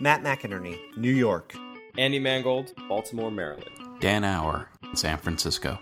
Matt 0.00 0.22
McInerney, 0.22 0.78
New 0.96 1.12
York. 1.12 1.56
Andy 1.96 2.20
Mangold, 2.20 2.72
Baltimore, 2.88 3.32
Maryland. 3.32 3.68
Dan 3.98 4.24
Auer, 4.24 4.68
San 4.94 5.18
Francisco. 5.18 5.76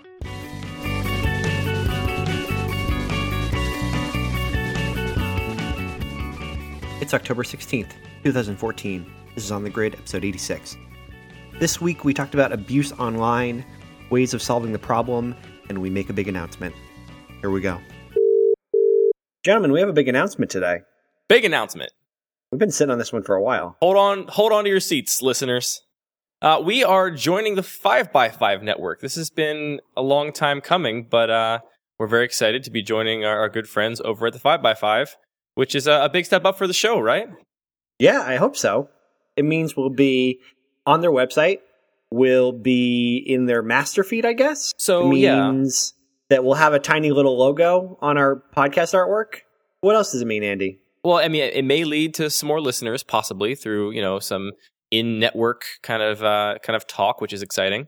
It's 6.99 7.13
October 7.13 7.43
16th, 7.43 7.93
2014. 8.25 9.13
This 9.35 9.45
is 9.45 9.53
On 9.53 9.63
the 9.63 9.69
Grid, 9.69 9.93
episode 9.93 10.25
86. 10.25 10.79
This 11.61 11.83
week 11.83 12.03
we 12.03 12.15
talked 12.15 12.33
about 12.33 12.53
abuse 12.53 12.93
online, 12.93 13.67
ways 14.09 14.33
of 14.33 14.41
solving 14.41 14.73
the 14.73 14.79
problem, 14.79 15.37
and 15.69 15.83
we 15.83 15.91
make 15.91 16.09
a 16.09 16.15
big 16.15 16.27
announcement. 16.27 16.75
Here 17.43 17.51
we 17.51 17.61
go. 17.61 17.79
Gentlemen, 19.45 19.73
we 19.73 19.81
have 19.81 19.91
a 19.91 19.93
big 19.93 20.09
announcement 20.09 20.51
today. 20.51 20.79
Big 21.29 21.45
announcement. 21.45 21.93
We've 22.57 22.61
been 22.61 22.71
sitting 22.71 22.91
on 22.91 22.97
this 22.97 23.13
one 23.13 23.23
for 23.23 23.35
a 23.35 23.43
while. 23.43 23.77
Hold 23.83 23.99
on, 23.99 24.29
hold 24.29 24.51
on 24.51 24.65
to 24.65 24.71
your 24.71 24.81
seats, 24.81 25.21
listeners. 25.21 25.83
Uh, 26.41 26.59
we 26.65 26.83
are 26.83 27.11
joining 27.11 27.55
the 27.55 27.61
5x5 27.61 28.63
network. 28.63 29.03
This 29.03 29.15
has 29.17 29.29
been 29.29 29.83
a 29.95 30.01
long 30.01 30.33
time 30.33 30.63
coming, 30.63 31.05
but 31.05 31.29
uh, 31.29 31.59
we're 31.99 32.07
very 32.07 32.25
excited 32.25 32.65
to 32.65 32.71
be 32.71 32.81
joining 32.81 33.27
our, 33.27 33.41
our 33.41 33.51
good 33.51 33.69
friends 33.69 34.01
over 34.01 34.29
at 34.29 34.33
the 34.33 34.39
5x5, 34.39 35.17
which 35.55 35.75
is 35.75 35.87
a, 35.87 36.05
a 36.05 36.09
big 36.09 36.25
step 36.25 36.47
up 36.47 36.57
for 36.57 36.67
the 36.67 36.73
show, 36.73 36.99
right? 36.99 37.29
Yeah, 37.99 38.23
I 38.23 38.37
hope 38.37 38.57
so. 38.57 38.89
It 39.37 39.45
means 39.45 39.77
we'll 39.77 39.91
be 39.91 40.41
on 40.87 41.03
their 41.03 41.13
website. 41.13 41.59
We'll 42.11 42.53
be 42.53 43.19
in 43.19 43.45
their 43.45 43.63
master 43.63 44.03
feed, 44.03 44.25
I 44.25 44.33
guess. 44.33 44.73
So, 44.79 45.13
it 45.13 45.19
yeah. 45.19 45.51
means 45.51 45.93
that 46.31 46.43
we'll 46.43 46.55
have 46.55 46.73
a 46.73 46.79
tiny 46.79 47.11
little 47.11 47.37
logo 47.37 47.99
on 48.01 48.17
our 48.17 48.43
podcast 48.57 48.95
artwork. 48.95 49.41
What 49.83 49.95
else 49.95 50.13
does 50.13 50.23
it 50.23 50.27
mean, 50.27 50.43
Andy? 50.43 50.81
Well, 51.07 51.19
I 51.19 51.29
mean, 51.29 51.45
it 51.45 51.65
may 51.65 51.85
lead 51.85 52.15
to 52.15 52.29
some 52.31 52.49
more 52.49 52.61
listeners, 52.61 53.05
possibly 53.05 53.55
through 53.55 53.93
you 53.93 54.03
know 54.03 54.19
some 54.19 54.51
in-network 54.91 55.65
kind 55.85 56.03
of 56.03 56.25
uh, 56.25 56.57
kind 56.65 56.77
of 56.77 56.85
talk, 56.89 57.21
which 57.21 57.33
is 57.33 57.43
exciting. 57.43 57.87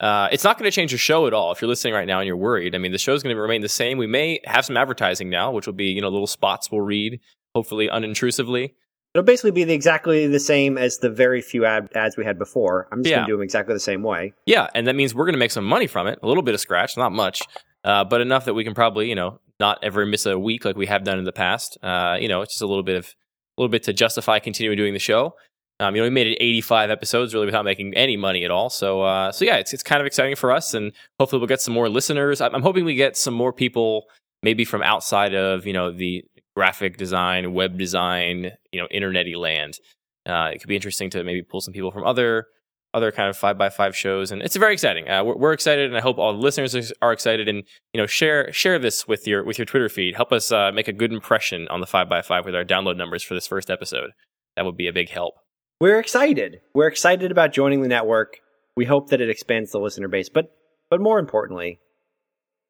Uh, 0.00 0.28
it's 0.30 0.44
not 0.44 0.58
going 0.58 0.70
to 0.70 0.74
change 0.74 0.92
the 0.92 0.98
show 0.98 1.26
at 1.26 1.32
all. 1.32 1.50
If 1.50 1.62
you're 1.62 1.68
listening 1.70 1.94
right 1.94 2.06
now 2.06 2.20
and 2.20 2.26
you're 2.26 2.36
worried, 2.36 2.74
I 2.74 2.78
mean, 2.78 2.92
the 2.92 2.98
show's 2.98 3.22
going 3.22 3.34
to 3.34 3.40
remain 3.40 3.62
the 3.62 3.70
same. 3.70 3.96
We 3.96 4.06
may 4.06 4.40
have 4.44 4.66
some 4.66 4.76
advertising 4.76 5.30
now, 5.30 5.50
which 5.50 5.64
will 5.64 5.72
be 5.72 5.86
you 5.86 6.02
know 6.02 6.10
little 6.10 6.26
spots 6.26 6.70
we'll 6.70 6.82
read, 6.82 7.20
hopefully 7.54 7.88
unintrusively. 7.88 8.74
It'll 9.14 9.24
basically 9.24 9.52
be 9.52 9.64
the, 9.64 9.72
exactly 9.72 10.26
the 10.26 10.38
same 10.38 10.76
as 10.76 10.98
the 10.98 11.08
very 11.08 11.40
few 11.40 11.64
ad, 11.64 11.88
ads 11.94 12.18
we 12.18 12.26
had 12.26 12.38
before. 12.38 12.86
I'm 12.92 13.02
just 13.02 13.10
Yeah. 13.10 13.16
going 13.16 13.26
to 13.28 13.32
do 13.32 13.36
them 13.38 13.42
exactly 13.44 13.74
the 13.74 13.80
same 13.80 14.02
way. 14.02 14.34
Yeah, 14.44 14.68
and 14.74 14.86
that 14.86 14.94
means 14.94 15.14
we're 15.14 15.24
going 15.24 15.32
to 15.32 15.38
make 15.38 15.52
some 15.52 15.64
money 15.64 15.86
from 15.86 16.06
it. 16.06 16.18
A 16.22 16.26
little 16.28 16.42
bit 16.42 16.52
of 16.52 16.60
scratch, 16.60 16.98
not 16.98 17.12
much, 17.12 17.40
uh, 17.84 18.04
but 18.04 18.20
enough 18.20 18.44
that 18.44 18.52
we 18.52 18.62
can 18.62 18.74
probably, 18.74 19.08
you 19.08 19.14
know, 19.14 19.40
not 19.60 19.78
ever 19.82 20.06
miss 20.06 20.26
a 20.26 20.38
week 20.38 20.64
like 20.64 20.76
we 20.76 20.86
have 20.86 21.04
done 21.04 21.18
in 21.18 21.24
the 21.24 21.32
past. 21.32 21.78
Uh, 21.82 22.16
you 22.20 22.28
know, 22.28 22.42
it's 22.42 22.54
just 22.54 22.62
a 22.62 22.66
little 22.66 22.82
bit 22.82 22.96
of 22.96 23.06
a 23.06 23.60
little 23.60 23.70
bit 23.70 23.82
to 23.84 23.92
justify 23.92 24.38
continuing 24.38 24.76
doing 24.76 24.92
the 24.92 24.98
show. 24.98 25.34
Um, 25.80 25.94
you 25.94 26.02
know, 26.02 26.06
we 26.06 26.10
made 26.10 26.26
it 26.26 26.36
85 26.40 26.90
episodes 26.90 27.34
really 27.34 27.46
without 27.46 27.64
making 27.64 27.94
any 27.94 28.16
money 28.16 28.44
at 28.44 28.50
all. 28.50 28.68
So, 28.68 29.02
uh, 29.02 29.30
so 29.30 29.44
yeah, 29.44 29.56
it's 29.56 29.72
it's 29.72 29.82
kind 29.82 30.00
of 30.00 30.06
exciting 30.06 30.36
for 30.36 30.52
us, 30.52 30.74
and 30.74 30.92
hopefully 31.18 31.40
we'll 31.40 31.48
get 31.48 31.60
some 31.60 31.74
more 31.74 31.88
listeners. 31.88 32.40
I'm, 32.40 32.54
I'm 32.54 32.62
hoping 32.62 32.84
we 32.84 32.94
get 32.94 33.16
some 33.16 33.34
more 33.34 33.52
people, 33.52 34.04
maybe 34.42 34.64
from 34.64 34.82
outside 34.82 35.34
of 35.34 35.66
you 35.66 35.72
know 35.72 35.92
the 35.92 36.24
graphic 36.56 36.96
design, 36.96 37.52
web 37.52 37.78
design, 37.78 38.50
you 38.72 38.80
know, 38.80 38.88
internety 38.92 39.36
land. 39.36 39.78
Uh, 40.26 40.50
it 40.52 40.58
could 40.58 40.68
be 40.68 40.74
interesting 40.74 41.08
to 41.10 41.22
maybe 41.22 41.42
pull 41.42 41.60
some 41.60 41.72
people 41.72 41.92
from 41.92 42.04
other 42.04 42.46
other 42.94 43.12
kind 43.12 43.28
of 43.28 43.36
five 43.36 43.58
by 43.58 43.68
five 43.68 43.94
shows, 43.96 44.30
and 44.32 44.42
it's 44.42 44.56
very 44.56 44.72
exciting. 44.72 45.08
Uh, 45.08 45.22
we're, 45.24 45.36
we're 45.36 45.52
excited, 45.52 45.86
and 45.86 45.96
I 45.96 46.00
hope 46.00 46.18
all 46.18 46.32
the 46.32 46.38
listeners 46.38 46.92
are 47.02 47.12
excited. 47.12 47.48
And 47.48 47.64
you 47.92 48.00
know, 48.00 48.06
share 48.06 48.52
share 48.52 48.78
this 48.78 49.06
with 49.06 49.26
your 49.26 49.44
with 49.44 49.58
your 49.58 49.66
Twitter 49.66 49.88
feed. 49.88 50.16
Help 50.16 50.32
us 50.32 50.50
uh, 50.50 50.72
make 50.72 50.88
a 50.88 50.92
good 50.92 51.12
impression 51.12 51.68
on 51.68 51.80
the 51.80 51.86
five 51.86 52.08
by 52.08 52.22
five 52.22 52.44
with 52.44 52.54
our 52.54 52.64
download 52.64 52.96
numbers 52.96 53.22
for 53.22 53.34
this 53.34 53.46
first 53.46 53.70
episode. 53.70 54.10
That 54.56 54.64
would 54.64 54.76
be 54.76 54.88
a 54.88 54.92
big 54.92 55.10
help. 55.10 55.34
We're 55.80 56.00
excited. 56.00 56.60
We're 56.74 56.88
excited 56.88 57.30
about 57.30 57.52
joining 57.52 57.82
the 57.82 57.88
network. 57.88 58.38
We 58.76 58.84
hope 58.84 59.10
that 59.10 59.20
it 59.20 59.28
expands 59.28 59.70
the 59.70 59.78
listener 59.78 60.08
base, 60.08 60.28
but 60.28 60.46
but 60.90 61.00
more 61.00 61.18
importantly, 61.18 61.80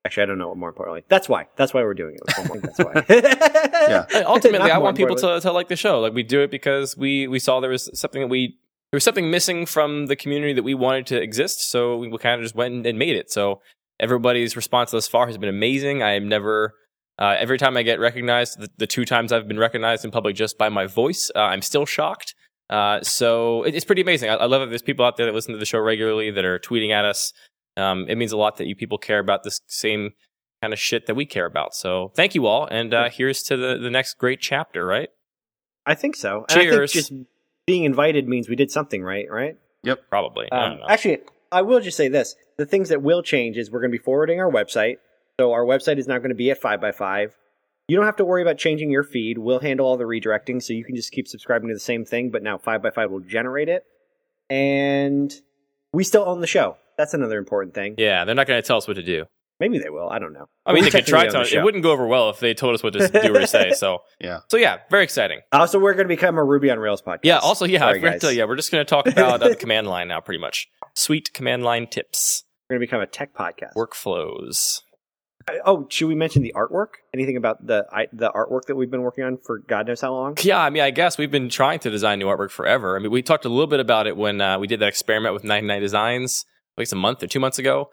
actually, 0.05 0.25
I 0.25 0.27
don't 0.27 0.39
know 0.39 0.49
what 0.49 0.59
more 0.59 0.69
importantly. 0.69 1.05
That's 1.09 1.29
why. 1.29 1.47
That's 1.57 1.73
why 1.73 1.83
we're 1.83 1.95
doing 1.95 2.17
it. 2.17 2.63
That's 2.63 2.79
why. 2.79 3.05
Yeah. 3.89 4.25
Ultimately, 4.27 4.71
I 4.71 4.79
want 4.79 4.97
people 4.97 5.15
to, 5.17 5.41
to 5.41 5.53
like 5.53 5.69
the 5.69 5.77
show. 5.77 6.01
Like 6.01 6.13
we 6.13 6.25
do 6.25 6.43
it 6.43 6.51
because 6.51 6.97
we 6.97 7.29
we 7.29 7.39
saw 7.39 7.61
there 7.61 7.71
was 7.71 7.89
something 7.99 8.21
that 8.23 8.29
we 8.29 8.59
there 8.91 8.97
was 8.97 9.05
something 9.05 9.31
missing 9.31 9.67
from 9.67 10.07
the 10.07 10.17
community 10.17 10.55
that 10.55 10.63
we 10.63 10.75
wanted 10.75 11.07
to 11.07 11.21
exist. 11.21 11.71
So 11.71 11.97
we, 11.97 12.11
kind 12.19 12.41
of 12.41 12.45
just 12.45 12.55
went 12.55 12.87
and, 12.87 12.99
made 12.99 13.17
it. 13.17 13.31
So 13.31 13.61
everybody's 14.01 14.57
response 14.57 14.93
thus 14.93 15.07
far 15.07 15.27
has 15.27 15.37
been 15.37 15.49
amazing. 15.49 16.03
I 16.03 16.13
am 16.13 16.29
never. 16.29 16.75
Uh, 17.19 17.35
every 17.39 17.59
time 17.59 17.77
I 17.77 17.83
get 17.83 17.99
recognized, 17.99 18.61
the, 18.61 18.69
the 18.79 18.87
two 18.87 19.05
times 19.05 19.33
I've 19.33 19.49
been 19.49 19.59
recognized 19.59 20.05
in 20.05 20.11
public 20.11 20.37
just 20.37 20.57
by 20.57 20.69
my 20.69 20.87
voice, 20.87 21.31
uh, 21.35 21.41
I'm 21.41 21.63
still 21.63 21.85
shocked. 21.85 22.35
Uh, 22.71 23.01
so 23.03 23.65
it, 23.65 23.75
it's 23.75 23.85
pretty 23.85 24.03
amazing. 24.03 24.31
I, 24.31 24.35
I 24.35 24.47
love 24.47 24.61
that 24.61 24.69
there's 24.69 24.83
people 24.83 25.05
out 25.05 25.17
there 25.17 25.27
that 25.27 25.35
listen 25.35 25.53
to 25.53 25.59
the 25.59 25.67
show 25.67 25.81
regularly 25.81 26.31
that 26.31 26.45
are 26.45 26.59
tweeting 26.59 26.91
at 26.93 27.05
us. 27.05 27.33
Um, 27.77 28.07
it 28.09 28.17
means 28.17 28.33
a 28.33 28.37
lot 28.37 28.57
that 28.59 28.67
you 28.67 28.77
people 28.77 28.99
care 28.99 29.19
about 29.19 29.43
this 29.43 29.61
same 29.67 30.13
kind 30.63 30.73
of 30.73 30.79
shit 30.79 31.07
that 31.07 31.15
we 31.15 31.27
care 31.27 31.47
about. 31.47 31.75
So 31.75 32.13
thank 32.15 32.35
you 32.35 32.47
all, 32.47 32.67
and 32.67 32.93
uh, 32.93 33.11
here's 33.11 33.43
to 33.45 33.57
the 33.57 33.79
the 33.79 33.91
next 33.91 34.15
great 34.15 34.41
chapter. 34.41 34.85
Right? 34.85 35.09
I 35.87 35.95
think 35.95 36.17
so. 36.17 36.45
And 36.49 36.61
I 36.61 36.71
think 36.71 36.91
Cheers. 36.91 37.13
Being 37.69 37.85
invited 37.85 38.27
means 38.27 38.49
we 38.49 38.57
did 38.57 38.71
something 38.71 39.03
right, 39.03 39.31
right? 39.31 39.57
Yep, 39.83 40.01
probably. 40.09 40.49
I 40.51 40.57
Um, 40.57 40.71
don't 40.71 40.81
know. 40.81 40.87
actually, 40.89 41.19
I 41.53 41.63
will 41.63 41.81
just 41.81 41.97
say 41.97 42.09
this: 42.09 42.35
the 42.57 42.65
things 42.67 42.89
that 42.89 43.03
will 43.03 43.23
change 43.23 43.57
is 43.59 43.71
we're 43.71 43.81
going 43.81 43.93
to 43.93 43.99
be 43.99 44.03
forwarding 44.03 44.41
our 44.41 44.51
website. 44.51 44.97
So 45.39 45.53
our 45.53 45.65
website 45.65 45.99
is 45.99 46.09
now 46.09 46.17
going 46.19 46.31
to 46.31 46.35
be 46.35 46.51
at 46.51 46.59
five 46.59 46.81
by 46.81 46.93
five. 46.93 47.37
You 47.87 47.97
don't 47.97 48.07
have 48.07 48.17
to 48.17 48.25
worry 48.25 48.43
about 48.43 48.59
changing 48.59 48.91
your 48.91 49.03
feed. 49.05 49.39
We'll 49.39 49.61
handle 49.61 49.87
all 49.87 49.97
the 49.97 50.05
redirecting, 50.05 50.63
so 50.63 50.73
you 50.73 50.85
can 50.85 50.97
just 50.97 51.13
keep 51.13 51.29
subscribing 51.29 51.69
to 51.69 51.75
the 51.75 51.81
same 51.81 52.05
thing. 52.05 52.31
But 52.31 52.43
now 52.43 52.57
five 52.59 52.83
by 52.83 52.91
five 52.91 53.11
will 53.11 53.21
generate 53.21 53.69
it, 53.69 53.85
and 54.51 55.33
we 55.93 56.05
still 56.05 56.25
own 56.27 56.41
the 56.41 56.47
show. 56.47 56.77
That's 56.97 57.15
another 57.15 57.39
important 57.39 57.75
thing. 57.75 57.95
yeah, 57.99 58.25
they're 58.25 58.35
not 58.35 58.47
going 58.47 58.61
to 58.61 58.67
tell 58.67 58.77
us 58.79 58.89
what 58.89 58.95
to 58.95 59.03
do. 59.03 59.25
Maybe 59.61 59.79
they 59.79 59.91
will. 59.91 60.09
I 60.09 60.19
don't 60.21 60.33
know. 60.33 60.47
I 60.65 60.73
mean, 60.73 60.85
We're 60.85 60.91
they 60.91 60.99
could 61.01 61.07
try 61.07 61.27
to. 61.27 61.41
It 61.43 61.65
wouldn't 61.65 61.83
go 61.83 61.91
over 61.91 62.07
well 62.07 62.31
if 62.31 62.39
they 62.39 62.55
told 62.55 62.75
us 62.75 62.83
what 62.83 62.93
to 62.93 63.09
do 63.09 63.35
or 63.37 63.47
say. 63.47 63.73
So, 63.73 63.99
Yeah. 64.21 64.41
so 64.49 64.57
yeah, 64.57 64.79
very 64.91 65.03
exciting. 65.05 65.41
Also, 65.53 65.79
we're 65.81 65.95
going 65.95 66.05
to 66.05 66.15
become 66.15 66.39
a 66.39 66.45
Ruby 66.45 66.71
on 66.71 66.79
Rails 66.79 67.03
podcast. 67.03 67.21
Yeah. 67.25 67.39
Also, 67.39 67.65
yeah, 67.65 67.79
I 67.79 67.89
Sorry, 67.89 67.99
forgot 68.01 68.07
to 68.09 68.15
guys. 68.15 68.21
tell 68.21 68.33
you, 68.33 68.39
yeah, 68.39 68.45
we're 68.45 68.57
just 68.57 68.71
going 68.71 68.85
to 68.85 68.89
talk 68.89 69.07
about 69.09 69.43
uh, 69.43 69.49
the 69.49 69.57
command 69.57 69.89
line 69.89 70.09
now, 70.09 70.21
pretty 70.21 70.41
much. 70.41 70.69
Sweet 70.95 71.33
command 71.33 71.65
line 71.65 71.87
tips, 71.89 72.45
we're 72.71 72.75
going 72.75 72.81
to 72.83 72.87
become 72.87 73.01
a 73.01 73.07
tech 73.07 73.35
podcast. 73.35 73.75
workflows. 73.77 74.83
Oh, 75.65 75.87
should 75.89 76.09
we 76.09 76.15
mention 76.15 76.43
the 76.43 76.53
artwork? 76.55 76.89
Anything 77.15 77.37
about 77.39 77.67
the 77.67 77.87
I, 77.91 78.09
the 78.13 78.31
artwork 78.31 78.67
that 78.67 78.77
we've 78.77 78.91
been 78.91 79.01
working 79.03 79.25
on 79.25 79.39
for 79.39 79.61
God 79.61 79.87
knows 79.87 80.01
how 80.03 80.13
long? 80.13 80.37
Yeah, 80.43 80.61
I 80.61 80.69
mean, 80.69 80.83
I 80.83 80.91
guess 80.91 81.17
we've 81.17 81.31
been 81.31 81.49
trying 81.49 81.79
to 81.81 81.91
design 81.91 82.19
new 82.19 82.27
artwork 82.27 82.51
forever. 82.51 82.97
I 82.97 82.99
mean, 82.99 83.11
we 83.11 83.23
talked 83.23 83.47
a 83.47 83.49
little 83.49 83.67
bit 83.67 83.81
about 83.81 84.07
it 84.07 84.17
when 84.17 84.41
uh, 84.43 84.59
we 84.59 84.67
did 84.67 84.81
that 84.81 84.89
experiment 84.89 85.33
with 85.33 85.45
99 85.45 85.81
Designs, 85.81 86.45
like 86.77 86.83
it's 86.83 86.93
a 86.93 86.97
month 86.97 87.23
or 87.23 87.27
two 87.29 87.41
months 87.41 87.59
ago. 87.59 87.89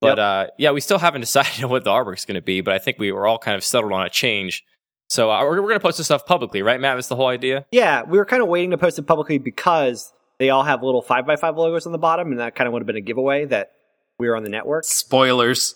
But 0.00 0.16
Yep. 0.16 0.18
uh, 0.18 0.46
yeah, 0.58 0.70
we 0.70 0.80
still 0.80 0.98
haven't 0.98 1.20
decided 1.28 1.64
what 1.64 1.84
the 1.84 1.90
artwork's 1.90 2.24
going 2.24 2.36
to 2.36 2.40
be. 2.42 2.60
But 2.60 2.74
I 2.74 2.78
think 2.78 2.98
we 2.98 3.12
were 3.12 3.26
all 3.26 3.38
kind 3.38 3.56
of 3.56 3.62
settled 3.64 3.92
on 3.92 4.04
a 4.06 4.10
change. 4.10 4.64
So 5.08 5.30
uh, 5.30 5.42
we're, 5.42 5.50
we're 5.60 5.68
going 5.68 5.74
to 5.74 5.80
post 5.80 5.98
this 5.98 6.06
stuff 6.06 6.24
publicly, 6.24 6.62
right, 6.62 6.80
Matt? 6.80 6.96
That's 6.96 7.08
the 7.08 7.16
whole 7.16 7.26
idea. 7.28 7.66
Yeah, 7.72 8.02
we 8.04 8.16
were 8.16 8.24
kind 8.24 8.42
of 8.42 8.48
waiting 8.48 8.70
to 8.70 8.78
post 8.78 8.98
it 8.98 9.02
publicly 9.02 9.38
because 9.38 10.12
they 10.38 10.50
all 10.50 10.62
have 10.62 10.82
little 10.82 11.02
five 11.02 11.26
by 11.26 11.36
five 11.36 11.56
logos 11.56 11.84
on 11.84 11.92
the 11.92 11.98
bottom, 11.98 12.30
and 12.30 12.38
that 12.40 12.54
kind 12.54 12.66
of 12.68 12.72
would 12.72 12.80
have 12.82 12.86
been 12.86 12.96
a 12.96 13.00
giveaway 13.00 13.44
that 13.46 13.72
we 14.18 14.28
were 14.28 14.36
on 14.36 14.44
the 14.44 14.48
network. 14.50 14.84
Spoilers. 14.84 15.74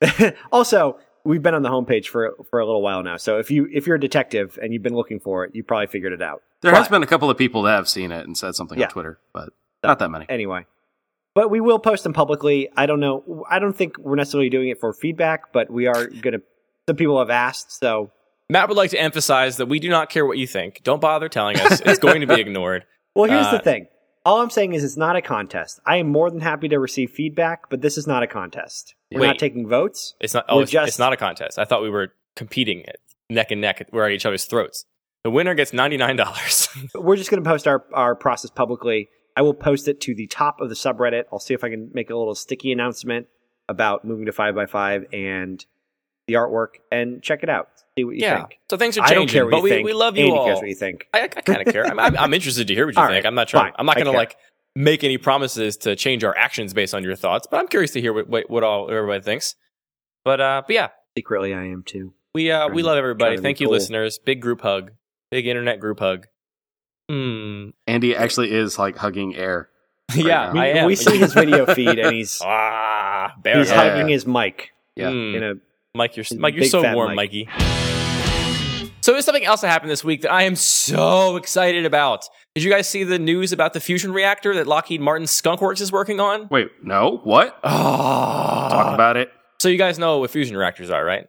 also, 0.52 0.98
we've 1.24 1.42
been 1.42 1.54
on 1.54 1.62
the 1.62 1.68
homepage 1.70 2.06
for 2.06 2.32
for 2.50 2.58
a 2.58 2.66
little 2.66 2.82
while 2.82 3.02
now, 3.02 3.16
so 3.16 3.38
if 3.38 3.50
you 3.50 3.68
if 3.72 3.86
you're 3.86 3.96
a 3.96 4.00
detective 4.00 4.58
and 4.60 4.72
you've 4.72 4.82
been 4.82 4.94
looking 4.96 5.20
for 5.20 5.44
it, 5.44 5.54
you 5.54 5.62
probably 5.62 5.86
figured 5.86 6.12
it 6.12 6.20
out. 6.22 6.42
There 6.60 6.72
But- 6.72 6.78
has 6.78 6.88
been 6.88 7.02
a 7.02 7.06
couple 7.06 7.30
of 7.30 7.38
people 7.38 7.62
that 7.62 7.72
have 7.76 7.88
seen 7.88 8.10
it 8.12 8.26
and 8.26 8.36
said 8.36 8.54
something 8.54 8.78
Yeah. 8.78 8.86
on 8.86 8.90
Twitter, 8.90 9.18
but 9.32 9.50
not 9.82 9.98
that 10.00 10.10
many. 10.10 10.26
Anyway, 10.28 10.66
but 11.34 11.50
we 11.50 11.60
will 11.60 11.78
post 11.78 12.02
them 12.04 12.12
publicly. 12.12 12.68
I 12.76 12.86
don't 12.86 13.00
know. 13.00 13.44
I 13.50 13.58
don't 13.58 13.76
think 13.76 13.98
we're 13.98 14.16
necessarily 14.16 14.50
doing 14.50 14.68
it 14.68 14.78
for 14.80 14.92
feedback, 14.92 15.52
but 15.52 15.70
we 15.70 15.86
are 15.86 16.06
gonna. 16.06 16.38
Some 16.88 16.96
people 16.96 17.18
have 17.18 17.30
asked, 17.30 17.72
so 17.78 18.10
Matt 18.50 18.68
would 18.68 18.76
like 18.76 18.90
to 18.90 19.00
emphasize 19.00 19.56
that 19.58 19.66
we 19.66 19.78
do 19.78 19.88
not 19.88 20.10
care 20.10 20.26
what 20.26 20.36
you 20.38 20.46
think. 20.46 20.82
Don't 20.82 21.00
bother 21.00 21.28
telling 21.28 21.58
us. 21.60 21.80
It's 21.84 21.98
going 22.00 22.20
to 22.22 22.26
be 22.26 22.40
ignored. 22.40 22.84
Well, 23.14 23.30
here's 23.30 23.46
Uh, 23.46 23.52
the 23.52 23.58
thing. 23.60 23.86
All 24.24 24.40
I'm 24.40 24.50
saying 24.50 24.74
is 24.74 24.84
it's 24.84 24.96
not 24.96 25.16
a 25.16 25.22
contest. 25.22 25.80
I 25.86 25.96
am 25.96 26.08
more 26.08 26.30
than 26.30 26.40
happy 26.40 26.68
to 26.68 26.78
receive 26.78 27.10
feedback, 27.10 27.70
but 27.70 27.80
this 27.82 27.96
is 27.98 28.06
not 28.06 28.22
a 28.22 28.26
contest. 28.26 28.94
We're 29.12 29.20
Wait. 29.20 29.26
not 29.28 29.38
taking 29.38 29.68
votes. 29.68 30.14
It's 30.20 30.34
not. 30.34 30.44
Oh, 30.48 30.60
it's, 30.60 30.70
just- 30.70 30.88
it's 30.88 30.98
not 30.98 31.12
a 31.12 31.16
contest. 31.16 31.58
I 31.58 31.64
thought 31.64 31.82
we 31.82 31.90
were 31.90 32.12
competing 32.36 32.84
neck 33.30 33.50
and 33.50 33.60
neck. 33.60 33.88
We're 33.92 34.04
at 34.06 34.12
each 34.12 34.26
other's 34.26 34.44
throats. 34.44 34.84
The 35.24 35.30
winner 35.30 35.54
gets 35.54 35.72
ninety 35.72 35.96
nine 35.96 36.16
dollars. 36.16 36.68
We're 36.94 37.16
just 37.16 37.30
going 37.30 37.42
to 37.42 37.48
post 37.48 37.68
our, 37.68 37.84
our 37.92 38.14
process 38.16 38.50
publicly. 38.50 39.08
I 39.36 39.42
will 39.42 39.54
post 39.54 39.88
it 39.88 40.00
to 40.02 40.14
the 40.14 40.26
top 40.26 40.60
of 40.60 40.68
the 40.68 40.74
subreddit. 40.74 41.24
I'll 41.32 41.38
see 41.38 41.54
if 41.54 41.64
I 41.64 41.70
can 41.70 41.90
make 41.94 42.10
a 42.10 42.16
little 42.16 42.34
sticky 42.34 42.72
announcement 42.72 43.26
about 43.68 44.04
moving 44.04 44.26
to 44.26 44.32
five 44.32 44.54
by 44.54 44.66
five 44.66 45.06
and 45.12 45.64
the 46.28 46.34
artwork 46.34 46.74
and 46.90 47.22
check 47.22 47.42
it 47.42 47.48
out. 47.48 47.68
See 47.98 48.04
what 48.04 48.14
you 48.16 48.22
yeah. 48.22 48.38
think. 48.38 48.58
So 48.70 48.76
things 48.76 48.96
are 48.96 49.00
changing, 49.00 49.16
I 49.16 49.20
don't 49.20 49.28
care 49.28 49.44
what 49.44 49.50
but 49.52 49.56
you 49.58 49.62
we, 49.64 49.70
think. 49.70 49.84
we 49.86 49.92
love 49.92 50.16
you 50.16 50.24
Andy 50.26 50.36
all. 50.38 50.44
cares 50.46 50.58
what 50.58 50.68
you 50.68 50.74
think. 50.74 51.06
I, 51.12 51.22
I 51.22 51.28
kind 51.28 51.66
of 51.66 51.72
care. 51.72 51.86
I'm, 51.86 51.98
I'm, 51.98 52.16
I'm 52.16 52.34
interested 52.34 52.68
to 52.68 52.74
hear 52.74 52.86
what 52.86 52.94
you 52.94 53.00
All 53.02 53.08
think. 53.08 53.24
right, 53.24 53.26
I'm 53.26 53.34
not 53.34 53.48
trying. 53.48 53.64
fine. 53.66 53.74
I'm 53.78 53.86
not 53.86 53.96
going 53.96 54.06
to 54.06 54.12
like 54.12 54.36
make 54.76 55.04
any 55.04 55.18
promises 55.18 55.76
to 55.78 55.96
change 55.96 56.24
our 56.24 56.36
actions 56.36 56.72
based 56.74 56.94
on 56.94 57.02
your 57.02 57.16
thoughts, 57.16 57.46
but 57.50 57.58
I'm 57.58 57.68
curious 57.68 57.90
to 57.92 58.00
hear 58.00 58.12
what 58.12 58.28
what, 58.28 58.48
what 58.50 58.62
all 58.64 58.90
everybody 58.90 59.22
thinks. 59.22 59.54
But 60.24 60.40
uh, 60.40 60.62
but 60.66 60.74
yeah, 60.74 60.88
Secretly, 61.16 61.52
I 61.54 61.64
am 61.64 61.82
too. 61.82 62.14
we 62.34 62.50
uh 62.50 62.68
we 62.68 62.82
love 62.82 62.96
everybody. 62.96 63.30
trying 63.30 63.36
to 63.36 63.42
be 63.42 63.46
Thank 63.46 63.60
you, 63.60 63.66
cool. 63.66 63.74
listeners. 63.74 64.18
Big 64.18 64.40
group 64.40 64.60
hug. 64.62 64.92
Big 65.30 65.46
internet 65.46 65.80
group 65.80 65.98
hug. 65.98 66.26
Hmm. 67.12 67.62
And 67.64 67.72
Andy 67.86 68.16
actually 68.16 68.52
is 68.52 68.78
like 68.78 68.96
hugging 68.96 69.36
air. 69.36 69.68
yeah. 70.14 70.48
I 70.48 70.52
We, 70.52 70.60
am. 70.60 70.86
we 70.86 70.96
see 70.96 71.18
his 71.18 71.34
video 71.34 71.66
feed 71.74 71.98
and 71.98 72.14
he's 72.14 72.40
ah, 72.44 73.34
bear 73.42 73.58
he's. 73.58 73.68
Yeah. 73.70 73.74
hugging 73.90 74.08
his 74.08 74.26
mic 74.26 74.70
Yeah. 74.96 75.10
Mm. 75.10 75.36
in 75.36 75.42
a 75.42 75.54
Mike, 75.94 76.16
you're 76.16 76.24
Mike, 76.38 76.54
you're 76.54 76.64
so 76.64 76.80
warm, 76.94 77.14
Mike. 77.14 77.32
Mikey. 77.32 77.48
So 79.02 79.12
there's 79.12 79.24
something 79.26 79.44
else 79.44 79.60
that 79.60 79.68
happened 79.68 79.90
this 79.90 80.02
week 80.04 80.22
that 80.22 80.32
I 80.32 80.44
am 80.44 80.56
so 80.56 81.36
excited 81.36 81.84
about. 81.84 82.24
Did 82.54 82.64
you 82.64 82.70
guys 82.70 82.88
see 82.88 83.04
the 83.04 83.18
news 83.18 83.52
about 83.52 83.72
the 83.74 83.80
fusion 83.80 84.12
reactor 84.12 84.54
that 84.54 84.66
Lockheed 84.66 85.00
Martin 85.02 85.26
Skunk 85.26 85.60
Works 85.60 85.80
is 85.82 85.92
working 85.92 86.18
on? 86.20 86.48
Wait, 86.50 86.70
no, 86.82 87.20
what? 87.24 87.58
Ah. 87.64 88.68
Talk 88.70 88.94
about 88.94 89.16
it. 89.18 89.30
So 89.60 89.68
you 89.68 89.76
guys 89.76 89.98
know 89.98 90.18
what 90.20 90.30
fusion 90.30 90.56
reactors 90.56 90.88
are, 90.88 91.04
right? 91.04 91.26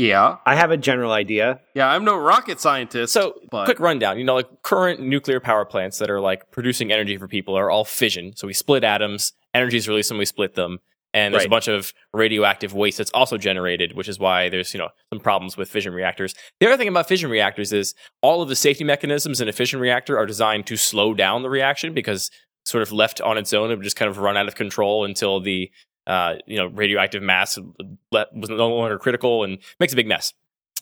Yeah, 0.00 0.38
I 0.46 0.54
have 0.54 0.70
a 0.70 0.78
general 0.78 1.12
idea. 1.12 1.60
yeah. 1.74 1.90
I'm 1.90 2.04
no 2.04 2.16
rocket 2.16 2.58
scientist. 2.58 3.12
So 3.12 3.34
but 3.50 3.66
quick 3.66 3.80
rundown. 3.80 4.18
You 4.18 4.24
know, 4.24 4.34
like 4.34 4.62
current 4.62 5.00
nuclear 5.00 5.40
power 5.40 5.66
plants 5.66 5.98
that 5.98 6.08
are 6.08 6.20
like 6.20 6.50
producing 6.50 6.90
energy 6.90 7.18
for 7.18 7.28
people 7.28 7.54
are 7.56 7.70
all 7.70 7.84
fission. 7.84 8.34
So 8.34 8.46
we 8.46 8.54
split 8.54 8.82
atoms, 8.82 9.34
energy 9.52 9.76
is 9.76 9.86
released 9.86 10.10
when 10.10 10.18
we 10.18 10.24
split 10.24 10.54
them, 10.54 10.78
and 11.12 11.34
there's 11.34 11.44
a 11.44 11.50
bunch 11.50 11.68
of 11.68 11.92
radioactive 12.14 12.72
waste 12.72 12.96
that's 12.96 13.10
also 13.10 13.36
generated, 13.36 13.94
which 13.94 14.08
is 14.08 14.18
why 14.18 14.48
there's 14.48 14.72
you 14.72 14.78
know 14.78 14.88
some 15.12 15.20
problems 15.20 15.58
with 15.58 15.68
fission 15.68 15.92
reactors. 15.92 16.34
The 16.60 16.66
other 16.66 16.78
thing 16.78 16.88
about 16.88 17.06
fission 17.06 17.28
reactors 17.28 17.70
is 17.70 17.94
all 18.22 18.40
of 18.40 18.48
the 18.48 18.56
safety 18.56 18.84
mechanisms 18.84 19.42
in 19.42 19.48
a 19.48 19.52
fission 19.52 19.80
reactor 19.80 20.16
are 20.16 20.24
designed 20.24 20.66
to 20.68 20.78
slow 20.78 21.12
down 21.12 21.42
the 21.42 21.50
reaction 21.50 21.92
because 21.92 22.30
sort 22.64 22.82
of 22.82 22.92
left 22.92 23.20
on 23.20 23.36
its 23.36 23.52
own, 23.52 23.70
it 23.70 23.76
would 23.76 23.84
just 23.84 23.96
kind 23.96 24.10
of 24.10 24.18
run 24.18 24.36
out 24.36 24.48
of 24.48 24.54
control 24.54 25.04
until 25.04 25.40
the 25.40 25.70
uh, 26.06 26.34
you 26.46 26.56
know 26.56 26.66
radioactive 26.66 27.22
mass 27.22 27.58
was 28.12 28.50
no 28.50 28.68
longer 28.68 28.98
critical 28.98 29.44
and 29.44 29.58
makes 29.78 29.92
a 29.92 29.96
big 29.96 30.06
mess. 30.06 30.32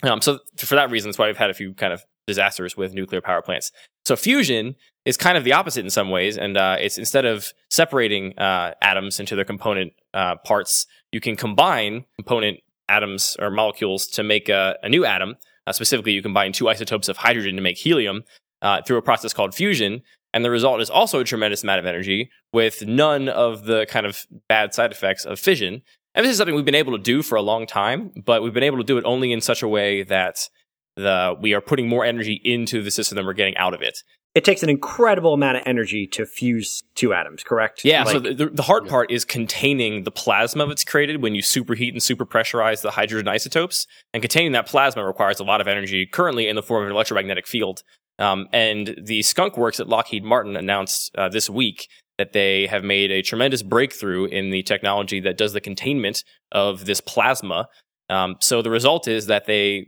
Um, 0.02 0.20
so 0.20 0.38
for 0.56 0.76
that 0.76 0.90
reason, 0.90 1.08
that's 1.10 1.18
why 1.18 1.26
we've 1.26 1.36
had 1.36 1.50
a 1.50 1.54
few 1.54 1.74
kind 1.74 1.92
of 1.92 2.04
disasters 2.26 2.76
with 2.76 2.94
nuclear 2.94 3.20
power 3.20 3.42
plants. 3.42 3.72
So 4.04 4.14
fusion 4.14 4.76
is 5.04 5.16
kind 5.16 5.36
of 5.36 5.44
the 5.44 5.52
opposite 5.52 5.84
in 5.84 5.90
some 5.90 6.10
ways, 6.10 6.38
and 6.38 6.56
uh, 6.56 6.76
it's 6.78 6.98
instead 6.98 7.24
of 7.24 7.52
separating 7.70 8.38
uh, 8.38 8.74
atoms 8.80 9.18
into 9.18 9.34
their 9.34 9.44
component 9.44 9.92
uh, 10.14 10.36
parts, 10.44 10.86
you 11.10 11.20
can 11.20 11.34
combine 11.34 12.04
component 12.16 12.60
atoms 12.88 13.36
or 13.40 13.50
molecules 13.50 14.06
to 14.06 14.22
make 14.22 14.48
a, 14.48 14.76
a 14.82 14.88
new 14.88 15.04
atom. 15.04 15.36
Uh, 15.66 15.72
specifically, 15.72 16.12
you 16.12 16.22
combine 16.22 16.52
two 16.52 16.68
isotopes 16.68 17.08
of 17.08 17.16
hydrogen 17.16 17.56
to 17.56 17.62
make 17.62 17.76
helium 17.76 18.22
uh, 18.62 18.82
through 18.82 18.96
a 18.96 19.02
process 19.02 19.32
called 19.32 19.54
fusion, 19.54 20.02
and 20.32 20.44
the 20.44 20.50
result 20.50 20.80
is 20.80 20.90
also 20.90 21.20
a 21.20 21.24
tremendous 21.24 21.62
amount 21.62 21.80
of 21.80 21.86
energy 21.86 22.30
with 22.52 22.86
none 22.86 23.28
of 23.28 23.64
the 23.64 23.86
kind 23.86 24.06
of 24.06 24.26
bad 24.48 24.74
side 24.74 24.92
effects 24.92 25.24
of 25.24 25.38
fission. 25.38 25.82
And 26.14 26.24
this 26.24 26.32
is 26.32 26.38
something 26.38 26.54
we've 26.54 26.64
been 26.64 26.74
able 26.74 26.96
to 26.96 27.02
do 27.02 27.22
for 27.22 27.36
a 27.36 27.42
long 27.42 27.66
time, 27.66 28.12
but 28.24 28.42
we've 28.42 28.54
been 28.54 28.62
able 28.62 28.78
to 28.78 28.84
do 28.84 28.98
it 28.98 29.04
only 29.04 29.32
in 29.32 29.40
such 29.40 29.62
a 29.62 29.68
way 29.68 30.02
that 30.04 30.48
the 30.96 31.36
we 31.40 31.54
are 31.54 31.60
putting 31.60 31.88
more 31.88 32.04
energy 32.04 32.40
into 32.44 32.82
the 32.82 32.90
system 32.90 33.16
than 33.16 33.24
we're 33.24 33.32
getting 33.32 33.56
out 33.56 33.72
of 33.72 33.82
it. 33.82 34.02
It 34.34 34.44
takes 34.44 34.62
an 34.62 34.68
incredible 34.68 35.34
amount 35.34 35.56
of 35.56 35.62
energy 35.66 36.06
to 36.08 36.26
fuse 36.26 36.82
two 36.94 37.14
atoms, 37.14 37.42
correct? 37.42 37.80
Yeah. 37.84 38.04
so 38.04 38.18
Like, 38.18 38.22
the, 38.22 38.34
the, 38.34 38.46
the 38.50 38.62
hard 38.62 38.86
part 38.86 39.10
is 39.10 39.24
containing 39.24 40.04
the 40.04 40.10
plasma 40.10 40.66
that's 40.66 40.84
created 40.84 41.22
when 41.22 41.34
you 41.34 41.42
superheat 41.42 41.90
and 41.90 42.00
superpressurize 42.00 42.82
the 42.82 42.90
hydrogen 42.90 43.26
isotopes. 43.26 43.86
And 44.12 44.22
containing 44.22 44.52
that 44.52 44.66
plasma 44.66 45.04
requires 45.04 45.40
a 45.40 45.44
lot 45.44 45.60
of 45.60 45.66
energy 45.66 46.06
currently 46.06 46.46
in 46.46 46.56
the 46.56 46.62
form 46.62 46.82
of 46.82 46.88
an 46.88 46.94
electromagnetic 46.94 47.46
field. 47.46 47.82
Um, 48.18 48.48
and 48.52 48.94
the 49.02 49.22
Skunk 49.22 49.56
Works 49.56 49.80
at 49.80 49.88
Lockheed 49.88 50.24
Martin 50.24 50.56
announced 50.56 51.14
uh, 51.16 51.28
this 51.28 51.48
week 51.48 51.88
that 52.18 52.32
they 52.32 52.66
have 52.66 52.82
made 52.82 53.10
a 53.10 53.22
tremendous 53.22 53.62
breakthrough 53.62 54.24
in 54.24 54.50
the 54.50 54.62
technology 54.64 55.20
that 55.20 55.36
does 55.36 55.52
the 55.52 55.60
containment 55.60 56.24
of 56.50 56.84
this 56.84 57.00
plasma. 57.00 57.68
Um, 58.10 58.36
so 58.40 58.60
the 58.60 58.70
result 58.70 59.06
is 59.06 59.26
that 59.26 59.46
they 59.46 59.86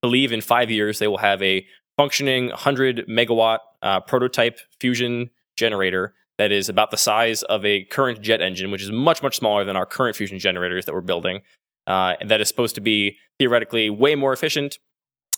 believe 0.00 0.32
in 0.32 0.40
five 0.40 0.70
years 0.70 0.98
they 0.98 1.08
will 1.08 1.18
have 1.18 1.42
a 1.42 1.66
functioning 1.96 2.48
100 2.48 3.06
megawatt 3.08 3.58
uh, 3.82 4.00
prototype 4.00 4.58
fusion 4.80 5.30
generator 5.56 6.14
that 6.38 6.52
is 6.52 6.68
about 6.68 6.90
the 6.90 6.96
size 6.96 7.42
of 7.44 7.64
a 7.64 7.84
current 7.84 8.20
jet 8.20 8.42
engine, 8.42 8.70
which 8.70 8.82
is 8.82 8.90
much, 8.90 9.22
much 9.22 9.36
smaller 9.36 9.64
than 9.64 9.76
our 9.76 9.86
current 9.86 10.16
fusion 10.16 10.38
generators 10.38 10.84
that 10.84 10.94
we're 10.94 11.00
building. 11.00 11.40
Uh, 11.86 12.14
and 12.20 12.30
that 12.30 12.40
is 12.40 12.48
supposed 12.48 12.74
to 12.74 12.80
be 12.80 13.16
theoretically 13.38 13.88
way 13.88 14.14
more 14.14 14.32
efficient. 14.32 14.78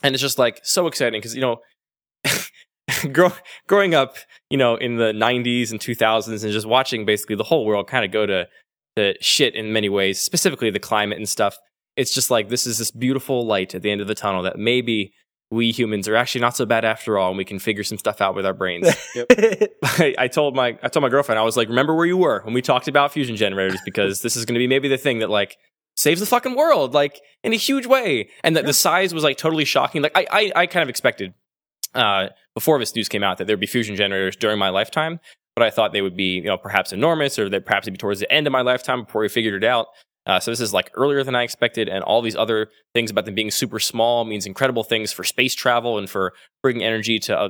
And 0.02 0.14
it's 0.14 0.22
just 0.22 0.38
like 0.38 0.60
so 0.62 0.86
exciting 0.86 1.20
because, 1.20 1.34
you 1.34 1.40
know, 1.40 1.58
grow, 3.12 3.32
growing 3.66 3.94
up, 3.94 4.16
you 4.50 4.56
know, 4.56 4.76
in 4.76 4.96
the 4.96 5.12
90s 5.12 5.70
and 5.70 5.80
2000s 5.80 6.42
and 6.42 6.52
just 6.52 6.66
watching 6.66 7.04
basically 7.04 7.36
the 7.36 7.44
whole 7.44 7.64
world 7.64 7.88
kind 7.88 8.04
of 8.04 8.10
go 8.10 8.26
to, 8.26 8.46
to 8.96 9.14
shit 9.20 9.54
in 9.54 9.72
many 9.72 9.88
ways, 9.88 10.20
specifically 10.20 10.70
the 10.70 10.78
climate 10.78 11.18
and 11.18 11.28
stuff. 11.28 11.58
It's 11.96 12.12
just 12.12 12.30
like 12.30 12.48
this 12.48 12.66
is 12.66 12.78
this 12.78 12.90
beautiful 12.90 13.46
light 13.46 13.74
at 13.74 13.82
the 13.82 13.90
end 13.90 14.00
of 14.00 14.06
the 14.06 14.14
tunnel 14.14 14.42
that 14.44 14.58
maybe 14.58 15.12
we 15.50 15.72
humans 15.72 16.06
are 16.06 16.14
actually 16.14 16.42
not 16.42 16.54
so 16.54 16.66
bad 16.66 16.84
after 16.84 17.16
all 17.16 17.30
and 17.30 17.38
we 17.38 17.44
can 17.44 17.58
figure 17.58 17.82
some 17.82 17.98
stuff 17.98 18.20
out 18.20 18.34
with 18.34 18.44
our 18.44 18.52
brains. 18.52 18.86
I, 19.82 20.14
I 20.18 20.28
told 20.28 20.54
my 20.54 20.78
I 20.82 20.88
told 20.88 21.02
my 21.02 21.08
girlfriend 21.08 21.38
I 21.38 21.42
was 21.42 21.56
like, 21.56 21.68
remember 21.68 21.94
where 21.94 22.06
you 22.06 22.16
were 22.16 22.42
when 22.44 22.54
we 22.54 22.62
talked 22.62 22.86
about 22.86 23.12
fusion 23.12 23.34
generators 23.34 23.80
because 23.84 24.22
this 24.22 24.36
is 24.36 24.44
going 24.44 24.54
to 24.54 24.58
be 24.58 24.66
maybe 24.66 24.88
the 24.88 24.98
thing 24.98 25.20
that 25.20 25.30
like 25.30 25.56
saves 25.96 26.20
the 26.20 26.26
fucking 26.26 26.54
world 26.54 26.94
like 26.94 27.20
in 27.42 27.52
a 27.52 27.56
huge 27.56 27.86
way, 27.86 28.28
and 28.44 28.56
that 28.56 28.66
the 28.66 28.72
size 28.72 29.12
was 29.12 29.24
like 29.24 29.36
totally 29.36 29.64
shocking. 29.64 30.02
Like 30.02 30.12
I 30.14 30.26
I, 30.30 30.52
I 30.54 30.66
kind 30.66 30.82
of 30.82 30.88
expected 30.88 31.34
uh, 31.94 32.28
before 32.58 32.76
this 32.80 32.92
news 32.96 33.08
came 33.08 33.22
out 33.22 33.38
that 33.38 33.46
there'd 33.46 33.60
be 33.60 33.66
fusion 33.66 33.94
generators 33.94 34.34
during 34.34 34.58
my 34.58 34.68
lifetime, 34.68 35.20
but 35.54 35.62
I 35.62 35.70
thought 35.70 35.92
they 35.92 36.02
would 36.02 36.16
be 36.16 36.38
you 36.38 36.48
know 36.50 36.56
perhaps 36.56 36.92
enormous 36.92 37.38
or 37.38 37.48
that 37.50 37.64
perhaps 37.64 37.84
it'd 37.84 37.94
be 37.94 37.98
towards 37.98 38.18
the 38.18 38.32
end 38.32 38.48
of 38.48 38.52
my 38.52 38.62
lifetime 38.62 39.04
before 39.04 39.22
we 39.22 39.28
figured 39.28 39.62
it 39.62 39.64
out. 39.64 39.86
Uh, 40.26 40.40
so 40.40 40.50
this 40.50 40.60
is 40.60 40.74
like 40.74 40.90
earlier 40.94 41.22
than 41.22 41.36
I 41.36 41.44
expected, 41.44 41.88
and 41.88 42.02
all 42.02 42.20
these 42.20 42.34
other 42.34 42.68
things 42.94 43.12
about 43.12 43.26
them 43.26 43.36
being 43.36 43.52
super 43.52 43.78
small 43.78 44.24
means 44.24 44.44
incredible 44.44 44.82
things 44.82 45.12
for 45.12 45.22
space 45.22 45.54
travel 45.54 45.98
and 45.98 46.10
for 46.10 46.34
bringing 46.64 46.82
energy 46.82 47.20
to 47.20 47.38
uh, 47.38 47.48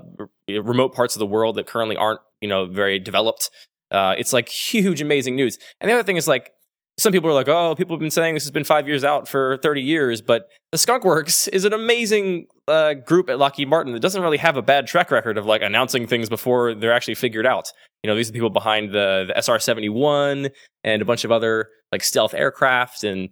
remote 0.63 0.95
parts 0.95 1.17
of 1.17 1.21
the 1.21 1.27
world 1.27 1.57
that 1.57 1.67
currently 1.67 1.97
aren't, 1.97 2.21
you 2.43 2.49
know, 2.49 2.67
very 2.67 2.99
developed. 2.99 3.49
Uh, 3.91 4.15
it's 4.19 4.35
like 4.35 4.51
huge, 4.51 5.01
amazing 5.01 5.35
news. 5.37 5.59
And 5.81 5.89
the 5.89 5.95
other 5.95 6.05
thing 6.05 6.19
is 6.19 6.29
like, 6.29 6.53
some 6.99 7.13
people 7.13 7.31
are 7.31 7.35
like, 7.35 7.49
oh, 7.49 7.77
people 7.77 7.95
have 7.95 8.01
been 8.01 8.11
saying 8.11 8.35
this 8.35 8.43
has 8.43 8.51
been 8.51 8.65
five 8.65 8.89
years 8.89 9.05
out 9.05 9.29
for 9.29 9.57
30 9.59 9.81
years, 9.83 10.21
but 10.21 10.49
the 10.73 10.79
Skunk 10.79 11.05
Works 11.05 11.47
is 11.49 11.65
an 11.65 11.73
amazing 11.73 12.47
uh, 12.67 12.95
group 12.95 13.31
at 13.31 13.39
Lockheed 13.39 13.69
Martin 13.69 13.93
that 13.93 14.01
doesn't 14.01 14.21
really 14.21 14.37
have 14.37 14.57
a 14.57 14.63
bad 14.63 14.89
track 14.89 15.13
record 15.13 15.39
of 15.39 15.47
like 15.47 15.63
announcing 15.63 16.09
things 16.09 16.29
before 16.29 16.75
they're 16.75 16.93
actually 16.93 17.15
figured 17.15 17.47
out. 17.47 17.73
You 18.03 18.09
know, 18.09 18.17
these 18.17 18.29
are 18.29 18.33
the 18.33 18.37
people 18.37 18.51
behind 18.51 18.93
the, 18.93 19.27
the 19.29 19.41
SR 19.41 19.61
71 19.61 20.49
and 20.83 21.03
a 21.03 21.05
bunch 21.05 21.25
of 21.25 21.31
other 21.31 21.69
like 21.93 22.03
stealth 22.03 22.35
aircraft. 22.35 23.05
And 23.05 23.29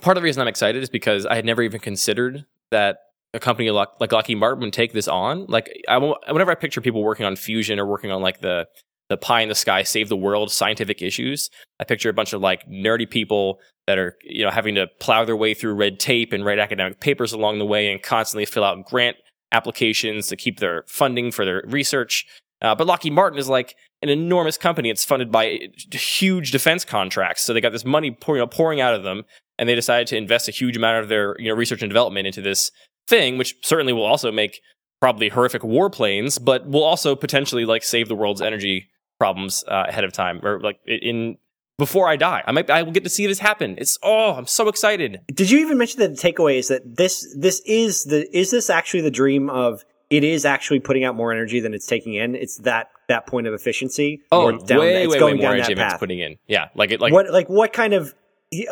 part 0.00 0.16
of 0.16 0.22
the 0.22 0.24
reason 0.24 0.40
I'm 0.40 0.48
excited 0.48 0.82
is 0.82 0.88
because 0.88 1.26
I 1.26 1.34
had 1.34 1.44
never 1.44 1.62
even 1.62 1.80
considered 1.80 2.46
that 2.70 2.98
a 3.34 3.40
company 3.40 3.70
like, 3.70 3.88
like 4.00 4.12
Lockheed 4.12 4.38
Martin 4.38 4.62
would 4.62 4.72
take 4.72 4.94
this 4.94 5.08
on. 5.08 5.44
Like, 5.46 5.68
I, 5.88 5.98
whenever 5.98 6.50
I 6.50 6.54
picture 6.54 6.80
people 6.80 7.02
working 7.02 7.26
on 7.26 7.36
fusion 7.36 7.78
or 7.78 7.86
working 7.86 8.10
on 8.10 8.22
like 8.22 8.40
the 8.40 8.66
the 9.08 9.16
pie 9.16 9.42
in 9.42 9.48
the 9.48 9.54
sky 9.54 9.82
save 9.82 10.08
the 10.08 10.16
world 10.16 10.50
scientific 10.50 11.02
issues, 11.02 11.50
I 11.80 11.84
picture 11.84 12.08
a 12.08 12.14
bunch 12.14 12.32
of 12.32 12.40
like 12.40 12.68
nerdy 12.68 13.08
people 13.08 13.60
that 13.86 13.98
are 13.98 14.16
you 14.22 14.44
know 14.44 14.50
having 14.50 14.74
to 14.76 14.86
plow 15.00 15.24
their 15.24 15.36
way 15.36 15.54
through 15.54 15.74
red 15.74 15.98
tape 16.00 16.32
and 16.32 16.44
write 16.44 16.58
academic 16.58 17.00
papers 17.00 17.32
along 17.32 17.58
the 17.58 17.66
way 17.66 17.90
and 17.90 18.02
constantly 18.02 18.46
fill 18.46 18.64
out 18.64 18.84
grant 18.86 19.16
applications 19.52 20.26
to 20.28 20.36
keep 20.36 20.58
their 20.58 20.84
funding 20.86 21.30
for 21.30 21.44
their 21.44 21.62
research. 21.66 22.26
Uh, 22.62 22.74
but 22.74 22.86
Lockheed 22.86 23.12
Martin 23.12 23.38
is 23.38 23.48
like 23.48 23.76
an 24.02 24.08
enormous 24.08 24.56
company. 24.56 24.88
It's 24.88 25.04
funded 25.04 25.30
by 25.30 25.68
huge 25.92 26.50
defense 26.50 26.84
contracts, 26.84 27.42
so 27.42 27.52
they 27.52 27.60
got 27.60 27.72
this 27.72 27.84
money 27.84 28.10
pour, 28.10 28.36
you 28.36 28.42
know, 28.42 28.46
pouring 28.46 28.80
out 28.80 28.94
of 28.94 29.02
them, 29.02 29.24
and 29.58 29.68
they 29.68 29.74
decided 29.74 30.06
to 30.08 30.16
invest 30.16 30.48
a 30.48 30.52
huge 30.52 30.76
amount 30.76 31.02
of 31.02 31.08
their 31.08 31.36
you 31.38 31.48
know 31.48 31.54
research 31.54 31.82
and 31.82 31.90
development 31.90 32.26
into 32.26 32.40
this 32.40 32.70
thing, 33.06 33.36
which 33.36 33.54
certainly 33.62 33.92
will 33.92 34.06
also 34.06 34.32
make 34.32 34.60
probably 35.00 35.28
horrific 35.28 35.62
warplanes, 35.62 36.42
but 36.42 36.66
will 36.66 36.82
also 36.82 37.14
potentially 37.14 37.66
like 37.66 37.82
save 37.82 38.08
the 38.08 38.14
world's 38.14 38.40
energy 38.40 38.88
problems 39.18 39.64
uh, 39.68 39.84
ahead 39.88 40.04
of 40.04 40.12
time 40.12 40.40
or 40.44 40.60
like 40.60 40.78
in 40.86 41.36
before 41.78 42.08
I 42.08 42.16
die. 42.16 42.42
I 42.46 42.52
might 42.52 42.70
I 42.70 42.82
will 42.82 42.92
get 42.92 43.04
to 43.04 43.10
see 43.10 43.26
this 43.26 43.38
happen. 43.38 43.76
It's 43.78 43.98
oh, 44.02 44.32
I'm 44.34 44.46
so 44.46 44.68
excited. 44.68 45.20
Did 45.32 45.50
you 45.50 45.58
even 45.60 45.78
mention 45.78 46.00
that 46.00 46.16
the 46.16 46.32
takeaway 46.32 46.58
is 46.58 46.68
that 46.68 46.96
this 46.96 47.34
this 47.38 47.60
is 47.66 48.04
the 48.04 48.28
is 48.36 48.50
this 48.50 48.70
actually 48.70 49.02
the 49.02 49.10
dream 49.10 49.50
of 49.50 49.84
it 50.10 50.22
is 50.24 50.44
actually 50.44 50.80
putting 50.80 51.04
out 51.04 51.16
more 51.16 51.32
energy 51.32 51.60
than 51.60 51.74
it's 51.74 51.86
taking 51.86 52.14
in. 52.14 52.34
It's 52.34 52.58
that 52.58 52.90
that 53.08 53.26
point 53.26 53.46
of 53.46 53.54
efficiency. 53.54 54.22
Oh, 54.30 54.52
down, 54.52 54.78
way 54.78 55.04
it's 55.04 55.12
way 55.12 55.18
going 55.18 55.36
way 55.36 55.42
more 55.42 55.50
down 55.52 55.60
energy 55.60 55.74
than 55.74 55.86
it's 55.86 55.98
putting 55.98 56.20
in. 56.20 56.36
Yeah, 56.46 56.68
like 56.74 56.90
it 56.90 57.00
like 57.00 57.12
what 57.12 57.30
like 57.30 57.48
what 57.48 57.72
kind 57.72 57.94
of 57.94 58.14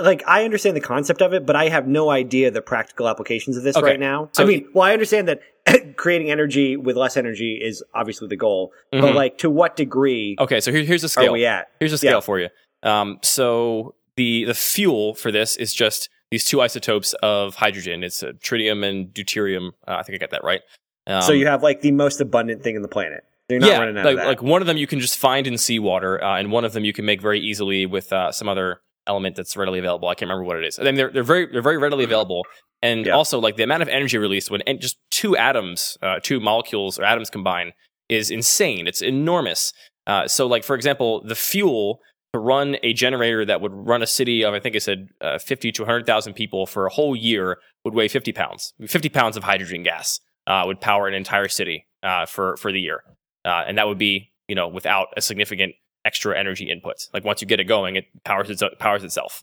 like 0.00 0.22
I 0.26 0.44
understand 0.44 0.76
the 0.76 0.80
concept 0.80 1.22
of 1.22 1.32
it, 1.32 1.44
but 1.44 1.56
I 1.56 1.68
have 1.68 1.88
no 1.88 2.10
idea 2.10 2.50
the 2.50 2.62
practical 2.62 3.08
applications 3.08 3.56
of 3.56 3.64
this 3.64 3.76
Okay. 3.76 3.84
right 3.84 4.00
now. 4.00 4.28
So- 4.32 4.44
I 4.44 4.46
mean, 4.46 4.68
well, 4.74 4.84
I 4.84 4.92
understand 4.92 5.28
that 5.28 5.40
creating 5.96 6.30
energy 6.30 6.76
with 6.76 6.96
less 6.96 7.16
energy 7.16 7.60
is 7.62 7.82
obviously 7.94 8.28
the 8.28 8.36
goal, 8.36 8.72
but 8.90 9.00
Mhm. 9.02 9.14
like 9.14 9.38
to 9.38 9.50
what 9.50 9.76
degree 9.76 10.36
okay. 10.40 10.60
So 10.60 10.72
here, 10.72 10.82
here's 10.82 11.02
the 11.02 11.06
are 11.06 11.08
scale. 11.08 11.32
we 11.32 11.46
at? 11.46 11.68
Here's 11.78 11.92
a 11.92 11.98
scale 11.98 12.14
Yeah. 12.14 12.20
for 12.20 12.38
you. 12.40 12.48
Um, 12.82 13.18
so 13.22 13.94
the 14.16 14.44
the 14.44 14.54
fuel 14.54 15.14
for 15.14 15.30
this 15.30 15.56
is 15.56 15.72
just 15.72 16.08
these 16.30 16.44
two 16.44 16.60
isotopes 16.60 17.14
of 17.22 17.54
hydrogen. 17.56 18.02
It's 18.02 18.22
uh, 18.22 18.32
tritium 18.42 18.84
and 18.84 19.08
deuterium. 19.08 19.68
Uh, 19.86 19.96
I 19.98 20.02
think 20.02 20.16
I 20.16 20.18
got 20.18 20.30
that 20.30 20.44
right. 20.44 20.62
Um, 21.06 21.22
so 21.22 21.32
you 21.32 21.46
have 21.46 21.62
like 21.62 21.80
the 21.80 21.92
most 21.92 22.20
abundant 22.20 22.62
thing 22.62 22.74
in 22.76 22.82
the 22.82 22.88
planet. 22.88 23.24
You're 23.48 23.60
not 23.60 23.70
yeah, 23.70 23.78
running 23.80 23.98
out 23.98 24.04
like, 24.04 24.12
of 24.14 24.18
that. 24.18 24.26
like 24.26 24.42
one 24.42 24.62
of 24.62 24.66
them 24.66 24.76
you 24.76 24.86
can 24.86 24.98
just 25.00 25.18
find 25.18 25.46
in 25.46 25.58
seawater, 25.58 26.22
uh, 26.22 26.38
and 26.38 26.50
one 26.50 26.64
of 26.64 26.72
them 26.72 26.84
you 26.84 26.92
can 26.92 27.04
make 27.04 27.20
very 27.20 27.38
easily 27.40 27.86
with 27.86 28.12
uh, 28.12 28.32
some 28.32 28.48
other 28.48 28.80
element 29.06 29.36
that's 29.36 29.56
readily 29.56 29.78
available. 29.78 30.08
I 30.08 30.14
can't 30.14 30.28
remember 30.28 30.44
what 30.44 30.56
it 30.56 30.64
is. 30.64 30.78
I 30.78 30.84
mean, 30.84 30.94
they're 30.94 31.10
they're 31.10 31.22
very 31.22 31.46
they're 31.50 31.62
very 31.62 31.78
readily 31.78 32.04
available, 32.04 32.44
and 32.82 33.06
Yeah. 33.06 33.12
also 33.12 33.38
like 33.38 33.56
the 33.56 33.64
amount 33.64 33.82
of 33.82 33.88
energy 33.88 34.18
released 34.18 34.50
when 34.50 34.62
just 34.78 34.98
two 35.10 35.36
atoms, 35.36 35.96
uh, 36.02 36.20
two 36.22 36.40
molecules 36.40 36.98
or 36.98 37.04
atoms 37.04 37.30
combine 37.30 37.72
is 38.08 38.30
insane. 38.30 38.86
It's 38.86 39.02
enormous. 39.02 39.72
Uh, 40.06 40.26
so, 40.28 40.46
like 40.46 40.64
for 40.64 40.74
example, 40.76 41.22
the 41.24 41.34
fuel 41.34 42.00
to 42.32 42.38
run 42.40 42.76
a 42.82 42.92
generator 42.92 43.44
that 43.44 43.60
would 43.60 43.72
run 43.74 44.02
a 44.02 44.06
city 44.06 44.42
of 44.42 44.54
I 44.54 44.60
think 44.60 44.74
it 44.74 44.82
said 44.82 45.08
uh, 45.20 45.38
fifty 45.38 45.70
to 45.72 45.84
hundred 45.84 46.06
thousand 46.06 46.34
people 46.34 46.66
for 46.66 46.86
a 46.86 46.90
whole 46.90 47.14
year 47.14 47.58
would 47.84 47.94
weigh 47.94 48.08
fifty 48.08 48.32
pounds. 48.32 48.72
Fifty 48.86 49.08
pounds 49.08 49.36
of 49.36 49.44
hydrogen 49.44 49.82
gas 49.82 50.18
uh, 50.46 50.62
would 50.66 50.80
power 50.80 51.06
an 51.08 51.14
entire 51.14 51.48
city 51.48 51.86
uh, 52.02 52.26
for 52.26 52.56
for 52.56 52.72
the 52.72 52.80
year, 52.80 53.02
uh, 53.44 53.64
and 53.66 53.78
that 53.78 53.86
would 53.86 53.98
be 53.98 54.32
you 54.48 54.54
know 54.54 54.66
without 54.68 55.08
a 55.16 55.20
significant 55.20 55.74
extra 56.04 56.38
energy 56.38 56.70
input. 56.70 56.96
Like 57.12 57.24
once 57.24 57.40
you 57.40 57.46
get 57.46 57.60
it 57.60 57.64
going, 57.64 57.96
it 57.96 58.04
powers 58.24 58.50
its, 58.50 58.62
powers 58.78 59.04
itself, 59.04 59.42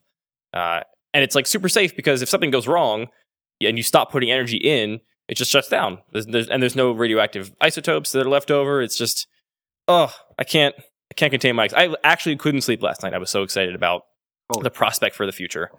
uh, 0.54 0.82
and 1.14 1.24
it's 1.24 1.36
like 1.36 1.48
super 1.48 1.70
safe 1.70 1.96
because 1.96 2.22
if 2.22 2.30
something 2.30 2.52
goes 2.52 2.68
wrong 2.68 3.08
and 3.62 3.78
you 3.78 3.84
stop 3.84 4.12
putting 4.12 4.32
energy 4.32 4.58
in, 4.58 5.00
it 5.28 5.36
just 5.36 5.52
shuts 5.52 5.68
down. 5.70 6.00
There's, 6.12 6.26
there's, 6.28 6.50
and 6.50 6.62
there's 6.62 6.76
no 6.76 6.92
radioactive 6.92 7.54
isotopes 7.62 8.12
that 8.12 8.26
are 8.26 8.30
left 8.30 8.52
over. 8.52 8.82
It's 8.82 8.98
just 8.98 9.28
oh, 9.88 10.14
I 10.38 10.44
can't 10.44 10.76
I 10.78 11.14
can't 11.16 11.32
contain 11.32 11.56
my. 11.56 11.70
I 11.76 11.96
actually 12.04 12.36
couldn't 12.36 12.62
sleep 12.62 12.82
last 12.82 13.04
night. 13.04 13.14
I 13.14 13.18
was 13.18 13.30
so 13.30 13.44
excited 13.44 13.76
about 13.76 14.04
Oh. 14.52 14.64
the 14.64 14.72
prospect 14.72 15.16
for 15.16 15.26
the 15.28 15.32
future. 15.32 15.70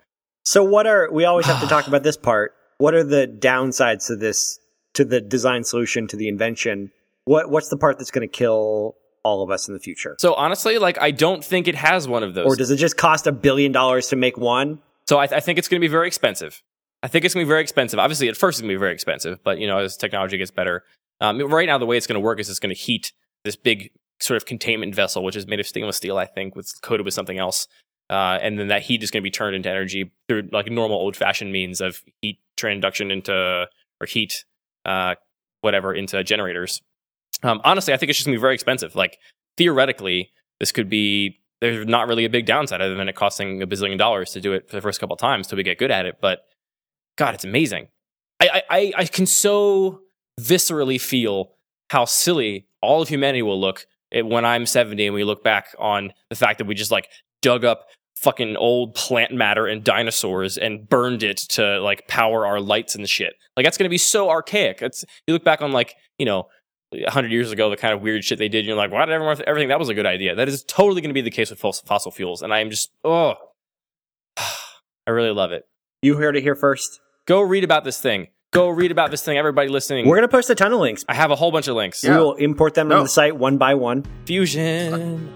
So 0.44 0.62
what 0.62 0.86
are 0.86 1.10
we 1.12 1.24
always 1.24 1.46
have 1.46 1.60
to 1.60 1.66
talk 1.66 1.88
about 1.88 2.02
this 2.02 2.16
part? 2.16 2.52
What 2.78 2.94
are 2.94 3.02
the 3.04 3.26
downsides 3.26 4.06
to 4.06 4.16
this 4.16 4.58
to 4.94 5.04
the 5.04 5.20
design 5.20 5.64
solution 5.64 6.06
to 6.08 6.16
the 6.16 6.28
invention? 6.28 6.92
What 7.24 7.50
what's 7.50 7.68
the 7.68 7.76
part 7.76 7.98
that's 7.98 8.10
going 8.10 8.28
to 8.28 8.32
kill 8.32 8.94
all 9.22 9.42
of 9.42 9.50
us 9.50 9.68
in 9.68 9.74
the 9.74 9.80
future? 9.80 10.16
So 10.18 10.34
honestly, 10.34 10.78
like 10.78 11.00
I 11.00 11.10
don't 11.10 11.44
think 11.44 11.68
it 11.68 11.74
has 11.74 12.08
one 12.08 12.22
of 12.22 12.34
those. 12.34 12.46
Or 12.46 12.56
does 12.56 12.70
it 12.70 12.76
just 12.76 12.96
cost 12.96 13.26
a 13.26 13.32
billion 13.32 13.72
dollars 13.72 14.08
to 14.08 14.16
make 14.16 14.36
one? 14.36 14.80
So 15.08 15.18
I, 15.18 15.24
I 15.24 15.40
think 15.40 15.58
it's 15.58 15.68
going 15.68 15.80
to 15.80 15.84
be 15.86 15.90
very 15.90 16.06
expensive. 16.06 16.62
I 17.02 17.08
think 17.08 17.24
it's 17.24 17.34
going 17.34 17.44
to 17.44 17.46
be 17.46 17.50
very 17.50 17.62
expensive. 17.62 17.98
Obviously, 17.98 18.28
at 18.28 18.36
first 18.36 18.58
it's 18.58 18.62
going 18.62 18.70
to 18.70 18.74
be 18.74 18.78
very 18.78 18.92
expensive, 18.92 19.42
but 19.42 19.58
you 19.58 19.66
know, 19.66 19.78
as 19.78 19.96
technology 19.96 20.36
gets 20.38 20.50
better, 20.50 20.84
um, 21.20 21.40
right 21.40 21.66
now 21.66 21.78
the 21.78 21.86
way 21.86 21.96
it's 21.96 22.06
going 22.06 22.20
to 22.20 22.24
work 22.24 22.38
is 22.38 22.50
it's 22.50 22.58
going 22.58 22.74
to 22.74 22.80
heat 22.80 23.12
this 23.44 23.56
big 23.56 23.90
sort 24.20 24.36
of 24.36 24.44
containment 24.44 24.94
vessel, 24.94 25.24
which 25.24 25.36
is 25.36 25.46
made 25.46 25.60
of 25.60 25.66
stainless 25.66 25.96
steel, 25.96 26.18
I 26.18 26.26
think, 26.26 26.54
with 26.54 26.70
coated 26.82 27.04
with 27.06 27.14
something 27.14 27.38
else, 27.38 27.66
uh, 28.10 28.38
and 28.42 28.58
then 28.58 28.68
that 28.68 28.82
heat 28.82 29.02
is 29.02 29.10
going 29.10 29.22
to 29.22 29.24
be 29.24 29.30
turned 29.30 29.56
into 29.56 29.70
energy 29.70 30.12
through 30.28 30.48
like 30.52 30.70
normal 30.70 30.98
old-fashioned 30.98 31.50
means 31.50 31.80
of 31.80 32.02
heat 32.20 32.38
transduction 32.58 33.10
into 33.10 33.66
or 34.00 34.06
heat, 34.06 34.44
uh, 34.84 35.14
whatever, 35.62 35.94
into 35.94 36.22
generators. 36.22 36.82
Um, 37.42 37.60
honestly, 37.64 37.94
I 37.94 37.96
think 37.96 38.10
it's 38.10 38.18
just 38.18 38.26
to 38.26 38.32
be 38.32 38.38
very 38.38 38.54
expensive. 38.54 38.94
Like 38.94 39.18
theoretically, 39.56 40.30
this 40.58 40.72
could 40.72 40.88
be 40.88 41.38
there's 41.60 41.86
not 41.86 42.08
really 42.08 42.24
a 42.24 42.30
big 42.30 42.46
downside 42.46 42.80
other 42.80 42.94
than 42.94 43.08
it 43.08 43.14
costing 43.14 43.62
a 43.62 43.66
bazillion 43.66 43.98
dollars 43.98 44.30
to 44.32 44.40
do 44.40 44.52
it 44.52 44.68
for 44.68 44.76
the 44.76 44.82
first 44.82 44.98
couple 45.00 45.14
of 45.14 45.20
times 45.20 45.46
till 45.46 45.56
we 45.56 45.62
get 45.62 45.78
good 45.78 45.90
at 45.90 46.06
it. 46.06 46.16
But 46.20 46.40
God, 47.16 47.34
it's 47.34 47.44
amazing. 47.44 47.88
I, 48.40 48.62
I, 48.70 48.92
I 48.96 49.04
can 49.04 49.26
so 49.26 50.00
viscerally 50.40 50.98
feel 50.98 51.52
how 51.90 52.06
silly 52.06 52.66
all 52.80 53.02
of 53.02 53.08
humanity 53.08 53.42
will 53.42 53.60
look 53.60 53.86
when 54.12 54.44
I'm 54.44 54.64
70 54.64 55.06
and 55.06 55.14
we 55.14 55.24
look 55.24 55.44
back 55.44 55.74
on 55.78 56.12
the 56.30 56.36
fact 56.36 56.58
that 56.58 56.66
we 56.66 56.74
just 56.74 56.90
like 56.90 57.08
dug 57.42 57.64
up 57.64 57.86
fucking 58.16 58.56
old 58.56 58.94
plant 58.94 59.32
matter 59.32 59.66
and 59.66 59.84
dinosaurs 59.84 60.58
and 60.58 60.88
burned 60.88 61.22
it 61.22 61.38
to 61.38 61.80
like 61.80 62.06
power 62.08 62.46
our 62.46 62.60
lights 62.60 62.94
and 62.94 63.08
shit. 63.08 63.34
Like 63.56 63.64
that's 63.64 63.76
to 63.76 63.88
be 63.88 63.98
so 63.98 64.30
archaic. 64.30 64.82
It's 64.82 65.04
you 65.26 65.34
look 65.34 65.44
back 65.44 65.62
on 65.62 65.72
like, 65.72 65.94
you 66.18 66.26
know, 66.26 66.48
100 66.92 67.30
years 67.30 67.52
ago, 67.52 67.70
the 67.70 67.76
kind 67.76 67.94
of 67.94 68.02
weird 68.02 68.24
shit 68.24 68.38
they 68.38 68.48
did, 68.48 68.60
and 68.60 68.68
you're 68.68 68.76
like, 68.76 68.90
why 68.90 69.06
did 69.06 69.12
everyone 69.12 69.36
th- 69.36 69.46
everything 69.48 69.68
that 69.68 69.78
was 69.78 69.88
a 69.88 69.94
good 69.94 70.06
idea? 70.06 70.34
That 70.34 70.48
is 70.48 70.64
totally 70.64 71.00
going 71.00 71.10
to 71.10 71.14
be 71.14 71.20
the 71.20 71.30
case 71.30 71.50
with 71.50 71.60
fossil 71.60 72.10
fuels. 72.10 72.42
And 72.42 72.52
I 72.52 72.58
am 72.60 72.70
just, 72.70 72.90
oh, 73.04 73.34
I 74.36 75.10
really 75.10 75.30
love 75.30 75.52
it. 75.52 75.64
You 76.02 76.16
heard 76.16 76.36
it 76.36 76.42
here 76.42 76.56
first. 76.56 77.00
Go 77.26 77.40
read 77.42 77.62
about 77.62 77.84
this 77.84 78.00
thing. 78.00 78.28
Go 78.52 78.68
read 78.68 78.90
about 78.90 79.12
this 79.12 79.22
thing. 79.22 79.38
Everybody 79.38 79.68
listening. 79.68 80.08
We're 80.08 80.16
going 80.16 80.28
to 80.28 80.32
post 80.36 80.50
a 80.50 80.56
ton 80.56 80.72
of 80.72 80.80
links. 80.80 81.04
I 81.08 81.14
have 81.14 81.30
a 81.30 81.36
whole 81.36 81.52
bunch 81.52 81.68
of 81.68 81.76
links. 81.76 82.02
Yeah. 82.02 82.16
We 82.16 82.24
will 82.24 82.34
import 82.34 82.74
them 82.74 82.88
No. 82.88 82.96
to 82.98 83.02
the 83.04 83.08
site 83.08 83.36
one 83.36 83.56
by 83.58 83.74
one. 83.76 84.04
Fusion. 84.24 85.32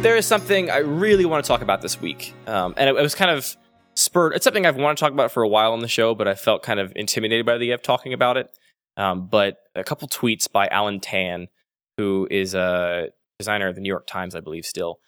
There 0.00 0.16
is 0.16 0.26
something 0.26 0.70
I 0.70 0.78
really 0.78 1.24
want 1.24 1.44
to 1.44 1.48
talk 1.48 1.60
about 1.60 1.82
this 1.82 2.00
week. 2.00 2.32
Um, 2.46 2.72
and 2.76 2.88
it, 2.88 2.96
it 2.96 3.02
was 3.02 3.16
kind 3.16 3.32
of 3.32 3.56
spurred. 3.98 4.34
It's 4.34 4.44
something 4.44 4.64
I've 4.66 4.76
wanted 4.76 4.96
to 4.96 5.00
talk 5.00 5.12
about 5.12 5.32
for 5.32 5.42
a 5.42 5.48
while 5.48 5.72
on 5.72 5.80
the 5.80 5.88
show, 5.88 6.14
but 6.14 6.28
I 6.28 6.34
felt 6.34 6.62
kind 6.62 6.80
of 6.80 6.92
intimidated 6.96 7.44
by 7.44 7.52
the 7.52 7.64
idea 7.64 7.74
of 7.74 7.82
talking 7.82 8.12
about 8.12 8.36
it. 8.36 8.48
Um, 8.96 9.28
but 9.28 9.56
a 9.74 9.84
couple 9.84 10.08
tweets 10.08 10.50
by 10.50 10.66
Allen 10.68 11.00
Tan, 11.00 11.48
who 11.96 12.26
is 12.30 12.54
a 12.54 13.08
designer 13.38 13.68
at 13.68 13.74
the 13.74 13.80
New 13.80 13.88
York 13.88 14.06
Times, 14.06 14.34
I 14.34 14.40
believe, 14.40 14.64
still, 14.64 14.98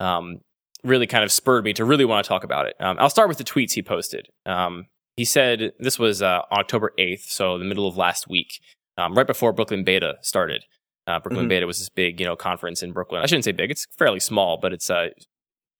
um, 0.00 0.40
really 0.82 1.06
kind 1.06 1.24
of 1.24 1.30
spurred 1.32 1.64
me 1.64 1.72
to 1.74 1.84
really 1.84 2.04
want 2.04 2.24
to 2.24 2.28
talk 2.28 2.44
about 2.44 2.66
it. 2.66 2.74
Um, 2.80 2.96
I'll 2.98 3.10
start 3.10 3.28
with 3.28 3.38
the 3.38 3.44
tweets 3.44 3.72
he 3.72 3.82
posted. 3.82 4.28
Um, 4.44 4.86
he 5.16 5.24
said 5.24 5.72
this 5.78 5.98
was 5.98 6.22
uh, 6.22 6.42
October 6.52 6.92
8th, 6.98 7.22
so 7.28 7.58
the 7.58 7.64
middle 7.64 7.86
of 7.88 7.96
last 7.96 8.28
week, 8.28 8.60
um, 8.98 9.14
right 9.16 9.26
before 9.26 9.52
Brooklyn 9.52 9.84
Beta 9.84 10.16
started. 10.22 10.64
Uh, 11.06 11.20
Brooklyn 11.20 11.46
Mhm. 11.46 11.50
Beta 11.50 11.66
was 11.66 11.78
this 11.78 11.88
big, 11.88 12.18
you 12.20 12.26
know, 12.26 12.34
conference 12.36 12.82
in 12.82 12.92
Brooklyn. 12.92 13.22
I 13.22 13.26
shouldn't 13.26 13.44
say 13.44 13.52
big; 13.52 13.70
it's 13.70 13.86
fairly 13.96 14.18
small, 14.18 14.56
but 14.56 14.72
it's 14.72 14.90
uh, 14.90 15.10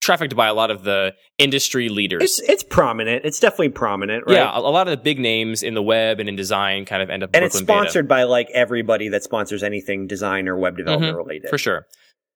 trafficked 0.06 0.34
by 0.34 0.46
a 0.46 0.54
lot 0.54 0.70
of 0.70 0.84
the 0.84 1.14
industry 1.36 1.88
leaders. 1.88 2.22
It's 2.22 2.40
it's 2.48 2.62
prominent. 2.62 3.24
It's 3.24 3.40
definitely 3.40 3.70
prominent, 3.70 4.24
right? 4.26 4.36
Yeah, 4.36 4.56
a, 4.56 4.60
a 4.60 4.72
lot 4.72 4.88
of 4.88 4.92
the 4.92 5.02
big 5.02 5.18
names 5.18 5.62
in 5.62 5.74
the 5.74 5.82
web 5.82 6.20
and 6.20 6.28
in 6.28 6.36
design 6.36 6.86
kind 6.86 7.02
of 7.02 7.10
end 7.10 7.22
up. 7.22 7.30
and 7.34 7.42
Brooklyn 7.42 7.46
it's 7.46 7.60
Beta. 7.60 7.80
sponsored 7.80 8.08
by 8.08 8.22
like 8.22 8.48
everybody 8.54 9.08
that 9.08 9.22
sponsors 9.22 9.62
anything 9.62 10.06
design 10.06 10.48
or 10.48 10.56
web 10.56 10.76
development 10.76 11.16
related. 11.16 11.50
for 11.50 11.58
sure. 11.58 11.86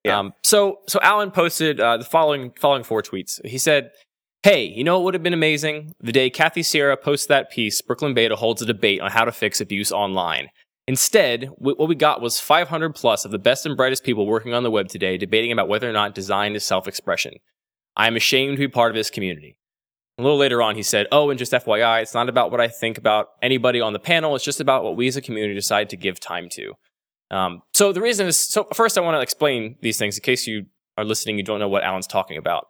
Yeah. 0.03 0.19
Um, 0.19 0.33
so 0.43 0.79
so 0.87 0.99
Allen 1.01 1.31
posted 1.31 1.79
uh, 1.79 1.97
the 1.97 2.03
following 2.05 2.51
following 2.59 2.83
four 2.83 3.01
tweets. 3.01 3.43
He 3.45 3.57
said, 3.57 3.91
"Hey, 4.43 4.65
you 4.65 4.83
know 4.83 4.97
what 4.97 5.05
would 5.05 5.13
have 5.13 5.23
been 5.23 5.33
amazing? 5.33 5.95
The 6.01 6.11
day 6.11 6.29
Kathy 6.29 6.63
Sierra 6.63 6.97
posts 6.97 7.27
that 7.27 7.51
piece, 7.51 7.81
Brooklyn 7.81 8.13
Beta 8.13 8.35
holds 8.35 8.61
a 8.61 8.65
debate 8.65 9.01
on 9.01 9.11
how 9.11 9.25
to 9.25 9.31
fix 9.31 9.61
abuse 9.61 9.91
online. 9.91 10.49
Instead, 10.87 11.45
what 11.57 11.87
we 11.87 11.95
got 11.95 12.21
was 12.21 12.39
500 12.39 12.95
plus 12.95 13.23
of 13.23 13.31
the 13.31 13.39
best 13.39 13.65
and 13.65 13.77
brightest 13.77 14.03
people 14.03 14.25
working 14.25 14.53
on 14.53 14.63
the 14.63 14.71
web 14.71 14.89
today 14.89 15.17
debating 15.17 15.51
about 15.51 15.69
whether 15.69 15.87
or 15.87 15.93
not 15.93 16.15
design 16.15 16.55
is 16.55 16.65
self-expression. 16.65 17.33
I 17.35 17.37
am 17.97 18.15
ashamed 18.15 18.57
to 18.57 18.59
be 18.59 18.67
part 18.67 18.91
of 18.91 18.95
this 18.95 19.09
community." 19.09 19.57
A 20.17 20.21
little 20.21 20.37
later 20.37 20.61
on, 20.61 20.75
he 20.75 20.83
said, 20.83 21.07
Oh, 21.11 21.31
and 21.31 21.39
just 21.39 21.51
FYI, 21.51 22.03
it's 22.03 22.13
not 22.13 22.29
about 22.29 22.51
what 22.51 22.61
I 22.61 22.67
think 22.67 22.99
about 22.99 23.29
anybody 23.41 23.81
on 23.81 23.93
the 23.93 23.99
panel. 23.99 24.35
It's 24.35 24.43
just 24.43 24.59
about 24.59 24.83
what 24.83 24.95
we 24.95 25.07
as 25.07 25.17
a 25.17 25.21
community 25.21 25.55
decide 25.55 25.89
to 25.89 25.97
give 25.97 26.19
time 26.19 26.47
to. 26.49 26.73
Um, 27.31 27.61
so 27.73 27.91
the 27.93 28.01
reason 28.01 28.27
is, 28.27 28.37
so 28.37 28.67
first 28.73 28.97
I 28.97 29.01
want 29.01 29.15
to 29.15 29.21
explain 29.21 29.77
these 29.81 29.97
things 29.97 30.17
in 30.17 30.21
case 30.21 30.45
you 30.45 30.65
are 30.97 31.05
listening, 31.05 31.37
you 31.37 31.43
don't 31.43 31.59
know 31.59 31.69
what 31.69 31.83
Allen's 31.83 32.05
talking 32.05 32.37
about. 32.37 32.67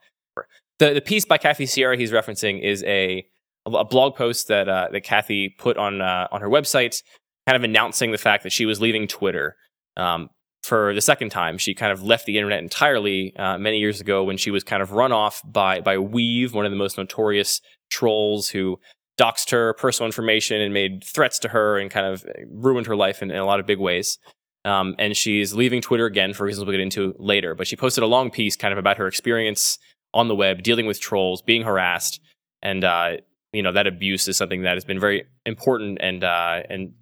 The, 0.79 0.93
the 0.93 1.01
piece 1.01 1.25
by 1.25 1.37
Kathy 1.37 1.65
Sierra 1.65 1.97
he's 1.97 2.11
referencing 2.11 2.61
is 2.61 2.83
a, 2.83 3.25
a 3.65 3.83
blog 3.83 4.15
post 4.15 4.47
that, 4.47 4.69
uh, 4.69 4.87
that 4.91 5.01
Kathy 5.01 5.49
put 5.49 5.77
on, 5.77 6.01
uh, 6.01 6.27
on 6.31 6.41
her 6.41 6.49
website, 6.49 7.01
kind 7.47 7.57
of 7.57 7.63
announcing 7.63 8.11
the 8.11 8.17
fact 8.17 8.43
that 8.43 8.51
she 8.51 8.65
was 8.65 8.79
leaving 8.79 9.07
Twitter. 9.07 9.57
Um, 9.97 10.29
for 10.63 10.93
the 10.93 11.01
second 11.01 11.29
time, 11.29 11.57
she 11.57 11.73
kind 11.73 11.91
of 11.91 12.03
left 12.03 12.25
the 12.25 12.37
internet 12.37 12.59
entirely 12.59 13.35
uh, 13.35 13.57
many 13.57 13.79
years 13.79 13.99
ago 13.99 14.23
when 14.23 14.37
she 14.37 14.51
was 14.51 14.63
kind 14.63 14.81
of 14.81 14.91
run 14.91 15.11
off 15.11 15.41
by 15.45 15.81
by 15.81 15.95
weev, 15.97 16.53
one 16.53 16.65
of 16.65 16.71
the 16.71 16.77
most 16.77 16.97
notorious 16.97 17.61
trolls 17.89 18.49
who 18.49 18.79
doxed 19.19 19.51
her 19.51 19.73
personal 19.73 20.07
information 20.07 20.61
and 20.61 20.73
made 20.73 21.03
threats 21.03 21.39
to 21.39 21.49
her 21.49 21.77
and 21.77 21.91
kind 21.91 22.05
of 22.05 22.25
ruined 22.49 22.87
her 22.87 22.95
life 22.95 23.21
in, 23.21 23.29
in 23.31 23.37
a 23.37 23.45
lot 23.45 23.59
of 23.59 23.65
big 23.65 23.79
ways. 23.79 24.17
Um, 24.63 24.95
and 24.99 25.17
she's 25.17 25.53
leaving 25.53 25.81
Twitter 25.81 26.05
again 26.05 26.33
for 26.33 26.45
reasons 26.45 26.65
we'll 26.65 26.73
get 26.73 26.81
into 26.81 27.15
later. 27.17 27.55
But 27.55 27.67
she 27.67 27.75
posted 27.75 28.03
a 28.03 28.07
long 28.07 28.29
piece 28.29 28.55
kind 28.55 28.71
of 28.71 28.77
about 28.77 28.97
her 28.97 29.07
experience 29.07 29.79
on 30.13 30.27
the 30.27 30.35
web, 30.35 30.61
dealing 30.61 30.85
with 30.85 30.99
trolls, 30.99 31.41
being 31.41 31.63
harassed, 31.63 32.19
and 32.61 32.83
uh, 32.83 33.17
you 33.53 33.63
know 33.63 33.71
that 33.71 33.87
abuse 33.87 34.27
is 34.27 34.37
something 34.37 34.61
that 34.63 34.75
has 34.75 34.85
been 34.85 34.99
very 34.99 35.25
important 35.45 35.97
and 36.01 36.23
uh, 36.23 36.61
and 36.69 36.93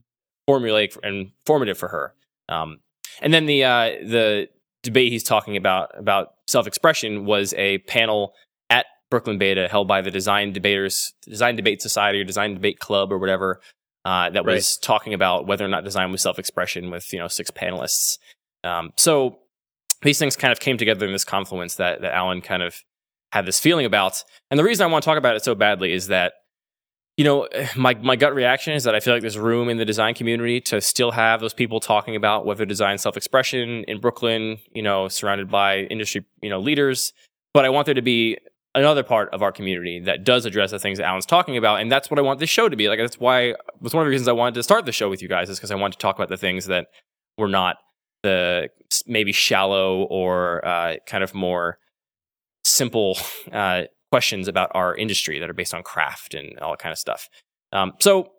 formulaic 0.49 0.97
and 1.03 1.31
formative 1.45 1.77
for 1.77 1.89
her. 1.89 2.13
Um, 2.47 2.79
and 3.21 3.33
then 3.33 3.45
the 3.45 3.63
uh, 3.63 3.89
the 4.03 4.49
debate 4.83 5.11
he's 5.11 5.23
talking 5.23 5.57
about 5.57 5.91
about 5.97 6.33
self 6.47 6.67
expression 6.67 7.25
was 7.25 7.53
a 7.55 7.79
panel 7.79 8.33
at 8.69 8.85
Brooklyn 9.09 9.37
Beta 9.37 9.67
held 9.67 9.87
by 9.87 10.01
the 10.01 10.11
Design 10.11 10.53
Debaters, 10.53 11.13
Design 11.23 11.55
Debate 11.55 11.81
Society 11.81 12.21
or 12.21 12.23
Design 12.23 12.53
Debate 12.53 12.79
Club 12.79 13.11
or 13.11 13.17
whatever 13.17 13.61
uh, 14.05 14.29
that 14.29 14.45
was 14.45 14.77
talking 14.77 15.13
about 15.13 15.45
whether 15.45 15.65
or 15.65 15.67
not 15.67 15.83
design 15.83 16.11
was 16.11 16.21
self 16.21 16.39
expression 16.39 16.89
with 16.89 17.11
you 17.13 17.19
know 17.19 17.27
six 17.27 17.51
panelists. 17.51 18.17
Um, 18.63 18.91
so 18.97 19.39
these 20.01 20.19
things 20.19 20.35
kind 20.35 20.51
of 20.51 20.59
came 20.59 20.77
together 20.77 21.05
in 21.05 21.11
this 21.11 21.25
confluence 21.25 21.75
that 21.75 22.01
that 22.01 22.13
Allen 22.13 22.41
kind 22.41 22.63
of 22.63 22.75
had 23.31 23.45
this 23.45 23.59
feeling 23.59 23.85
about. 23.85 24.23
And 24.49 24.59
the 24.59 24.63
reason 24.63 24.83
I 24.83 24.89
want 24.89 25.03
to 25.03 25.05
talk 25.05 25.17
about 25.17 25.35
it 25.35 25.43
so 25.43 25.53
badly 25.53 25.91
is 25.93 26.07
that 26.07 26.33
you 27.19 27.25
know, 27.25 27.49
my 27.75 27.93
my 27.95 28.15
gut 28.15 28.33
reaction 28.33 28.73
is 28.73 28.85
that 28.85 28.95
I 28.95 29.01
feel 29.01 29.13
like 29.13 29.21
there's 29.21 29.37
room 29.37 29.69
in 29.69 29.77
the 29.77 29.85
design 29.85 30.15
community 30.15 30.61
to 30.61 30.81
still 30.81 31.11
have 31.11 31.41
those 31.41 31.53
people 31.53 31.79
talking 31.79 32.15
about 32.15 32.45
whether 32.45 32.65
design 32.65 32.97
self 32.97 33.17
expression 33.17 33.83
in 33.87 33.99
Brooklyn, 33.99 34.57
you 34.73 34.81
know, 34.81 35.09
surrounded 35.09 35.51
by 35.51 35.81
industry, 35.81 36.25
you 36.41 36.49
know, 36.49 36.59
leaders. 36.59 37.13
But 37.53 37.65
I 37.65 37.69
want 37.69 37.85
there 37.85 37.95
to 37.95 38.01
be 38.01 38.37
another 38.73 39.03
part 39.03 39.33
of 39.33 39.41
our 39.41 39.51
community 39.51 39.99
that 39.99 40.23
does 40.23 40.45
address 40.45 40.71
the 40.71 40.79
things 40.79 40.99
that 40.99 41.05
Allen's 41.05 41.25
talking 41.25 41.57
about, 41.57 41.81
and 41.81 41.91
that's 41.91 42.09
what 42.09 42.17
I 42.19 42.21
want 42.21 42.39
this 42.39 42.49
show 42.49 42.69
to 42.69 42.77
be. 42.77 42.87
Like 42.87 42.99
that's 42.99 43.19
why 43.19 43.55
was 43.81 43.93
one 43.93 44.01
of 44.01 44.05
the 44.05 44.11
reasons 44.11 44.29
I 44.29 44.31
wanted 44.31 44.55
to 44.55 44.63
start 44.63 44.85
the 44.85 44.93
show 44.93 45.09
with 45.09 45.21
you 45.21 45.27
guys 45.27 45.49
is 45.49 45.59
because 45.59 45.71
I 45.71 45.75
wanted 45.75 45.93
to 45.93 45.99
talk 45.99 46.15
about 46.15 46.29
the 46.29 46.37
things 46.37 46.67
that 46.67 46.87
were 47.37 47.49
not 47.49 47.77
the 48.23 48.69
maybe 49.05 49.33
shallow 49.33 50.03
or 50.03 50.65
uh, 50.65 50.95
kind 51.05 51.23
of 51.23 51.33
more 51.33 51.79
simple 52.63 53.17
uh, 53.51 53.83
questions 54.11 54.47
about 54.47 54.71
our 54.73 54.95
industry 54.95 55.39
that 55.39 55.49
are 55.49 55.53
based 55.53 55.73
on 55.73 55.83
craft 55.83 56.33
and 56.33 56.57
all 56.59 56.71
that 56.71 56.79
kind 56.79 56.91
of 56.91 56.99
stuff. 56.99 57.29
Um, 57.71 57.93
so 57.99 58.31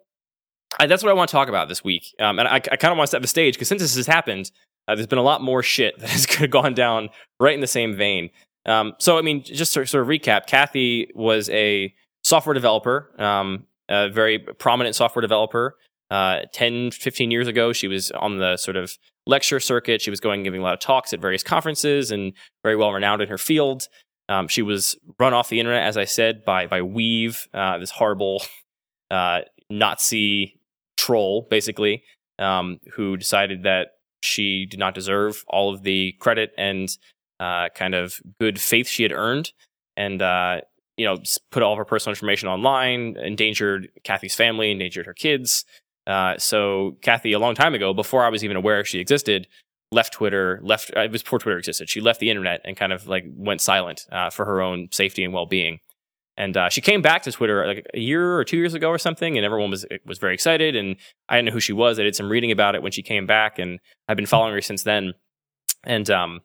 I, 0.78 0.86
that's 0.86 1.02
what 1.02 1.10
I 1.10 1.14
want 1.14 1.28
to 1.28 1.32
talk 1.32 1.48
about 1.48 1.68
this 1.68 1.82
week. 1.82 2.14
Um, 2.18 2.38
and 2.38 2.48
I, 2.48 2.56
I 2.56 2.76
kind 2.76 2.92
of 2.92 2.98
want 2.98 3.08
to 3.08 3.10
set 3.12 3.22
the 3.22 3.28
stage 3.28 3.54
because 3.54 3.68
since 3.68 3.82
this 3.82 3.96
has 3.96 4.06
happened, 4.06 4.50
uh, 4.88 4.94
there's 4.94 5.06
been 5.06 5.18
a 5.18 5.22
lot 5.22 5.42
more 5.42 5.62
shit 5.62 5.98
that 6.00 6.10
has 6.10 6.26
gone 6.26 6.74
down 6.74 7.10
right 7.38 7.54
in 7.54 7.60
the 7.60 7.66
same 7.66 7.94
vein. 7.94 8.30
Um, 8.66 8.94
so, 8.98 9.18
I 9.18 9.22
mean, 9.22 9.42
just 9.42 9.72
to 9.74 9.86
sort 9.86 10.02
of 10.02 10.08
recap, 10.08 10.46
Kathy 10.46 11.10
was 11.14 11.48
a 11.50 11.94
software 12.22 12.54
developer, 12.54 13.10
um, 13.18 13.66
a 13.88 14.10
very 14.10 14.38
prominent 14.38 14.94
software 14.94 15.22
developer. 15.22 15.76
Uh, 16.10 16.40
10, 16.52 16.90
15 16.90 17.30
years 17.30 17.46
ago, 17.46 17.72
she 17.72 17.86
was 17.86 18.10
on 18.10 18.38
the 18.38 18.56
sort 18.56 18.76
of 18.76 18.98
lecture 19.26 19.60
circuit. 19.60 20.02
She 20.02 20.10
was 20.10 20.20
going 20.20 20.42
giving 20.42 20.60
a 20.60 20.64
lot 20.64 20.74
of 20.74 20.80
talks 20.80 21.12
at 21.12 21.20
various 21.20 21.42
conferences 21.42 22.10
and 22.10 22.32
very 22.62 22.76
well 22.76 22.92
renowned 22.92 23.22
in 23.22 23.28
her 23.28 23.38
field. 23.38 23.88
Um, 24.30 24.46
she 24.46 24.62
was 24.62 24.96
run 25.18 25.34
off 25.34 25.48
the 25.48 25.58
internet, 25.58 25.82
as 25.82 25.96
I 25.96 26.04
said, 26.04 26.44
by 26.44 26.66
by 26.66 26.80
weev, 26.80 27.48
uh, 27.52 27.78
this 27.78 27.90
horrible 27.90 28.42
uh, 29.10 29.40
Nazi 29.68 30.60
troll, 30.96 31.48
basically, 31.50 32.04
um, 32.38 32.78
who 32.94 33.16
decided 33.16 33.64
that 33.64 33.88
she 34.22 34.66
did 34.66 34.78
not 34.78 34.94
deserve 34.94 35.44
all 35.48 35.74
of 35.74 35.82
the 35.82 36.12
credit 36.20 36.52
and 36.56 36.88
uh, 37.40 37.70
kind 37.74 37.94
of 37.94 38.20
good 38.38 38.60
faith 38.60 38.86
she 38.86 39.02
had 39.02 39.12
earned, 39.12 39.50
and 39.96 40.22
uh, 40.22 40.60
you 40.96 41.06
know, 41.06 41.16
put 41.50 41.64
all 41.64 41.72
of 41.72 41.78
her 41.78 41.84
personal 41.84 42.12
information 42.12 42.48
online, 42.48 43.16
endangered 43.16 43.88
Kathy's 44.04 44.34
family, 44.36 44.70
endangered 44.70 45.06
her 45.06 45.14
kids. 45.14 45.64
Uh, 46.06 46.36
so 46.38 46.96
Kathy, 47.02 47.32
a 47.32 47.38
long 47.38 47.56
time 47.56 47.74
ago, 47.74 47.92
before 47.92 48.24
I 48.24 48.28
was 48.28 48.44
even 48.44 48.56
aware 48.56 48.84
she 48.84 49.00
existed, 49.00 49.48
left 49.92 50.12
Twitter. 50.12 50.60
Left 50.62 50.90
uh, 50.96 51.00
it 51.00 51.12
was 51.12 51.22
before 51.22 51.38
Twitter 51.38 51.58
existed. 51.58 51.88
She 51.88 52.00
left 52.00 52.20
the 52.20 52.30
internet 52.30 52.60
and 52.64 52.76
kind 52.76 52.92
of 52.92 53.06
like 53.06 53.24
went 53.34 53.60
silent 53.60 54.06
uh, 54.12 54.30
for 54.30 54.44
her 54.44 54.60
own 54.60 54.88
safety 54.92 55.24
and 55.24 55.32
well 55.32 55.46
being. 55.46 55.80
And 56.36 56.56
uh, 56.56 56.68
she 56.70 56.80
came 56.80 57.02
back 57.02 57.22
to 57.24 57.32
Twitter 57.32 57.66
like 57.66 57.86
a 57.92 58.00
year 58.00 58.36
or 58.36 58.44
two 58.44 58.56
years 58.56 58.72
ago 58.72 58.88
or 58.88 58.98
something, 58.98 59.36
and 59.36 59.44
everyone 59.44 59.70
was 59.70 59.84
was 60.06 60.18
very 60.18 60.34
excited. 60.34 60.76
And 60.76 60.96
I 61.28 61.36
didn't 61.36 61.46
know 61.46 61.52
who 61.52 61.60
she 61.60 61.72
was. 61.72 61.98
I 61.98 62.04
did 62.04 62.16
some 62.16 62.30
reading 62.30 62.50
about 62.50 62.74
it 62.74 62.82
when 62.82 62.92
she 62.92 63.02
came 63.02 63.26
back, 63.26 63.58
and 63.58 63.78
I've 64.08 64.16
been 64.16 64.26
following 64.26 64.54
her 64.54 64.62
since 64.62 64.82
then. 64.82 65.14
And 65.84 66.08
um, 66.08 66.40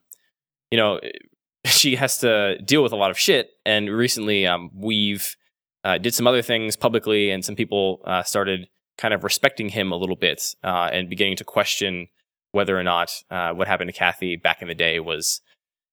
you 0.71 0.77
know, 0.77 0.99
she 1.65 1.95
has 1.95 2.17
to 2.19 2.57
deal 2.59 2.83
with 2.83 2.91
a 2.91 2.97
lot 2.97 3.11
of 3.11 3.17
shit. 3.17 3.51
And 3.65 3.89
recently, 3.89 4.45
um, 4.45 4.69
weev 4.77 5.35
uh, 5.83 5.97
did 5.97 6.13
some 6.13 6.27
other 6.27 6.41
things 6.41 6.75
publicly, 6.75 7.29
and 7.29 7.45
some 7.45 7.55
people 7.55 8.01
uh, 8.05 8.23
started 8.23 8.67
kind 8.97 9.13
of 9.13 9.23
respecting 9.23 9.69
him 9.69 9.91
a 9.91 9.95
little 9.95 10.15
bit 10.15 10.55
uh, 10.63 10.89
and 10.91 11.09
beginning 11.09 11.35
to 11.37 11.43
question 11.43 12.07
whether 12.55 12.79
or 12.79 12.83
not 12.83 13.11
uh, 13.29 13.51
what 13.51 13.67
happened 13.67 13.89
to 13.89 13.93
Kathy 13.97 14.37
back 14.37 14.61
in 14.61 14.69
the 14.69 14.73
day 14.73 15.01
was, 15.01 15.41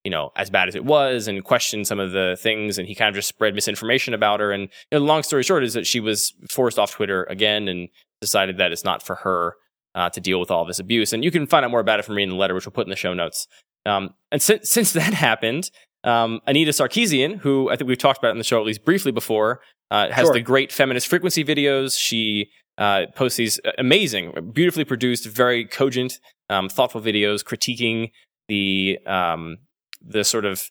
you 0.05 0.11
know, 0.11 0.31
as 0.37 0.49
bad 0.49 0.69
as 0.69 0.77
it 0.77 0.85
was, 0.85 1.27
and 1.27 1.43
questioned 1.45 1.89
some 1.89 1.99
of 1.99 2.13
the 2.13 2.37
things. 2.41 2.79
And 2.79 2.87
he 2.87 2.95
kind 2.95 3.09
of 3.09 3.17
just 3.17 3.29
spread 3.29 3.53
misinformation 3.55 4.15
about 4.15 4.39
her. 4.39 4.53
And 4.53 4.69
you 4.91 4.99
know, 4.99 5.05
long 5.05 5.25
story 5.25 5.43
short 5.43 5.65
is 5.65 5.75
that 5.75 5.89
she 5.89 5.99
was 5.99 6.33
forced 6.49 6.79
off 6.79 6.93
Twitter 6.93 7.25
again 7.25 7.67
and 7.67 7.89
decided 8.21 8.59
that 8.59 8.71
it's 8.71 8.85
not 8.85 9.03
for 9.03 9.17
her 9.17 9.57
uh, 9.97 10.09
to 10.11 10.21
deal 10.21 10.39
with 10.39 10.53
all 10.53 10.65
this 10.65 10.79
abuse. 10.79 11.13
And 11.13 11.25
you 11.25 11.33
can 11.33 11.49
find 11.49 11.65
out 11.65 11.73
more 11.73 11.81
about 11.81 11.99
it 11.99 12.05
from 12.05 12.15
reading 12.15 12.31
the 12.31 12.37
letter, 12.37 12.55
which 12.55 12.65
we'll 12.65 12.73
put 12.73 12.87
in 12.87 12.91
the 12.91 12.97
show 12.97 13.13
notes. 13.13 13.49
Um, 13.85 14.15
and 14.31 14.41
since 14.41 14.71
since 14.71 14.93
that 15.01 15.13
happened, 15.15 15.69
um, 16.05 16.41
Anita 16.47 16.71
Sarkeesian, 16.71 17.39
who 17.39 17.71
I 17.71 17.77
think 17.77 17.89
we've 17.89 17.99
talked 17.99 18.21
about 18.21 18.31
in 18.31 18.39
the 18.39 18.45
show 18.45 18.61
at 18.61 18.67
least 18.67 18.85
briefly 18.85 19.11
before, 19.11 19.61
uh, 19.91 20.11
has 20.11 20.27
Sure. 20.27 20.33
the 20.33 20.41
great 20.41 20.71
feminist 20.71 21.09
frequency 21.09 21.45
videos. 21.45 21.99
She 21.99 22.51
uh, 22.79 23.07
posts 23.15 23.37
these 23.37 23.61
amazing, 23.79 24.53
beautifully 24.53 24.85
produced, 24.85 25.27
very 25.27 25.67
cogent, 25.67 26.19
um, 26.53 26.69
thoughtful 26.69 27.01
videos 27.01 27.43
critiquing 27.43 28.11
the 28.49 28.99
um, 29.07 29.59
the 30.01 30.25
sort 30.25 30.45
of 30.45 30.71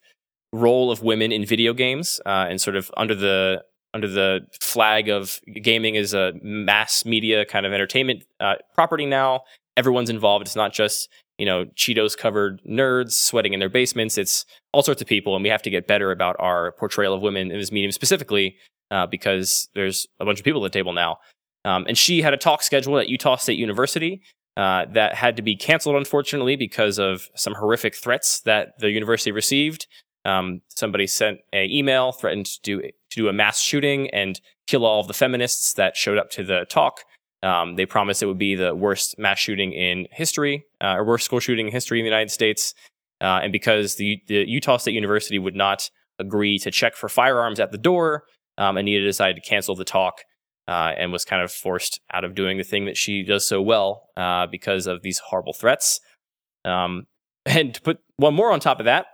role 0.54 0.92
of 0.92 1.02
women 1.02 1.32
in 1.32 1.46
video 1.46 1.74
games 1.74 2.20
uh, 2.26 2.46
and 2.50 2.62
sort 2.62 2.76
of 2.76 2.92
under 2.98 3.16
the 3.16 3.64
under 3.94 4.08
the 4.08 4.42
flag 4.62 5.10
of 5.10 5.42
gaming 5.62 5.98
as 5.98 6.14
a 6.14 6.34
mass 6.42 7.06
media 7.06 7.44
kind 7.46 7.66
of 7.66 7.74
entertainment 7.74 8.24
uh, 8.40 8.56
property 8.74 9.06
now. 9.06 9.42
Everyone's 9.76 10.10
involved. 10.10 10.46
It's 10.46 10.56
not 10.56 10.74
just 10.74 11.10
you 11.38 11.46
know 11.46 11.66
Cheetos 11.76 12.18
covered 12.18 12.62
nerds 12.64 13.14
sweating 13.14 13.54
in 13.54 13.60
their 13.60 13.70
basements. 13.70 14.18
It's 14.18 14.46
all 14.74 14.84
sorts 14.84 15.02
of 15.02 15.08
people, 15.08 15.36
and 15.36 15.44
we 15.44 15.50
have 15.50 15.64
to 15.64 15.70
get 15.70 15.88
better 15.88 16.12
about 16.12 16.36
our 16.40 16.74
portrayal 16.74 17.14
of 17.14 17.22
women 17.22 17.52
in 17.52 17.60
this 17.60 17.72
medium 17.72 17.92
specifically 17.92 18.56
uh, 18.92 19.08
because 19.08 19.70
there's 19.74 20.06
a 20.20 20.26
bunch 20.26 20.40
of 20.40 20.46
people 20.46 20.64
at 20.64 20.72
the 20.72 20.78
table 20.78 20.94
now. 20.94 21.18
Um, 21.64 21.86
and 21.88 21.98
she 21.98 22.22
had 22.22 22.34
a 22.34 22.38
talk 22.38 22.64
scheduled 22.64 23.00
at 23.00 23.08
Utah 23.08 23.36
State 23.36 23.60
University 23.60 24.24
uh, 24.58 24.86
that 24.94 25.16
had 25.16 25.36
to 25.38 25.42
be 25.42 25.56
canceled, 25.56 25.96
unfortunately, 25.96 26.56
because 26.56 27.00
of 27.00 27.30
some 27.36 27.54
horrific 27.54 27.96
threats 27.96 28.42
that 28.42 28.78
the 28.80 28.92
university 28.92 29.32
received. 29.32 29.88
Um, 30.26 30.62
somebody 30.68 31.08
sent 31.08 31.40
an 31.54 31.70
email, 31.70 32.12
threatened 32.12 32.46
to 32.48 32.60
do, 32.62 32.82
to 32.82 33.16
do 33.16 33.28
a 33.28 33.34
mass 33.34 33.62
shooting 33.62 34.10
and 34.12 34.40
kill 34.68 34.86
all 34.86 35.00
of 35.00 35.08
the 35.08 35.14
feminists 35.14 35.74
that 35.74 35.96
showed 35.96 36.18
up 36.18 36.30
to 36.32 36.44
the 36.44 36.66
talk. 36.70 37.02
Um, 37.44 37.76
they 37.76 37.86
promised 37.86 38.22
it 38.22 38.28
would 38.28 38.38
be 38.38 38.56
the 38.56 38.76
worst 38.76 39.18
mass 39.18 39.40
shooting 39.40 39.72
in 39.74 40.08
history, 40.12 40.66
uh, 40.80 40.96
or 40.98 41.06
worst 41.06 41.26
school 41.26 41.40
shooting 41.40 41.68
in 41.68 41.72
history 41.72 42.00
in 42.00 42.04
the 42.04 42.10
United 42.10 42.30
States. 42.30 42.76
Uh, 43.20 43.40
and 43.44 43.52
because 43.52 43.96
the, 43.96 44.22
the 44.28 44.48
Utah 44.48 44.78
State 44.78 44.94
University 44.94 45.40
would 45.40 45.56
not 45.56 45.90
agree 46.20 46.60
to 46.60 46.72
check 46.72 46.96
for 46.96 47.10
firearms 47.10 47.60
at 47.60 47.72
the 47.72 47.78
door, 47.78 48.26
um, 48.58 48.78
Anita 48.78 49.04
decided 49.04 49.42
to 49.42 49.50
cancel 49.50 49.76
the 49.76 49.86
talk 49.86 50.22
uh, 50.68 50.94
and 50.98 51.12
was 51.12 51.26
kind 51.26 51.42
of 51.42 51.52
forced 51.52 52.00
out 52.14 52.24
of 52.24 52.36
doing 52.36 52.58
the 52.58 52.64
thing 52.64 52.86
that 52.86 52.98
she 52.98 53.24
does 53.24 53.46
so 53.46 53.62
well 53.62 54.10
uh, 54.18 54.48
because 54.48 54.88
of 54.88 55.02
these 55.02 55.20
horrible 55.20 55.54
threats. 55.54 56.00
Um, 56.66 57.08
and 57.46 57.74
to 57.74 57.82
put 57.82 58.00
one 58.18 58.34
more 58.34 58.52
on 58.52 58.60
top 58.60 58.80
of 58.80 58.86
that, 58.86 59.08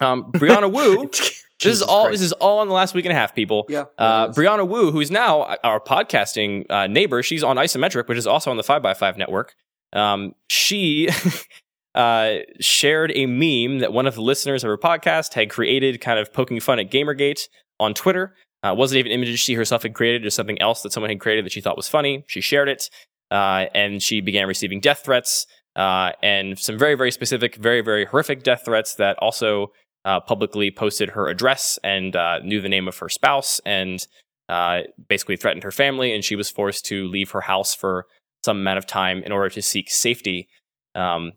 um, 0.00 0.32
Brianna 0.32 0.72
Wu. 0.72 1.08
this 1.08 1.44
is 1.64 1.82
all. 1.82 2.10
This 2.10 2.20
is 2.20 2.32
all 2.32 2.62
in 2.62 2.68
the 2.68 2.74
last 2.74 2.94
week 2.94 3.04
and 3.04 3.12
a 3.12 3.14
half, 3.14 3.34
people. 3.34 3.66
Yeah. 3.68 3.84
Uh, 3.96 4.28
Brianna 4.28 4.66
Wu, 4.66 4.90
who's 4.90 5.10
now 5.10 5.56
our 5.64 5.80
podcasting 5.80 6.66
uh, 6.70 6.86
neighbor, 6.86 7.22
she's 7.22 7.42
on 7.42 7.56
Isometric, 7.56 8.08
which 8.08 8.18
is 8.18 8.26
also 8.26 8.50
on 8.50 8.56
the 8.56 8.62
Five 8.62 8.84
x 8.84 8.98
Five 8.98 9.18
network. 9.18 9.54
Um, 9.92 10.34
she 10.48 11.08
uh, 11.94 12.36
shared 12.60 13.12
a 13.14 13.26
meme 13.26 13.80
that 13.80 13.92
one 13.92 14.06
of 14.06 14.14
the 14.14 14.22
listeners 14.22 14.64
of 14.64 14.68
her 14.68 14.78
podcast 14.78 15.34
had 15.34 15.50
created, 15.50 16.00
kind 16.00 16.18
of 16.18 16.32
poking 16.32 16.60
fun 16.60 16.78
at 16.78 16.90
GamerGate 16.90 17.48
on 17.80 17.94
Twitter. 17.94 18.34
Uh, 18.62 18.74
wasn't 18.76 18.98
even 18.98 19.12
images 19.12 19.38
she 19.38 19.54
herself 19.54 19.82
had 19.82 19.94
created, 19.94 20.22
just 20.22 20.36
something 20.36 20.60
else 20.60 20.82
that 20.82 20.92
someone 20.92 21.10
had 21.10 21.20
created 21.20 21.44
that 21.44 21.52
she 21.52 21.60
thought 21.60 21.76
was 21.76 21.88
funny. 21.88 22.24
She 22.26 22.40
shared 22.40 22.68
it, 22.68 22.90
uh, 23.30 23.66
and 23.74 24.02
she 24.02 24.20
began 24.20 24.48
receiving 24.48 24.80
death 24.80 25.02
threats 25.04 25.46
uh, 25.76 26.10
and 26.22 26.58
some 26.58 26.76
very, 26.76 26.96
very 26.96 27.12
specific, 27.12 27.54
very, 27.54 27.82
very 27.82 28.04
horrific 28.04 28.42
death 28.42 28.64
threats 28.64 28.96
that 28.96 29.16
also 29.20 29.72
uh, 30.04 30.18
publicly 30.18 30.72
posted 30.72 31.10
her 31.10 31.28
address 31.28 31.78
and 31.84 32.16
uh, 32.16 32.40
knew 32.40 32.60
the 32.60 32.68
name 32.68 32.88
of 32.88 32.98
her 32.98 33.08
spouse 33.08 33.60
and 33.64 34.08
uh, 34.48 34.80
basically 35.08 35.36
threatened 35.36 35.62
her 35.62 35.70
family. 35.70 36.12
And 36.12 36.24
she 36.24 36.34
was 36.34 36.50
forced 36.50 36.84
to 36.86 37.06
leave 37.06 37.30
her 37.30 37.42
house 37.42 37.76
for 37.76 38.06
some 38.44 38.58
amount 38.58 38.78
of 38.78 38.86
time 38.86 39.22
in 39.22 39.30
order 39.30 39.50
to 39.50 39.62
seek 39.62 39.88
safety. 39.88 40.48
Um, 40.96 41.32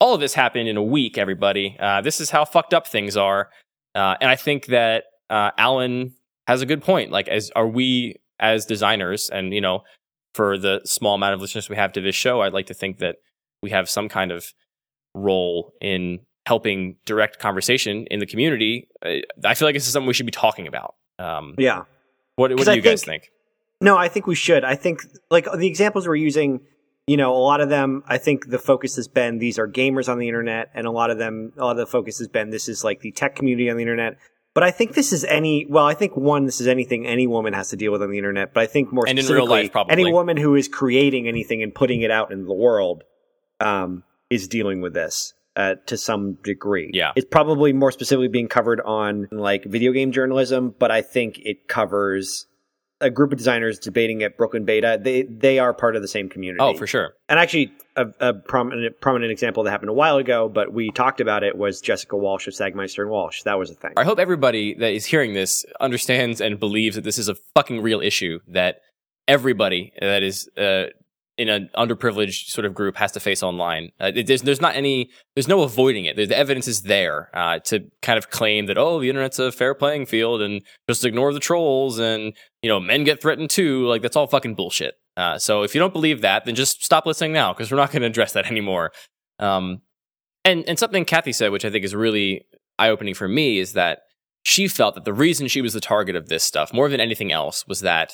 all 0.00 0.14
of 0.14 0.20
this 0.20 0.34
happened 0.34 0.68
in 0.68 0.76
a 0.76 0.82
week, 0.82 1.16
everybody. 1.18 1.76
This 2.02 2.20
is 2.20 2.30
how 2.30 2.44
fucked 2.44 2.72
up 2.74 2.86
things 2.86 3.16
are. 3.16 3.50
And 3.94 4.28
I 4.30 4.36
think 4.36 4.66
that 4.66 5.04
Allen 5.28 6.14
has 6.48 6.62
a 6.62 6.66
good 6.66 6.82
point. 6.82 7.12
Like, 7.12 7.28
as 7.28 7.52
are 7.54 7.68
we 7.68 8.16
as 8.40 8.64
designers, 8.66 9.30
and 9.30 9.52
you 9.54 9.60
know, 9.60 9.82
for 10.34 10.58
the 10.58 10.80
small 10.84 11.14
amount 11.14 11.34
of 11.34 11.40
listeners 11.40 11.68
we 11.68 11.76
have 11.76 11.92
to 11.92 12.00
this 12.00 12.16
show, 12.16 12.40
I'd 12.40 12.52
like 12.52 12.66
to 12.66 12.74
think 12.74 12.98
that 12.98 13.16
we 13.62 13.70
have 13.70 13.88
some 13.88 14.08
kind 14.08 14.32
of 14.32 14.46
role 15.14 15.72
in 15.80 16.20
helping 16.46 16.96
direct 17.04 17.38
conversation 17.38 18.06
in 18.10 18.20
the 18.20 18.26
community. 18.26 18.88
I 19.02 19.54
feel 19.54 19.68
like 19.68 19.74
this 19.74 19.86
is 19.86 19.92
something 19.92 20.06
we 20.08 20.14
should 20.14 20.26
be 20.26 20.32
talking 20.32 20.66
about. 20.66 20.94
Um, 21.18 21.54
Yeah. 21.58 21.82
what 22.36 22.50
what 22.52 22.64
do 22.64 22.70
I 22.70 22.74
you 22.74 22.80
guys 22.82 23.04
think- 23.04 23.22
think? 23.24 23.32
No, 23.80 23.96
I 23.96 24.08
think 24.08 24.26
we 24.26 24.34
should. 24.34 24.64
I 24.64 24.74
think 24.74 25.02
like 25.30 25.46
the 25.52 25.66
examples 25.66 26.08
we're 26.08 26.16
using, 26.16 26.60
you 27.06 27.16
know, 27.16 27.32
a 27.34 27.38
lot 27.38 27.60
of 27.60 27.68
them, 27.68 28.02
I 28.08 28.18
think 28.18 28.48
the 28.48 28.58
focus 28.58 28.96
has 28.96 29.06
been 29.08 29.38
these 29.38 29.58
are 29.58 29.68
gamers 29.68 30.08
on 30.08 30.18
the 30.18 30.26
internet, 30.26 30.70
and 30.74 30.86
a 30.86 30.90
lot 30.90 31.10
of 31.10 31.18
them, 31.18 31.52
a 31.58 31.64
lot 31.64 31.72
of 31.72 31.76
the 31.76 31.86
focus 31.86 32.18
has 32.18 32.28
been 32.28 32.50
this 32.50 32.68
is 32.68 32.82
like 32.82 33.00
the 33.00 33.12
tech 33.12 33.36
community 33.36 33.68
on 33.70 33.76
the 33.76 33.82
internet. 33.82 34.16
But 34.58 34.64
I 34.64 34.72
think 34.72 34.94
this 34.94 35.12
is 35.12 35.22
any. 35.22 35.66
Well, 35.68 35.86
I 35.86 35.94
think 35.94 36.16
one, 36.16 36.44
this 36.44 36.60
is 36.60 36.66
anything 36.66 37.06
any 37.06 37.28
woman 37.28 37.52
has 37.52 37.70
to 37.70 37.76
deal 37.76 37.92
with 37.92 38.02
on 38.02 38.10
the 38.10 38.18
internet. 38.18 38.52
But 38.52 38.64
I 38.64 38.66
think 38.66 38.92
more 38.92 39.06
And 39.06 39.16
specifically, 39.16 39.70
life, 39.72 39.86
any 39.88 40.12
woman 40.12 40.36
who 40.36 40.56
is 40.56 40.66
creating 40.66 41.28
anything 41.28 41.62
and 41.62 41.72
putting 41.72 42.02
it 42.02 42.10
out 42.10 42.32
in 42.32 42.44
the 42.44 42.52
world 42.52 43.04
um, 43.60 44.02
is 44.30 44.48
dealing 44.48 44.80
with 44.80 44.94
this. 44.94 45.32
Uh, 45.54 45.76
to 45.86 45.96
some 45.96 46.38
degree, 46.42 46.90
Yeah. 46.92 47.12
it's 47.14 47.28
probably 47.30 47.72
more 47.72 47.92
specifically 47.92 48.26
being 48.26 48.48
covered 48.48 48.80
on 48.80 49.28
like 49.30 49.64
video 49.64 49.92
game 49.92 50.10
journalism, 50.10 50.74
but 50.76 50.90
I 50.90 51.02
think 51.02 51.38
it 51.44 51.68
covers 51.68 52.48
a 53.00 53.10
group 53.10 53.30
of 53.32 53.38
designers 53.38 53.78
debating 53.78 54.22
at 54.22 54.36
Brooklyn 54.36 54.64
Beta. 54.64 54.98
They 55.00 55.22
they 55.22 55.58
are 55.58 55.72
part 55.72 55.94
of 55.96 56.02
the 56.02 56.08
same 56.08 56.28
community. 56.28 56.60
Oh, 56.60 56.74
for 56.74 56.86
sure. 56.86 57.14
And 57.28 57.38
actually, 57.38 57.72
a, 57.96 58.06
a 58.20 58.34
prominent 58.34 59.00
prominent 59.00 59.30
example 59.30 59.62
that 59.62 59.70
happened 59.70 59.90
a 59.90 59.94
while 59.94 60.16
ago, 60.16 60.48
but 60.48 60.72
we 60.72 60.90
talked 60.90 61.20
about 61.20 61.44
it 61.44 61.56
was 61.56 61.80
Jessica 61.80 62.16
Walsh 62.16 62.48
of 62.48 62.54
Sagmeister 62.54 63.02
and 63.02 63.10
Walsh. 63.10 63.42
That 63.44 63.58
was 63.58 63.70
a 63.70 63.74
thing. 63.74 63.92
I 63.96 64.04
hope 64.04 64.18
everybody 64.18 64.74
that 64.74 64.92
is 64.92 65.04
hearing 65.06 65.34
this 65.34 65.64
understands 65.80 66.40
and 66.40 66.58
believes 66.58 66.96
that 66.96 67.04
this 67.04 67.18
is 67.18 67.28
a 67.28 67.36
fucking 67.54 67.80
real 67.82 68.00
issue 68.00 68.40
that 68.48 68.80
everybody 69.26 69.92
that 70.00 70.22
is 70.22 70.48
uh, 70.56 70.84
in 71.36 71.48
an 71.48 71.70
underprivileged 71.76 72.48
sort 72.48 72.64
of 72.64 72.74
group 72.74 72.96
has 72.96 73.12
to 73.12 73.20
face 73.20 73.42
online. 73.44 73.90
Uh, 74.00 74.10
it- 74.14 74.26
there's 74.26 74.42
there's 74.42 74.60
not 74.60 74.74
any 74.74 75.08
there's 75.36 75.46
no 75.46 75.62
avoiding 75.62 76.04
it. 76.04 76.16
The, 76.16 76.24
the 76.26 76.36
evidence 76.36 76.66
is 76.66 76.82
there 76.82 77.30
uh, 77.34 77.60
to 77.66 77.84
kind 78.02 78.18
of 78.18 78.30
claim 78.30 78.66
that 78.66 78.76
oh 78.78 78.98
the 79.00 79.08
internet's 79.08 79.38
a 79.38 79.52
fair 79.52 79.74
playing 79.74 80.06
field 80.06 80.42
and 80.42 80.62
just 80.88 81.04
ignore 81.04 81.32
the 81.32 81.38
trolls 81.40 81.98
and 82.00 82.32
you 82.62 82.68
know 82.68 82.80
men 82.80 83.04
get 83.04 83.20
threatened 83.20 83.50
too. 83.50 83.86
Like 83.86 84.02
that's 84.02 84.16
all 84.16 84.26
fucking 84.26 84.54
bullshit. 84.54 84.94
Uh, 85.16 85.38
so 85.38 85.62
if 85.62 85.74
you 85.74 85.80
don't 85.80 85.92
believe 85.92 86.20
that, 86.20 86.44
then 86.44 86.54
just 86.54 86.84
stop 86.84 87.04
listening 87.04 87.32
now 87.32 87.52
because 87.52 87.70
we're 87.70 87.76
not 87.76 87.90
going 87.90 88.02
to 88.02 88.08
address 88.08 88.32
that 88.32 88.46
anymore. 88.50 88.92
Um, 89.38 89.82
and 90.44 90.64
and 90.68 90.78
something 90.78 91.04
Kathy 91.04 91.32
said, 91.32 91.52
which 91.52 91.64
I 91.64 91.70
think 91.70 91.84
is 91.84 91.94
really 91.94 92.46
eye 92.78 92.90
opening 92.90 93.14
for 93.14 93.28
me, 93.28 93.58
is 93.58 93.72
that 93.72 94.00
she 94.42 94.68
felt 94.68 94.94
that 94.94 95.04
the 95.04 95.12
reason 95.12 95.48
she 95.48 95.60
was 95.60 95.72
the 95.72 95.80
target 95.80 96.16
of 96.16 96.28
this 96.28 96.44
stuff 96.44 96.72
more 96.72 96.88
than 96.88 97.00
anything 97.00 97.32
else 97.32 97.66
was 97.66 97.80
that 97.80 98.12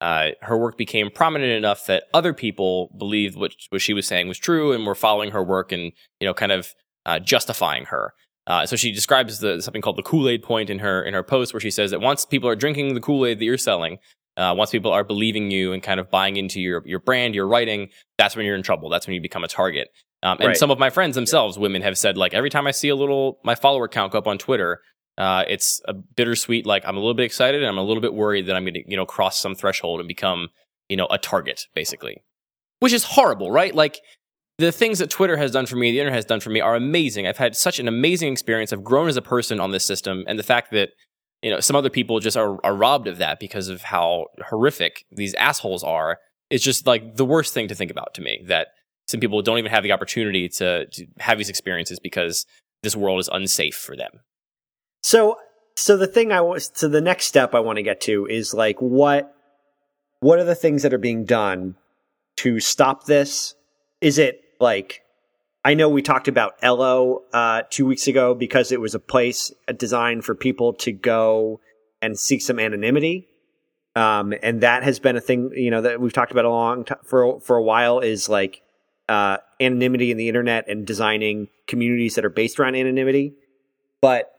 uh, 0.00 0.30
her 0.42 0.58
work 0.58 0.76
became 0.76 1.10
prominent 1.10 1.52
enough 1.52 1.86
that 1.86 2.04
other 2.12 2.34
people 2.34 2.94
believed 2.98 3.36
what 3.36 3.54
what 3.70 3.80
she 3.80 3.94
was 3.94 4.06
saying 4.06 4.28
was 4.28 4.38
true 4.38 4.72
and 4.72 4.86
were 4.86 4.94
following 4.94 5.30
her 5.30 5.42
work 5.42 5.72
and 5.72 5.92
you 6.20 6.26
know 6.26 6.34
kind 6.34 6.52
of 6.52 6.74
uh, 7.06 7.18
justifying 7.18 7.84
her. 7.86 8.12
Uh, 8.46 8.66
so 8.66 8.74
she 8.76 8.90
describes 8.90 9.38
the, 9.38 9.60
something 9.62 9.82
called 9.82 9.96
the 9.96 10.02
Kool 10.02 10.28
Aid 10.28 10.42
point 10.42 10.68
in 10.68 10.80
her 10.80 11.02
in 11.02 11.14
her 11.14 11.22
post, 11.22 11.54
where 11.54 11.60
she 11.60 11.70
says 11.70 11.90
that 11.92 12.00
once 12.00 12.24
people 12.24 12.48
are 12.48 12.56
drinking 12.56 12.94
the 12.94 13.00
Kool 13.00 13.24
Aid 13.24 13.38
that 13.38 13.44
you're 13.44 13.56
selling, 13.58 13.98
uh, 14.36 14.54
once 14.56 14.70
people 14.70 14.90
are 14.90 15.04
believing 15.04 15.50
you 15.50 15.72
and 15.72 15.82
kind 15.82 16.00
of 16.00 16.10
buying 16.10 16.36
into 16.36 16.60
your 16.60 16.82
your 16.86 16.98
brand, 16.98 17.34
your 17.34 17.46
writing, 17.46 17.88
that's 18.18 18.34
when 18.34 18.44
you're 18.44 18.56
in 18.56 18.62
trouble. 18.62 18.88
That's 18.88 19.06
when 19.06 19.14
you 19.14 19.20
become 19.20 19.44
a 19.44 19.48
target. 19.48 19.88
Um, 20.24 20.38
and 20.38 20.48
Right. 20.48 20.56
some 20.56 20.70
of 20.70 20.78
my 20.78 20.90
friends 20.90 21.14
themselves, 21.14 21.58
women, 21.58 21.82
have 21.82 21.98
said 21.98 22.16
like 22.16 22.34
every 22.34 22.50
time 22.50 22.66
I 22.66 22.70
see 22.72 22.88
a 22.88 22.96
little 22.96 23.38
my 23.44 23.54
follower 23.54 23.88
count 23.88 24.12
go 24.12 24.18
up 24.18 24.26
on 24.26 24.38
Twitter, 24.38 24.80
uh, 25.18 25.44
it's 25.48 25.80
a 25.86 25.92
bittersweet. 25.94 26.66
Like 26.66 26.84
I'm 26.86 26.96
a 26.96 27.00
little 27.00 27.14
bit 27.14 27.24
excited 27.24 27.62
and 27.62 27.68
I'm 27.68 27.78
a 27.78 27.82
little 27.82 28.00
bit 28.00 28.14
worried 28.14 28.46
that 28.46 28.56
I'm 28.56 28.64
going 28.64 28.74
to 28.74 28.82
you 28.90 28.96
know 28.96 29.06
cross 29.06 29.38
some 29.38 29.54
threshold 29.54 30.00
and 30.00 30.08
become 30.08 30.48
you 30.88 30.96
know 30.96 31.06
a 31.10 31.18
target 31.18 31.66
basically, 31.74 32.22
which 32.80 32.92
is 32.92 33.04
horrible, 33.04 33.50
right? 33.52 33.74
Like 33.74 34.00
the 34.58 34.72
things 34.72 34.98
that 34.98 35.10
Twitter 35.10 35.36
has 35.36 35.50
done 35.50 35.66
for 35.66 35.76
me, 35.76 35.90
the 35.90 36.00
internet 36.00 36.16
has 36.16 36.24
done 36.24 36.40
for 36.40 36.50
me, 36.50 36.60
are 36.60 36.74
amazing. 36.74 37.26
I've 37.26 37.38
had 37.38 37.56
such 37.56 37.78
an 37.78 37.88
amazing 37.88 38.32
experience. 38.32 38.72
I've 38.72 38.84
grown 38.84 39.08
as 39.08 39.16
a 39.16 39.22
person 39.22 39.60
on 39.60 39.70
this 39.70 39.84
system, 39.84 40.24
and 40.26 40.38
the 40.38 40.44
fact 40.44 40.70
that 40.72 40.90
you 41.42 41.50
know 41.50 41.60
some 41.60 41.76
other 41.76 41.90
people 41.90 42.20
just 42.20 42.36
are, 42.36 42.58
are 42.64 42.74
robbed 42.74 43.08
of 43.08 43.18
that 43.18 43.40
because 43.40 43.68
of 43.68 43.82
how 43.82 44.26
horrific 44.48 45.04
these 45.10 45.34
assholes 45.34 45.82
are 45.82 46.18
is 46.50 46.62
just 46.62 46.86
like 46.86 47.16
the 47.16 47.24
worst 47.24 47.54
thing 47.54 47.68
to 47.68 47.74
think 47.74 47.90
about 47.90 48.14
to 48.14 48.20
me. 48.20 48.44
That 48.46 48.68
some 49.08 49.20
people 49.20 49.42
don't 49.42 49.58
even 49.58 49.70
have 49.70 49.82
the 49.82 49.92
opportunity 49.92 50.48
to, 50.48 50.86
to 50.86 51.06
have 51.18 51.38
these 51.38 51.48
experiences 51.48 51.98
because 51.98 52.46
this 52.82 52.96
world 52.96 53.20
is 53.20 53.28
unsafe 53.32 53.76
for 53.76 53.96
them. 53.96 54.20
So, 55.02 55.36
so 55.76 55.96
the 55.96 56.06
thing 56.06 56.32
I 56.32 56.40
was, 56.40 56.70
so 56.74 56.88
the 56.88 57.00
next 57.00 57.26
step 57.26 57.54
I 57.54 57.60
want 57.60 57.76
to 57.76 57.82
get 57.82 58.00
to 58.02 58.26
is 58.26 58.54
like, 58.54 58.80
what, 58.80 59.34
what 60.20 60.38
are 60.38 60.44
the 60.44 60.54
things 60.54 60.82
that 60.82 60.94
are 60.94 60.98
being 60.98 61.24
done 61.24 61.76
to 62.36 62.60
stop 62.60 63.04
this? 63.04 63.54
Is 64.02 64.18
it 64.18 64.42
like, 64.60 65.02
I 65.64 65.74
know 65.74 65.88
we 65.88 66.02
talked 66.02 66.28
about 66.28 66.54
Ello 66.60 67.22
uh, 67.32 67.62
two 67.70 67.86
weeks 67.86 68.06
ago 68.08 68.34
because 68.34 68.72
it 68.72 68.80
was 68.80 68.94
a 68.94 68.98
place 68.98 69.52
designed 69.76 70.24
for 70.24 70.34
people 70.34 70.74
to 70.74 70.92
go 70.92 71.60
and 72.02 72.18
seek 72.18 72.42
some 72.42 72.58
anonymity. 72.58 73.28
Um, 73.94 74.34
and 74.42 74.60
that 74.62 74.82
has 74.82 74.98
been 74.98 75.16
a 75.16 75.20
thing, 75.20 75.50
you 75.54 75.70
know, 75.70 75.82
that 75.82 76.00
we've 76.00 76.12
talked 76.12 76.32
about 76.32 76.44
a 76.46 76.50
long 76.50 76.84
time 76.84 76.98
for, 77.04 77.40
for 77.40 77.56
a 77.56 77.62
while 77.62 78.00
is 78.00 78.28
like, 78.28 78.60
uh, 79.08 79.36
anonymity 79.60 80.10
in 80.10 80.16
the 80.16 80.28
internet 80.28 80.68
and 80.68 80.86
designing 80.86 81.48
communities 81.66 82.14
that 82.16 82.24
are 82.24 82.30
based 82.30 82.58
around 82.58 82.74
anonymity. 82.74 83.34
But 84.00 84.30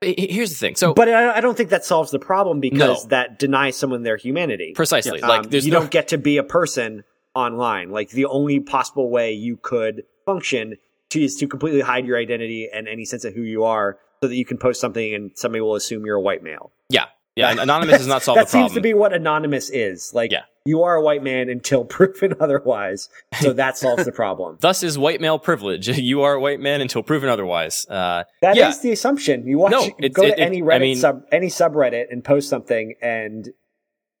Here's 0.00 0.50
the 0.50 0.56
thing. 0.56 0.74
So 0.74 0.94
but 0.94 1.08
I, 1.08 1.36
I 1.36 1.40
don't 1.40 1.56
think 1.56 1.70
that 1.70 1.84
solves 1.84 2.10
the 2.10 2.18
problem 2.18 2.58
because 2.58 3.04
No. 3.04 3.08
that 3.10 3.38
denies 3.38 3.76
someone 3.76 4.02
their 4.02 4.16
humanity. 4.16 4.72
precisely, 4.74 5.22
Um, 5.22 5.28
like 5.28 5.52
you 5.52 5.70
no, 5.70 5.78
don't 5.80 5.92
get 5.92 6.08
to 6.08 6.18
be 6.18 6.38
a 6.38 6.42
person 6.42 7.04
online. 7.34 7.90
Like 7.90 8.10
the 8.10 8.26
only 8.26 8.60
possible 8.60 9.10
way 9.10 9.32
you 9.32 9.56
could 9.56 10.02
function 10.26 10.76
to, 11.10 11.22
is 11.22 11.36
to 11.36 11.46
completely 11.46 11.80
hide 11.80 12.06
your 12.06 12.18
identity 12.18 12.68
and 12.72 12.88
any 12.88 13.04
sense 13.04 13.24
of 13.24 13.34
who 13.34 13.42
you 13.42 13.64
are, 13.64 13.98
so 14.22 14.28
that 14.28 14.36
you 14.36 14.44
can 14.44 14.58
post 14.58 14.80
something 14.80 15.14
and 15.14 15.30
somebody 15.34 15.60
will 15.60 15.74
assume 15.74 16.04
you're 16.06 16.16
a 16.16 16.20
white 16.20 16.42
male. 16.42 16.72
yeah, 16.88 17.06
yeah. 17.36 17.60
Anonymous 17.60 17.98
does 17.98 18.06
not 18.06 18.22
solve 18.22 18.36
that 18.36 18.46
the 18.46 18.50
problem. 18.50 18.68
seems 18.68 18.76
to 18.76 18.80
be 18.80 18.94
what 18.94 19.12
anonymous 19.12 19.68
is. 19.70 20.12
Like 20.14 20.30
Yeah. 20.30 20.42
you 20.64 20.82
are 20.84 20.94
a 20.94 21.02
white 21.02 21.22
man 21.22 21.48
until 21.48 21.84
proven 21.96 22.34
otherwise. 22.40 23.08
So 23.40 23.52
that 23.54 23.76
solves 23.76 24.04
the 24.04 24.12
problem. 24.12 24.58
Thus 24.60 24.82
is 24.82 24.96
white 24.98 25.20
male 25.20 25.38
privilege. 25.38 25.88
You 25.98 26.22
are 26.22 26.34
a 26.34 26.40
white 26.40 26.60
man 26.60 26.80
until 26.80 27.02
proven 27.02 27.28
otherwise. 27.28 27.84
Uh, 27.88 28.24
That 28.42 28.52
is 28.52 28.58
Yeah. 28.58 28.72
the 28.82 28.92
assumption. 28.92 29.46
You 29.46 29.58
watch, 29.58 29.72
No, 29.72 29.82
it's- 29.98 30.12
go 30.12 30.22
it- 30.22 30.36
to 30.36 30.40
it- 30.40 30.44
any 30.44 30.62
I 30.62 30.78
mean- 30.78 30.96
sub, 30.96 31.24
any 31.32 31.48
subreddit 31.48 32.04
and 32.12 32.22
post 32.22 32.48
something, 32.48 32.94
and 33.02 33.48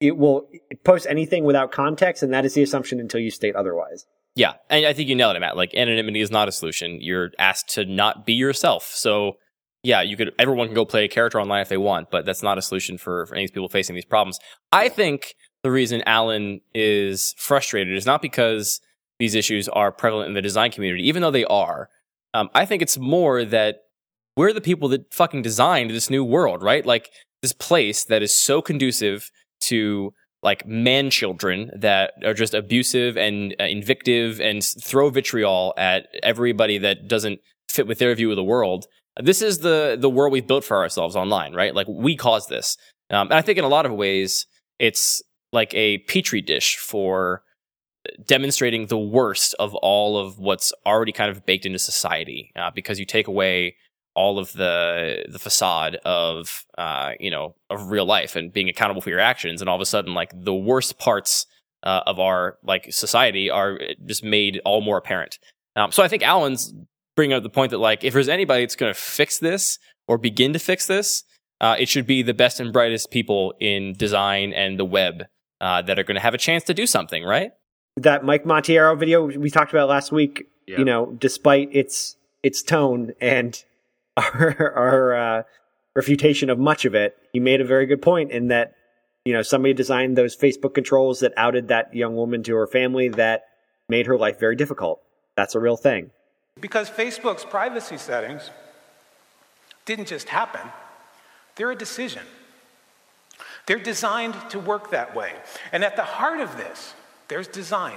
it 0.02 0.18
will 0.18 0.48
post 0.84 1.06
anything 1.08 1.44
without 1.44 1.70
context, 1.70 2.22
and 2.22 2.32
that 2.32 2.44
is 2.44 2.54
the 2.54 2.62
assumption 2.62 2.98
until 2.98 3.20
you 3.20 3.30
state 3.30 3.54
otherwise. 3.54 4.04
Yeah, 4.34 4.54
and 4.68 4.84
I 4.84 4.92
think 4.92 5.08
you 5.08 5.14
nailed 5.14 5.36
it, 5.36 5.40
Matt. 5.40 5.56
Like 5.56 5.74
anonymity 5.74 6.20
is 6.20 6.30
not 6.30 6.48
a 6.48 6.52
solution. 6.52 6.98
You're 7.00 7.30
asked 7.38 7.68
to 7.74 7.84
not 7.84 8.26
be 8.26 8.32
yourself. 8.32 8.84
So 8.86 9.36
yeah, 9.82 10.02
you 10.02 10.16
could 10.16 10.32
everyone 10.38 10.68
can 10.68 10.74
go 10.74 10.84
play 10.84 11.04
a 11.04 11.08
character 11.08 11.40
online 11.40 11.60
if 11.60 11.68
they 11.68 11.76
want, 11.76 12.10
but 12.10 12.24
that's 12.24 12.42
not 12.42 12.58
a 12.58 12.62
solution 12.62 12.98
for, 12.98 13.26
for 13.26 13.34
any 13.34 13.46
people 13.48 13.68
facing 13.68 13.94
these 13.94 14.04
problems. 14.04 14.38
I 14.72 14.88
think 14.88 15.34
the 15.62 15.70
reason 15.70 16.02
Allen 16.06 16.60
is 16.74 17.34
frustrated 17.38 17.94
is 17.96 18.06
not 18.06 18.22
because 18.22 18.80
these 19.18 19.34
issues 19.34 19.68
are 19.68 19.92
prevalent 19.92 20.28
in 20.28 20.34
the 20.34 20.42
design 20.42 20.72
community, 20.72 21.06
even 21.06 21.22
though 21.22 21.30
they 21.30 21.44
are. 21.44 21.88
Um, 22.34 22.48
I 22.54 22.64
think 22.64 22.82
it's 22.82 22.98
more 22.98 23.44
that 23.44 23.82
we're 24.36 24.52
the 24.52 24.60
people 24.60 24.88
that 24.88 25.12
fucking 25.12 25.42
designed 25.42 25.90
this 25.90 26.10
new 26.10 26.24
world, 26.24 26.62
right? 26.62 26.84
Like 26.86 27.10
this 27.42 27.52
place 27.52 28.04
that 28.04 28.22
is 28.22 28.34
so 28.34 28.62
conducive 28.62 29.30
to 29.62 30.12
like 30.42 30.66
man 30.66 31.08
children 31.08 31.70
that 31.76 32.14
are 32.24 32.34
just 32.34 32.52
abusive 32.52 33.16
and 33.16 33.54
uh, 33.60 33.64
invictive 33.64 34.40
and 34.40 34.64
throw 34.64 35.08
vitriol 35.08 35.72
at 35.76 36.08
everybody 36.22 36.78
that 36.78 37.06
doesn't 37.06 37.40
fit 37.68 37.86
with 37.86 37.98
their 37.98 38.14
view 38.14 38.30
of 38.30 38.36
the 38.36 38.44
world. 38.44 38.86
This 39.22 39.42
is 39.42 39.60
the 39.60 39.96
the 39.98 40.10
world 40.10 40.32
we've 40.32 40.46
built 40.46 40.64
for 40.64 40.78
ourselves 40.78 41.16
online, 41.16 41.54
right? 41.54 41.74
Like 41.74 41.86
we 41.88 42.16
caused 42.16 42.48
this, 42.48 42.76
um, 43.10 43.28
and 43.28 43.34
I 43.34 43.42
think 43.42 43.58
in 43.58 43.64
a 43.64 43.68
lot 43.68 43.86
of 43.86 43.92
ways 43.92 44.46
it's 44.78 45.22
like 45.52 45.72
a 45.74 45.98
petri 45.98 46.40
dish 46.40 46.76
for 46.78 47.42
demonstrating 48.26 48.86
the 48.86 48.98
worst 48.98 49.54
of 49.60 49.74
all 49.76 50.18
of 50.18 50.38
what's 50.38 50.72
already 50.84 51.12
kind 51.12 51.30
of 51.30 51.46
baked 51.46 51.66
into 51.66 51.78
society, 51.78 52.50
uh, 52.56 52.70
because 52.74 52.98
you 52.98 53.04
take 53.04 53.28
away 53.28 53.76
all 54.14 54.38
of 54.38 54.52
the 54.52 55.24
the 55.28 55.38
facade 55.38 55.96
of 56.04 56.64
uh, 56.78 57.12
you 57.18 57.30
know 57.30 57.54
of 57.70 57.90
real 57.90 58.04
life 58.06 58.36
and 58.36 58.52
being 58.52 58.68
accountable 58.68 59.00
for 59.00 59.10
your 59.10 59.20
actions, 59.20 59.60
and 59.60 59.68
all 59.70 59.76
of 59.76 59.82
a 59.82 59.86
sudden, 59.86 60.14
like 60.14 60.30
the 60.34 60.54
worst 60.54 60.98
parts 60.98 61.46
uh, 61.82 62.00
of 62.06 62.18
our 62.20 62.58
like 62.62 62.92
society 62.92 63.50
are 63.50 63.78
just 64.06 64.22
made 64.24 64.60
all 64.64 64.80
more 64.80 64.98
apparent. 64.98 65.38
Um, 65.76 65.90
so 65.92 66.02
I 66.02 66.08
think 66.08 66.22
Allen's 66.22 66.74
bringing 67.16 67.34
up 67.36 67.42
the 67.42 67.50
point 67.50 67.70
that 67.70 67.78
like 67.78 68.04
if 68.04 68.12
there's 68.14 68.28
anybody 68.28 68.62
that's 68.62 68.76
going 68.76 68.92
to 68.92 68.98
fix 68.98 69.38
this 69.38 69.78
or 70.08 70.18
begin 70.18 70.52
to 70.52 70.58
fix 70.58 70.86
this, 70.86 71.24
uh, 71.60 71.76
it 71.78 71.88
should 71.88 72.06
be 72.06 72.22
the 72.22 72.34
best 72.34 72.60
and 72.60 72.72
brightest 72.72 73.10
people 73.10 73.54
in 73.60 73.94
design 73.94 74.52
and 74.52 74.78
the 74.78 74.84
web 74.84 75.24
uh, 75.60 75.80
that 75.82 75.98
are 75.98 76.02
going 76.04 76.16
to 76.16 76.20
have 76.20 76.34
a 76.34 76.38
chance 76.38 76.64
to 76.64 76.74
do 76.74 76.86
something, 76.86 77.24
right? 77.24 77.52
That 77.96 78.24
Mike 78.24 78.44
Monteiro 78.44 78.98
video 78.98 79.24
we 79.26 79.48
talked 79.50 79.72
about 79.72 79.88
last 79.88 80.12
week, 80.12 80.46
Yeah. 80.66 80.78
you 80.78 80.84
know, 80.84 81.14
despite 81.18 81.68
its 81.72 82.16
its 82.42 82.62
tone 82.62 83.12
and 83.20 83.62
our 84.16 84.72
our 84.76 85.14
uh, 85.14 85.42
refutation 85.94 86.50
of 86.50 86.58
much 86.58 86.84
of 86.84 86.94
it, 86.94 87.16
he 87.32 87.40
made 87.40 87.60
a 87.60 87.64
very 87.64 87.86
good 87.86 88.02
point 88.02 88.30
in 88.30 88.48
that 88.48 88.74
you 89.24 89.32
know 89.32 89.42
somebody 89.42 89.74
designed 89.74 90.16
those 90.16 90.36
Facebook 90.36 90.74
controls 90.74 91.20
that 91.20 91.32
outed 91.36 91.68
that 91.68 91.94
young 91.94 92.16
woman 92.16 92.42
to 92.42 92.54
her 92.54 92.66
family 92.66 93.08
that 93.08 93.44
made 93.88 94.06
her 94.06 94.16
life 94.16 94.38
very 94.38 94.56
difficult. 94.56 95.00
That's 95.36 95.54
a 95.54 95.60
real 95.60 95.76
thing. 95.76 96.10
Because 96.60 96.90
Facebook's 96.90 97.44
privacy 97.44 97.96
settings 97.96 98.50
didn't 99.84 100.06
just 100.06 100.28
happen, 100.28 100.68
they're 101.56 101.70
a 101.70 101.76
decision. 101.76 102.22
They're 103.66 103.78
designed 103.78 104.34
to 104.50 104.58
work 104.58 104.90
that 104.90 105.14
way. 105.14 105.32
And 105.72 105.84
at 105.84 105.96
the 105.96 106.02
heart 106.02 106.40
of 106.40 106.56
this, 106.56 106.94
there's 107.28 107.46
design. 107.46 107.96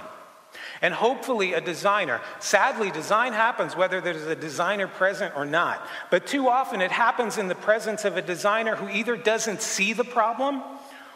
And 0.86 0.94
hopefully, 0.94 1.54
a 1.54 1.62
designer, 1.62 2.22
sadly, 2.40 2.92
design 2.92 3.34
happens 3.34 3.76
whether 3.76 4.00
there's 4.00 4.28
a 4.28 4.36
designer 4.36 4.88
present 4.88 5.34
or 5.36 5.44
not. 5.44 5.82
But 6.12 6.28
too 6.28 6.48
often, 6.48 6.80
it 6.80 6.92
happens 6.92 7.40
in 7.40 7.48
the 7.48 7.56
presence 7.56 8.06
of 8.06 8.18
a 8.18 8.22
designer 8.22 8.76
who 8.76 8.88
either 8.90 9.18
doesn't 9.18 9.64
see 9.64 9.94
the 9.94 10.04
problem 10.04 10.62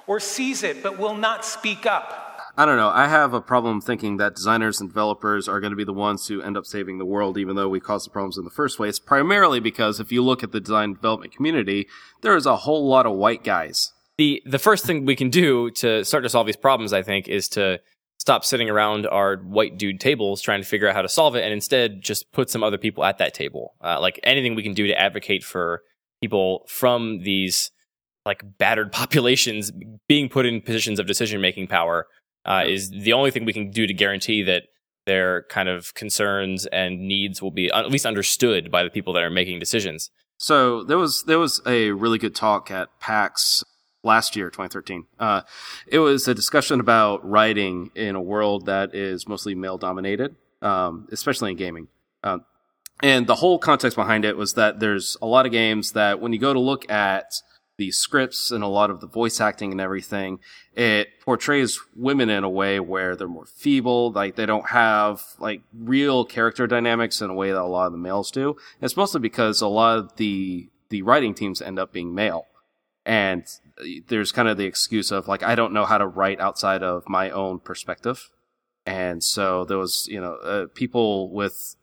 or 0.08 0.20
sees 0.20 0.64
it 0.64 0.82
but 0.82 0.98
will 0.98 1.14
not 1.14 1.46
speak 1.46 1.86
up. 1.86 2.08
I 2.58 2.66
don't 2.66 2.78
know. 2.78 2.90
I 2.90 3.08
have 3.08 3.36
a 3.36 3.42
problem 3.42 3.80
thinking 3.80 4.18
that 4.18 4.34
designers 4.34 4.82
and 4.82 4.90
developers 4.90 5.48
are 5.48 5.60
going 5.60 5.70
to 5.70 5.78
be 5.78 5.84
the 5.84 5.94
ones 5.94 6.28
who 6.28 6.42
end 6.42 6.58
up 6.58 6.66
saving 6.66 6.98
the 6.98 7.06
world, 7.06 7.38
even 7.38 7.56
though 7.56 7.70
we 7.70 7.80
caused 7.80 8.08
the 8.08 8.10
problems 8.10 8.40
in 8.40 8.46
the 8.46 8.50
first 8.50 8.78
place. 8.78 8.98
Primarily 8.98 9.60
because 9.60 10.00
if 10.00 10.12
you 10.12 10.24
look 10.24 10.42
at 10.42 10.52
the 10.52 10.60
design 10.60 10.94
development 10.94 11.32
community, 11.32 11.88
there 12.22 12.36
is 12.36 12.48
a 12.48 12.56
whole 12.56 12.90
lot 12.90 13.06
of 13.06 13.14
white 13.16 13.44
guys. 13.44 13.92
the 14.18 14.42
the 14.48 14.58
first 14.58 14.84
thing 14.88 15.06
we 15.06 15.16
can 15.16 15.30
do 15.30 15.70
to 15.82 16.04
start 16.04 16.24
to 16.24 16.30
solve 16.30 16.48
these 16.48 16.58
problems, 16.58 16.92
I 16.92 17.04
think, 17.04 17.28
is 17.28 17.48
to 17.50 17.80
stop 18.30 18.46
sitting 18.46 18.70
around 18.70 19.08
our 19.08 19.38
white 19.38 19.76
dude 19.76 20.00
tables 20.00 20.40
trying 20.40 20.62
to 20.62 20.68
figure 20.68 20.88
out 20.88 20.94
how 20.94 21.02
to 21.02 21.10
solve 21.10 21.36
it, 21.36 21.44
and 21.44 21.52
instead 21.52 22.00
just 22.00 22.32
put 22.32 22.48
some 22.48 22.64
other 22.64 22.78
people 22.78 23.04
at 23.04 23.18
that 23.18 23.34
table. 23.34 23.74
Uh, 23.84 24.00
like 24.00 24.20
anything 24.22 24.54
we 24.54 24.62
can 24.62 24.76
do 24.76 24.86
to 24.86 24.94
advocate 24.94 25.44
for 25.44 25.82
people 26.22 26.64
from 26.68 27.24
these 27.24 27.72
like 28.28 28.44
battered 28.60 28.92
populations 29.02 29.72
being 30.08 30.30
put 30.30 30.46
in 30.46 30.62
positions 30.62 31.00
of 31.00 31.08
decision 31.08 31.42
making 31.42 31.66
power 31.66 32.06
uh, 32.46 32.64
is 32.68 32.92
the 32.92 33.14
only 33.14 33.32
thing 33.32 33.46
we 33.46 33.54
can 33.54 33.72
do 33.72 33.88
to 33.88 33.94
guarantee 33.96 34.44
that 34.44 34.66
their 35.08 35.42
kind 35.50 35.68
of 35.68 35.96
concerns 35.96 36.68
and 36.68 37.00
needs 37.00 37.42
will 37.42 37.50
be 37.50 37.72
at 37.72 37.90
least 37.90 38.06
understood 38.06 38.70
by 38.70 38.84
the 38.84 38.92
people 38.92 39.12
that 39.12 39.24
are 39.24 39.32
making 39.32 39.58
decisions. 39.58 40.12
So 40.38 40.84
there 40.84 41.00
was 41.00 41.24
there 41.24 41.40
was 41.40 41.64
a 41.66 41.90
really 41.90 42.20
good 42.20 42.36
talk 42.36 42.70
at 42.70 42.90
PAX 43.00 43.64
last 44.04 44.36
year, 44.36 44.50
2013. 44.50 45.06
Uh, 45.20 45.42
it 45.88 46.00
was 46.00 46.28
a 46.28 46.34
discussion 46.34 46.80
about 46.80 47.28
writing 47.28 47.92
in 47.96 48.16
a 48.16 48.22
world 48.22 48.66
that 48.66 48.96
is 48.96 49.28
mostly 49.28 49.56
male 49.56 49.78
dominated, 49.78 50.36
um, 50.62 51.08
especially 51.12 51.52
in 51.52 51.58
gaming. 51.58 51.88
Um, 52.24 52.46
and 53.02 53.28
the 53.28 53.36
whole 53.36 53.60
context 53.60 53.96
behind 53.96 54.26
it 54.26 54.38
was 54.38 54.54
that 54.54 54.80
there's 54.80 55.18
a 55.22 55.26
lot 55.26 55.46
of 55.46 55.52
games 55.52 55.94
that 55.94 56.20
when 56.20 56.34
you 56.34 56.40
go 56.40 56.54
to 56.54 56.60
look 56.60 56.90
at 56.92 57.42
the 57.78 57.92
scripts 57.92 58.52
and 58.52 58.62
a 58.62 58.68
lot 58.68 58.90
of 58.90 59.00
the 59.00 59.08
voice 59.08 59.40
acting 59.40 59.72
and 59.72 59.80
everything, 59.80 60.40
it 60.74 61.08
portrays 61.24 61.80
women 61.96 62.30
in 62.30 62.44
a 62.44 62.50
way 62.50 62.78
where 62.80 63.16
they're 63.16 63.28
more 63.28 63.46
feeble, 63.46 64.12
like 64.12 64.36
they 64.36 64.46
don't 64.46 64.68
have 64.68 65.24
like 65.40 65.62
real 65.74 66.26
character 66.26 66.68
dynamics 66.68 67.22
in 67.22 67.30
a 67.30 67.34
way 67.34 67.52
that 67.52 67.62
a 67.62 67.64
lot 67.64 67.86
of 67.86 67.94
the 67.94 67.98
males 67.98 68.32
do. 68.32 68.50
And 68.50 68.84
it's 68.84 68.98
mostly 68.98 69.22
because 69.22 69.62
a 69.62 69.68
lot 69.68 69.98
of 69.98 70.16
the 70.18 70.70
the 70.90 71.04
writing 71.04 71.34
teams 71.34 71.62
end 71.62 71.80
up 71.80 71.94
being 71.94 72.14
male. 72.14 72.48
And 73.06 73.46
there's 74.08 74.32
kind 74.32 74.48
of 74.48 74.58
the 74.58 74.66
excuse 74.66 75.12
of 75.12 75.28
like 75.28 75.44
I 75.44 75.56
don't 75.56 75.74
know 75.74 75.86
how 75.86 75.98
to 75.98 76.08
write 76.08 76.40
outside 76.40 76.84
of 76.84 77.08
my 77.08 77.30
own 77.30 77.60
perspective. 77.60 78.30
And 78.86 79.24
so 79.24 79.66
there 79.66 79.78
was, 79.78 80.08
you 80.10 80.20
know, 80.20 80.36
uh, 80.36 80.66
people 80.74 81.32
with 81.32 81.76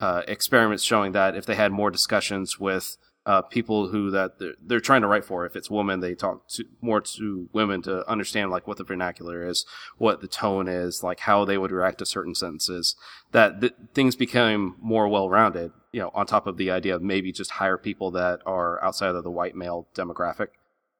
uh, 0.00 0.22
experiments 0.26 0.82
showing 0.82 1.12
that 1.12 1.36
if 1.36 1.44
they 1.44 1.54
had 1.54 1.72
more 1.72 1.90
discussions 1.90 2.58
with 2.58 2.96
uh, 3.26 3.42
people 3.42 3.88
who 3.88 4.10
that 4.10 4.38
they're, 4.38 4.54
they're, 4.60 4.80
trying 4.80 5.02
to 5.02 5.06
write 5.06 5.24
for. 5.24 5.44
If 5.44 5.54
it's 5.54 5.70
women, 5.70 6.00
they 6.00 6.14
talk 6.14 6.48
to, 6.48 6.64
more 6.80 7.02
to 7.02 7.48
women 7.52 7.82
to 7.82 8.08
understand 8.08 8.50
like 8.50 8.66
what 8.66 8.78
the 8.78 8.84
vernacular 8.84 9.46
is, 9.46 9.66
what 9.98 10.20
the 10.20 10.26
tone 10.26 10.68
is, 10.68 11.02
like 11.02 11.20
how 11.20 11.44
they 11.44 11.58
would 11.58 11.70
react 11.70 11.98
to 11.98 12.06
certain 12.06 12.34
sentences. 12.34 12.96
That 13.32 13.60
th- 13.60 13.74
things 13.92 14.16
become 14.16 14.76
more 14.80 15.06
well-rounded. 15.06 15.72
You 15.92 16.00
know, 16.00 16.10
on 16.14 16.26
top 16.26 16.46
of 16.46 16.56
the 16.56 16.70
idea 16.70 16.94
of 16.94 17.02
maybe 17.02 17.32
just 17.32 17.50
hire 17.50 17.76
people 17.76 18.12
that 18.12 18.40
are 18.46 18.82
outside 18.82 19.14
of 19.14 19.24
the 19.24 19.30
white 19.30 19.56
male 19.56 19.88
demographic. 19.94 20.48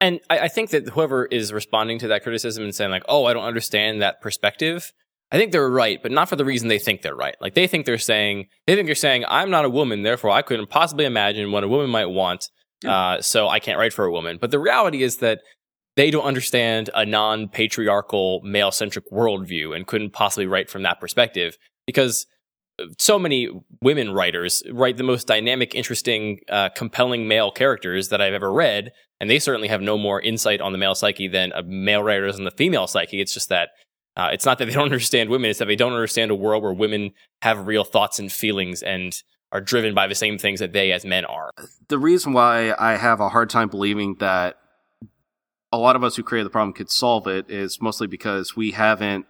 And 0.01 0.21
I, 0.29 0.41
I 0.41 0.49
think 0.49 0.71
that 0.71 0.89
whoever 0.89 1.27
is 1.27 1.53
responding 1.53 1.99
to 2.01 2.09
that 2.09 2.23
criticism 2.23 2.65
and 2.65 2.75
saying 2.75 2.91
like, 2.91 3.05
"Oh, 3.09 3.27
I 3.27 3.33
don't 3.33 3.45
understand 3.45 4.03
that 4.03 4.21
perspective," 4.21 4.93
I 5.33 5.37
think 5.37 5.53
they're 5.53 5.71
right, 5.71 6.03
but 6.03 6.11
not 6.11 6.29
for 6.29 6.37
the 6.37 6.45
reason 6.45 6.69
they 6.69 6.79
think 6.79 7.03
they're 7.03 7.15
right. 7.15 7.37
Like 7.41 7.55
they 7.55 7.67
think 7.67 7.87
they're 7.87 7.99
saying, 7.99 8.49
they 8.67 8.75
think 8.75 8.87
they're 8.87 8.95
saying, 8.97 9.25
I'm 9.29 9.51
not 9.51 9.65
a 9.65 9.71
woman, 9.71 10.03
therefore 10.03 10.31
I 10.31 10.43
couldn't 10.43 10.71
possibly 10.71 11.05
imagine 11.05 11.53
what 11.53 11.63
a 11.63 11.69
woman 11.69 11.91
might 11.91 12.07
want. 12.07 12.49
Uh, 12.85 13.21
so 13.21 13.47
I 13.47 13.61
can't 13.61 13.79
write 13.79 13.93
for 13.93 14.07
a 14.07 14.11
woman. 14.11 14.39
But 14.41 14.51
the 14.51 14.59
reality 14.59 15.03
is 15.03 15.19
that 15.19 15.41
they 15.97 16.11
don't 16.11 16.25
understand 16.25 16.91
a 16.95 17.05
non 17.05 17.49
patriarchal, 17.49 18.41
male 18.43 18.73
centric 18.73 19.09
worldview 19.11 19.77
and 19.77 19.87
couldn't 19.87 20.13
possibly 20.13 20.47
write 20.47 20.71
from 20.71 20.83
that 20.83 20.99
perspective 20.99 21.59
because 21.87 22.27
so 22.99 23.19
many 23.19 23.49
women 23.81 24.13
writers 24.13 24.63
write 24.71 24.97
the 24.97 25.03
most 25.03 25.27
dynamic, 25.27 25.75
interesting, 25.75 26.41
uh, 26.49 26.69
compelling 26.71 27.29
male 27.29 27.51
characters 27.51 28.09
that 28.09 28.21
I've 28.21 28.35
ever 28.35 28.53
read. 28.53 28.93
And 29.21 29.29
they 29.29 29.39
certainly 29.39 29.69
have 29.69 29.83
no 29.83 29.99
more 29.99 30.21
insight 30.21 30.61
on 30.61 30.73
the 30.73 30.79
male 30.79 30.95
psyche 30.95 31.29
than 31.29 31.53
a 31.53 31.63
male 31.63 32.03
writer 32.03 32.27
does 32.27 32.39
on 32.39 32.45
the 32.45 32.51
female 32.51 32.87
psyche. 32.87 33.21
It's 33.21 33.35
just 33.35 33.51
that 33.51 33.71
uh, 34.17 34.31
it's 34.33 34.45
not 34.45 34.59
that 34.59 34.67
they 34.67 34.73
don't 34.73 34.85
understand 34.93 35.31
women; 35.31 35.51
it's 35.51 35.59
that 35.59 35.67
they 35.67 35.77
don't 35.77 35.93
understand 35.93 36.31
a 36.31 36.35
world 36.35 36.63
where 36.63 36.73
women 36.73 37.13
have 37.43 37.67
real 37.67 37.85
thoughts 37.85 38.19
and 38.19 38.33
feelings 38.33 38.83
and 38.83 39.15
are 39.53 39.61
driven 39.61 39.95
by 39.95 40.07
the 40.07 40.15
same 40.15 40.39
things 40.39 40.61
that 40.61 40.73
they 40.73 40.93
as 40.93 41.05
men 41.05 41.25
are. 41.25 41.51
The 41.89 41.99
reason 41.99 42.33
why 42.33 42.75
I 42.79 42.97
have 42.97 43.21
a 43.21 43.29
hard 43.29 43.51
time 43.51 43.69
believing 43.69 44.17
that 44.21 44.57
a 45.73 45.79
lot 45.79 45.97
of 45.97 46.05
us 46.05 46.17
who 46.17 46.23
created 46.23 46.47
the 46.47 46.51
problem 46.51 46.73
could 46.73 46.91
solve 46.91 47.27
it 47.27 47.51
is 47.51 47.81
mostly 47.81 48.07
because 48.07 48.57
we 48.57 48.73
haven't 48.73 49.27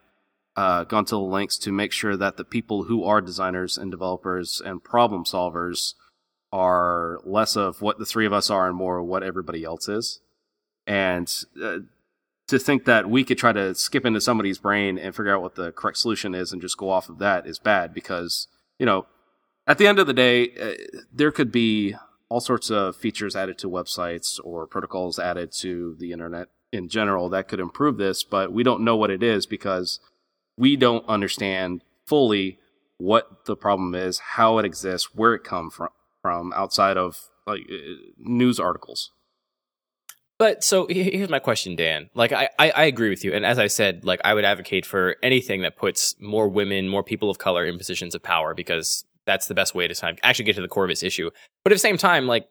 uh, 0.56 0.84
gone 0.84 1.04
to 1.06 1.14
the 1.14 1.20
lengths 1.20 1.58
to 1.58 1.72
make 1.72 1.92
sure 1.92 2.16
that 2.16 2.36
the 2.36 2.44
people 2.44 2.84
who 2.84 3.04
are 3.04 3.20
designers 3.20 3.78
and 3.78 3.90
developers 3.90 4.60
and 4.64 4.82
problem 4.82 5.24
solvers 5.24 5.94
are 6.52 7.20
less 7.24 7.56
of 7.56 7.80
what 7.80 7.98
the 7.98 8.04
three 8.04 8.26
of 8.26 8.32
us 8.32 8.50
are 8.50 8.66
and 8.66 8.76
more 8.76 9.02
what 9.02 9.22
everybody 9.22 9.64
else 9.64 9.88
is. 9.88 10.20
And 10.86 11.32
uh, 11.62 11.78
to 12.48 12.58
think 12.58 12.84
that 12.84 13.08
we 13.08 13.22
could 13.22 13.38
try 13.38 13.52
to 13.52 13.74
skip 13.74 14.04
into 14.04 14.20
somebody's 14.20 14.58
brain 14.58 14.98
and 14.98 15.14
figure 15.14 15.34
out 15.34 15.42
what 15.42 15.54
the 15.54 15.70
correct 15.72 15.98
solution 15.98 16.34
is 16.34 16.52
and 16.52 16.60
just 16.60 16.76
go 16.76 16.90
off 16.90 17.08
of 17.08 17.18
that 17.18 17.46
is 17.46 17.60
bad 17.60 17.94
because, 17.94 18.48
you 18.78 18.86
know, 18.86 19.06
at 19.68 19.78
the 19.78 19.86
end 19.86 20.00
of 20.00 20.08
the 20.08 20.12
day, 20.12 20.50
uh, 20.60 20.72
there 21.12 21.30
could 21.30 21.52
be 21.52 21.94
all 22.28 22.40
sorts 22.40 22.70
of 22.70 22.96
features 22.96 23.36
added 23.36 23.56
to 23.58 23.70
websites 23.70 24.40
or 24.42 24.66
protocols 24.66 25.18
added 25.18 25.52
to 25.52 25.94
the 26.00 26.10
internet 26.10 26.48
in 26.72 26.88
general 26.88 27.28
that 27.28 27.48
could 27.48 27.60
improve 27.60 27.96
this, 27.96 28.24
but 28.24 28.52
we 28.52 28.62
don't 28.62 28.82
know 28.84 28.96
what 28.96 29.10
it 29.10 29.22
is 29.22 29.46
because 29.46 30.00
we 30.56 30.76
don't 30.76 31.06
understand 31.08 31.82
fully 32.06 32.58
what 32.98 33.46
the 33.46 33.56
problem 33.56 33.94
is, 33.94 34.18
how 34.18 34.58
it 34.58 34.64
exists, 34.64 35.14
where 35.14 35.34
it 35.34 35.44
come 35.44 35.70
from, 35.70 35.88
from 36.22 36.52
outside 36.52 36.96
of 36.96 37.18
like 37.46 37.62
uh, 37.70 37.76
news 38.18 38.60
articles. 38.60 39.10
But 40.38 40.64
so 40.64 40.86
here's 40.88 41.28
my 41.28 41.38
question, 41.38 41.76
Dan. 41.76 42.08
Like 42.14 42.32
I, 42.32 42.48
I, 42.58 42.70
I, 42.70 42.84
agree 42.84 43.10
with 43.10 43.24
you, 43.24 43.34
and 43.34 43.44
as 43.44 43.58
I 43.58 43.66
said, 43.66 44.06
like 44.06 44.22
I 44.24 44.32
would 44.32 44.44
advocate 44.44 44.86
for 44.86 45.16
anything 45.22 45.60
that 45.62 45.76
puts 45.76 46.14
more 46.18 46.48
women, 46.48 46.88
more 46.88 47.02
people 47.02 47.28
of 47.28 47.36
color 47.36 47.66
in 47.66 47.76
positions 47.76 48.14
of 48.14 48.22
power 48.22 48.54
because 48.54 49.04
that's 49.26 49.48
the 49.48 49.54
best 49.54 49.74
way 49.74 49.86
to 49.86 50.16
actually 50.22 50.46
get 50.46 50.56
to 50.56 50.62
the 50.62 50.68
core 50.68 50.84
of 50.84 50.88
this 50.88 51.02
issue. 51.02 51.30
But 51.62 51.72
at 51.72 51.74
the 51.74 51.80
same 51.80 51.98
time, 51.98 52.26
like 52.26 52.48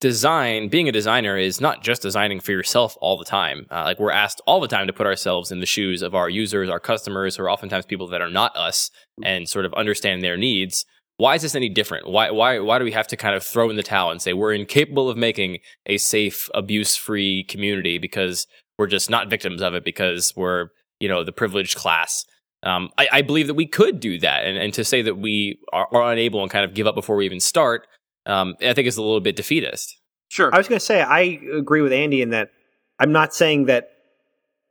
design, 0.00 0.68
being 0.68 0.88
a 0.88 0.92
designer 0.92 1.36
is 1.36 1.60
not 1.60 1.82
just 1.82 2.02
designing 2.02 2.40
for 2.40 2.52
yourself 2.52 2.96
all 3.00 3.18
the 3.18 3.24
time. 3.24 3.66
Uh, 3.70 3.82
like 3.84 4.00
we're 4.00 4.10
asked 4.10 4.40
all 4.46 4.60
the 4.60 4.68
time 4.68 4.86
to 4.86 4.92
put 4.92 5.06
ourselves 5.06 5.52
in 5.52 5.60
the 5.60 5.66
shoes 5.66 6.02
of 6.02 6.14
our 6.14 6.28
users, 6.28 6.68
our 6.68 6.80
customers, 6.80 7.38
or 7.38 7.50
oftentimes 7.50 7.86
people 7.86 8.06
that 8.08 8.22
are 8.22 8.30
not 8.30 8.56
us, 8.56 8.90
and 9.22 9.48
sort 9.48 9.66
of 9.66 9.74
understand 9.74 10.22
their 10.22 10.36
needs 10.36 10.84
why 11.20 11.34
is 11.34 11.42
this 11.42 11.54
any 11.54 11.68
different? 11.68 12.08
Why 12.08 12.30
why 12.30 12.58
why 12.60 12.78
do 12.78 12.84
we 12.84 12.92
have 12.92 13.06
to 13.08 13.16
kind 13.16 13.36
of 13.36 13.42
throw 13.42 13.68
in 13.68 13.76
the 13.76 13.82
towel 13.82 14.10
and 14.10 14.22
say 14.22 14.32
we're 14.32 14.54
incapable 14.54 15.10
of 15.10 15.18
making 15.18 15.58
a 15.84 15.98
safe, 15.98 16.48
abuse-free 16.54 17.44
community 17.44 17.98
because 17.98 18.46
we're 18.78 18.86
just 18.86 19.10
not 19.10 19.28
victims 19.28 19.60
of 19.60 19.74
it 19.74 19.84
because 19.84 20.32
we're 20.34 20.68
you 20.98 21.08
know 21.08 21.22
the 21.22 21.32
privileged 21.32 21.76
class? 21.76 22.24
Um, 22.62 22.88
I, 22.96 23.08
I, 23.12 23.22
believe 23.22 23.46
that 23.46 23.54
we 23.54 23.66
could 23.66 24.00
do 24.00 24.18
that, 24.18 24.44
and, 24.44 24.58
and 24.58 24.74
to 24.74 24.84
say 24.84 25.00
that 25.00 25.16
we 25.16 25.58
are, 25.72 25.88
are, 25.92 26.12
unable 26.12 26.42
and 26.42 26.50
kind 26.50 26.62
of 26.62 26.74
give 26.74 26.86
up 26.86 26.94
before 26.94 27.16
we 27.16 27.24
even 27.24 27.40
start, 27.40 27.86
um, 28.26 28.54
I 28.60 28.72
think 28.72 28.86
is 28.86 28.96
a 28.96 29.02
little 29.02 29.20
bit 29.20 29.36
defeatist. 29.36 29.96
Sure. 30.28 30.54
I 30.54 30.58
was 30.58 30.68
going 30.68 30.78
to 30.78 30.84
say 30.84 31.02
I 31.02 31.40
agree 31.56 31.82
with 31.82 31.92
Andy 31.92 32.22
in 32.22 32.30
that 32.30 32.50
I'm 32.98 33.12
not 33.12 33.34
saying 33.34 33.66
that 33.66 33.90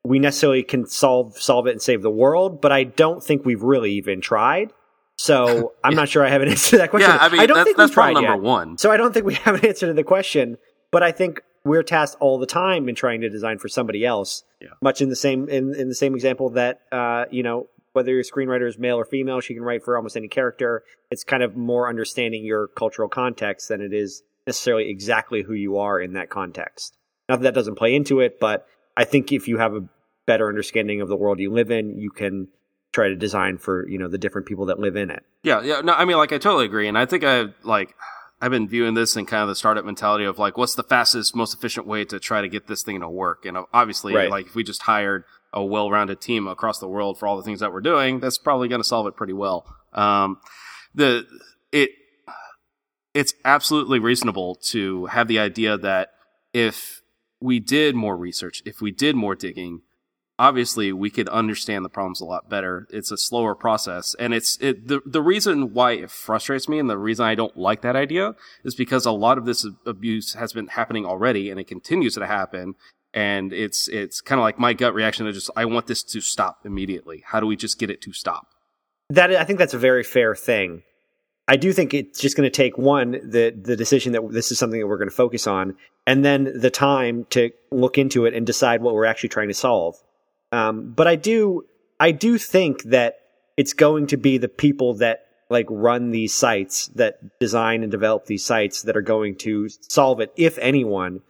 we 0.03 0.19
necessarily 0.19 0.63
can 0.63 0.85
solve 0.87 1.37
solve 1.37 1.67
it 1.67 1.71
and 1.71 1.81
save 1.81 2.01
the 2.01 2.11
world, 2.11 2.61
but 2.61 2.71
I 2.71 2.83
don't 2.83 3.23
think 3.23 3.45
we've 3.45 3.61
really 3.61 3.93
even 3.93 4.21
tried. 4.21 4.71
So 5.17 5.73
I'm 5.83 5.95
not 5.95 6.07
sure 6.07 6.25
I 6.25 6.29
have 6.29 6.41
an 6.41 6.49
answer 6.49 6.71
to 6.71 6.77
that 6.77 6.91
question. 6.91 7.11
Yeah, 7.11 7.17
I 7.19 7.29
mean, 7.29 7.41
I 7.41 7.45
don't 7.45 7.57
that's, 7.57 7.65
think 7.65 7.77
that's 7.77 7.93
problem 7.93 8.23
number 8.23 8.41
yet. 8.41 8.49
one. 8.49 8.77
So 8.77 8.91
I 8.91 8.97
don't 8.97 9.13
think 9.13 9.25
we 9.25 9.33
have 9.45 9.55
an 9.55 9.65
answer 9.65 9.87
to 9.87 9.93
the 9.93 10.03
question, 10.03 10.57
but 10.91 11.03
I 11.03 11.11
think 11.11 11.41
we're 11.65 11.83
tasked 11.83 12.17
all 12.21 12.39
the 12.39 12.45
time 12.45 12.87
in 12.87 12.95
trying 12.95 13.21
to 13.21 13.29
design 13.29 13.57
for 13.57 13.67
somebody 13.67 14.05
else. 14.05 14.43
Yeah. 14.61 14.69
Much 14.81 15.01
in 15.01 15.09
the 15.09 15.15
same 15.15 15.49
in, 15.49 15.75
in 15.75 15.89
the 15.89 15.95
same 15.95 16.15
example 16.15 16.51
that 16.51 16.81
uh, 16.91 17.25
you 17.31 17.43
know 17.43 17.67
whether 17.99 18.13
your 18.13 18.23
screenwriter 18.23 18.65
is 18.65 18.77
male 18.77 18.95
or 18.95 19.03
female, 19.03 19.41
she 19.41 19.53
can 19.53 19.61
write 19.61 19.83
for 19.83 19.97
almost 19.97 20.15
any 20.15 20.29
character. 20.29 20.83
It's 21.11 21.25
kind 21.25 21.43
of 21.43 21.57
more 21.57 21.89
understanding 21.89 22.45
your 22.45 22.67
cultural 22.69 23.09
context 23.09 23.67
than 23.67 23.81
it 23.81 23.91
is 23.91 24.23
necessarily 24.47 24.89
exactly 24.89 25.41
who 25.41 25.51
you 25.51 25.79
are 25.79 25.99
in 25.99 26.13
that 26.13 26.29
context. 26.29 26.95
Not 27.27 27.41
that 27.41 27.43
that 27.43 27.55
doesn't 27.55 27.75
play 27.75 27.93
into 27.93 28.21
it, 28.21 28.39
but 28.39 28.65
I 28.95 29.03
think 29.03 29.33
if 29.33 29.49
you 29.49 29.57
have 29.57 29.73
a 29.73 29.81
better 30.25 30.47
understanding 30.47 31.01
of 31.01 31.09
the 31.09 31.17
world 31.17 31.39
you 31.39 31.51
live 31.51 31.71
in, 31.71 31.97
you 31.97 32.09
can 32.09 32.47
try 32.93 33.09
to 33.09 33.17
design 33.17 33.57
for 33.57 33.85
you 33.89 33.97
know 33.97 34.07
the 34.07 34.17
different 34.17 34.47
people 34.47 34.67
that 34.67 34.79
live 34.79 34.95
in 34.95 35.11
it. 35.11 35.25
Yeah, 35.43 35.61
yeah. 35.61 35.81
No, 35.81 35.91
I 35.91 36.05
mean, 36.05 36.15
like 36.15 36.31
I 36.31 36.37
totally 36.37 36.63
agree, 36.63 36.87
and 36.87 36.97
I 36.97 37.05
think 37.05 37.25
I 37.25 37.47
like 37.63 37.95
I've 38.41 38.51
been 38.51 38.69
viewing 38.69 38.93
this 38.93 39.17
in 39.17 39.25
kind 39.25 39.43
of 39.43 39.49
the 39.49 39.55
startup 39.55 39.83
mentality 39.83 40.23
of 40.23 40.39
like, 40.39 40.57
what's 40.57 40.75
the 40.75 40.83
fastest, 40.83 41.35
most 41.35 41.53
efficient 41.53 41.85
way 41.85 42.05
to 42.05 42.17
try 42.17 42.39
to 42.39 42.47
get 42.47 42.67
this 42.67 42.81
thing 42.81 43.01
to 43.01 43.09
work? 43.09 43.45
And 43.45 43.57
obviously, 43.73 44.15
right. 44.15 44.29
like 44.29 44.45
if 44.45 44.55
we 44.55 44.63
just 44.63 44.83
hired 44.83 45.25
a 45.53 45.63
well-rounded 45.63 46.21
team 46.21 46.47
across 46.47 46.79
the 46.79 46.87
world 46.87 47.17
for 47.17 47.27
all 47.27 47.37
the 47.37 47.43
things 47.43 47.59
that 47.59 47.73
we're 47.73 47.81
doing, 47.81 48.19
that's 48.19 48.37
probably 48.37 48.67
going 48.67 48.81
to 48.81 48.87
solve 48.87 49.07
it 49.07 49.15
pretty 49.15 49.33
well. 49.33 49.65
Um, 49.93 50.39
the 50.93 51.25
it 51.71 51.91
it's 53.13 53.33
absolutely 53.43 53.99
reasonable 53.99 54.55
to 54.55 55.07
have 55.07 55.27
the 55.27 55.39
idea 55.39 55.77
that 55.77 56.11
if 56.53 57.01
we 57.41 57.59
did 57.59 57.95
more 57.95 58.15
research, 58.15 58.61
if 58.65 58.81
we 58.81 58.91
did 58.91 59.15
more 59.15 59.35
digging, 59.35 59.81
obviously 60.37 60.93
we 60.93 61.09
could 61.09 61.27
understand 61.29 61.83
the 61.83 61.89
problems 61.89 62.21
a 62.21 62.25
lot 62.25 62.49
better. 62.49 62.87
It's 62.91 63.11
a 63.11 63.17
slower 63.17 63.55
process. 63.55 64.15
And 64.17 64.33
it's, 64.33 64.57
it, 64.61 64.87
the, 64.87 65.01
the 65.05 65.21
reason 65.21 65.73
why 65.73 65.93
it 65.93 66.11
frustrates 66.11 66.69
me 66.69 66.79
and 66.79 66.89
the 66.89 66.97
reason 66.97 67.25
I 67.25 67.35
don't 67.35 67.57
like 67.57 67.81
that 67.81 67.95
idea 67.95 68.35
is 68.63 68.75
because 68.75 69.05
a 69.05 69.11
lot 69.11 69.37
of 69.37 69.45
this 69.45 69.67
abuse 69.85 70.33
has 70.33 70.53
been 70.53 70.67
happening 70.67 71.05
already 71.05 71.49
and 71.49 71.59
it 71.59 71.67
continues 71.67 72.15
to 72.15 72.25
happen. 72.25 72.75
And 73.19 73.51
it's, 73.51 73.89
it's 73.89 74.21
kind 74.21 74.39
of 74.39 74.43
like 74.43 74.57
my 74.57 74.73
gut 74.73 74.93
reaction 74.93 75.25
to 75.25 75.33
just, 75.33 75.49
I 75.55 75.65
want 75.65 75.87
this 75.87 76.03
to 76.03 76.21
stop 76.21 76.65
immediately. 76.65 77.23
How 77.25 77.39
do 77.41 77.47
we 77.47 77.57
just 77.57 77.77
get 77.77 77.89
it 77.89 78.01
to 78.03 78.13
stop? 78.13 78.47
That, 79.09 79.35
I 79.35 79.43
think 79.43 79.59
that's 79.59 79.73
a 79.73 79.79
very 79.89 80.03
fair 80.03 80.35
thing. 80.35 80.83
I 81.49 81.57
do 81.57 81.73
think 81.73 81.93
it's 81.93 82.19
just 82.19 82.37
going 82.37 82.45
to 82.45 82.55
take 82.63 82.77
one 82.77 83.11
the 83.11 83.49
the 83.49 83.75
decision 83.75 84.13
that 84.13 84.21
this 84.31 84.51
is 84.51 84.59
something 84.59 84.79
that 84.79 84.85
we're 84.85 84.99
going 84.99 85.09
to 85.09 85.15
focus 85.15 85.47
on, 85.47 85.75
and 86.05 86.23
then 86.23 86.59
the 86.65 86.69
time 86.69 87.25
to 87.31 87.49
look 87.71 87.97
into 87.97 88.25
it 88.27 88.35
and 88.35 88.45
decide 88.45 88.83
what 88.83 88.93
we're 88.93 89.05
actually 89.05 89.29
trying 89.29 89.47
to 89.47 89.55
solve. 89.55 89.95
Um, 90.51 90.93
but 90.95 91.07
I 91.07 91.15
do, 91.15 91.65
I 91.99 92.11
do 92.11 92.37
think 92.37 92.83
that 92.83 93.15
it's 93.57 93.73
going 93.73 94.05
to 94.07 94.17
be 94.17 94.37
the 94.37 94.47
people 94.47 94.93
that 94.95 95.25
like 95.49 95.65
run 95.69 96.11
these 96.11 96.35
sites 96.35 96.87
that 96.95 97.39
design 97.39 97.81
and 97.81 97.91
develop 97.91 98.27
these 98.27 98.45
sites 98.45 98.83
that 98.83 98.95
are 98.95 99.01
going 99.15 99.35
to 99.37 99.69
solve 99.81 100.21
it, 100.21 100.31
if 100.37 100.59
anyone. 100.59 101.21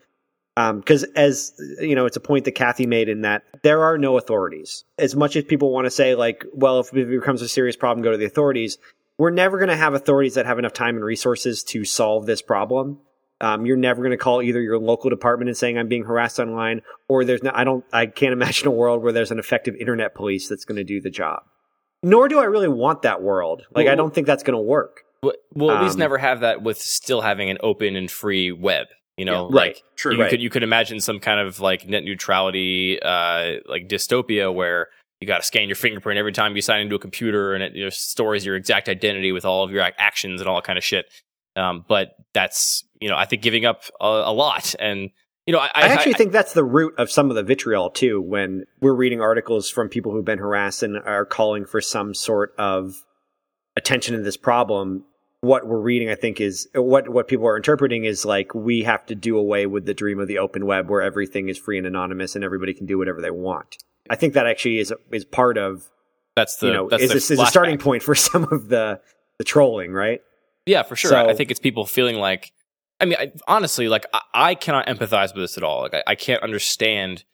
Because 0.68 1.04
um, 1.04 1.10
as 1.16 1.52
you 1.80 1.94
know, 1.94 2.06
it's 2.06 2.16
a 2.16 2.20
point 2.20 2.44
that 2.44 2.52
Kathy 2.52 2.86
made 2.86 3.08
in 3.08 3.22
that 3.22 3.44
there 3.62 3.84
are 3.84 3.98
no 3.98 4.18
authorities. 4.18 4.84
As 4.98 5.14
much 5.14 5.36
as 5.36 5.44
people 5.44 5.70
want 5.70 5.86
to 5.86 5.90
say, 5.90 6.14
like, 6.14 6.44
well, 6.52 6.80
if 6.80 6.92
it 6.94 7.08
becomes 7.08 7.42
a 7.42 7.48
serious 7.48 7.76
problem, 7.76 8.02
go 8.02 8.10
to 8.10 8.18
the 8.18 8.24
authorities. 8.24 8.78
We're 9.18 9.30
never 9.30 9.58
going 9.58 9.68
to 9.68 9.76
have 9.76 9.94
authorities 9.94 10.34
that 10.34 10.46
have 10.46 10.58
enough 10.58 10.72
time 10.72 10.96
and 10.96 11.04
resources 11.04 11.62
to 11.64 11.84
solve 11.84 12.24
this 12.24 12.40
problem. 12.40 13.00
Um, 13.42 13.64
you're 13.66 13.76
never 13.76 14.02
going 14.02 14.12
to 14.12 14.16
call 14.16 14.42
either 14.42 14.60
your 14.60 14.78
local 14.78 15.08
department 15.10 15.48
and 15.48 15.56
saying 15.56 15.78
I'm 15.78 15.88
being 15.88 16.04
harassed 16.04 16.38
online, 16.38 16.82
or 17.08 17.24
there's 17.24 17.42
no. 17.42 17.50
I 17.54 17.64
don't. 17.64 17.84
I 17.92 18.06
can't 18.06 18.32
imagine 18.40 18.66
a 18.68 18.72
world 18.72 19.02
where 19.02 19.12
there's 19.12 19.30
an 19.30 19.38
effective 19.38 19.74
internet 19.76 20.14
police 20.14 20.48
that's 20.48 20.64
going 20.64 20.76
to 20.76 20.84
do 20.84 21.00
the 21.00 21.10
job. 21.10 21.42
Nor 22.02 22.28
do 22.28 22.38
I 22.38 22.44
really 22.44 22.68
want 22.68 23.02
that 23.02 23.22
world. 23.22 23.66
Like, 23.74 23.84
well, 23.84 23.92
I 23.92 23.96
don't 23.96 24.14
think 24.14 24.26
that's 24.26 24.42
going 24.42 24.56
to 24.56 24.62
work. 24.62 25.04
We'll 25.22 25.70
at 25.70 25.82
least 25.82 25.94
um, 25.94 26.00
never 26.00 26.16
have 26.16 26.40
that 26.40 26.62
with 26.62 26.80
still 26.80 27.20
having 27.20 27.50
an 27.50 27.58
open 27.62 27.94
and 27.94 28.10
free 28.10 28.52
web. 28.52 28.86
You 29.20 29.26
know, 29.26 29.50
yeah, 29.50 29.58
right. 29.60 29.76
like 29.76 29.82
True, 29.96 30.14
you 30.14 30.22
right. 30.22 30.30
could 30.30 30.40
you 30.40 30.48
could 30.48 30.62
imagine 30.62 30.98
some 30.98 31.20
kind 31.20 31.46
of 31.46 31.60
like 31.60 31.86
net 31.86 32.04
neutrality, 32.04 32.98
uh, 33.02 33.56
like 33.68 33.86
dystopia 33.86 34.50
where 34.50 34.88
you 35.20 35.26
got 35.26 35.42
to 35.42 35.42
scan 35.42 35.68
your 35.68 35.76
fingerprint 35.76 36.18
every 36.18 36.32
time 36.32 36.56
you 36.56 36.62
sign 36.62 36.80
into 36.80 36.94
a 36.94 36.98
computer, 36.98 37.52
and 37.52 37.62
it 37.62 37.74
you 37.74 37.84
know, 37.84 37.90
stores 37.90 38.46
your 38.46 38.56
exact 38.56 38.88
identity 38.88 39.30
with 39.30 39.44
all 39.44 39.62
of 39.62 39.72
your 39.72 39.82
actions 39.98 40.40
and 40.40 40.48
all 40.48 40.56
that 40.56 40.64
kind 40.64 40.78
of 40.78 40.82
shit. 40.82 41.04
Um, 41.54 41.84
but 41.86 42.14
that's 42.32 42.82
you 42.98 43.10
know, 43.10 43.16
I 43.16 43.26
think 43.26 43.42
giving 43.42 43.66
up 43.66 43.82
a, 44.00 44.06
a 44.06 44.32
lot, 44.32 44.74
and 44.80 45.10
you 45.44 45.52
know, 45.52 45.58
I, 45.58 45.68
I 45.74 45.88
actually 45.88 46.14
I, 46.14 46.16
think 46.16 46.32
that's 46.32 46.54
the 46.54 46.64
root 46.64 46.94
of 46.96 47.10
some 47.10 47.28
of 47.28 47.36
the 47.36 47.42
vitriol 47.42 47.90
too. 47.90 48.22
When 48.22 48.64
we're 48.80 48.94
reading 48.94 49.20
articles 49.20 49.68
from 49.68 49.90
people 49.90 50.12
who've 50.12 50.24
been 50.24 50.38
harassed 50.38 50.82
and 50.82 50.96
are 50.96 51.26
calling 51.26 51.66
for 51.66 51.82
some 51.82 52.14
sort 52.14 52.54
of 52.56 53.04
attention 53.76 54.16
to 54.16 54.22
this 54.22 54.38
problem, 54.38 55.04
what 55.40 55.66
we're 55.66 55.80
reading, 55.80 56.10
I 56.10 56.14
think, 56.14 56.40
is 56.40 56.68
what 56.74 57.08
what 57.08 57.28
people 57.28 57.46
are 57.46 57.56
interpreting 57.56 58.04
is 58.04 58.24
like 58.24 58.54
we 58.54 58.82
have 58.82 59.06
to 59.06 59.14
do 59.14 59.38
away 59.38 59.66
with 59.66 59.86
the 59.86 59.94
dream 59.94 60.20
of 60.20 60.28
the 60.28 60.38
open 60.38 60.66
web, 60.66 60.90
where 60.90 61.00
everything 61.00 61.48
is 61.48 61.56
free 61.56 61.78
and 61.78 61.86
anonymous 61.86 62.34
and 62.34 62.44
everybody 62.44 62.74
can 62.74 62.86
do 62.86 62.98
whatever 62.98 63.20
they 63.20 63.30
want. 63.30 63.78
I 64.10 64.16
think 64.16 64.34
that 64.34 64.46
actually 64.46 64.78
is 64.78 64.92
is 65.10 65.24
part 65.24 65.56
of 65.56 65.88
that's 66.36 66.56
the 66.56 66.66
you 66.66 66.72
know 66.72 66.88
that's 66.88 67.02
is, 67.02 67.30
a, 67.30 67.32
is 67.34 67.40
a 67.40 67.46
starting 67.46 67.78
point 67.78 68.02
for 68.02 68.14
some 68.14 68.44
of 68.50 68.68
the 68.68 69.00
the 69.38 69.44
trolling, 69.44 69.92
right? 69.92 70.20
Yeah, 70.66 70.82
for 70.82 70.94
sure. 70.94 71.10
So, 71.10 71.28
I 71.28 71.34
think 71.34 71.50
it's 71.50 71.60
people 71.60 71.86
feeling 71.86 72.16
like. 72.16 72.52
I 73.02 73.06
mean, 73.06 73.16
I, 73.18 73.32
honestly, 73.48 73.88
like 73.88 74.04
I, 74.12 74.20
I, 74.34 74.54
cannot 74.54 74.86
empathize 74.86 75.34
with 75.34 75.42
this 75.42 75.56
at 75.56 75.62
all. 75.62 75.80
Like 75.80 75.94
I, 75.94 76.02
I 76.08 76.14
can't 76.16 76.42
understand 76.42 77.24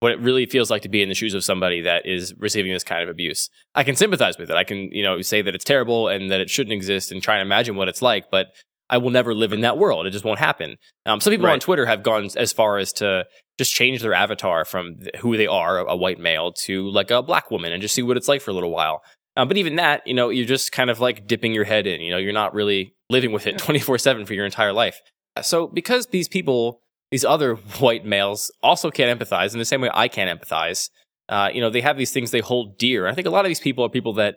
what 0.00 0.12
it 0.12 0.20
really 0.20 0.46
feels 0.46 0.70
like 0.70 0.82
to 0.82 0.88
be 0.88 1.02
in 1.02 1.08
the 1.08 1.14
shoes 1.14 1.34
of 1.34 1.42
somebody 1.42 1.80
that 1.82 2.06
is 2.06 2.34
receiving 2.38 2.72
this 2.72 2.84
kind 2.84 3.02
of 3.02 3.08
abuse. 3.08 3.48
I 3.74 3.82
can 3.82 3.96
sympathize 3.96 4.36
with 4.38 4.50
it. 4.50 4.56
I 4.56 4.64
can, 4.64 4.90
you 4.92 5.02
know, 5.02 5.22
say 5.22 5.42
that 5.42 5.54
it's 5.54 5.64
terrible 5.64 6.08
and 6.08 6.30
that 6.30 6.40
it 6.40 6.50
shouldn't 6.50 6.72
exist 6.72 7.10
and 7.10 7.22
try 7.22 7.36
and 7.36 7.42
imagine 7.42 7.76
what 7.76 7.88
it's 7.88 8.02
like, 8.02 8.30
but 8.30 8.48
I 8.88 8.98
will 8.98 9.10
never 9.10 9.34
live 9.34 9.52
in 9.52 9.62
that 9.62 9.78
world. 9.78 10.06
It 10.06 10.10
just 10.10 10.24
won't 10.24 10.38
happen. 10.38 10.76
Um, 11.06 11.20
some 11.20 11.32
people 11.32 11.46
right. 11.46 11.54
on 11.54 11.60
Twitter 11.60 11.86
have 11.86 12.02
gone 12.02 12.28
as 12.36 12.52
far 12.52 12.78
as 12.78 12.92
to 12.94 13.24
just 13.58 13.72
change 13.72 14.02
their 14.02 14.14
avatar 14.14 14.64
from 14.64 14.98
who 15.20 15.36
they 15.36 15.46
are, 15.46 15.78
a 15.78 15.96
white 15.96 16.20
male, 16.20 16.52
to 16.64 16.88
like 16.90 17.10
a 17.10 17.22
black 17.22 17.50
woman 17.50 17.72
and 17.72 17.82
just 17.82 17.94
see 17.94 18.02
what 18.02 18.16
it's 18.16 18.28
like 18.28 18.42
for 18.42 18.50
a 18.50 18.54
little 18.54 18.70
while. 18.70 19.02
Um, 19.36 19.48
but 19.48 19.56
even 19.56 19.76
that, 19.76 20.06
you 20.06 20.14
know, 20.14 20.28
you're 20.28 20.46
just 20.46 20.72
kind 20.72 20.90
of 20.90 21.00
like 21.00 21.26
dipping 21.26 21.52
your 21.52 21.64
head 21.64 21.86
in. 21.86 22.00
You 22.00 22.10
know, 22.10 22.16
you're 22.16 22.32
not 22.32 22.54
really 22.54 22.94
living 23.10 23.32
with 23.32 23.46
it 23.46 23.58
24 23.58 23.98
7 23.98 24.26
for 24.26 24.34
your 24.34 24.44
entire 24.44 24.72
life. 24.72 25.00
So 25.42 25.66
because 25.66 26.06
these 26.06 26.28
people 26.28 26.80
these 27.10 27.24
other 27.24 27.54
white 27.78 28.04
males 28.04 28.50
also 28.62 28.90
can't 28.90 29.18
empathize 29.18 29.52
in 29.52 29.58
the 29.58 29.64
same 29.64 29.80
way 29.80 29.90
I 29.92 30.08
can't 30.08 30.40
empathize. 30.40 30.90
Uh, 31.28 31.50
you 31.52 31.60
know, 31.60 31.70
they 31.70 31.80
have 31.80 31.98
these 31.98 32.12
things 32.12 32.30
they 32.30 32.40
hold 32.40 32.78
dear. 32.78 33.06
I 33.06 33.14
think 33.14 33.26
a 33.26 33.30
lot 33.30 33.44
of 33.44 33.48
these 33.48 33.60
people 33.60 33.84
are 33.84 33.88
people 33.88 34.12
that 34.14 34.36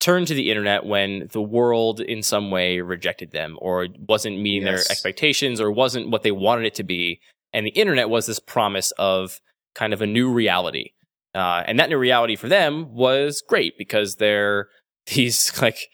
turn 0.00 0.24
to 0.26 0.34
the 0.34 0.50
internet 0.50 0.84
when 0.84 1.28
the 1.32 1.42
world 1.42 2.00
in 2.00 2.22
some 2.22 2.50
way 2.50 2.80
rejected 2.80 3.32
them 3.32 3.58
or 3.60 3.88
wasn't 4.08 4.38
meeting 4.40 4.66
yes. 4.66 4.70
their 4.70 4.92
expectations 4.92 5.60
or 5.60 5.70
wasn't 5.72 6.10
what 6.10 6.22
they 6.22 6.30
wanted 6.30 6.66
it 6.66 6.74
to 6.74 6.84
be. 6.84 7.20
And 7.52 7.66
the 7.66 7.70
internet 7.70 8.08
was 8.10 8.26
this 8.26 8.38
promise 8.38 8.92
of 8.92 9.40
kind 9.74 9.92
of 9.92 10.02
a 10.02 10.06
new 10.06 10.30
reality. 10.30 10.92
Uh, 11.34 11.62
and 11.66 11.78
that 11.78 11.90
new 11.90 11.98
reality 11.98 12.36
for 12.36 12.48
them 12.48 12.94
was 12.94 13.42
great 13.46 13.76
because 13.78 14.16
they're 14.16 14.68
these 15.14 15.60
like 15.62 15.88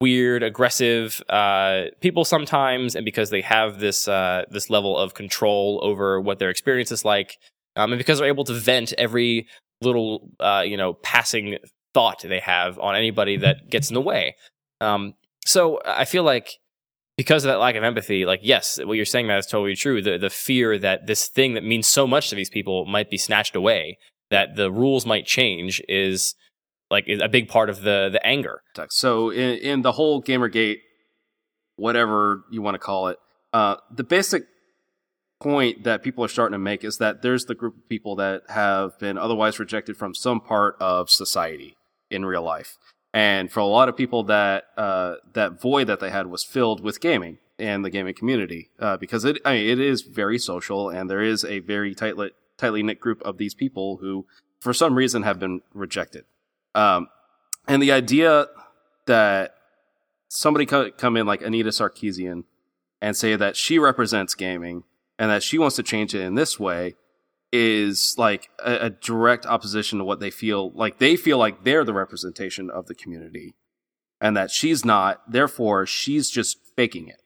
weird, 0.00 0.42
aggressive 0.42 1.22
uh, 1.28 1.84
people 2.00 2.24
sometimes, 2.24 2.94
and 2.94 3.04
because 3.04 3.30
they 3.30 3.40
have 3.40 3.80
this 3.80 4.08
uh, 4.08 4.44
this 4.50 4.70
level 4.70 4.96
of 4.96 5.14
control 5.14 5.80
over 5.82 6.20
what 6.20 6.38
their 6.38 6.50
experience 6.50 6.92
is 6.92 7.04
like, 7.04 7.38
um, 7.76 7.92
and 7.92 7.98
because 7.98 8.18
they're 8.18 8.28
able 8.28 8.44
to 8.44 8.54
vent 8.54 8.92
every 8.94 9.46
little 9.80 10.30
uh, 10.40 10.62
you 10.64 10.76
know 10.76 10.94
passing 10.94 11.58
thought 11.94 12.22
they 12.22 12.40
have 12.40 12.78
on 12.78 12.94
anybody 12.94 13.36
that 13.36 13.70
gets 13.70 13.90
in 13.90 13.94
the 13.94 14.00
way. 14.00 14.36
Um, 14.80 15.14
so 15.46 15.80
I 15.84 16.04
feel 16.04 16.22
like 16.22 16.58
because 17.16 17.44
of 17.44 17.48
that 17.48 17.58
lack 17.58 17.74
of 17.74 17.82
empathy, 17.82 18.24
like 18.24 18.40
yes, 18.42 18.78
what 18.84 18.94
you're 18.94 19.04
saying 19.04 19.26
that 19.28 19.38
is 19.38 19.46
totally 19.46 19.74
true. 19.74 20.00
The 20.02 20.18
the 20.18 20.30
fear 20.30 20.78
that 20.78 21.06
this 21.06 21.26
thing 21.26 21.54
that 21.54 21.64
means 21.64 21.86
so 21.86 22.06
much 22.06 22.30
to 22.30 22.36
these 22.36 22.50
people 22.50 22.86
might 22.86 23.10
be 23.10 23.18
snatched 23.18 23.56
away, 23.56 23.98
that 24.30 24.56
the 24.56 24.70
rules 24.70 25.06
might 25.06 25.26
change, 25.26 25.82
is 25.88 26.34
like 26.90 27.08
a 27.08 27.28
big 27.28 27.48
part 27.48 27.70
of 27.70 27.82
the 27.82 28.08
the 28.10 28.24
anger. 28.26 28.62
So 28.90 29.30
in, 29.30 29.58
in 29.58 29.82
the 29.82 29.92
whole 29.92 30.22
GamerGate, 30.22 30.78
whatever 31.76 32.44
you 32.50 32.62
want 32.62 32.74
to 32.74 32.78
call 32.78 33.08
it, 33.08 33.18
uh, 33.52 33.76
the 33.90 34.04
basic 34.04 34.44
point 35.40 35.84
that 35.84 36.02
people 36.02 36.24
are 36.24 36.28
starting 36.28 36.52
to 36.52 36.58
make 36.58 36.82
is 36.84 36.98
that 36.98 37.22
there's 37.22 37.44
the 37.44 37.54
group 37.54 37.76
of 37.76 37.88
people 37.88 38.16
that 38.16 38.42
have 38.48 38.98
been 38.98 39.16
otherwise 39.16 39.58
rejected 39.58 39.96
from 39.96 40.14
some 40.14 40.40
part 40.40 40.76
of 40.80 41.10
society 41.10 41.76
in 42.10 42.24
real 42.24 42.42
life. 42.42 42.76
And 43.14 43.50
for 43.50 43.60
a 43.60 43.66
lot 43.66 43.88
of 43.88 43.96
people, 43.96 44.24
that 44.24 44.64
uh, 44.76 45.16
that 45.32 45.60
void 45.60 45.86
that 45.86 46.00
they 46.00 46.10
had 46.10 46.26
was 46.26 46.44
filled 46.44 46.82
with 46.82 47.00
gaming 47.00 47.38
and 47.58 47.84
the 47.84 47.90
gaming 47.90 48.14
community, 48.14 48.70
uh, 48.78 48.96
because 48.96 49.24
it 49.24 49.38
I 49.44 49.54
mean, 49.54 49.68
it 49.70 49.80
is 49.80 50.02
very 50.02 50.38
social, 50.38 50.90
and 50.90 51.08
there 51.08 51.22
is 51.22 51.44
a 51.44 51.60
very 51.60 51.94
tightly 51.94 52.30
tightly 52.58 52.82
knit 52.82 53.00
group 53.00 53.22
of 53.22 53.38
these 53.38 53.54
people 53.54 53.98
who, 53.98 54.26
for 54.60 54.74
some 54.74 54.94
reason, 54.94 55.22
have 55.22 55.38
been 55.38 55.62
rejected. 55.72 56.24
Um, 56.74 57.08
and 57.66 57.82
the 57.82 57.92
idea 57.92 58.46
that 59.06 59.54
somebody 60.28 60.66
co- 60.66 60.90
come 60.90 61.16
in 61.16 61.26
like 61.26 61.42
Anita 61.42 61.70
Sarkeesian 61.70 62.44
and 63.00 63.16
say 63.16 63.36
that 63.36 63.56
she 63.56 63.78
represents 63.78 64.34
gaming 64.34 64.84
and 65.18 65.30
that 65.30 65.42
she 65.42 65.58
wants 65.58 65.76
to 65.76 65.82
change 65.82 66.14
it 66.14 66.20
in 66.20 66.34
this 66.34 66.58
way 66.58 66.94
is 67.50 68.14
like 68.18 68.50
a, 68.64 68.86
a, 68.86 68.90
direct 68.90 69.46
opposition 69.46 69.98
to 69.98 70.04
what 70.04 70.20
they 70.20 70.30
feel 70.30 70.70
like 70.72 70.98
they 70.98 71.16
feel 71.16 71.38
like 71.38 71.64
they're 71.64 71.84
the 71.84 71.94
representation 71.94 72.68
of 72.68 72.86
the 72.86 72.94
community 72.94 73.54
and 74.20 74.36
that 74.36 74.50
she's 74.50 74.84
not 74.84 75.22
therefore 75.30 75.86
she's 75.86 76.28
just 76.28 76.58
faking 76.76 77.08
it 77.08 77.22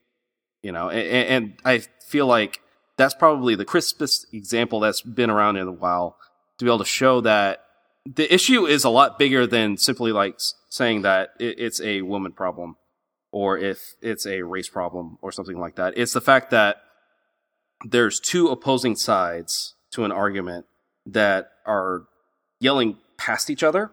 you 0.63 0.71
know? 0.71 0.89
And, 0.89 1.29
and 1.29 1.55
i 1.65 1.79
feel 2.07 2.27
like 2.27 2.61
that's 2.97 3.15
probably 3.15 3.57
the 3.57 3.65
crispest 3.65 4.33
example 4.33 4.79
that's 4.79 5.03
been 5.03 5.29
around 5.29 5.57
in 5.57 5.67
a 5.67 5.73
while 5.73 6.17
to 6.59 6.65
be 6.65 6.71
able 6.71 6.79
to 6.79 6.85
show 6.85 7.21
that 7.23 7.65
the 8.05 8.33
issue 8.33 8.67
is 8.67 8.85
a 8.85 8.91
lot 8.91 9.19
bigger 9.19 9.47
than 9.47 9.77
simply 9.77 10.13
like 10.13 10.37
saying 10.69 11.03
that 11.03 11.31
it's 11.39 11.81
a 11.81 12.03
woman 12.03 12.33
problem 12.33 12.77
or 13.31 13.57
if 13.59 13.95
it's 14.03 14.27
a 14.27 14.43
race 14.43 14.69
problem 14.69 15.19
or 15.23 15.33
something 15.33 15.59
like 15.59 15.77
that. 15.77 15.95
It's 15.97 16.13
the 16.13 16.21
fact 16.21 16.51
that 16.51 16.77
there's 17.85 18.21
two 18.21 18.49
opposing 18.49 18.97
sides 18.97 19.75
to 19.93 20.05
an 20.05 20.13
argument 20.13 20.67
that 21.07 21.51
are 21.67 22.05
yelling 22.61 22.99
past 23.17 23.51
each 23.51 23.63
other 23.63 23.93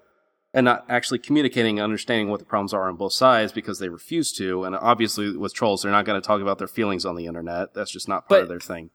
and 0.54 0.66
not 0.66 0.86
actually 0.90 1.20
communicating 1.20 1.78
and 1.78 1.84
understanding 1.84 2.30
what 2.30 2.40
the 2.40 2.46
problems 2.46 2.74
are 2.74 2.90
on 2.90 2.96
both 2.96 3.14
sides 3.14 3.52
because 3.52 3.80
they 3.80 3.90
refuse 3.90 4.32
to. 4.34 4.64
And 4.64 4.76
obviously, 4.76 5.38
with 5.38 5.54
trolls, 5.54 5.84
they're 5.84 5.92
not 5.92 6.06
going 6.06 6.20
to 6.20 6.26
talk 6.26 6.42
about 6.42 6.58
their 6.58 6.68
feelings 6.68 7.06
on 7.06 7.16
the 7.16 7.28
internet. 7.28 7.74
That's 7.74 7.92
just 7.92 8.08
not 8.08 8.28
part 8.28 8.40
but, 8.40 8.42
of 8.44 8.50
their 8.50 8.60
thing. 8.60 8.90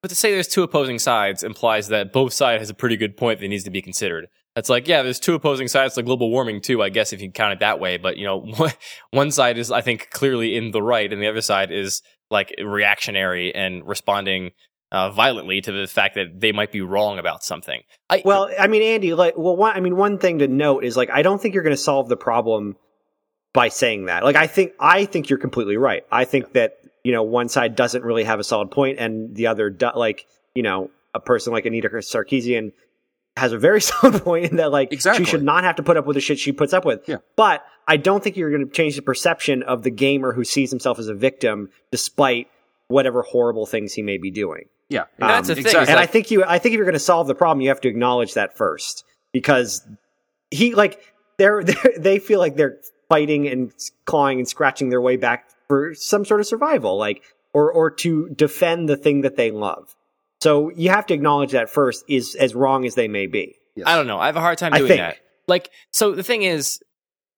But 0.00 0.08
to 0.08 0.14
say 0.14 0.32
there's 0.32 0.48
two 0.48 0.62
opposing 0.62 0.98
sides 0.98 1.42
implies 1.42 1.88
that 1.88 2.12
both 2.12 2.32
sides 2.32 2.60
has 2.60 2.70
a 2.70 2.74
pretty 2.74 2.96
good 2.96 3.16
point 3.16 3.40
that 3.40 3.48
needs 3.48 3.64
to 3.64 3.70
be 3.70 3.82
considered. 3.82 4.28
It's 4.56 4.68
like, 4.68 4.86
yeah, 4.86 5.02
there's 5.02 5.18
two 5.18 5.34
opposing 5.34 5.66
sides 5.66 5.94
to 5.94 6.02
global 6.02 6.30
warming 6.30 6.60
too, 6.60 6.82
I 6.82 6.88
guess, 6.88 7.12
if 7.12 7.20
you 7.20 7.30
count 7.30 7.54
it 7.54 7.60
that 7.60 7.80
way. 7.80 7.96
But, 7.96 8.16
you 8.16 8.24
know, 8.24 8.46
one 9.10 9.30
side 9.30 9.58
is, 9.58 9.72
I 9.72 9.80
think, 9.80 10.10
clearly 10.10 10.56
in 10.56 10.70
the 10.70 10.82
right, 10.82 11.12
and 11.12 11.20
the 11.20 11.26
other 11.26 11.40
side 11.40 11.72
is 11.72 12.02
like 12.30 12.54
reactionary 12.62 13.54
and 13.54 13.86
responding 13.86 14.52
uh, 14.92 15.10
violently 15.10 15.60
to 15.60 15.72
the 15.72 15.88
fact 15.88 16.14
that 16.14 16.40
they 16.40 16.52
might 16.52 16.70
be 16.70 16.80
wrong 16.80 17.18
about 17.18 17.42
something. 17.42 17.82
I, 18.08 18.22
well, 18.24 18.48
I 18.56 18.68
mean, 18.68 18.82
Andy, 18.82 19.12
like, 19.14 19.34
well, 19.36 19.56
one, 19.56 19.76
I 19.76 19.80
mean, 19.80 19.96
one 19.96 20.18
thing 20.18 20.38
to 20.38 20.46
note 20.46 20.84
is 20.84 20.96
like, 20.96 21.10
I 21.10 21.22
don't 21.22 21.42
think 21.42 21.54
you're 21.54 21.64
going 21.64 21.76
to 21.76 21.82
solve 21.82 22.08
the 22.08 22.16
problem 22.16 22.76
by 23.52 23.68
saying 23.68 24.06
that. 24.06 24.22
Like, 24.22 24.36
I 24.36 24.46
think, 24.46 24.72
I 24.78 25.04
think 25.04 25.30
you're 25.30 25.38
completely 25.40 25.76
right. 25.76 26.04
I 26.12 26.24
think 26.24 26.52
that, 26.52 26.76
you 27.02 27.12
know, 27.12 27.24
one 27.24 27.48
side 27.48 27.74
doesn't 27.74 28.04
really 28.04 28.22
have 28.22 28.38
a 28.38 28.44
solid 28.44 28.70
point 28.70 29.00
and 29.00 29.34
the 29.34 29.48
other, 29.48 29.68
do, 29.68 29.90
like, 29.96 30.26
you 30.54 30.62
know, 30.62 30.90
a 31.12 31.20
person 31.20 31.52
like 31.52 31.66
Anita 31.66 31.88
Sarkeesian 31.88 32.72
has 33.36 33.52
a 33.52 33.58
very 33.58 33.80
solid 33.80 34.22
point 34.22 34.50
in 34.50 34.56
that 34.56 34.70
like 34.70 34.92
exactly. 34.92 35.24
she 35.24 35.30
should 35.30 35.42
not 35.42 35.64
have 35.64 35.76
to 35.76 35.82
put 35.82 35.96
up 35.96 36.06
with 36.06 36.14
the 36.14 36.20
shit 36.20 36.38
she 36.38 36.52
puts 36.52 36.72
up 36.72 36.84
with. 36.84 37.08
Yeah. 37.08 37.16
But 37.36 37.64
I 37.86 37.96
don't 37.96 38.22
think 38.22 38.36
you're 38.36 38.50
going 38.50 38.66
to 38.66 38.72
change 38.72 38.96
the 38.96 39.02
perception 39.02 39.62
of 39.62 39.82
the 39.82 39.90
gamer 39.90 40.32
who 40.32 40.44
sees 40.44 40.70
himself 40.70 40.98
as 40.98 41.08
a 41.08 41.14
victim 41.14 41.70
despite 41.90 42.48
whatever 42.88 43.22
horrible 43.22 43.66
things 43.66 43.92
he 43.92 44.02
may 44.02 44.18
be 44.18 44.30
doing. 44.30 44.64
Yeah. 44.88 45.02
Um, 45.02 45.28
that's 45.28 45.48
the 45.48 45.54
thing. 45.56 45.66
Exactly. 45.66 45.90
And 45.90 46.00
I 46.00 46.06
think 46.06 46.30
you 46.30 46.44
I 46.44 46.58
think 46.58 46.74
if 46.74 46.76
you're 46.76 46.86
going 46.86 46.94
to 46.94 46.98
solve 46.98 47.26
the 47.26 47.34
problem 47.34 47.60
you 47.60 47.68
have 47.68 47.80
to 47.82 47.88
acknowledge 47.88 48.34
that 48.34 48.56
first 48.56 49.04
because 49.32 49.86
he 50.50 50.74
like 50.74 51.00
they're, 51.38 51.64
they're 51.64 51.94
they 51.98 52.18
feel 52.18 52.38
like 52.38 52.56
they're 52.56 52.78
fighting 53.08 53.46
and 53.48 53.72
clawing 54.06 54.38
and 54.38 54.48
scratching 54.48 54.88
their 54.88 55.00
way 55.00 55.16
back 55.16 55.50
for 55.68 55.94
some 55.94 56.24
sort 56.24 56.40
of 56.40 56.46
survival 56.46 56.96
like 56.96 57.22
or 57.52 57.72
or 57.72 57.90
to 57.90 58.28
defend 58.30 58.88
the 58.88 58.96
thing 58.96 59.22
that 59.22 59.36
they 59.36 59.50
love. 59.50 59.94
So 60.44 60.70
you 60.76 60.90
have 60.90 61.06
to 61.06 61.14
acknowledge 61.14 61.52
that 61.52 61.70
first 61.70 62.04
is 62.06 62.34
as 62.34 62.54
wrong 62.54 62.84
as 62.84 62.96
they 62.96 63.08
may 63.08 63.26
be. 63.26 63.56
Yes. 63.76 63.86
I 63.88 63.96
don't 63.96 64.06
know. 64.06 64.18
I 64.18 64.26
have 64.26 64.36
a 64.36 64.40
hard 64.40 64.58
time 64.58 64.72
doing 64.72 64.98
that. 64.98 65.16
Like, 65.48 65.70
so 65.90 66.12
the 66.12 66.22
thing 66.22 66.42
is, 66.42 66.80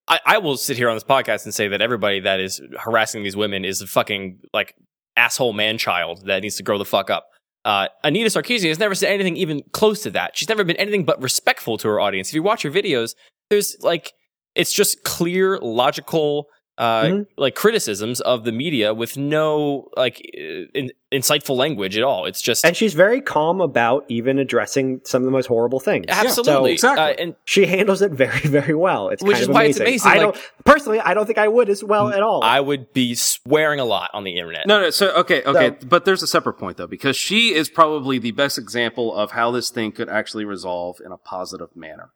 I, 0.08 0.18
I 0.26 0.38
will 0.38 0.56
sit 0.56 0.76
here 0.76 0.88
on 0.88 0.96
this 0.96 1.04
podcast 1.04 1.44
and 1.44 1.54
say 1.54 1.68
that 1.68 1.80
everybody 1.80 2.18
that 2.18 2.40
is 2.40 2.60
harassing 2.76 3.22
these 3.22 3.36
women 3.36 3.64
is 3.64 3.80
a 3.80 3.86
fucking 3.86 4.40
like 4.52 4.74
asshole 5.16 5.52
man 5.52 5.78
child 5.78 6.26
that 6.26 6.42
needs 6.42 6.56
to 6.56 6.64
grow 6.64 6.78
the 6.78 6.84
fuck 6.84 7.08
up. 7.08 7.28
Uh, 7.64 7.86
Anita 8.02 8.28
Sarkeesian 8.28 8.70
has 8.70 8.80
never 8.80 8.96
said 8.96 9.12
anything 9.12 9.36
even 9.36 9.62
close 9.70 10.02
to 10.02 10.10
that. 10.10 10.36
She's 10.36 10.48
never 10.48 10.64
been 10.64 10.74
anything 10.74 11.04
but 11.04 11.22
respectful 11.22 11.78
to 11.78 11.86
her 11.86 12.00
audience. 12.00 12.30
If 12.30 12.34
you 12.34 12.42
watch 12.42 12.62
her 12.62 12.72
videos, 12.72 13.14
there's 13.50 13.76
like, 13.82 14.14
it's 14.56 14.72
just 14.72 15.04
clear, 15.04 15.60
logical, 15.60 16.48
uh, 16.78 17.02
Mhm. 17.04 17.26
like 17.38 17.54
criticisms 17.54 18.20
of 18.20 18.44
the 18.44 18.52
media 18.52 18.92
with 18.92 19.16
no 19.16 19.88
like 19.96 20.20
uh, 20.36 20.68
in, 20.74 20.90
insightful 21.10 21.56
language 21.56 21.96
at 21.96 22.02
all. 22.04 22.26
It's 22.26 22.42
just 22.42 22.64
And 22.66 22.76
she's 22.76 22.92
very 22.92 23.20
calm 23.22 23.60
about 23.62 24.04
even 24.08 24.38
addressing 24.38 25.00
some 25.04 25.22
of 25.22 25.24
the 25.24 25.30
most 25.30 25.46
horrible 25.46 25.80
things. 25.80 26.04
absolutely, 26.08 26.72
exactly. 26.72 27.04
Uh, 27.04 27.14
and 27.22 27.34
She 27.46 27.64
handles 27.66 28.02
it 28.02 28.12
very, 28.12 28.40
very 28.40 28.74
well. 28.74 29.08
It's 29.08 29.22
Which 29.22 29.32
kind 29.34 29.42
is 29.42 29.48
of 29.48 29.54
why 29.54 29.64
it's 29.64 29.80
amazing. 29.80 30.06
amazing, 30.06 30.10
I 30.10 30.24
like- 30.26 30.34
don't 30.34 30.52
personally. 30.64 31.00
I 31.00 31.14
don't 31.14 31.24
think 31.26 31.38
I 31.38 31.48
would 31.48 31.70
as 31.70 31.82
well 31.82 32.08
at 32.10 32.22
all. 32.22 32.42
I 32.44 32.60
would 32.60 32.92
be 32.92 33.14
swearing 33.14 33.80
a 33.80 33.84
lot 33.86 34.10
on 34.12 34.24
the 34.24 34.36
internet. 34.36 34.66
No, 34.66 34.80
no. 34.80 34.90
So 34.90 35.12
okay, 35.14 35.42
okay, 35.44 35.76
So- 35.80 35.86
but 35.88 36.04
there's 36.04 36.22
a 36.22 36.26
separate 36.26 36.54
point 36.58 36.76
though, 36.76 36.86
because 36.86 37.16
she 37.16 37.54
is 37.54 37.70
probably 37.70 38.18
the 38.18 38.32
best 38.32 38.58
example 38.58 39.14
of 39.14 39.30
how 39.30 39.50
this 39.50 39.70
thing 39.70 39.92
could 39.92 40.08
actually 40.10 40.44
resolve 40.44 40.98
in 41.04 41.10
a 41.12 41.16
positive 41.16 41.74
manner. 41.74 42.10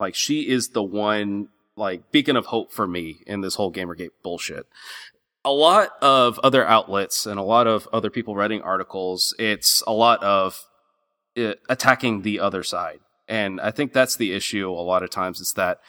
Like 0.00 0.14
she 0.16 0.48
is 0.48 0.70
the 0.70 0.82
one 0.82 1.48
like 1.76 2.10
beacon 2.10 2.36
of 2.36 2.46
hope 2.46 2.72
for 2.72 2.86
me 2.86 3.22
in 3.26 3.40
this 3.40 3.54
whole 3.54 3.72
GamerGate 3.72 4.10
bullshit. 4.22 4.66
A 5.44 5.52
lot 5.52 5.90
of 6.02 6.38
other 6.40 6.66
outlets 6.66 7.24
and 7.24 7.38
a 7.38 7.44
lot 7.44 7.66
of 7.66 7.88
other 7.92 8.10
people 8.10 8.36
writing 8.36 8.60
articles, 8.60 9.34
it's 9.38 9.82
a 9.86 9.92
lot 9.92 10.22
of 10.22 10.64
uh, 11.36 11.54
attacking 11.68 12.22
the 12.22 12.40
other 12.40 12.62
side, 12.62 13.00
and 13.26 13.60
I 13.60 13.70
think 13.70 13.92
that's 13.92 14.16
the 14.16 14.32
issue. 14.32 14.68
A 14.68 14.72
lot 14.72 15.02
of 15.02 15.10
times, 15.10 15.40
is 15.40 15.52
that. 15.54 15.80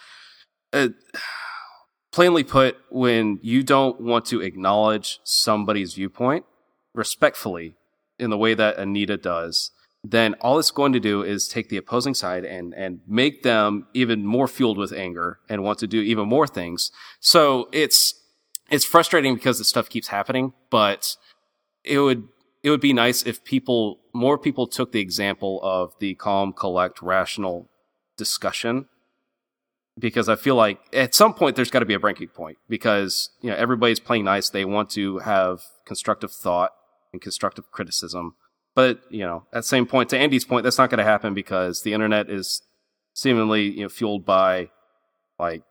Uh, 0.72 0.90
plainly 2.12 2.44
put, 2.44 2.76
when 2.90 3.40
you 3.42 3.64
don't 3.64 4.02
want 4.02 4.26
to 4.26 4.42
acknowledge 4.42 5.22
somebody's 5.24 5.94
viewpoint 5.94 6.44
respectfully 6.94 7.76
in 8.20 8.30
the 8.30 8.38
way 8.38 8.54
that 8.54 8.78
Anita 8.78 9.16
does, 9.16 9.72
then 10.04 10.34
all 10.36 10.58
it's 10.58 10.72
going 10.72 10.94
to 10.94 11.00
do 11.00 11.22
is 11.22 11.48
take 11.48 11.70
the 11.70 11.78
opposing 11.78 12.14
side 12.14 12.44
and, 12.44 12.74
and 12.74 13.02
make 13.08 13.44
them 13.44 13.88
even 13.94 14.26
more 14.26 14.48
fueled 14.48 14.78
with 14.78 14.92
anger 14.92 15.40
and 15.48 15.64
want 15.64 15.80
to 15.80 15.88
do 15.88 16.02
even 16.02 16.28
more 16.28 16.48
things. 16.48 16.92
So 17.20 17.70
it's, 17.72 18.16
it's 18.70 18.86
frustrating 18.86 19.36
because 19.36 19.60
this 19.60 19.68
stuff 19.68 19.90
keeps 19.90 20.08
happening, 20.08 20.54
but 20.70 21.16
it 21.84 22.00
would, 22.00 22.28
it 22.64 22.72
would 22.72 22.82
be 22.82 22.94
nice 22.94 23.24
if 23.24 23.44
people, 23.44 24.00
more 24.14 24.38
people 24.38 24.66
took 24.66 24.92
the 24.92 25.00
example 25.00 25.60
of 25.62 25.94
the 26.00 26.16
calm, 26.16 26.52
collect, 26.52 27.02
rational 27.02 27.70
discussion 28.18 28.88
because 30.00 30.30
I 30.30 30.36
feel 30.36 30.56
like 30.56 30.80
at 30.94 31.14
some 31.14 31.34
point 31.34 31.56
there's 31.56 31.72
got 31.72 31.80
to 31.80 31.86
be 31.86 31.94
a 31.94 32.00
breaking 32.00 32.30
point 32.30 32.58
because 32.70 33.30
you 33.42 33.50
know 33.50 33.56
everybody's 33.56 34.00
playing 34.00 34.26
nice. 34.26 34.50
They 34.50 34.66
want 34.66 34.90
to 34.92 35.20
have 35.20 35.62
constructive 35.86 36.32
thought 36.32 36.72
and 37.12 37.22
constructive 37.22 37.72
criticism, 37.72 38.36
but 38.76 39.02
you 39.10 39.22
know 39.22 39.46
at 39.54 39.60
the 39.60 39.64
same 39.64 39.86
point, 39.86 40.10
to 40.10 40.18
Andy's 40.18 40.46
point, 40.46 40.64
that's 40.64 40.78
not 40.78 40.90
going 40.90 41.00
to 41.00 41.04
happen 41.04 41.34
because 41.34 41.82
the 41.84 41.94
internet 41.94 42.30
is 42.30 42.62
seemingly 43.14 43.64
you 43.64 43.84
know 43.84 43.90
fueled 43.90 44.26
by 44.26 44.70
like 45.40 45.64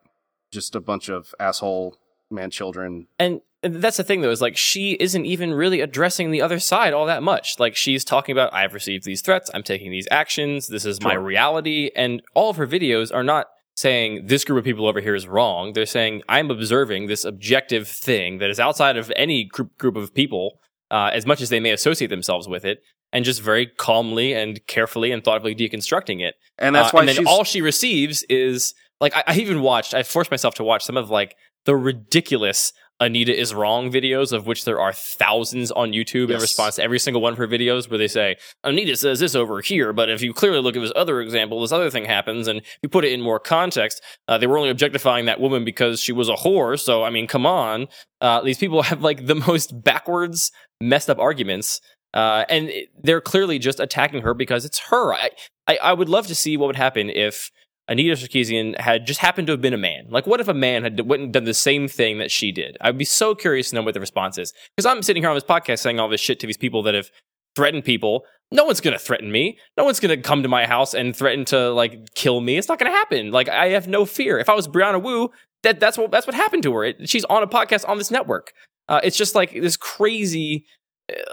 just 0.51 0.75
a 0.75 0.81
bunch 0.81 1.09
of 1.09 1.33
asshole 1.39 1.97
man 2.29 2.51
children. 2.51 3.07
And 3.19 3.41
that's 3.61 3.97
the 3.97 4.03
thing 4.03 4.21
though, 4.21 4.31
is 4.31 4.41
like 4.41 4.57
she 4.57 4.93
isn't 4.93 5.25
even 5.25 5.53
really 5.53 5.81
addressing 5.81 6.31
the 6.31 6.41
other 6.41 6.59
side 6.59 6.93
all 6.93 7.05
that 7.05 7.23
much. 7.23 7.59
Like 7.59 7.75
she's 7.75 8.03
talking 8.03 8.33
about, 8.33 8.53
I've 8.53 8.73
received 8.73 9.05
these 9.05 9.21
threats, 9.21 9.51
I'm 9.53 9.63
taking 9.63 9.91
these 9.91 10.07
actions, 10.09 10.67
this 10.67 10.85
is 10.85 11.01
my 11.01 11.13
reality, 11.13 11.91
and 11.95 12.21
all 12.33 12.49
of 12.49 12.57
her 12.57 12.67
videos 12.67 13.13
are 13.13 13.23
not 13.23 13.47
saying 13.75 14.27
this 14.27 14.43
group 14.43 14.59
of 14.59 14.65
people 14.65 14.87
over 14.87 14.99
here 14.99 15.15
is 15.15 15.27
wrong. 15.27 15.73
They're 15.73 15.85
saying 15.85 16.23
I'm 16.27 16.51
observing 16.51 17.07
this 17.07 17.23
objective 17.23 17.87
thing 17.87 18.39
that 18.39 18.49
is 18.49 18.59
outside 18.59 18.97
of 18.97 19.11
any 19.15 19.43
group 19.43 19.77
group 19.77 19.95
of 19.95 20.13
people, 20.13 20.59
uh, 20.91 21.09
as 21.11 21.25
much 21.25 21.41
as 21.41 21.49
they 21.49 21.59
may 21.59 21.71
associate 21.71 22.09
themselves 22.09 22.47
with 22.47 22.63
it, 22.65 22.83
and 23.11 23.25
just 23.25 23.41
very 23.41 23.65
calmly 23.65 24.33
and 24.33 24.65
carefully 24.67 25.11
and 25.11 25.23
thoughtfully 25.23 25.55
deconstructing 25.55 26.21
it. 26.21 26.35
And 26.59 26.75
that's 26.75 26.89
Uh, 26.89 26.91
why 26.91 26.99
and 27.01 27.09
then 27.09 27.15
she's 27.15 27.27
all 27.27 27.43
she 27.43 27.61
receives 27.61 28.23
is 28.29 28.75
like 28.99 29.15
I, 29.15 29.23
I 29.27 29.35
even 29.37 29.61
watched. 29.61 29.93
I 29.93 30.03
forced 30.03 30.29
myself 30.29 30.53
to 30.55 30.63
watch 30.63 30.83
some 30.83 30.97
of 30.97 31.09
like 31.09 31.35
the 31.65 31.75
ridiculous 31.75 32.73
Anita 32.99 33.35
is 33.35 33.51
wrong 33.51 33.91
videos, 33.91 34.31
of 34.31 34.45
which 34.45 34.63
there 34.63 34.79
are 34.79 34.93
thousands 34.93 35.71
on 35.71 35.91
YouTube 35.91 36.29
in 36.29 36.39
response 36.39 36.75
to 36.75 36.83
every 36.83 36.99
single 36.99 37.19
one 37.19 37.33
of 37.33 37.39
her 37.39 37.47
videos, 37.47 37.89
where 37.89 37.97
they 37.97 38.07
say 38.07 38.35
Anita 38.63 38.95
says 38.95 39.19
this 39.19 39.33
over 39.33 39.59
here, 39.59 39.91
but 39.91 40.07
if 40.07 40.21
you 40.21 40.33
clearly 40.35 40.61
look 40.61 40.75
at 40.75 40.81
this 40.81 40.91
other 40.95 41.19
example, 41.19 41.59
this 41.61 41.71
other 41.71 41.89
thing 41.89 42.05
happens, 42.05 42.47
and 42.47 42.59
if 42.59 42.77
you 42.83 42.89
put 42.89 43.03
it 43.03 43.11
in 43.11 43.19
more 43.19 43.39
context, 43.39 44.03
uh, 44.27 44.37
they 44.37 44.45
were 44.45 44.55
only 44.59 44.69
objectifying 44.69 45.25
that 45.25 45.39
woman 45.39 45.65
because 45.65 45.99
she 45.99 46.11
was 46.11 46.29
a 46.29 46.35
whore. 46.35 46.79
So 46.79 47.03
I 47.03 47.09
mean, 47.09 47.25
come 47.25 47.47
on, 47.47 47.87
uh, 48.21 48.41
these 48.41 48.59
people 48.59 48.83
have 48.91 49.01
like 49.01 49.25
the 49.25 49.35
most 49.35 49.83
backwards, 49.83 50.51
messed 50.81 51.09
up 51.09 51.19
arguments. 51.19 51.81
Uh, 52.13 52.43
and 52.49 52.71
they're 53.01 53.21
clearly 53.21 53.57
just 53.57 53.79
attacking 53.79 54.21
her 54.21 54.33
because 54.33 54.65
it's 54.65 54.79
her. 54.79 55.13
I, 55.13 55.29
I, 55.67 55.77
I 55.77 55.93
would 55.93 56.09
love 56.09 56.27
to 56.27 56.35
see 56.35 56.57
what 56.57 56.67
would 56.67 56.75
happen 56.75 57.09
if 57.09 57.51
Anita 57.87 58.15
Sarkeesian 58.15 58.79
had 58.79 59.05
just 59.05 59.19
happened 59.19 59.47
to 59.47 59.53
have 59.53 59.61
been 59.61 59.73
a 59.73 59.77
man. 59.77 60.07
Like, 60.09 60.27
what 60.27 60.39
if 60.39 60.47
a 60.47 60.53
man 60.53 60.83
had 60.83 60.99
went 61.07 61.23
and 61.23 61.33
done 61.33 61.45
the 61.45 61.53
same 61.53 61.87
thing 61.87 62.19
that 62.19 62.31
she 62.31 62.51
did? 62.51 62.77
I'd 62.81 62.97
be 62.97 63.05
so 63.05 63.33
curious 63.33 63.69
to 63.69 63.75
know 63.75 63.81
what 63.81 63.93
the 63.93 63.99
response 63.99 64.37
is. 64.37 64.53
Because 64.75 64.85
I'm 64.85 65.01
sitting 65.03 65.23
here 65.23 65.29
on 65.29 65.35
this 65.35 65.43
podcast 65.43 65.79
saying 65.79 65.99
all 65.99 66.09
this 66.09 66.21
shit 66.21 66.39
to 66.41 66.47
these 66.47 66.57
people 66.57 66.83
that 66.83 66.93
have 66.93 67.09
threatened 67.55 67.85
people. 67.85 68.25
No 68.51 68.65
one's 68.65 68.81
going 68.81 68.93
to 68.93 68.99
threaten 68.99 69.31
me. 69.31 69.57
No 69.77 69.85
one's 69.85 69.99
going 69.99 70.15
to 70.15 70.21
come 70.21 70.43
to 70.43 70.49
my 70.49 70.65
house 70.65 70.93
and 70.93 71.15
threaten 71.15 71.45
to 71.45 71.71
like 71.71 72.13
kill 72.15 72.41
me. 72.41 72.57
It's 72.57 72.67
not 72.67 72.79
going 72.79 72.91
to 72.91 72.97
happen. 72.97 73.31
Like, 73.31 73.49
I 73.49 73.69
have 73.69 73.87
no 73.87 74.05
fear. 74.05 74.37
If 74.37 74.49
I 74.49 74.53
was 74.53 74.67
Brianna 74.67 75.01
Wu, 75.01 75.29
that 75.63 75.79
that's 75.79 75.97
what 75.97 76.11
that's 76.11 76.27
what 76.27 76.35
happened 76.35 76.63
to 76.63 76.73
her. 76.73 76.83
It, 76.85 77.09
she's 77.09 77.25
on 77.25 77.43
a 77.43 77.47
podcast 77.47 77.87
on 77.87 77.97
this 77.97 78.11
network. 78.11 78.51
Uh, 78.91 78.99
it's 79.05 79.15
just 79.15 79.35
like 79.35 79.53
this 79.53 79.77
crazy, 79.77 80.65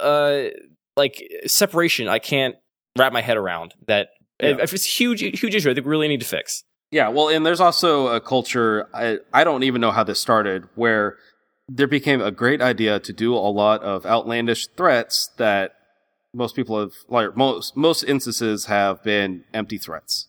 uh, 0.01 0.45
like 0.97 1.21
separation. 1.47 2.07
I 2.07 2.21
can't 2.21 2.55
wrap 2.97 3.13
my 3.13 3.21
head 3.21 3.37
around 3.37 3.75
that. 3.89 4.11
Yeah. 4.41 4.59
If 4.61 4.73
it's 4.73 4.85
huge, 4.85 5.21
huge 5.21 5.55
issue, 5.57 5.69
I 5.69 5.75
think 5.75 5.85
we 5.85 5.91
really 5.91 6.07
need 6.07 6.21
to 6.21 6.27
fix. 6.27 6.63
Yeah, 6.93 7.09
well, 7.09 7.29
and 7.29 7.45
there's 7.45 7.61
also 7.61 8.07
a 8.07 8.21
culture, 8.21 8.87
I, 8.95 9.19
I 9.35 9.43
don't 9.43 9.65
even 9.65 9.81
know 9.81 9.91
how 9.91 10.05
this 10.05 10.21
started, 10.21 10.69
where 10.77 11.17
there 11.69 11.89
became 11.89 12.21
a 12.21 12.31
great 12.31 12.63
idea 12.63 13.01
to 13.01 13.13
do 13.13 13.35
a 13.35 13.51
lot 13.51 13.83
of 13.83 14.07
outlandish 14.07 14.69
threats 14.69 15.31
that 15.37 15.73
most 16.33 16.55
people 16.55 16.79
have, 16.79 16.93
like, 17.09 17.37
most, 17.37 17.77
most 17.77 18.05
instances 18.05 18.67
have 18.67 19.03
been 19.03 19.43
empty 19.53 19.79
threats. 19.79 20.29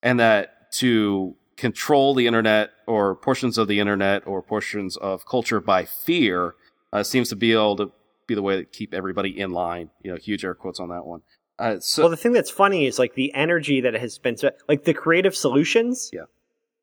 And 0.00 0.20
that 0.20 0.72
to 0.74 1.34
control 1.62 2.12
the 2.12 2.26
internet 2.26 2.70
or 2.88 3.14
portions 3.14 3.56
of 3.56 3.68
the 3.68 3.78
internet 3.78 4.26
or 4.26 4.42
portions 4.42 4.96
of 4.96 5.24
culture 5.24 5.60
by 5.60 5.84
fear 5.84 6.56
uh, 6.92 7.04
seems 7.04 7.28
to 7.28 7.36
be 7.36 7.52
able 7.52 7.76
to 7.76 7.92
be 8.26 8.34
the 8.34 8.42
way 8.42 8.56
to 8.56 8.64
keep 8.64 8.92
everybody 8.92 9.38
in 9.38 9.52
line. 9.52 9.88
You 10.02 10.10
know, 10.10 10.16
huge 10.16 10.44
air 10.44 10.54
quotes 10.54 10.80
on 10.80 10.88
that 10.88 11.06
one. 11.06 11.22
Uh, 11.60 11.78
so, 11.78 12.02
well, 12.02 12.10
the 12.10 12.16
thing 12.16 12.32
that's 12.32 12.50
funny 12.50 12.86
is 12.86 12.98
like 12.98 13.14
the 13.14 13.32
energy 13.32 13.80
that 13.82 13.94
has 13.94 14.18
been 14.18 14.36
spent, 14.36 14.56
like 14.68 14.82
the 14.82 14.92
creative 14.92 15.36
solutions. 15.36 16.10
Yeah. 16.12 16.22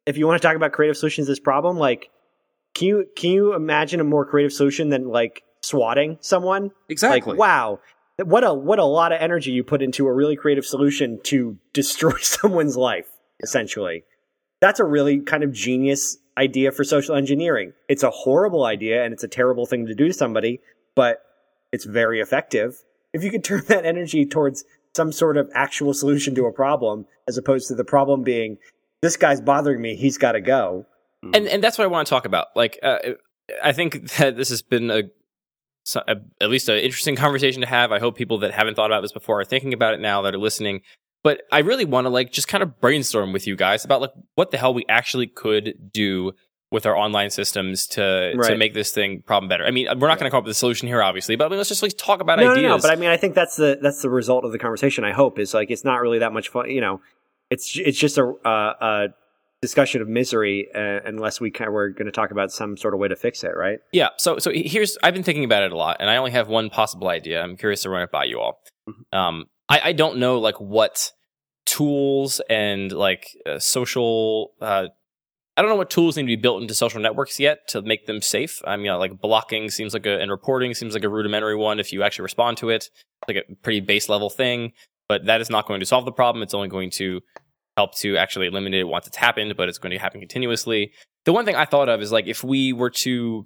If 0.06 0.18
you 0.18 0.26
want 0.26 0.42
to 0.42 0.48
talk 0.48 0.56
about 0.56 0.72
creative 0.72 0.96
solutions, 0.96 1.28
to 1.28 1.32
this 1.32 1.42
problem, 1.42 1.78
like, 1.78 2.10
can 2.74 2.88
you 2.88 3.06
can 3.18 3.32
you 3.32 3.54
imagine 3.54 4.00
a 4.00 4.06
more 4.06 4.26
creative 4.26 4.54
solution 4.54 4.88
than 4.88 5.10
like 5.10 5.44
swatting 5.62 6.20
someone? 6.22 6.72
exactly. 6.88 7.34
Like, 7.34 7.38
wow, 7.38 7.80
what 8.16 8.46
a 8.46 8.54
what 8.54 8.80
a 8.80 8.86
lot 8.86 9.12
of 9.12 9.20
energy 9.20 9.52
you 9.52 9.66
put 9.66 9.82
into 9.82 10.08
a 10.08 10.14
really 10.14 10.38
creative 10.38 10.66
solution 10.66 11.20
to 11.24 11.58
destroy 11.74 12.18
someone's 12.22 12.78
life. 12.78 13.10
Essentially, 13.42 14.06
that's 14.62 14.80
a 14.80 14.86
really 14.86 15.20
kind 15.20 15.44
of 15.44 15.52
genius 15.52 16.18
idea 16.38 16.72
for 16.72 16.84
social 16.84 17.16
engineering. 17.16 17.74
It's 17.88 18.04
a 18.04 18.10
horrible 18.10 18.66
idea 18.66 19.04
and 19.04 19.14
it's 19.14 19.24
a 19.24 19.28
terrible 19.28 19.66
thing 19.66 19.86
to 19.88 19.96
do 19.96 20.08
to 20.08 20.14
somebody, 20.14 20.62
but 20.96 21.22
it's 21.72 21.86
very 21.86 22.20
effective. 22.20 22.84
If 23.14 23.24
you 23.24 23.32
could 23.32 23.44
turn 23.46 23.64
that 23.68 23.86
energy 23.86 24.26
towards 24.26 24.64
some 24.96 25.12
sort 25.12 25.38
of 25.38 25.50
actual 25.54 25.94
solution 25.94 26.36
to 26.36 26.46
a 26.46 26.52
problem, 26.52 27.06
as 27.28 27.38
opposed 27.38 27.68
to 27.68 27.76
the 27.76 27.84
problem 27.84 28.24
being 28.24 28.58
this 29.02 29.16
guy's 29.16 29.40
bothering 29.40 29.82
me, 29.82 29.96
he's 29.96 30.18
got 30.18 30.34
to 30.34 30.42
go. 30.42 30.86
and 31.22 31.48
and 31.48 31.64
that's 31.64 31.78
what 31.78 31.86
I 31.86 31.88
want 31.88 32.08
to 32.08 32.10
talk 32.10 32.26
about. 32.26 32.48
Like, 32.56 32.80
uh, 32.84 32.98
I 33.64 33.72
think 33.72 34.10
that 34.14 34.36
this 34.36 34.50
has 34.50 34.62
been 34.62 34.90
a, 34.90 35.04
a 35.96 36.16
at 36.42 36.50
least 36.50 36.70
an 36.70 36.78
interesting 36.78 37.16
conversation 37.16 37.62
to 37.62 37.68
have. 37.68 37.92
I 37.92 38.00
hope 38.00 38.18
people 38.18 38.40
that 38.40 38.52
haven't 38.52 38.76
thought 38.76 38.92
about 38.92 39.02
this 39.02 39.12
before 39.12 39.40
are 39.40 39.46
thinking 39.46 39.74
about 39.74 39.94
it 39.94 40.00
now 40.00 40.22
that 40.24 40.34
are 40.34 40.40
listening. 40.40 40.82
But 41.24 41.42
I 41.52 41.60
really 41.60 41.86
want 41.86 42.06
to 42.06 42.10
like 42.10 42.32
just 42.32 42.48
kind 42.48 42.64
of 42.64 42.80
brainstorm 42.80 43.34
with 43.34 43.46
you 43.46 43.56
guys 43.56 43.84
about 43.84 44.02
like 44.02 44.12
what 44.36 44.52
the 44.52 44.58
hell 44.58 44.74
we 44.74 44.86
actually 44.88 45.28
could 45.28 45.92
do 45.92 46.34
with 46.72 46.86
our 46.86 46.96
online 46.96 47.30
systems 47.30 47.88
to 47.88 48.34
to 48.44 48.56
make 48.56 48.74
this 48.74 48.92
thing 48.92 49.22
problem 49.24 49.50
better. 49.50 49.66
I 49.66 49.72
mean, 49.72 49.88
we're 50.00 50.08
not 50.08 50.20
going 50.20 50.30
to 50.30 50.32
come 50.32 50.38
up 50.38 50.44
with 50.46 50.52
a 50.52 50.56
solution 50.56 50.88
here, 50.88 51.02
obviously, 51.02 51.36
but 51.36 51.46
I 51.46 51.50
mean, 51.50 51.58
let's 51.58 51.70
just 51.70 51.82
like 51.82 51.98
talk 51.98 52.22
about 52.22 52.40
no, 52.40 52.52
ideas. 52.52 52.64
no, 52.64 52.76
no. 52.76 52.82
But 52.82 52.92
I 52.92 52.96
mean, 52.96 53.10
I 53.10 53.18
think 53.18 53.36
that's 53.36 53.56
the 53.56 53.80
that's 53.82 54.02
the 54.02 54.10
result 54.10 54.46
of 54.46 54.52
the 54.52 54.60
conversation. 54.60 55.04
I 55.04 55.12
hope 55.12 55.40
is 55.40 55.54
like 55.54 55.72
it's 55.72 55.84
not 55.84 55.98
really 55.98 56.20
that 56.20 56.32
much 56.32 56.50
fun. 56.50 56.70
You 56.70 56.82
know, 56.82 57.02
it's 57.50 57.78
it's 57.78 57.98
just 57.98 58.18
a 58.18 58.34
uh, 58.46 58.74
a 58.80 59.08
discussion 59.62 60.02
of 60.02 60.08
misery 60.08 60.70
uh, 60.74 61.00
unless 61.06 61.42
we 61.42 61.52
kind 61.52 61.68
of, 61.68 61.74
we're 61.74 61.90
going 61.90 62.06
to 62.06 62.12
talk 62.12 62.32
about 62.32 62.52
some 62.52 62.78
sort 62.78 62.94
of 62.94 63.00
way 63.00 63.10
to 63.10 63.16
fix 63.16 63.44
it, 63.44 63.52
right? 63.58 63.80
Yeah. 63.92 64.10
So 64.18 64.38
so 64.38 64.52
here's 64.54 64.98
I've 65.04 65.14
been 65.14 65.24
thinking 65.24 65.44
about 65.44 65.64
it 65.64 65.72
a 65.72 65.78
lot, 65.78 65.98
and 66.00 66.10
I 66.10 66.18
only 66.18 66.32
have 66.32 66.48
one 66.48 66.70
possible 66.70 67.10
idea. 67.10 67.42
I'm 67.42 67.58
curious 67.58 67.82
to 67.82 67.90
run 67.90 68.04
it 68.04 68.12
by 68.12 68.26
you 68.26 68.40
all. 68.40 68.62
Um, 69.12 69.46
I, 69.70 69.82
I 69.86 69.92
don't 69.94 70.18
know 70.18 70.40
like 70.40 70.60
what 70.60 71.12
tools 71.66 72.42
and 72.50 72.92
like 72.92 73.28
uh, 73.46 73.60
social 73.60 74.52
uh, 74.60 74.88
I 75.60 75.62
don't 75.62 75.70
know 75.70 75.76
what 75.76 75.90
tools 75.90 76.16
need 76.16 76.24
to 76.24 76.28
be 76.28 76.36
built 76.38 76.62
into 76.62 76.74
social 76.74 77.02
networks 77.02 77.38
yet 77.38 77.68
to 77.68 77.82
make 77.82 78.06
them 78.06 78.22
safe. 78.22 78.62
I 78.66 78.78
mean, 78.78 78.86
you 78.86 78.92
know, 78.92 78.98
like 78.98 79.20
blocking 79.20 79.70
seems 79.70 79.94
like 79.94 80.06
a, 80.06 80.22
and 80.22 80.32
reporting 80.32 80.74
seems 80.74 80.94
like 80.94 81.04
a 81.04 81.10
rudimentary 81.10 81.58
one 81.58 81.82
if 81.82 81.92
you 81.92 82.02
actually 82.02 82.24
respond 82.24 82.56
to 82.58 82.70
it, 82.70 82.90
like 83.28 83.36
a 83.36 83.56
pretty 83.56 83.82
base 83.82 84.08
level 84.08 84.30
thing. 84.30 84.72
But 85.10 85.26
that 85.26 85.42
is 85.42 85.50
not 85.50 85.68
going 85.68 85.82
to 85.82 85.86
solve 85.86 86.06
the 86.06 86.14
problem. 86.14 86.44
It's 86.44 86.54
only 86.54 86.70
going 86.70 86.92
to 86.92 87.20
help 87.76 87.94
to 87.98 88.16
actually 88.16 88.48
eliminate 88.48 88.80
it 88.80 88.86
once 88.86 89.06
it's 89.06 89.18
happened, 89.18 89.58
but 89.58 89.68
it's 89.68 89.78
going 89.78 89.92
to 89.92 89.98
happen 89.98 90.22
continuously. 90.22 90.94
The 91.26 91.34
one 91.34 91.44
thing 91.44 91.56
I 91.56 91.66
thought 91.66 91.90
of 91.90 92.02
is 92.02 92.10
like 92.10 92.28
if 92.28 92.42
we 92.42 92.72
were 92.72 92.92
to 92.92 93.46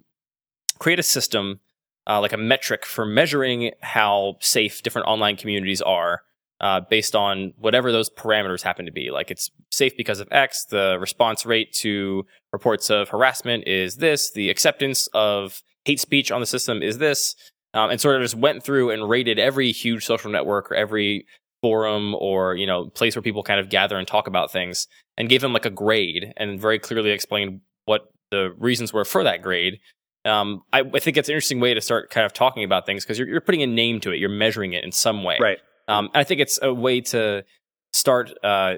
create 0.77 0.99
a 0.99 1.03
system, 1.03 1.61
uh, 2.07 2.19
like 2.19 2.33
a 2.33 2.37
metric 2.37 2.85
for 2.85 3.05
measuring 3.05 3.71
how 3.81 4.35
safe 4.39 4.83
different 4.83 5.07
online 5.07 5.35
communities 5.35 5.81
are 5.81 6.21
uh, 6.61 6.81
based 6.89 7.15
on 7.15 7.53
whatever 7.57 7.91
those 7.91 8.09
parameters 8.09 8.61
happen 8.61 8.85
to 8.85 8.91
be. 8.91 9.11
Like 9.11 9.31
it's 9.31 9.49
safe 9.71 9.95
because 9.97 10.19
of 10.19 10.27
X, 10.31 10.65
the 10.65 10.97
response 10.99 11.45
rate 11.45 11.73
to 11.73 12.25
reports 12.51 12.89
of 12.89 13.09
harassment 13.09 13.67
is 13.67 13.97
this, 13.97 14.31
the 14.31 14.49
acceptance 14.49 15.07
of 15.13 15.61
hate 15.85 15.99
speech 15.99 16.31
on 16.31 16.39
the 16.39 16.45
system 16.45 16.81
is 16.81 16.99
this, 16.99 17.35
um, 17.73 17.89
and 17.89 17.99
sort 17.99 18.15
of 18.15 18.21
just 18.21 18.35
went 18.35 18.63
through 18.63 18.91
and 18.91 19.09
rated 19.09 19.39
every 19.39 19.71
huge 19.71 20.05
social 20.05 20.31
network 20.31 20.71
or 20.71 20.75
every 20.75 21.25
forum 21.61 22.13
or 22.15 22.55
you 22.55 22.67
know 22.67 22.89
place 22.89 23.15
where 23.15 23.23
people 23.23 23.41
kind 23.41 23.59
of 23.59 23.69
gather 23.69 23.97
and 23.97 24.05
talk 24.05 24.27
about 24.27 24.51
things 24.51 24.85
and 25.17 25.29
gave 25.29 25.39
them 25.39 25.53
like 25.53 25.65
a 25.65 25.69
grade 25.69 26.33
and 26.35 26.59
very 26.59 26.77
clearly 26.77 27.11
explained 27.11 27.61
what 27.85 28.11
the 28.31 28.53
reasons 28.57 28.91
were 28.91 29.05
for 29.05 29.23
that 29.23 29.41
grade 29.41 29.79
um, 30.25 30.63
I, 30.71 30.81
I, 30.81 30.99
think 30.99 31.17
it's 31.17 31.27
an 31.27 31.33
interesting 31.33 31.59
way 31.59 31.73
to 31.73 31.81
start 31.81 32.09
kind 32.09 32.25
of 32.25 32.33
talking 32.33 32.63
about 32.63 32.85
things 32.85 33.03
because 33.03 33.19
you're, 33.19 33.27
you're, 33.27 33.41
putting 33.41 33.61
a 33.61 33.67
name 33.67 33.99
to 34.01 34.11
it, 34.11 34.19
you're 34.19 34.29
measuring 34.29 34.73
it 34.73 34.83
in 34.83 34.91
some 34.91 35.23
way. 35.23 35.37
Right. 35.39 35.57
Um, 35.87 36.09
I 36.13 36.23
think 36.23 36.39
it's 36.39 36.59
a 36.61 36.73
way 36.73 37.01
to 37.01 37.43
start 37.91 38.31
uh, 38.43 38.75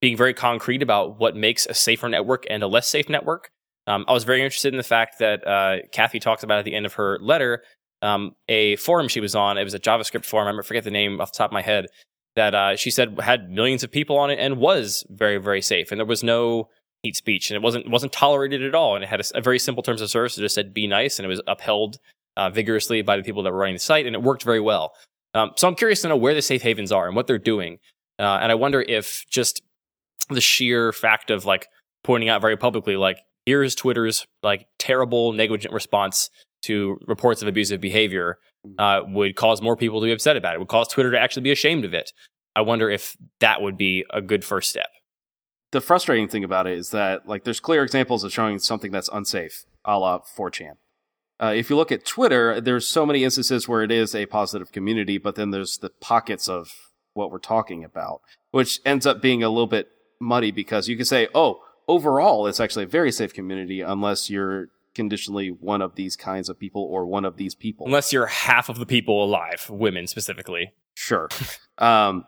being 0.00 0.16
very 0.16 0.32
concrete 0.32 0.82
about 0.82 1.18
what 1.18 1.34
makes 1.34 1.66
a 1.66 1.74
safer 1.74 2.08
network 2.08 2.44
and 2.48 2.62
a 2.62 2.68
less 2.68 2.88
safe 2.88 3.08
network. 3.08 3.50
Um, 3.88 4.04
I 4.08 4.12
was 4.12 4.24
very 4.24 4.42
interested 4.42 4.72
in 4.72 4.78
the 4.78 4.84
fact 4.84 5.18
that 5.18 5.46
uh, 5.46 5.76
Kathy 5.92 6.20
talks 6.20 6.42
about 6.42 6.58
at 6.58 6.64
the 6.64 6.74
end 6.74 6.86
of 6.86 6.94
her 6.94 7.18
letter 7.20 7.62
um, 8.02 8.36
a 8.48 8.76
forum 8.76 9.08
she 9.08 9.20
was 9.20 9.34
on. 9.34 9.58
It 9.58 9.64
was 9.64 9.74
a 9.74 9.80
JavaScript 9.80 10.24
forum. 10.24 10.58
I 10.58 10.62
forget 10.62 10.84
the 10.84 10.90
name 10.90 11.20
off 11.20 11.32
the 11.32 11.38
top 11.38 11.50
of 11.50 11.54
my 11.54 11.62
head. 11.62 11.86
That 12.34 12.54
uh, 12.54 12.76
she 12.76 12.90
said 12.90 13.18
had 13.20 13.50
millions 13.50 13.82
of 13.82 13.90
people 13.90 14.18
on 14.18 14.30
it 14.30 14.38
and 14.38 14.58
was 14.58 15.06
very 15.08 15.38
very 15.38 15.62
safe, 15.62 15.90
and 15.90 15.98
there 15.98 16.06
was 16.06 16.22
no 16.22 16.68
hate 17.02 17.16
speech, 17.16 17.50
and 17.50 17.56
it 17.56 17.62
wasn't 17.62 17.88
wasn't 17.90 18.12
tolerated 18.12 18.62
at 18.62 18.74
all, 18.74 18.94
and 18.94 19.04
it 19.04 19.08
had 19.08 19.20
a, 19.20 19.24
a 19.34 19.40
very 19.40 19.58
simple 19.58 19.82
terms 19.82 20.00
of 20.00 20.10
service. 20.10 20.36
It 20.36 20.42
just 20.42 20.54
said 20.54 20.74
"be 20.74 20.86
nice," 20.86 21.18
and 21.18 21.24
it 21.24 21.28
was 21.28 21.40
upheld 21.46 21.98
uh, 22.36 22.50
vigorously 22.50 23.02
by 23.02 23.16
the 23.16 23.22
people 23.22 23.42
that 23.42 23.52
were 23.52 23.58
running 23.58 23.74
the 23.74 23.80
site, 23.80 24.06
and 24.06 24.14
it 24.14 24.22
worked 24.22 24.42
very 24.42 24.60
well. 24.60 24.92
Um, 25.34 25.52
so 25.56 25.68
I'm 25.68 25.74
curious 25.74 26.02
to 26.02 26.08
know 26.08 26.16
where 26.16 26.34
the 26.34 26.42
safe 26.42 26.62
havens 26.62 26.92
are 26.92 27.06
and 27.06 27.14
what 27.14 27.26
they're 27.26 27.38
doing. 27.38 27.78
Uh, 28.18 28.38
and 28.40 28.50
I 28.50 28.54
wonder 28.54 28.80
if 28.80 29.24
just 29.28 29.60
the 30.30 30.40
sheer 30.40 30.92
fact 30.92 31.30
of 31.30 31.44
like 31.44 31.68
pointing 32.02 32.28
out 32.28 32.40
very 32.40 32.56
publicly, 32.56 32.96
like, 32.96 33.18
here's 33.44 33.74
Twitter's 33.74 34.26
like 34.42 34.66
terrible, 34.78 35.32
negligent 35.32 35.74
response 35.74 36.30
to 36.62 36.98
reports 37.06 37.42
of 37.42 37.48
abusive 37.48 37.80
behavior 37.80 38.38
uh, 38.78 39.02
would 39.06 39.36
cause 39.36 39.60
more 39.60 39.76
people 39.76 40.00
to 40.00 40.06
be 40.06 40.12
upset 40.12 40.36
about 40.36 40.54
it, 40.54 40.58
would 40.58 40.68
cause 40.68 40.88
Twitter 40.88 41.10
to 41.10 41.20
actually 41.20 41.42
be 41.42 41.52
ashamed 41.52 41.84
of 41.84 41.94
it. 41.94 42.12
I 42.54 42.62
wonder 42.62 42.88
if 42.88 43.16
that 43.40 43.60
would 43.60 43.76
be 43.76 44.04
a 44.10 44.22
good 44.22 44.44
first 44.44 44.70
step. 44.70 44.88
The 45.72 45.80
frustrating 45.80 46.28
thing 46.28 46.44
about 46.44 46.66
it 46.66 46.78
is 46.78 46.90
that 46.90 47.28
like 47.28 47.44
there's 47.44 47.60
clear 47.60 47.82
examples 47.82 48.24
of 48.24 48.32
showing 48.32 48.58
something 48.58 48.92
that's 48.92 49.10
unsafe, 49.12 49.64
a 49.84 49.98
la 49.98 50.20
4chan. 50.20 50.76
Uh, 51.38 51.52
if 51.54 51.68
you 51.68 51.76
look 51.76 51.92
at 51.92 52.06
Twitter, 52.06 52.60
there's 52.60 52.86
so 52.86 53.04
many 53.04 53.22
instances 53.22 53.68
where 53.68 53.82
it 53.82 53.90
is 53.90 54.14
a 54.14 54.26
positive 54.26 54.72
community, 54.72 55.18
but 55.18 55.34
then 55.34 55.50
there's 55.50 55.78
the 55.78 55.90
pockets 55.90 56.48
of 56.48 56.72
what 57.12 57.30
we're 57.30 57.38
talking 57.38 57.84
about, 57.84 58.22
which 58.52 58.80
ends 58.86 59.06
up 59.06 59.20
being 59.20 59.42
a 59.42 59.48
little 59.48 59.66
bit 59.66 59.88
muddy 60.20 60.50
because 60.50 60.88
you 60.88 60.96
can 60.96 61.04
say, 61.04 61.28
oh, 61.34 61.60
overall, 61.88 62.46
it's 62.46 62.60
actually 62.60 62.84
a 62.84 62.88
very 62.88 63.12
safe 63.12 63.34
community 63.34 63.80
unless 63.80 64.30
you're 64.30 64.68
conditionally 64.94 65.50
one 65.50 65.82
of 65.82 65.94
these 65.94 66.16
kinds 66.16 66.48
of 66.48 66.58
people 66.58 66.82
or 66.82 67.04
one 67.04 67.24
of 67.24 67.36
these 67.36 67.54
people. 67.54 67.86
Unless 67.86 68.12
you're 68.12 68.26
half 68.26 68.68
of 68.68 68.78
the 68.78 68.86
people 68.86 69.22
alive, 69.22 69.68
women 69.68 70.06
specifically. 70.06 70.72
Sure. 70.94 71.28
um, 71.78 72.24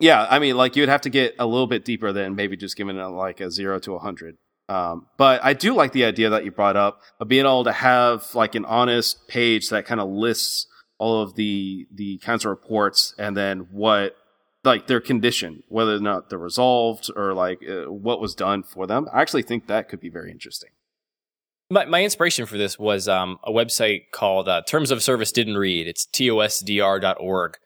yeah, 0.00 0.26
I 0.28 0.38
mean, 0.38 0.56
like 0.56 0.76
you'd 0.76 0.88
have 0.88 1.02
to 1.02 1.10
get 1.10 1.34
a 1.38 1.46
little 1.46 1.66
bit 1.66 1.84
deeper 1.84 2.12
than 2.12 2.34
maybe 2.34 2.56
just 2.56 2.76
giving 2.76 2.96
it 2.96 3.04
like 3.04 3.40
a 3.40 3.50
zero 3.50 3.78
to 3.80 3.94
a 3.94 3.98
hundred. 3.98 4.36
Um, 4.68 5.06
but 5.16 5.44
I 5.44 5.52
do 5.52 5.74
like 5.74 5.92
the 5.92 6.04
idea 6.04 6.30
that 6.30 6.44
you 6.44 6.50
brought 6.52 6.76
up 6.76 7.00
of 7.18 7.28
being 7.28 7.44
able 7.44 7.64
to 7.64 7.72
have 7.72 8.34
like 8.34 8.54
an 8.54 8.64
honest 8.64 9.28
page 9.28 9.68
that 9.68 9.84
kind 9.84 10.00
of 10.00 10.08
lists 10.08 10.66
all 10.98 11.22
of 11.22 11.34
the 11.34 11.86
the 11.92 12.18
kinds 12.18 12.44
of 12.44 12.50
reports 12.50 13.14
and 13.18 13.36
then 13.36 13.66
what 13.72 14.16
like 14.64 14.86
their 14.86 15.00
condition, 15.00 15.62
whether 15.68 15.96
or 15.96 16.00
not 16.00 16.30
they're 16.30 16.38
resolved 16.38 17.10
or 17.16 17.34
like 17.34 17.60
uh, 17.68 17.90
what 17.90 18.20
was 18.20 18.34
done 18.34 18.62
for 18.62 18.86
them. 18.86 19.08
I 19.12 19.20
actually 19.20 19.42
think 19.42 19.66
that 19.66 19.88
could 19.88 20.00
be 20.00 20.10
very 20.10 20.30
interesting. 20.30 20.70
My, 21.70 21.84
my 21.84 22.02
inspiration 22.02 22.46
for 22.46 22.58
this 22.58 22.78
was 22.78 23.08
um, 23.08 23.38
a 23.44 23.52
website 23.52 24.10
called 24.12 24.48
uh, 24.48 24.62
Terms 24.62 24.90
of 24.90 25.02
Service 25.02 25.32
Didn't 25.32 25.56
Read. 25.56 25.86
It's 25.86 26.06
tosdr.org. 26.06 27.58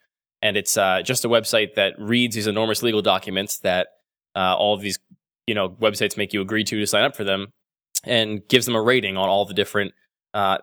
And 0.45 0.59
it's 0.59 0.76
uh, 0.76 1.01
just 1.03 1.24
a 1.24 1.28
website 1.28 1.74
that 1.74 1.95
reads 1.99 2.34
these 2.34 2.47
enormous 2.47 2.82
legal 2.82 3.01
documents 3.01 3.59
that 3.61 3.88
uh, 4.36 4.55
all 4.57 4.74
of 4.74 4.82
these 4.82 4.99
you 5.47 5.55
know 5.55 5.70
websites 5.70 6.16
make 6.16 6.32
you 6.32 6.40
agree 6.40 6.64
to 6.64 6.78
to 6.78 6.86
sign 6.86 7.03
up 7.03 7.16
for 7.16 7.24
them, 7.24 7.49
and 8.05 8.47
gives 8.47 8.66
them 8.66 8.74
a 8.76 8.82
rating 8.82 9.16
on 9.16 9.28
all 9.28 9.47
the 9.47 9.55
different 9.55 9.92
uh, 10.34 10.59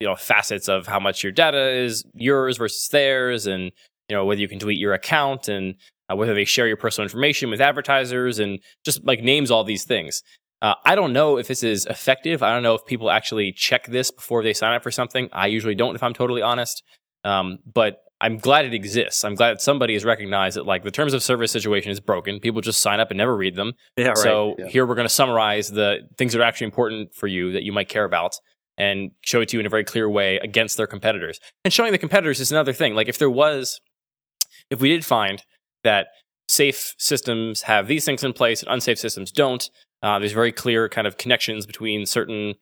you 0.00 0.06
know 0.06 0.16
facets 0.16 0.68
of 0.68 0.86
how 0.86 0.98
much 0.98 1.22
your 1.22 1.32
data 1.32 1.70
is 1.70 2.04
yours 2.14 2.56
versus 2.56 2.88
theirs, 2.88 3.46
and 3.46 3.72
you 4.08 4.16
know 4.16 4.24
whether 4.24 4.40
you 4.40 4.48
can 4.48 4.58
delete 4.58 4.78
your 4.78 4.94
account 4.94 5.48
and 5.48 5.74
uh, 6.10 6.16
whether 6.16 6.32
they 6.32 6.46
share 6.46 6.66
your 6.66 6.78
personal 6.78 7.04
information 7.04 7.50
with 7.50 7.60
advertisers, 7.60 8.38
and 8.38 8.58
just 8.86 9.04
like 9.04 9.22
names 9.22 9.50
all 9.50 9.64
these 9.64 9.84
things. 9.84 10.22
Uh, 10.62 10.74
I 10.86 10.94
don't 10.94 11.12
know 11.12 11.36
if 11.36 11.46
this 11.46 11.62
is 11.62 11.84
effective. 11.84 12.42
I 12.42 12.54
don't 12.54 12.62
know 12.62 12.74
if 12.74 12.86
people 12.86 13.10
actually 13.10 13.52
check 13.52 13.86
this 13.86 14.10
before 14.10 14.42
they 14.42 14.54
sign 14.54 14.72
up 14.72 14.82
for 14.82 14.90
something. 14.90 15.28
I 15.30 15.48
usually 15.48 15.74
don't, 15.74 15.94
if 15.94 16.02
I'm 16.02 16.14
totally 16.14 16.40
honest. 16.40 16.82
Um, 17.24 17.58
but 17.70 18.05
I'm 18.20 18.38
glad 18.38 18.64
it 18.64 18.72
exists. 18.72 19.24
I'm 19.24 19.34
glad 19.34 19.50
that 19.50 19.60
somebody 19.60 19.92
has 19.92 20.04
recognized 20.04 20.56
that 20.56 20.64
like 20.64 20.84
the 20.84 20.90
terms 20.90 21.12
of 21.12 21.22
service 21.22 21.52
situation 21.52 21.90
is 21.90 22.00
broken. 22.00 22.40
People 22.40 22.62
just 22.62 22.80
sign 22.80 22.98
up 22.98 23.10
and 23.10 23.18
never 23.18 23.36
read 23.36 23.56
them. 23.56 23.74
Yeah, 23.96 24.08
right. 24.08 24.18
So 24.18 24.54
yeah. 24.58 24.68
here 24.68 24.86
we're 24.86 24.94
going 24.94 25.08
to 25.08 25.12
summarize 25.12 25.68
the 25.68 26.08
things 26.16 26.32
that 26.32 26.40
are 26.40 26.44
actually 26.44 26.66
important 26.66 27.14
for 27.14 27.26
you 27.26 27.52
that 27.52 27.62
you 27.62 27.72
might 27.72 27.88
care 27.88 28.04
about 28.04 28.36
and 28.78 29.10
show 29.20 29.40
it 29.40 29.48
to 29.50 29.56
you 29.56 29.60
in 29.60 29.66
a 29.66 29.70
very 29.70 29.84
clear 29.84 30.08
way 30.08 30.36
against 30.38 30.76
their 30.76 30.86
competitors. 30.86 31.40
And 31.64 31.72
showing 31.72 31.92
the 31.92 31.98
competitors 31.98 32.40
is 32.40 32.50
another 32.50 32.72
thing. 32.72 32.94
Like 32.94 33.08
if 33.08 33.18
there 33.18 33.30
was, 33.30 33.80
if 34.70 34.80
we 34.80 34.88
did 34.88 35.04
find 35.04 35.42
that 35.84 36.08
safe 36.48 36.94
systems 36.98 37.62
have 37.62 37.86
these 37.86 38.04
things 38.04 38.24
in 38.24 38.32
place 38.32 38.62
and 38.62 38.72
unsafe 38.72 38.98
systems 38.98 39.30
don't, 39.30 39.68
uh, 40.02 40.18
there's 40.18 40.32
very 40.32 40.52
clear 40.52 40.88
kind 40.88 41.06
of 41.06 41.16
connections 41.16 41.66
between 41.66 42.06
certain 42.06 42.54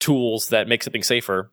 tools 0.00 0.48
that 0.50 0.68
make 0.68 0.82
something 0.82 1.02
safer 1.02 1.50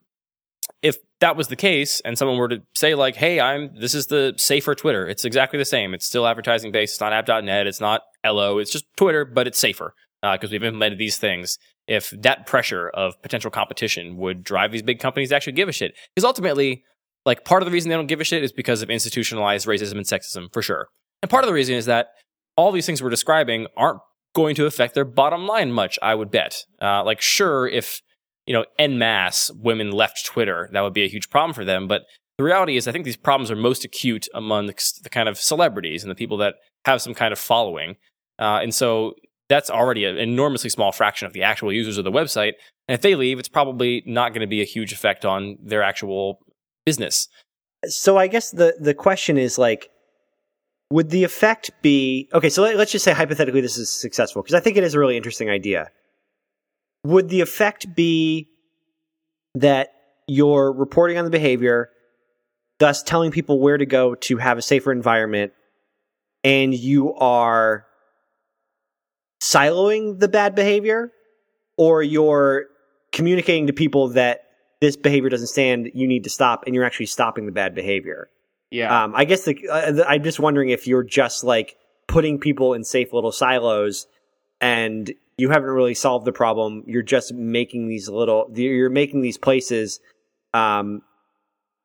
that 1.24 1.38
was 1.38 1.47
the 1.47 1.55
case 1.55 2.01
and 2.01 2.17
someone 2.17 2.38
were 2.38 2.49
to 2.49 2.61
say 2.76 2.95
like 2.95 3.15
hey 3.15 3.39
i'm 3.39 3.74
this 3.80 3.95
is 3.95 4.07
the 4.07 4.34
safer 4.36 4.76
twitter. 4.76 5.07
It's 5.07 5.24
exactly 5.24 5.57
the 5.57 5.63
same. 5.63 5.93
It's 5.93 6.05
still 6.05 6.28
advertising 6.28 6.74
based. 6.74 6.95
It's 6.95 7.01
not 7.01 7.13
app.net 7.13 7.65
it's 7.65 7.80
not 7.80 8.01
Ello 8.26 8.57
it's 8.57 8.71
just 8.71 8.86
twitter 8.97 9.24
but 9.24 9.47
it's 9.47 9.57
safer 9.57 9.93
because 10.21 10.49
uh, 10.49 10.51
we've 10.51 10.63
implemented 10.63 10.99
these 10.99 11.17
things. 11.17 11.57
If 11.88 12.09
that 12.11 12.45
pressure 12.45 12.89
of 12.89 13.21
potential 13.21 13.51
competition 13.51 14.17
would 14.17 14.43
drive 14.43 14.74
these 14.74 14.82
big 14.82 14.99
companies 14.99 15.30
to 15.30 15.36
actually 15.36 15.53
give 15.53 15.69
a 15.69 15.71
shit. 15.71 15.93
Because 16.13 16.26
ultimately 16.26 16.84
like 17.26 17.45
part 17.45 17.61
of 17.61 17.67
the 17.67 17.71
reason 17.71 17.89
they 17.89 17.95
don't 17.95 18.07
give 18.07 18.19
a 18.19 18.26
shit 18.26 18.43
is 18.43 18.51
because 18.51 18.82
of 18.82 18.89
institutionalized 18.89 19.65
racism 19.65 19.93
and 19.93 20.05
sexism 20.05 20.51
for 20.51 20.61
sure. 20.61 20.89
And 21.21 21.32
part 21.32 21.45
of 21.45 21.47
the 21.47 21.53
reason 21.53 21.76
is 21.76 21.86
that 21.86 22.07
all 22.57 22.74
these 22.74 22.86
things 22.86 23.01
we're 23.01 23.09
describing 23.09 23.67
aren't 23.78 24.01
going 24.36 24.55
to 24.55 24.65
affect 24.65 24.93
their 24.93 25.05
bottom 25.05 25.47
line 25.47 25.71
much 25.71 25.97
i 26.01 26.13
would 26.13 26.32
bet. 26.32 26.65
Uh, 26.82 27.01
like 27.05 27.21
sure 27.21 27.65
if 27.65 28.01
you 28.46 28.54
know, 28.54 28.66
en 28.78 28.98
masse 28.98 29.52
women 29.52 29.91
left 29.91 30.26
Twitter, 30.26 30.70
that 30.74 30.82
would 30.82 30.94
be 30.94 31.04
a 31.04 31.10
huge 31.10 31.30
problem 31.30 31.54
for 31.54 31.66
them. 31.66 31.88
But 31.88 32.04
the 32.38 32.44
reality 32.44 32.78
is, 32.78 32.88
I 32.88 32.91
think 32.91 33.06
these 33.06 33.18
problems 33.18 33.52
are 33.52 33.56
most 33.56 33.86
acute 33.86 34.28
among 34.34 34.66
the, 34.66 34.94
the 35.04 35.10
kind 35.10 35.30
of 35.30 35.38
celebrities 35.38 36.04
and 36.04 36.12
the 36.12 36.16
people 36.16 36.38
that 36.38 36.56
have 36.86 37.02
some 37.02 37.14
kind 37.14 37.32
of 37.32 37.39
following. 37.39 37.96
Uh, 38.39 38.60
and 38.62 38.74
so 38.74 39.14
that's 39.50 39.70
already 39.70 40.06
an 40.06 40.18
enormously 40.18 40.70
small 40.70 40.91
fraction 40.91 41.28
of 41.28 41.34
the 41.34 41.44
actual 41.44 41.72
users 41.72 41.98
of 41.98 42.04
the 42.04 42.12
website. 42.12 42.54
And 42.88 42.96
if 42.96 43.02
they 43.02 43.16
leave, 43.16 43.39
it's 43.39 43.50
probably 43.50 44.04
not 44.06 44.30
going 44.30 44.41
to 44.41 44.48
be 44.48 44.62
a 44.62 44.66
huge 44.66 44.91
effect 44.91 45.26
on 45.26 45.58
their 45.62 45.84
actual 45.84 46.39
business. 46.86 47.28
So 47.88 48.18
I 48.18 48.28
guess 48.28 48.52
the, 48.52 48.76
the 48.80 48.94
question 48.94 49.38
is 49.38 49.58
like, 49.58 49.89
would 50.89 51.10
the 51.10 51.24
effect 51.24 51.72
be 51.82 52.30
okay? 52.34 52.50
So 52.50 52.62
let, 52.62 52.76
us 52.76 52.91
just 52.91 53.04
say 53.04 53.14
hypothetically 53.14 53.62
this 53.62 53.78
is 53.78 53.91
successful 53.91 54.41
because 54.41 54.54
I 54.54 54.60
think 54.60 54.78
it 54.78 54.84
is 54.84 54.94
a 54.94 55.00
really 55.00 55.18
interesting 55.18 55.50
idea 55.50 55.89
would 57.04 57.30
the 57.30 57.41
effect 57.41 57.93
be 57.95 58.49
that 59.56 59.93
you're 60.28 60.72
reporting 60.72 61.18
on 61.18 61.26
the 61.26 61.32
behavior, 61.32 61.89
thus 62.80 63.04
telling 63.04 63.32
people 63.32 63.60
where 63.60 63.78
to 63.78 63.86
go 63.86 64.16
to 64.16 64.38
have 64.38 64.58
a 64.58 64.62
safer 64.62 64.91
environment, 64.91 65.54
and 66.43 66.74
you 66.74 67.14
are 67.16 67.86
siloing 69.41 70.20
the 70.20 70.28
bad 70.28 70.56
behavior, 70.56 71.12
or 71.78 72.01
you're 72.01 72.66
communicating 73.12 73.68
to 73.68 73.74
people 73.74 74.10
that 74.10 74.45
this 74.82 74.95
behavior 74.97 75.30
doesn't 75.30 75.47
stand, 75.47 75.91
you 75.93 76.08
need 76.08 76.24
to 76.24 76.30
stop, 76.30 76.64
and 76.66 76.76
you're 76.76 76.84
actually 76.84 77.06
stopping 77.06 77.45
the 77.45 77.51
bad 77.51 77.76
behavior? 77.76 78.30
Yeah. 78.72 79.04
Um, 79.04 79.14
I 79.16 79.26
guess 79.26 79.45
the, 79.45 79.56
uh, 79.70 80.04
I'm 80.08 80.24
just 80.24 80.39
wondering 80.39 80.70
if 80.70 80.88
you're 80.88 81.04
just 81.04 81.43
like 81.43 81.78
putting 82.08 82.39
people 82.39 82.74
in 82.74 82.84
safe 82.84 83.14
little 83.14 83.32
silos 83.32 84.08
and 84.60 85.14
you 85.38 85.50
haven't 85.50 85.70
really 85.70 85.94
solved 85.94 86.26
the 86.26 86.32
problem. 86.32 86.84
You're 86.86 87.02
just 87.02 87.34
making 87.34 87.88
these 87.88 88.08
little, 88.10 88.50
you're 88.54 88.90
making 88.90 89.22
these 89.22 89.38
places, 89.38 90.00
um, 90.54 91.02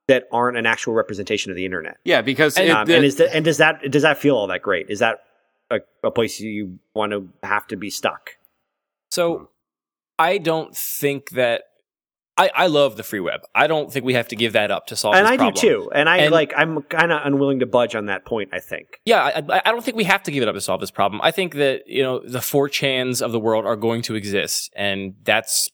that 0.09 0.25
aren't 0.33 0.57
an 0.57 0.65
actual 0.67 0.95
representation 0.95 1.51
of 1.53 1.57
the 1.57 1.65
internet. 1.67 1.99
yeah, 2.05 2.23
because 2.23 2.57
And, 2.57 2.69
it- 2.69 2.71
Um, 2.73 2.87
the- 2.87 2.97
and 2.97 3.05
is 3.05 3.17
that, 3.17 3.35
and 3.35 3.45
does 3.45 3.59
that, 3.59 3.91
does 3.91 4.03
that 4.03 4.17
feel 4.19 4.37
all 4.37 4.47
that 4.47 4.63
great? 4.63 4.89
Is 4.89 5.01
that 5.01 5.21
a, 5.71 5.81
a 6.03 6.11
place 6.11 6.41
you 6.41 6.79
want 6.95 7.13
to 7.13 7.29
have 7.43 7.67
to 7.69 7.77
be 7.77 7.91
stuck? 7.91 8.37
So 9.11 9.51
I 10.19 10.39
don't 10.39 10.75
think 10.75 11.31
that 11.31 11.65
I, 12.39 12.51
I 12.55 12.67
love 12.69 12.97
the 12.97 13.03
free 13.03 13.21
web. 13.21 13.41
I 13.55 13.67
don't 13.67 13.93
think 13.93 14.05
we 14.05 14.15
have 14.15 14.29
to 14.29 14.37
give 14.37 14.53
that 14.55 14.71
up 14.71 14.87
to 14.87 14.97
solve 14.97 15.15
this 15.15 15.21
problem. 15.21 15.33
and 15.33 15.41
I 15.41 15.45
problem. 15.51 15.61
do 15.61 15.69
too. 15.85 15.91
And 15.95 16.09
I 16.09 16.19
And- 16.19 16.33
like, 16.33 16.53
I'm 16.57 16.83
kind 16.83 17.13
of 17.13 17.21
unwilling 17.25 17.59
to 17.61 17.67
budge 17.67 17.95
on 17.95 18.07
that 18.07 18.25
point, 18.25 18.51
I 18.53 18.61
think. 18.61 18.87
Yeah, 19.05 19.23
I, 19.25 19.61
I- 19.65 19.71
don't 19.73 19.85
think 19.85 19.97
we 19.97 20.05
have 20.05 20.23
to 20.23 20.31
give 20.31 20.43
it 20.43 20.49
up 20.49 20.55
to 20.55 20.61
solve 20.61 20.81
this 20.81 20.91
problem. 20.91 21.21
I 21.23 21.31
think 21.33 21.55
that 21.55 21.83
you 21.87 22.03
know 22.03 22.21
the 22.25 22.41
four 22.41 22.69
chans 22.69 23.21
of 23.21 23.33
the 23.33 23.41
world 23.41 23.67
are 23.67 23.77
going 23.77 24.03
to 24.03 24.15
exist, 24.15 24.71
and 24.77 25.15
that's 25.25 25.69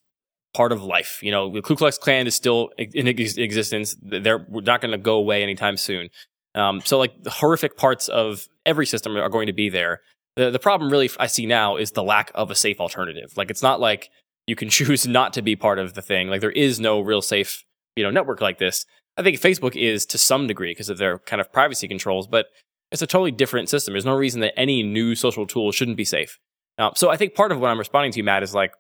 part 0.55 0.73
of 0.73 0.83
life. 0.83 1.21
You 1.23 1.33
know, 1.33 1.53
the 1.53 1.63
Ku 1.63 1.77
Klux 1.77 1.99
Klan 1.99 2.27
is 2.27 2.35
still 2.35 2.71
in 2.79 3.09
ex- 3.09 3.37
existence. 3.37 3.97
They're 4.03 4.47
not 4.51 4.81
going 4.81 4.93
to 4.93 4.99
go 4.99 5.17
away 5.17 5.43
anytime 5.43 5.77
soon. 5.77 6.09
Um, 6.55 6.81
so, 6.85 6.99
like 6.99 7.13
the 7.23 7.31
horrific 7.31 7.77
parts 7.77 8.09
of 8.09 8.47
every 8.65 8.87
system 8.87 9.17
are 9.17 9.29
going 9.29 9.49
to 9.49 9.53
be 9.53 9.69
there. 9.69 10.01
The 10.37 10.51
the 10.51 10.59
problem 10.59 10.91
really 10.91 11.11
I 11.19 11.27
see 11.27 11.47
now 11.47 11.77
is 11.77 11.91
the 11.93 12.03
lack 12.03 12.31
of 12.35 12.51
a 12.51 12.55
safe 12.55 12.81
alternative. 12.81 13.33
Like 13.37 13.51
it's 13.51 13.63
not 13.63 13.81
like 13.81 14.09
you 14.47 14.57
can 14.57 14.69
choose 14.71 15.07
not 15.07 15.33
to 15.35 15.43
be 15.43 15.57
part 15.57 15.79
of 15.79 15.95
the 15.95 16.03
thing. 16.03 16.29
Like 16.29 16.41
there 16.41 16.51
is 16.51 16.81
no 16.81 17.01
real 17.01 17.23
safe 17.23 17.65
you 17.97 18.03
know 18.03 18.11
network 18.11 18.41
like 18.41 18.59
this. 18.59 18.85
I 19.17 19.23
think 19.23 19.41
Facebook 19.41 19.77
is 19.77 20.05
to 20.07 20.19
some 20.19 20.47
degree 20.47 20.73
because 20.73 20.89
of 20.89 20.99
their 20.99 21.19
kind 21.21 21.41
of 21.41 21.53
privacy 21.53 21.87
controls, 21.87 22.27
but 22.27 22.47
it's 22.91 23.03
a 23.03 23.07
totally 23.07 23.31
different 23.31 23.69
system. 23.69 23.95
There's 23.95 24.05
no 24.05 24.17
reason 24.17 24.41
that 24.41 24.59
any 24.59 24.83
new 24.83 25.15
social 25.15 25.47
tool 25.47 25.73
shouldn't 25.73 25.97
be 25.97 26.05
safe. 26.05 26.39
Um, 26.79 26.93
so 26.97 27.11
I 27.11 27.17
think 27.17 27.35
part 27.35 27.53
of 27.53 27.61
what 27.61 27.71
I'm 27.71 27.79
responding 27.79 28.13
to, 28.13 28.23
Matt, 28.23 28.43
is 28.43 28.55
like 28.55 28.73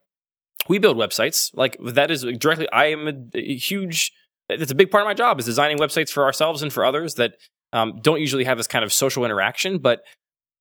we 0.68 0.78
build 0.78 0.96
websites. 0.96 1.50
Like 1.54 1.76
that 1.82 2.10
is 2.10 2.24
directly. 2.38 2.68
I 2.70 2.86
am 2.86 3.08
a, 3.08 3.38
a 3.38 3.56
huge. 3.56 4.12
It's 4.48 4.72
a 4.72 4.74
big 4.74 4.90
part 4.90 5.02
of 5.02 5.06
my 5.06 5.14
job 5.14 5.38
is 5.38 5.46
designing 5.46 5.78
websites 5.78 6.10
for 6.10 6.24
ourselves 6.24 6.62
and 6.62 6.72
for 6.72 6.84
others 6.84 7.14
that 7.14 7.34
um, 7.72 7.98
don't 8.02 8.20
usually 8.20 8.44
have 8.44 8.58
this 8.58 8.66
kind 8.66 8.84
of 8.84 8.92
social 8.92 9.24
interaction. 9.24 9.78
But 9.78 10.02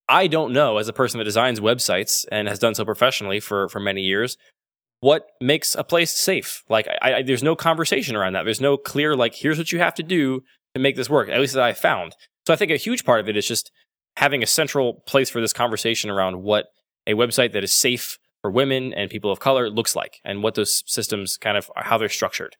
I 0.07 0.27
don't 0.27 0.53
know, 0.53 0.77
as 0.77 0.87
a 0.87 0.93
person 0.93 1.17
that 1.17 1.25
designs 1.25 1.59
websites 1.59 2.25
and 2.31 2.47
has 2.47 2.59
done 2.59 2.75
so 2.75 2.85
professionally 2.85 3.39
for 3.39 3.67
for 3.69 3.79
many 3.79 4.01
years, 4.01 4.37
what 5.03 5.31
makes 5.41 5.75
a 5.75 5.83
place 5.83 6.11
safe. 6.13 6.63
Like 6.69 6.87
I, 7.01 7.15
I, 7.15 7.21
there's 7.23 7.43
no 7.43 7.57
conversation 7.57 8.15
around 8.15 8.33
that. 8.33 8.43
There's 8.45 8.61
no 8.61 8.77
clear 8.77 9.17
like 9.17 9.35
here's 9.35 9.57
what 9.57 9.73
you 9.73 9.79
have 9.79 9.93
to 9.95 10.03
do 10.03 10.43
to 10.75 10.79
make 10.79 10.95
this 10.95 11.09
work. 11.09 11.27
At 11.27 11.41
least 11.41 11.55
that 11.55 11.63
I 11.63 11.73
found. 11.73 12.15
So 12.47 12.53
I 12.53 12.55
think 12.55 12.71
a 12.71 12.77
huge 12.77 13.03
part 13.03 13.19
of 13.19 13.27
it 13.27 13.35
is 13.35 13.45
just 13.45 13.69
having 14.15 14.41
a 14.41 14.47
central 14.47 15.03
place 15.05 15.29
for 15.29 15.41
this 15.41 15.51
conversation 15.51 16.09
around 16.09 16.41
what 16.41 16.67
a 17.05 17.15
website 17.15 17.51
that 17.51 17.65
is 17.65 17.73
safe 17.73 18.17
for 18.41 18.49
women 18.49 18.93
and 18.93 19.09
people 19.09 19.29
of 19.29 19.41
color 19.41 19.69
looks 19.69 19.93
like 19.93 20.21
and 20.23 20.41
what 20.41 20.55
those 20.55 20.85
systems 20.87 21.35
kind 21.35 21.57
of 21.57 21.69
how 21.75 21.97
they're 21.97 22.07
structured. 22.07 22.55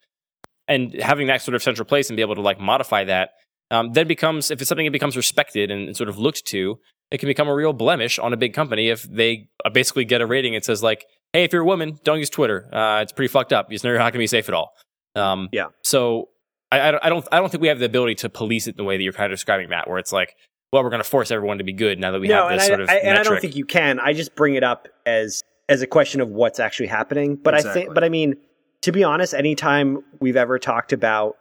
And 0.68 0.94
having 0.96 1.28
that 1.28 1.42
sort 1.42 1.56
of 1.56 1.64
central 1.64 1.86
place 1.86 2.10
and 2.10 2.18
be 2.18 2.24
able 2.24 2.36
to 2.36 2.42
like 2.42 2.60
modify 2.60 3.06
that 3.06 3.30
um, 3.72 3.94
then 3.94 4.06
becomes 4.06 4.52
if 4.52 4.60
it's 4.60 4.68
something 4.68 4.86
that 4.86 4.92
becomes 4.92 5.16
respected 5.16 5.72
and, 5.72 5.88
and 5.88 5.96
sort 5.96 6.10
of 6.10 6.18
looked 6.18 6.46
to, 6.48 6.78
it 7.10 7.20
can 7.20 7.28
become 7.28 7.48
a 7.48 7.56
real 7.56 7.72
blemish 7.72 8.20
on 8.20 8.34
a 8.34 8.38
big 8.38 8.54
company 8.54 8.90
if 8.90 9.04
they 9.04 9.48
uh, 9.64 9.70
basically 9.70 10.04
get 10.04 10.20
a 10.20 10.26
rating. 10.26 10.56
It 10.56 10.66
says 10.66 10.84
like, 10.84 11.06
"Hey, 11.34 11.44
if 11.44 11.52
you're 11.52 11.64
a 11.64 11.66
woman, 11.66 12.00
don't 12.04 12.20
use 12.20 12.30
Twitter. 12.30 12.70
Uh, 12.74 13.02
it's 13.02 13.12
pretty 13.12 13.28
fucked 13.28 13.52
up. 13.52 13.72
You're 13.72 13.94
not 13.98 14.04
going 14.04 14.14
to 14.14 14.18
be 14.20 14.28
safe 14.28 14.48
at 14.48 14.56
all." 14.56 14.74
Um, 15.16 15.50
Yeah. 15.52 15.68
So 15.84 16.30
I, 16.72 16.88
I 16.88 16.92
don't- 16.92 17.06
I 17.06 17.10
don't 17.10 17.28
I 17.32 17.40
don't 17.40 17.50
think 17.52 17.62
we 17.62 17.68
have 17.68 17.80
the 17.80 17.86
ability 17.86 18.16
to 18.16 18.30
police 18.30 18.68
it 18.68 18.78
the 18.78 18.84
way 18.84 18.98
that 18.98 19.04
you're 19.04 19.14
kind 19.14 19.32
of 19.32 19.38
describing, 19.38 19.70
Matt, 19.70 19.88
where 19.90 20.00
it's 20.00 20.12
like, 20.14 20.36
well, 20.72 20.84
we're 20.84 20.90
going 20.90 21.04
to 21.04 21.08
force 21.10 21.30
everyone 21.30 21.60
to 21.60 21.64
be 21.64 21.74
good 21.74 22.00
now 22.00 22.12
that 22.12 22.20
we 22.20 22.30
have 22.30 22.50
and 22.52 22.60
this 22.60 22.66
I, 22.66 22.68
sort 22.68 22.80
of 22.82 22.90
I- 22.90 22.96
and 22.98 23.18
I 23.18 23.24
don't 23.24 23.40
think 23.42 23.56
you 23.56 23.66
can. 23.66 24.00
I 24.00 24.14
just 24.14 24.36
bring 24.36 24.56
it 24.56 24.64
up 24.64 24.88
as 25.06 25.42
as 25.70 25.82
a 25.82 25.88
question 25.88 26.20
of 26.22 26.30
what's 26.30 26.60
actually 26.60 26.88
happening. 26.88 27.36
But 27.36 27.54
I 27.54 27.62
think, 27.62 27.94
but 27.94 28.04
I 28.04 28.10
mean, 28.10 28.36
to 28.82 28.92
be 28.92 29.04
honest, 29.04 29.34
anytime 29.34 30.04
we've 30.20 30.36
ever 30.36 30.58
talked 30.60 30.94
about 30.94 31.38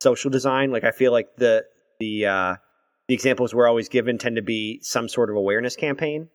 social 0.00 0.30
design, 0.30 0.70
like 0.70 0.84
I 0.84 0.90
feel 0.92 1.12
like 1.12 1.34
the 1.36 1.64
the 1.98 2.26
uh, 2.26 2.54
the 3.08 3.14
examples 3.14 3.54
we're 3.54 3.66
always 3.66 3.88
given 3.88 4.18
tend 4.18 4.36
to 4.36 4.42
be 4.42 4.80
some 4.82 5.08
sort 5.08 5.30
of 5.30 5.36
awareness 5.36 5.74
campaign. 5.76 6.28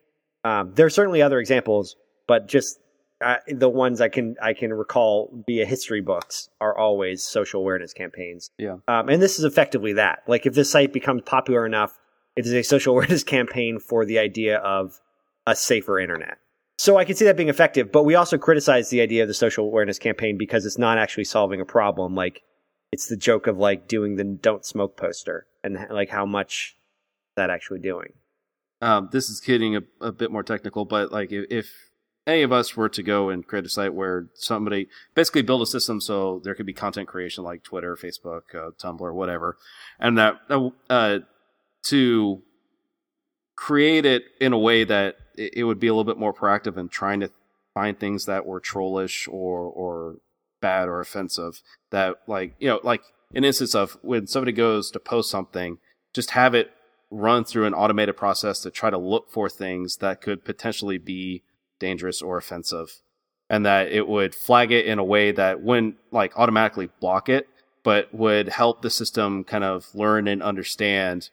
Um, 0.44 0.74
there 0.74 0.86
are 0.86 0.90
certainly 0.90 1.22
other 1.22 1.40
examples, 1.40 1.96
but 2.28 2.48
just 2.48 2.80
uh, 3.24 3.38
the 3.48 3.70
ones 3.70 4.02
I 4.02 4.10
can 4.10 4.36
I 4.42 4.54
can 4.54 4.74
recall 4.74 5.44
via 5.48 5.66
history 5.66 6.02
books 6.02 6.50
are 6.62 6.78
always 6.78 7.24
social 7.24 7.62
awareness 7.62 7.94
campaigns. 7.94 8.52
Yeah. 8.58 8.78
Um, 8.88 9.10
and 9.10 9.22
this 9.22 9.40
is 9.40 9.46
effectively 9.46 9.94
that. 9.94 10.24
Like, 10.28 10.46
if 10.46 10.54
this 10.54 10.70
site 10.70 10.94
becomes 10.94 11.24
popular 11.26 11.66
enough, 11.66 11.98
it 12.36 12.46
is 12.46 12.54
a 12.54 12.64
social 12.64 12.94
awareness 12.96 13.24
campaign 13.24 13.80
for 13.80 14.06
the 14.06 14.20
idea 14.20 14.58
of 14.58 15.00
a 15.48 15.56
safer 15.56 16.00
internet. 16.00 16.38
So 16.78 16.98
I 16.98 17.06
can 17.06 17.16
see 17.16 17.26
that 17.26 17.38
being 17.38 17.50
effective, 17.50 17.92
but 17.92 18.04
we 18.04 18.16
also 18.16 18.38
criticize 18.38 18.90
the 18.90 19.00
idea 19.02 19.22
of 19.22 19.28
the 19.28 19.34
social 19.34 19.66
awareness 19.66 20.00
campaign 20.00 20.38
because 20.38 20.66
it's 20.66 20.78
not 20.78 20.98
actually 20.98 21.24
solving 21.24 21.62
a 21.62 21.66
problem. 21.66 22.16
Like, 22.16 22.42
it's 22.92 23.08
the 23.08 23.18
joke 23.18 23.48
of 23.48 23.58
like 23.58 23.88
doing 23.88 24.16
the 24.18 24.24
"don't 24.24 24.66
smoke" 24.66 24.98
poster 24.98 25.48
and 25.64 25.88
like 25.90 26.10
how 26.10 26.26
much 26.26 26.76
is 26.76 27.36
that 27.38 27.50
actually 27.50 27.80
doing. 27.80 28.14
um, 28.82 29.10
this 29.12 29.30
is 29.30 29.40
getting 29.40 29.78
a, 29.78 29.82
a 30.02 30.12
bit 30.12 30.30
more 30.32 30.44
technical, 30.44 30.84
but 30.86 31.12
like 31.12 31.32
if, 31.32 31.46
if 31.50 31.74
any 32.26 32.42
of 32.42 32.52
us 32.52 32.76
were 32.76 32.90
to 32.90 33.04
go 33.04 33.30
and 33.30 33.46
create 33.46 33.66
a 33.66 33.70
site 33.70 33.94
where 33.94 34.28
somebody 34.34 34.88
basically 35.14 35.42
build 35.42 35.62
a 35.62 35.66
system 35.66 36.00
so 36.00 36.40
there 36.44 36.56
could 36.56 36.66
be 36.66 36.74
content 36.74 37.08
creation 37.08 37.44
like 37.44 37.64
Twitter, 37.64 37.96
Facebook, 37.96 38.44
uh, 38.56 38.72
Tumblr, 38.72 39.14
whatever, 39.14 39.58
and 40.00 40.18
that 40.18 40.40
uh, 40.90 41.20
to 41.84 42.42
create 43.56 44.06
it 44.06 44.24
in 44.40 44.54
a 44.54 44.58
way 44.58 44.84
that 44.84 45.18
it, 45.36 45.54
it 45.58 45.64
would 45.64 45.80
be 45.80 45.88
a 45.88 45.94
little 45.94 46.04
bit 46.04 46.18
more 46.18 46.34
proactive 46.34 46.78
in 46.78 46.90
trying 46.90 47.20
to 47.20 47.30
find 47.74 48.00
things 48.00 48.26
that 48.26 48.46
were 48.46 48.60
trollish 48.60 49.28
or 49.28 49.60
or 49.62 50.18
bad 50.62 50.88
or 50.88 51.02
offensive 51.02 51.62
that 51.90 52.16
like 52.28 52.56
you 52.60 52.68
know 52.68 52.80
like 52.84 53.04
an 53.36 53.44
instance 53.44 53.76
of 53.76 53.98
when 54.02 54.28
somebody 54.28 54.52
goes 54.52 54.92
to 54.92 55.00
post 55.00 55.30
something 55.30 55.78
just 56.14 56.32
have 56.32 56.56
it 56.56 56.72
run 57.12 57.44
through 57.44 57.66
an 57.66 57.74
automated 57.74 58.16
process 58.16 58.60
to 58.62 58.72
try 58.72 58.90
to 58.90 58.98
look 58.98 59.30
for 59.30 59.50
things 59.50 59.98
that 59.98 60.22
could 60.22 60.46
potentially 60.46 60.98
be 60.98 61.44
dangerous 61.80 62.22
or 62.22 62.38
offensive 62.38 63.02
and 63.50 63.66
that 63.66 63.92
it 63.92 64.08
would 64.08 64.34
flag 64.34 64.72
it 64.72 64.86
in 64.86 65.00
a 65.00 65.04
way 65.04 65.32
that 65.32 65.62
wouldn't 65.62 65.96
like 66.12 66.38
automatically 66.38 66.90
block 67.00 67.30
it 67.30 67.48
but 67.84 68.14
would 68.14 68.48
help 68.50 68.82
the 68.82 68.90
system 68.90 69.44
kind 69.44 69.64
of 69.64 69.94
learn 69.94 70.28
and 70.28 70.42
understand 70.42 71.30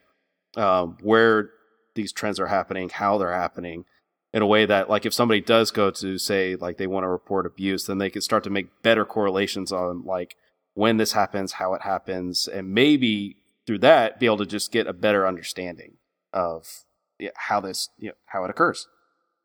um, 0.57 0.99
where 1.01 1.51
these 1.95 2.13
trends 2.13 2.41
are 2.41 2.49
happening 2.49 2.89
how 2.89 3.19
they're 3.19 3.33
happening 3.33 3.85
in 4.33 4.43
a 4.43 4.47
way 4.47 4.67
that 4.67 4.89
like 4.89 5.07
if 5.07 5.15
somebody 5.15 5.41
does 5.41 5.71
go 5.71 5.91
to 5.91 6.19
say 6.19 6.57
like 6.57 6.77
they 6.77 6.87
want 6.87 7.05
to 7.05 7.09
report 7.09 7.47
abuse 7.47 7.85
then 7.85 7.99
they 7.99 8.11
can 8.11 8.23
start 8.23 8.45
to 8.45 8.51
make 8.51 8.83
better 8.83 9.05
correlations 9.05 9.73
on 9.73 10.05
like 10.05 10.37
when 10.75 10.97
this 10.97 11.13
happens 11.13 11.53
how 11.53 11.75
it 11.75 11.83
happens 11.83 12.49
and 12.49 12.73
maybe 12.73 13.37
through 13.67 13.79
that 13.79 14.19
be 14.19 14.27
able 14.27 14.39
to 14.39 14.47
just 14.47 14.73
get 14.73 14.87
a 14.87 14.93
better 14.93 15.27
understanding 15.27 15.95
of 16.33 16.85
how 17.37 17.61
this 17.61 17.89
you 17.99 18.09
know, 18.09 18.15
how 18.27 18.45
it 18.45 18.51
occurs 18.51 18.87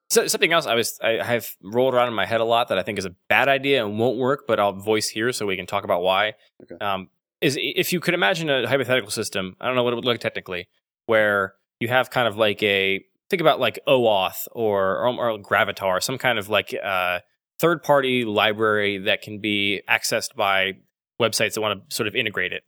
So, 0.10 0.28
something 0.28 0.54
else 0.54 0.68
I 0.68 0.76
was 0.76 1.00
I 1.02 1.24
have 1.24 1.56
rolled 1.64 1.94
around 1.94 2.10
in 2.10 2.14
my 2.14 2.26
head 2.26 2.42
a 2.42 2.46
lot 2.46 2.70
that 2.70 2.78
I 2.78 2.84
think 2.84 3.00
is 3.00 3.06
a 3.06 3.16
bad 3.28 3.48
idea 3.48 3.86
and 3.86 3.98
won't 3.98 4.18
work, 4.18 4.46
but 4.48 4.60
I'll 4.60 4.74
voice 4.74 5.10
here 5.10 5.32
so 5.32 5.46
we 5.46 5.56
can 5.56 5.66
talk 5.66 5.84
about 5.84 6.02
why. 6.02 6.34
Okay. 6.64 6.84
Um, 6.84 7.10
is 7.42 7.58
if 7.60 7.92
you 7.92 8.00
could 8.00 8.14
imagine 8.14 8.50
a 8.50 8.68
hypothetical 8.68 9.12
system, 9.12 9.56
I 9.60 9.68
don't 9.68 9.76
know 9.76 9.84
what 9.84 9.94
it 9.94 9.98
would 9.98 10.06
look 10.06 10.20
technically, 10.20 10.68
where 11.06 11.56
you 11.80 11.88
have 11.88 12.10
kind 12.10 12.28
of 12.28 12.38
like 12.38 12.62
a 12.64 13.04
think 13.30 13.42
about 13.42 13.60
like 13.60 13.80
OAuth 13.88 14.48
or 14.52 15.06
or, 15.06 15.32
or 15.32 15.40
Gravatar, 15.40 16.02
some 16.02 16.18
kind 16.18 16.40
of 16.40 16.50
like 16.50 16.76
uh, 16.84 17.20
third 17.60 17.84
party 17.84 18.26
library 18.26 19.00
that 19.00 19.22
can 19.22 19.40
be 19.40 19.82
accessed 19.90 20.36
by 20.36 20.74
websites 21.20 21.54
that 21.54 21.62
want 21.62 21.90
to 21.90 21.96
sort 21.96 22.08
of 22.08 22.16
integrate 22.16 22.54
it. 22.54 22.64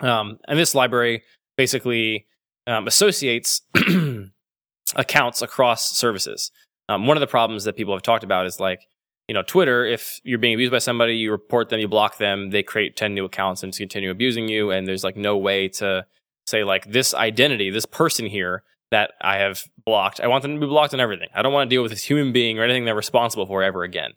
Um, 0.00 0.38
and 0.46 0.58
this 0.58 0.74
library 0.74 1.22
basically 1.56 2.26
um, 2.66 2.86
associates 2.86 3.62
accounts 4.96 5.42
across 5.42 5.96
services. 5.96 6.50
Um, 6.88 7.06
one 7.06 7.16
of 7.16 7.20
the 7.20 7.26
problems 7.26 7.64
that 7.64 7.76
people 7.76 7.94
have 7.94 8.02
talked 8.02 8.24
about 8.24 8.46
is 8.46 8.60
like, 8.60 8.86
you 9.28 9.34
know, 9.34 9.42
Twitter, 9.42 9.84
if 9.84 10.20
you're 10.24 10.38
being 10.38 10.54
abused 10.54 10.72
by 10.72 10.78
somebody, 10.78 11.16
you 11.16 11.30
report 11.30 11.68
them, 11.68 11.80
you 11.80 11.88
block 11.88 12.16
them, 12.16 12.50
they 12.50 12.62
create 12.62 12.96
10 12.96 13.14
new 13.14 13.26
accounts 13.26 13.62
and 13.62 13.72
just 13.72 13.80
continue 13.80 14.10
abusing 14.10 14.48
you. 14.48 14.70
And 14.70 14.86
there's 14.86 15.04
like 15.04 15.16
no 15.16 15.36
way 15.36 15.68
to 15.68 16.06
say, 16.46 16.64
like, 16.64 16.90
this 16.90 17.12
identity, 17.12 17.68
this 17.70 17.84
person 17.84 18.24
here 18.24 18.62
that 18.90 19.12
I 19.20 19.36
have 19.36 19.64
blocked, 19.84 20.20
I 20.20 20.28
want 20.28 20.42
them 20.42 20.54
to 20.54 20.60
be 20.60 20.66
blocked 20.66 20.94
on 20.94 21.00
everything. 21.00 21.28
I 21.34 21.42
don't 21.42 21.52
want 21.52 21.68
to 21.68 21.74
deal 21.74 21.82
with 21.82 21.92
this 21.92 22.02
human 22.02 22.32
being 22.32 22.58
or 22.58 22.64
anything 22.64 22.86
they're 22.86 22.94
responsible 22.94 23.44
for 23.44 23.62
ever 23.62 23.82
again. 23.82 24.12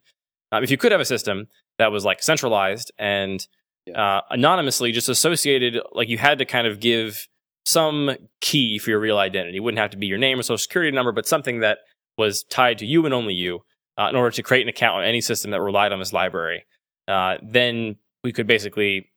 Um, 0.53 0.63
if 0.63 0.71
you 0.71 0.77
could 0.77 0.93
have 0.93 1.01
a 1.01 1.05
system 1.05 1.47
that 1.77 1.91
was 1.91 2.05
like 2.05 2.23
centralized 2.23 2.91
and 2.97 3.45
uh, 3.93 4.21
anonymously 4.29 4.93
just 4.93 5.09
associated, 5.09 5.81
like 5.91 6.07
you 6.07 6.17
had 6.17 6.37
to 6.37 6.45
kind 6.45 6.67
of 6.67 6.79
give 6.79 7.27
some 7.65 8.11
key 8.41 8.79
for 8.79 8.89
your 8.89 8.99
real 8.99 9.17
identity. 9.17 9.57
It 9.57 9.61
wouldn't 9.61 9.79
have 9.79 9.91
to 9.91 9.97
be 9.97 10.07
your 10.07 10.17
name 10.17 10.39
or 10.39 10.43
social 10.43 10.57
security 10.57 10.95
number, 10.95 11.11
but 11.11 11.27
something 11.27 11.59
that 11.59 11.79
was 12.17 12.43
tied 12.43 12.77
to 12.79 12.85
you 12.85 13.05
and 13.05 13.13
only 13.13 13.33
you 13.33 13.61
uh, 13.97 14.07
in 14.09 14.15
order 14.15 14.31
to 14.31 14.43
create 14.43 14.63
an 14.63 14.69
account 14.69 14.97
on 14.97 15.03
any 15.03 15.21
system 15.21 15.51
that 15.51 15.61
relied 15.61 15.91
on 15.91 15.99
this 15.99 16.13
library. 16.13 16.65
Uh, 17.07 17.37
then 17.43 17.95
we 18.23 18.31
could 18.31 18.47
basically 18.47 19.11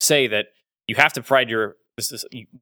say 0.00 0.26
that 0.26 0.46
you 0.86 0.94
have 0.96 1.12
to 1.12 1.22
provide 1.22 1.48
your 1.48 1.76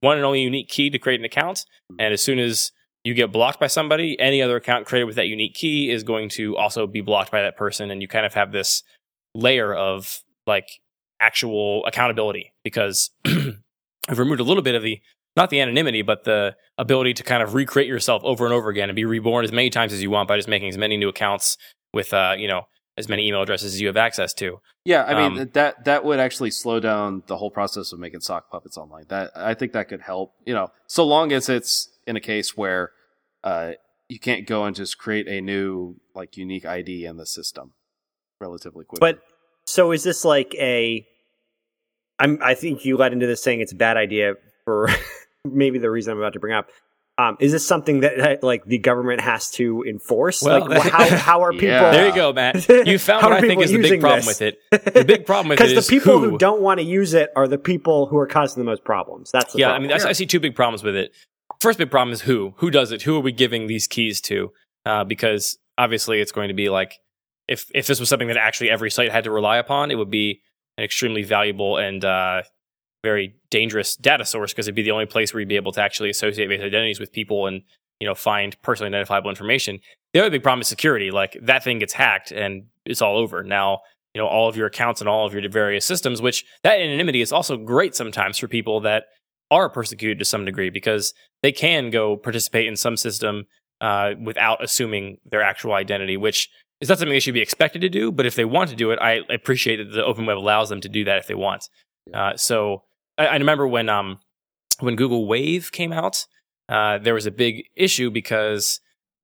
one 0.01 0.17
and 0.17 0.25
only 0.25 0.43
unique 0.43 0.69
key 0.69 0.91
to 0.91 0.99
create 0.99 1.21
an 1.21 1.25
account. 1.25 1.65
And 1.99 2.13
as 2.13 2.23
soon 2.23 2.39
as 2.39 2.71
you 3.03 3.15
get 3.15 3.33
blocked 3.33 3.61
by 3.61 3.67
somebody, 3.67 4.19
any 4.19 4.41
other 4.41 4.57
account 4.57 4.87
created 4.87 5.07
with 5.07 5.17
that 5.17 5.27
unique 5.27 5.55
key 5.55 5.91
is 5.91 6.03
going 6.03 6.29
to 6.31 6.57
also 6.57 6.87
be 6.87 7.01
blocked 7.01 7.31
by 7.31 7.43
that 7.43 7.57
person. 7.57 7.91
And 7.91 8.01
you 8.01 8.09
kind 8.09 8.25
of 8.25 8.35
have 8.35 8.53
this 8.53 8.83
layer 9.35 9.75
of 9.75 10.23
like 10.47 10.69
actual 11.21 11.85
accountability 11.87 12.53
because 12.63 13.11
I've 14.09 14.19
removed 14.19 14.41
a 14.41 14.45
little 14.45 14.63
bit 14.63 14.75
of 14.75 14.83
the 14.83 15.01
not 15.37 15.51
the 15.51 15.61
anonymity, 15.61 16.03
but 16.03 16.25
the 16.25 16.55
ability 16.79 17.15
to 17.15 17.23
kind 17.25 17.43
of 17.43 17.55
recreate 17.55 17.89
yourself 17.89 18.23
over 18.25 18.45
and 18.45 18.55
over 18.55 18.69
again 18.69 18.89
and 18.89 18.95
be 18.95 19.05
reborn 19.05 19.45
as 19.45 19.51
many 19.51 19.69
times 19.69 19.93
as 19.93 20.01
you 20.01 20.11
want 20.11 20.29
by 20.29 20.37
just 20.37 20.49
making 20.49 20.69
as 20.69 20.79
many 20.79 20.97
new 20.97 21.09
accounts 21.09 21.57
with 21.93 22.13
uh, 22.13 22.35
you 22.39 22.47
know, 22.47 22.63
as 22.97 23.09
many 23.09 23.27
email 23.27 23.43
addresses 23.43 23.75
as 23.75 23.81
you 23.81 23.89
have 23.89 23.97
access 23.97 24.33
to. 24.35 24.61
Yeah, 24.85 25.05
I 25.05 25.15
mean 25.15 25.41
Um, 25.41 25.51
that 25.55 25.85
that 25.85 26.05
would 26.05 26.21
actually 26.21 26.51
slow 26.51 26.79
down 26.79 27.23
the 27.27 27.37
whole 27.37 27.51
process 27.51 27.93
of 27.93 27.99
making 27.99 28.21
sock 28.21 28.51
puppets 28.51 28.77
online. 28.77 29.07
That 29.09 29.33
I 29.35 29.55
think 29.55 29.73
that 29.73 29.89
could 29.89 30.03
help. 30.03 30.35
You 30.47 30.55
know, 30.55 30.69
so 30.87 31.05
long 31.05 31.33
as 31.33 31.49
it's 31.49 31.89
in 32.07 32.17
a 32.17 32.21
case 32.21 32.57
where 32.57 32.93
uh, 33.43 33.73
you 34.09 34.19
can't 34.21 34.47
go 34.47 34.65
and 34.65 34.77
just 34.77 34.99
create 34.99 35.27
a 35.27 35.41
new 35.41 35.97
like 36.15 36.37
unique 36.37 36.67
ID 36.67 37.05
in 37.07 37.17
the 37.17 37.27
system 37.27 37.73
relatively 38.41 38.85
quickly. 38.85 39.13
But 39.13 39.23
so 39.67 39.91
is 39.93 40.05
this 40.05 40.25
like 40.25 40.55
a? 40.55 41.07
I'm. 42.19 42.39
I 42.43 42.55
think 42.55 42.85
you 42.85 42.97
led 42.97 43.13
into 43.13 43.27
this 43.27 43.43
saying 43.43 43.61
it's 43.61 43.73
a 43.73 43.77
bad 43.77 43.97
idea 43.97 44.35
for 44.65 44.89
maybe 45.45 45.79
the 45.79 45.91
reason 45.91 46.13
I'm 46.13 46.19
about 46.19 46.35
to 46.35 46.41
bring 46.41 46.55
up. 46.55 46.71
Um, 47.17 47.37
is 47.39 47.53
this 47.53 47.65
something 47.65 48.01
that 48.01 48.19
uh, 48.19 48.37
like 48.43 48.65
the 48.65 48.79
government 48.79 49.21
has 49.21 49.49
to 49.53 49.85
enforce? 49.85 50.43
Well, 50.43 50.69
like, 50.69 50.83
how 50.83 51.17
how 51.17 51.43
are 51.45 51.53
people? 51.53 51.69
Yeah. 51.69 51.93
There 51.93 52.09
you 52.09 52.15
go, 52.15 52.33
Matt. 52.33 52.69
You 52.87 52.99
found 52.99 53.23
what 53.23 53.33
I 53.33 53.41
think 53.41 53.63
is 53.63 53.71
the 53.71 53.79
big 53.79 54.01
problem 54.01 54.25
this? 54.25 54.41
with 54.41 54.43
it. 54.43 54.95
The 54.95 55.05
big 55.05 55.25
problem 55.25 55.51
with 55.51 55.61
it 55.61 55.69
Because 55.69 55.87
the 55.87 55.91
people 55.91 56.19
who, 56.19 56.31
who 56.31 56.39
don't 56.39 56.61
want 56.61 56.81
to 56.81 56.85
use 56.85 57.15
it 57.15 57.31
are 57.37 57.47
the 57.47 57.59
people 57.59 58.07
who 58.07 58.19
are 58.19 58.27
causing 58.27 58.61
the 58.61 58.69
most 58.69 58.85
problems. 58.85 59.31
That's 59.31 59.53
the 59.53 59.61
yeah, 59.61 59.71
I 59.71 59.79
mean, 59.79 59.89
that's, 59.89 60.05
I 60.05 60.13
see 60.13 60.27
two 60.27 60.41
big 60.41 60.57
problems 60.57 60.83
with 60.83 60.97
it. 60.97 61.13
First 61.61 61.79
big 61.79 61.91
problem 61.91 62.13
is 62.13 62.23
who. 62.23 62.55
Who 62.57 62.71
does 62.71 62.91
it? 62.91 63.03
Who 63.03 63.17
are 63.17 63.21
we 63.21 63.31
giving 63.31 63.69
these 63.69 63.87
keys 63.87 64.21
to? 64.23 64.53
Uh, 64.85 65.05
because 65.05 65.57
obviously, 65.79 66.21
it's 66.21 66.33
going 66.33 66.49
to 66.49 66.55
be 66.55 66.69
like 66.69 66.99
if 67.47 67.67
if 67.75 67.87
this 67.87 68.01
was 68.01 68.09
something 68.09 68.29
that 68.29 68.37
actually 68.37 68.71
every 68.71 68.91
site 68.91 69.13
had 69.13 69.25
to 69.25 69.31
rely 69.31 69.59
upon, 69.59 69.91
it 69.91 69.97
would 69.97 70.11
be 70.11 70.41
an 70.77 70.85
extremely 70.85 71.23
valuable 71.23 71.77
and 71.77 72.05
uh, 72.05 72.43
very 73.03 73.37
dangerous 73.51 73.97
data 73.97 74.25
source 74.25 74.53
because 74.53 74.67
it'd 74.67 74.75
be 74.75 74.83
the 74.83 74.91
only 74.91 75.07
place 75.07 75.33
where 75.33 75.41
you'd 75.41 75.49
be 75.49 75.57
able 75.57 75.73
to 75.73 75.81
actually 75.81 76.11
associate 76.11 76.49
base 76.49 76.61
identities 76.61 76.99
with 76.99 77.13
people 77.13 77.47
and 77.47 77.63
you 78.01 78.07
know 78.07 78.15
find 78.15 78.61
personally 78.63 78.89
identifiable 78.89 79.31
information. 79.31 79.79
The 80.13 80.21
other 80.21 80.31
big 80.31 80.43
problem 80.43 80.63
is 80.63 80.69
security. 80.69 81.11
Like 81.11 81.37
that 81.43 81.63
thing 81.63 81.79
gets 81.79 81.93
hacked 81.93 82.33
and 82.33 82.65
it's 82.85 83.03
all 83.03 83.17
over. 83.17 83.43
Now 83.43 83.81
you 84.15 84.21
know 84.21 84.27
all 84.27 84.49
of 84.49 84.57
your 84.57 84.67
accounts 84.67 85.01
and 85.01 85.09
all 85.09 85.27
of 85.27 85.35
your 85.35 85.49
various 85.49 85.85
systems. 85.85 86.23
Which 86.23 86.45
that 86.63 86.81
anonymity 86.81 87.21
is 87.21 87.33
also 87.33 87.57
great 87.57 87.95
sometimes 87.95 88.39
for 88.39 88.49
people 88.49 88.81
that 88.81 89.05
are 89.51 89.69
persecuted 89.69 90.19
to 90.19 90.25
some 90.25 90.45
degree 90.45 90.71
because 90.71 91.13
they 91.43 91.53
can 91.53 91.91
go 91.91 92.17
participate 92.17 92.67
in 92.67 92.77
some 92.77 92.97
system 92.97 93.45
uh, 93.81 94.15
without 94.23 94.65
assuming 94.65 95.19
their 95.31 95.43
actual 95.43 95.75
identity, 95.75 96.17
which 96.17 96.49
is 96.85 96.89
not 96.91 96.99
something 96.99 97.13
they 97.13 97.21
should 97.21 97.35
be 97.35 97.41
expected 97.41 97.81
to 97.81 97.89
do. 97.89 98.13
But 98.13 98.27
if 98.27 98.37
they 98.37 98.45
want 98.45 98.71
to 98.71 98.77
do 98.77 98.91
it, 98.91 98.99
I 99.01 99.21
appreciate 99.31 99.77
that 99.77 99.93
the 99.95 100.05
open 100.05 100.27
web 100.27 100.39
allows 100.39 100.69
them 100.69 100.81
to 100.83 100.89
do 100.89 101.05
that 101.05 101.19
if 101.19 101.27
they 101.27 101.35
want. 101.35 101.69
Uh, 102.13 102.37
so 102.37 102.83
I, 103.19 103.27
I 103.27 103.37
remember 103.37 103.67
when 103.67 103.89
um, 103.89 104.19
when 104.81 104.95
Google 104.95 105.27
Wave 105.27 105.73
came 105.73 105.93
out, 105.93 106.27
uh, 106.69 106.99
there 106.99 107.15
was 107.15 107.27
a 107.27 107.31
big 107.31 107.65
issue 107.75 108.11
because 108.11 108.81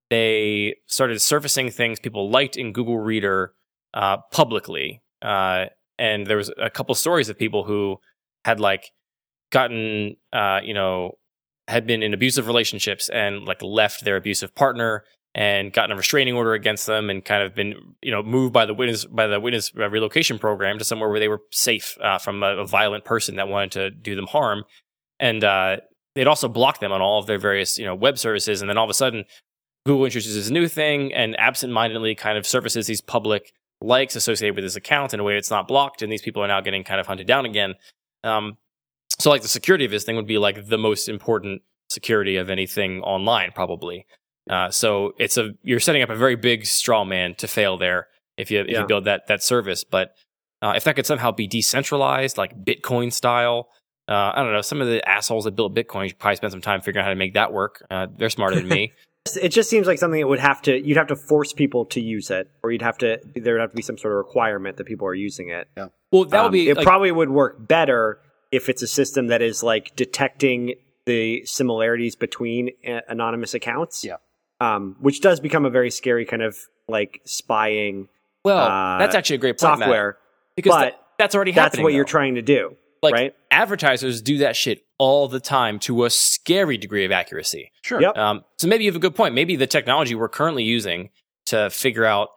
they 0.09 0.77
started 0.87 1.21
surfacing 1.21 1.71
things 1.71 2.01
people 2.01 2.31
liked 2.31 2.57
in 2.57 2.73
Google 2.73 2.99
Reader 2.99 3.53
uh, 3.95 4.19
publicly, 4.33 5.03
uh, 5.23 5.67
and 5.99 6.27
there 6.27 6.39
was 6.39 6.51
a 6.59 6.71
couple 6.71 6.95
stories 6.95 7.29
of 7.29 7.39
people 7.39 7.65
who 7.65 7.99
had 8.45 8.59
like 8.59 8.91
gotten 9.53 10.17
uh, 10.33 10.61
you 10.65 10.73
know 10.73 11.19
had 11.69 11.87
been 11.87 12.03
in 12.03 12.15
abusive 12.15 12.47
relationships 12.47 13.09
and 13.11 13.45
like 13.45 13.63
left 13.63 14.05
their 14.05 14.17
abusive 14.17 14.55
partner 14.55 15.05
and 15.35 15.73
gotten 15.73 15.93
a 15.93 15.97
restraining 15.97 16.35
order 16.35 16.55
against 16.55 16.87
them 16.87 17.09
and 17.09 17.25
kind 17.25 17.43
of 17.43 17.55
been 17.55 17.75
you 18.03 18.11
know 18.11 18.23
moved 18.23 18.53
by 18.53 18.67
the 18.67 18.75
witness 18.75 19.05
by 19.05 19.27
the 19.27 19.39
witness 19.39 19.71
uh, 19.79 19.89
relocation 19.89 20.39
program 20.39 20.79
to 20.79 20.85
somewhere 20.85 21.09
where 21.09 21.21
they 21.21 21.29
were 21.29 21.41
safe 21.53 21.97
uh, 22.01 22.19
from 22.19 22.43
a, 22.43 22.57
a 22.57 22.67
violent 22.67 23.05
person 23.05 23.37
that 23.37 23.49
wanted 23.49 23.73
to 23.73 23.91
do 23.91 24.17
them 24.17 24.27
harm. 24.27 24.65
And 25.19 25.45
uh, 25.45 25.79
they'd 26.15 26.27
also 26.27 26.49
blocked 26.49 26.81
them 26.81 26.93
on 26.93 27.01
all 27.01 27.19
of 27.19 27.27
their 27.27 27.39
various 27.39 27.79
you 27.79 27.85
know 27.85 27.95
web 27.95 28.19
services. 28.19 28.61
And 28.61 28.69
then 28.69 28.77
all 28.77 28.85
of 28.85 28.91
a 28.91 28.95
sudden 28.95 29.25
google 29.87 30.05
introduces 30.05 30.49
a 30.49 30.53
new 30.53 30.69
thing 30.69 31.13
and 31.15 31.39
absentmindedly 31.39 32.15
kind 32.15 32.37
of 32.37 32.47
surfaces 32.47 32.87
these 32.87 33.01
public 33.01 33.53
likes 33.81 34.15
associated 34.15 34.55
with 34.55 34.65
this 34.65 34.77
account 34.77 35.15
in 35.15 35.21
a 35.21 35.25
way 35.25 35.37
it's 35.37 35.51
not 35.51 35.69
blocked. 35.69 36.03
And 36.03 36.13
these 36.13 36.23
people 36.23 36.43
are 36.43 36.49
now 36.49 36.61
getting 36.61 36.85
kind 36.85 37.01
of 37.01 37.07
hunted 37.07 37.27
down 37.27 37.47
again. 37.47 37.75
Um, 38.25 38.59
so 39.19 39.31
like 39.31 39.43
the 39.43 39.49
security 39.49 39.85
of 39.85 39.91
this 39.91 40.05
thing 40.05 40.17
would 40.17 40.27
be 40.27 40.39
like 40.39 40.67
the 40.67 40.79
most 40.79 41.09
important 41.09 41.63
security 41.89 42.37
of 42.37 42.51
anything 42.51 43.01
online 43.03 43.51
probably 43.55 44.07
uh, 44.51 44.71
so 44.71 45.15
it's 45.19 45.39
a 45.39 45.51
you're 45.63 45.81
setting 45.81 46.03
up 46.03 46.11
a 46.11 46.17
very 46.17 46.37
big 46.37 46.67
straw 46.67 47.05
man 47.05 47.35
to 47.37 47.47
fail 47.49 47.79
there 47.79 48.09
if 48.37 48.51
you 48.51 48.61
if 48.61 48.69
Yeah. 48.69 48.81
you 48.81 48.87
build 48.87 49.05
that 49.05 49.27
that 49.29 49.43
service. 49.43 49.85
But 49.85 50.15
uh, 50.63 50.75
if 50.77 50.85
that 50.85 50.97
could 50.97 51.07
somehow 51.07 51.31
be 51.33 51.47
decentralized, 51.47 52.37
like 52.37 52.53
Bitcoin 52.65 53.13
style, 53.13 53.69
uh, 54.09 54.33
I 54.35 54.43
don't 54.43 54.53
know. 54.53 54.61
Some 54.61 54.81
of 54.81 54.89
the 54.89 55.07
assholes 55.09 55.45
that 55.45 55.53
built 55.57 55.75
Bitcoin 55.75 56.09
should 56.09 56.19
probably 56.19 56.37
spend 56.37 56.51
some 56.53 56.61
time 56.61 56.81
figuring 56.81 57.03
out 57.03 57.07
how 57.07 57.11
to 57.11 57.17
make 57.17 57.35
that 57.35 57.53
work. 57.53 57.87
Uh, 57.91 58.09
they're 58.19 58.29
smarter 58.31 58.57
than 58.57 58.69
me. 58.69 58.93
it 59.43 59.51
just 59.51 59.71
seems 59.71 59.87
like 59.87 59.99
something 59.99 60.21
that 60.21 60.27
would 60.27 60.41
have 60.41 60.61
to 60.63 60.77
you'd 60.87 60.97
have 60.97 61.07
to 61.09 61.17
force 61.17 61.53
people 61.53 61.85
to 61.87 62.01
use 62.01 62.31
it, 62.31 62.51
or 62.63 62.73
you'd 62.73 62.83
have 62.83 62.99
to 62.99 63.21
there 63.37 63.55
would 63.55 63.61
have 63.61 63.71
to 63.71 63.77
be 63.77 63.83
some 63.83 63.97
sort 63.99 64.13
of 64.13 64.19
requirement 64.19 64.77
that 64.79 64.85
people 64.85 65.07
are 65.07 65.15
using 65.15 65.49
it. 65.51 65.69
Well, 66.11 66.25
that 66.25 66.41
would 66.41 66.47
Um, 66.47 66.53
be 66.53 66.69
it 66.71 66.77
like, 66.77 66.85
probably 66.85 67.13
would 67.13 67.31
work 67.31 67.69
better 67.69 68.21
if 68.51 68.69
it's 68.69 68.83
a 68.83 68.87
system 68.89 69.29
that 69.29 69.43
is 69.43 69.63
like 69.63 69.95
detecting 69.95 70.75
the 71.07 71.45
similarities 71.47 72.17
between 72.17 72.71
uh, 72.87 73.01
anonymous 73.09 73.55
accounts. 73.55 74.05
Yeah. 74.05 74.17
Um, 74.61 74.97
which 75.01 75.21
does 75.23 75.41
become 75.41 75.65
a 75.65 75.71
very 75.71 75.91
scary 75.91 76.25
kind 76.27 76.43
of 76.43 76.57
like 76.89 77.21
spying 77.25 78.09
well. 78.45 78.59
uh, 78.59 78.99
that's 78.99 79.15
actually 79.15 79.37
a 79.37 79.39
great 79.39 79.59
point, 79.59 79.79
Matt, 79.79 79.87
software. 79.87 80.19
because 80.57 80.71
but 80.71 80.81
that, 80.81 81.01
that's 81.19 81.35
already 81.35 81.53
That's 81.53 81.65
happening. 81.75 81.85
what 81.85 81.93
you're 81.95 82.05
trying 82.05 82.35
to 82.35 82.43
do, 82.43 82.77
Like 83.03 83.15
right? 83.15 83.35
advertisers 83.51 84.21
do 84.21 84.39
that 84.39 84.57
shit 84.57 84.83
all 84.99 85.29
the 85.29 85.41
time 85.41 85.79
to 85.81 86.05
a 86.05 86.11
scary 86.11 86.77
degree 86.77 87.05
of 87.07 87.11
accuracy. 87.13 87.73
sure. 87.83 88.01
Yep. 88.03 88.17
Um, 88.19 88.45
so 88.59 88.69
maybe 88.69 88.85
you 88.85 88.91
have 88.91 88.97
a 88.97 89.01
good 89.01 89.15
point. 89.15 89.35
Maybe 89.35 89.57
the 89.57 89.67
technology 89.67 90.15
we're 90.15 90.29
currently 90.29 90.65
using 90.65 91.09
to 91.47 91.71
figure 91.71 92.05
out 92.05 92.29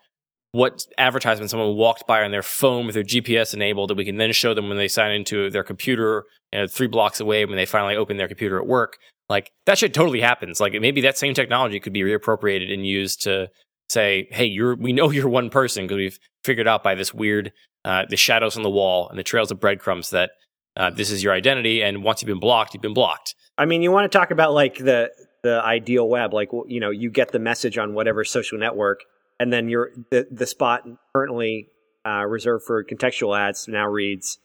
what 0.53 0.85
advertisement 0.97 1.49
someone 1.49 1.75
walked 1.75 2.05
by 2.07 2.23
on 2.23 2.31
their 2.31 2.43
phone 2.43 2.85
with 2.85 2.93
their 2.95 3.03
GPS 3.03 3.53
enabled 3.53 3.89
that 3.89 3.95
we 3.97 4.05
can 4.05 4.17
then 4.17 4.31
show 4.31 4.53
them 4.53 4.69
when 4.69 4.77
they 4.77 4.87
sign 4.87 5.11
into 5.11 5.49
their 5.49 5.63
computer 5.63 6.23
you 6.53 6.59
know, 6.59 6.67
three 6.67 6.87
blocks 6.87 7.19
away 7.19 7.43
when 7.45 7.55
they 7.57 7.65
finally 7.65 7.95
open 7.95 8.17
their 8.17 8.27
computer 8.27 8.59
at 8.59 8.67
work. 8.67 8.97
Like 9.29 9.51
that 9.65 9.77
shit 9.77 9.93
totally 9.93 10.21
happens. 10.21 10.59
Like 10.59 10.73
maybe 10.73 11.01
that 11.01 11.17
same 11.17 11.33
technology 11.33 11.79
could 11.79 11.93
be 11.93 12.01
reappropriated 12.01 12.73
and 12.73 12.85
used 12.85 13.21
to 13.23 13.49
say, 13.89 14.27
"Hey, 14.31 14.45
you're 14.45 14.75
we 14.75 14.93
know 14.93 15.09
you're 15.11 15.29
one 15.29 15.49
person 15.49 15.85
because 15.85 15.97
we've 15.97 16.19
figured 16.43 16.67
out 16.67 16.83
by 16.83 16.95
this 16.95 17.13
weird 17.13 17.51
uh, 17.85 18.03
the 18.09 18.17
shadows 18.17 18.57
on 18.57 18.63
the 18.63 18.69
wall 18.69 19.09
and 19.09 19.17
the 19.17 19.23
trails 19.23 19.51
of 19.51 19.59
breadcrumbs 19.59 20.09
that 20.11 20.31
uh, 20.75 20.89
this 20.89 21.11
is 21.11 21.23
your 21.23 21.33
identity, 21.33 21.81
and 21.83 22.03
once 22.03 22.21
you've 22.21 22.27
been 22.27 22.39
blocked, 22.39 22.73
you've 22.73 22.81
been 22.81 22.93
blocked." 22.93 23.35
I 23.57 23.65
mean, 23.65 23.81
you 23.81 23.91
want 23.91 24.11
to 24.11 24.17
talk 24.17 24.31
about 24.31 24.53
like 24.53 24.77
the 24.77 25.11
the 25.43 25.61
ideal 25.63 26.07
web, 26.07 26.33
like 26.33 26.49
you 26.67 26.79
know, 26.79 26.89
you 26.89 27.09
get 27.09 27.31
the 27.31 27.39
message 27.39 27.77
on 27.77 27.93
whatever 27.93 28.23
social 28.23 28.57
network, 28.57 29.01
and 29.39 29.53
then 29.53 29.69
you're 29.69 29.91
the 30.09 30.27
the 30.31 30.47
spot 30.47 30.83
currently 31.15 31.69
uh, 32.05 32.25
reserved 32.25 32.65
for 32.65 32.83
contextual 32.83 33.37
ads 33.37 33.67
now 33.67 33.87
reads, 33.87 34.39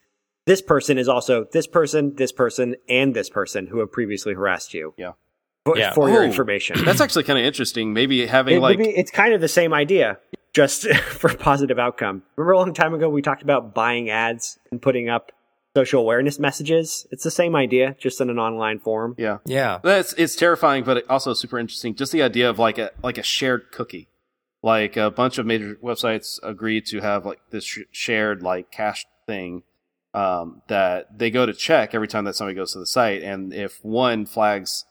"This 0.48 0.62
person 0.62 0.98
is 0.98 1.08
also 1.08 1.46
this 1.52 1.66
person, 1.66 2.14
this 2.16 2.32
person, 2.32 2.76
and 2.88 3.14
this 3.14 3.28
person 3.30 3.66
who 3.66 3.78
have 3.80 3.92
previously 3.92 4.34
harassed 4.34 4.72
you." 4.74 4.94
Yeah. 4.96 5.12
for, 5.64 5.76
Yeah. 5.76 5.92
for 5.92 6.08
your 6.08 6.22
Oh, 6.22 6.24
information. 6.32 6.82
That's 6.84 7.00
actually 7.02 7.24
kind 7.24 7.38
of 7.38 7.44
interesting. 7.44 7.92
Maybe 7.92 8.26
having 8.26 8.56
it 8.56 8.60
like 8.60 8.78
would 8.78 8.84
be, 8.84 8.90
it's 8.90 9.10
kind 9.10 9.34
of 9.34 9.40
the 9.42 9.48
same 9.60 9.72
idea, 9.74 10.18
just 10.54 10.86
for 11.20 11.28
positive 11.34 11.78
outcome. 11.78 12.22
Remember 12.36 12.52
a 12.52 12.58
long 12.58 12.72
time 12.72 12.94
ago 12.94 13.08
we 13.10 13.20
talked 13.22 13.42
about 13.42 13.74
buying 13.74 14.08
ads 14.08 14.58
and 14.70 14.80
putting 14.80 15.08
up 15.10 15.30
social 15.76 16.00
awareness 16.00 16.38
messages? 16.38 17.06
It's 17.10 17.22
the 17.24 17.30
same 17.30 17.54
idea, 17.54 17.96
just 17.98 18.18
in 18.22 18.30
an 18.30 18.38
online 18.38 18.78
form. 18.78 19.14
yeah. 19.18 19.38
Yeah, 19.44 19.78
That's 19.82 20.14
it's 20.14 20.34
terrifying, 20.36 20.84
but 20.84 21.04
also 21.10 21.34
super 21.34 21.58
interesting. 21.58 21.94
Just 21.94 22.12
the 22.12 22.22
idea 22.22 22.48
of 22.48 22.58
like 22.58 22.78
a 22.78 22.90
like 23.02 23.18
a 23.18 23.22
shared 23.22 23.70
cookie, 23.70 24.08
like 24.62 24.96
a 24.96 25.10
bunch 25.10 25.36
of 25.38 25.44
major 25.44 25.76
websites 25.82 26.38
agree 26.42 26.80
to 26.82 27.00
have 27.00 27.26
like 27.26 27.40
this 27.50 27.64
sh- 27.64 27.80
shared 27.92 28.42
like 28.42 28.70
cache 28.70 29.04
thing 29.26 29.62
um, 30.14 30.62
that 30.68 31.18
they 31.18 31.30
go 31.30 31.46
to 31.46 31.52
check 31.52 31.94
every 31.94 32.08
time 32.08 32.24
that 32.24 32.34
somebody 32.34 32.56
goes 32.56 32.72
to 32.72 32.78
the 32.78 32.86
site, 32.86 33.22
and 33.22 33.52
if 33.52 33.78
one 33.82 34.26
flags 34.26 34.84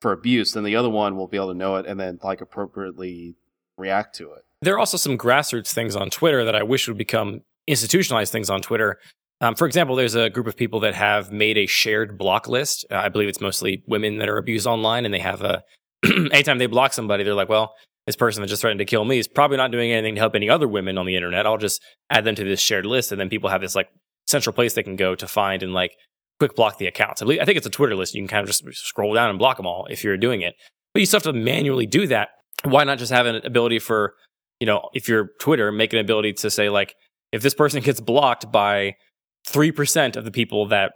for 0.00 0.12
abuse, 0.12 0.52
then 0.52 0.64
the 0.64 0.76
other 0.76 0.90
one 0.90 1.16
will 1.16 1.28
be 1.28 1.36
able 1.36 1.48
to 1.48 1.58
know 1.58 1.76
it 1.76 1.86
and 1.86 1.98
then 1.98 2.18
like 2.22 2.40
appropriately 2.40 3.36
react 3.76 4.14
to 4.16 4.32
it. 4.32 4.42
there 4.60 4.74
are 4.74 4.78
also 4.78 4.96
some 4.96 5.18
grassroots 5.18 5.72
things 5.72 5.96
on 5.96 6.10
Twitter 6.10 6.44
that 6.44 6.54
I 6.54 6.62
wish 6.62 6.88
would 6.88 6.98
become 6.98 7.40
institutionalized 7.66 8.32
things 8.32 8.50
on 8.50 8.60
Twitter. 8.60 8.98
Um, 9.40 9.54
for 9.54 9.66
example, 9.66 9.96
there's 9.96 10.14
a 10.14 10.30
group 10.30 10.46
of 10.46 10.56
people 10.56 10.80
that 10.80 10.94
have 10.94 11.32
made 11.32 11.58
a 11.58 11.66
shared 11.66 12.16
block 12.16 12.48
list. 12.48 12.86
Uh, 12.90 12.96
I 12.96 13.08
believe 13.08 13.28
it's 13.28 13.40
mostly 13.40 13.82
women 13.86 14.18
that 14.18 14.28
are 14.28 14.38
abused 14.38 14.66
online, 14.66 15.04
and 15.04 15.12
they 15.12 15.18
have 15.18 15.42
a. 15.42 15.62
anytime 16.04 16.58
they 16.58 16.66
block 16.66 16.92
somebody, 16.92 17.24
they're 17.24 17.34
like, 17.34 17.48
"Well, 17.48 17.74
this 18.06 18.16
person 18.16 18.42
that 18.42 18.48
just 18.48 18.60
threatened 18.60 18.78
to 18.78 18.84
kill 18.84 19.04
me 19.04 19.18
is 19.18 19.28
probably 19.28 19.56
not 19.56 19.70
doing 19.70 19.90
anything 19.90 20.14
to 20.14 20.20
help 20.20 20.34
any 20.34 20.50
other 20.50 20.68
women 20.68 20.98
on 20.98 21.06
the 21.06 21.16
internet. 21.16 21.46
I'll 21.46 21.58
just 21.58 21.82
add 22.10 22.24
them 22.24 22.34
to 22.34 22.44
this 22.44 22.60
shared 22.60 22.86
list, 22.86 23.12
and 23.12 23.20
then 23.20 23.28
people 23.28 23.50
have 23.50 23.60
this 23.60 23.74
like 23.74 23.88
central 24.34 24.52
place 24.52 24.74
they 24.74 24.82
can 24.82 24.96
go 24.96 25.14
to 25.14 25.26
find 25.28 25.62
and 25.62 25.72
like 25.72 25.92
quick 26.40 26.56
block 26.56 26.78
the 26.78 26.88
accounts. 26.88 27.22
I 27.22 27.24
believe, 27.24 27.40
I 27.40 27.44
think 27.44 27.56
it's 27.56 27.66
a 27.66 27.70
Twitter 27.70 27.94
list. 27.94 28.14
You 28.14 28.20
can 28.22 28.28
kind 28.28 28.42
of 28.42 28.48
just 28.48 28.64
scroll 28.74 29.14
down 29.14 29.30
and 29.30 29.38
block 29.38 29.56
them 29.56 29.66
all 29.66 29.86
if 29.88 30.02
you're 30.02 30.16
doing 30.16 30.40
it. 30.42 30.54
But 30.92 31.00
you 31.00 31.06
still 31.06 31.18
have 31.18 31.32
to 31.32 31.32
manually 31.32 31.86
do 31.86 32.06
that. 32.08 32.28
Why 32.64 32.82
not 32.84 32.98
just 32.98 33.12
have 33.12 33.26
an 33.26 33.36
ability 33.36 33.78
for, 33.78 34.14
you 34.60 34.66
know, 34.66 34.88
if 34.92 35.08
you're 35.08 35.30
Twitter, 35.38 35.70
make 35.70 35.92
an 35.92 36.00
ability 36.00 36.32
to 36.34 36.50
say 36.50 36.68
like, 36.68 36.94
if 37.30 37.42
this 37.42 37.54
person 37.54 37.82
gets 37.82 38.00
blocked 38.00 38.50
by 38.50 38.94
three 39.46 39.72
percent 39.72 40.16
of 40.16 40.24
the 40.24 40.30
people 40.30 40.66
that 40.68 40.92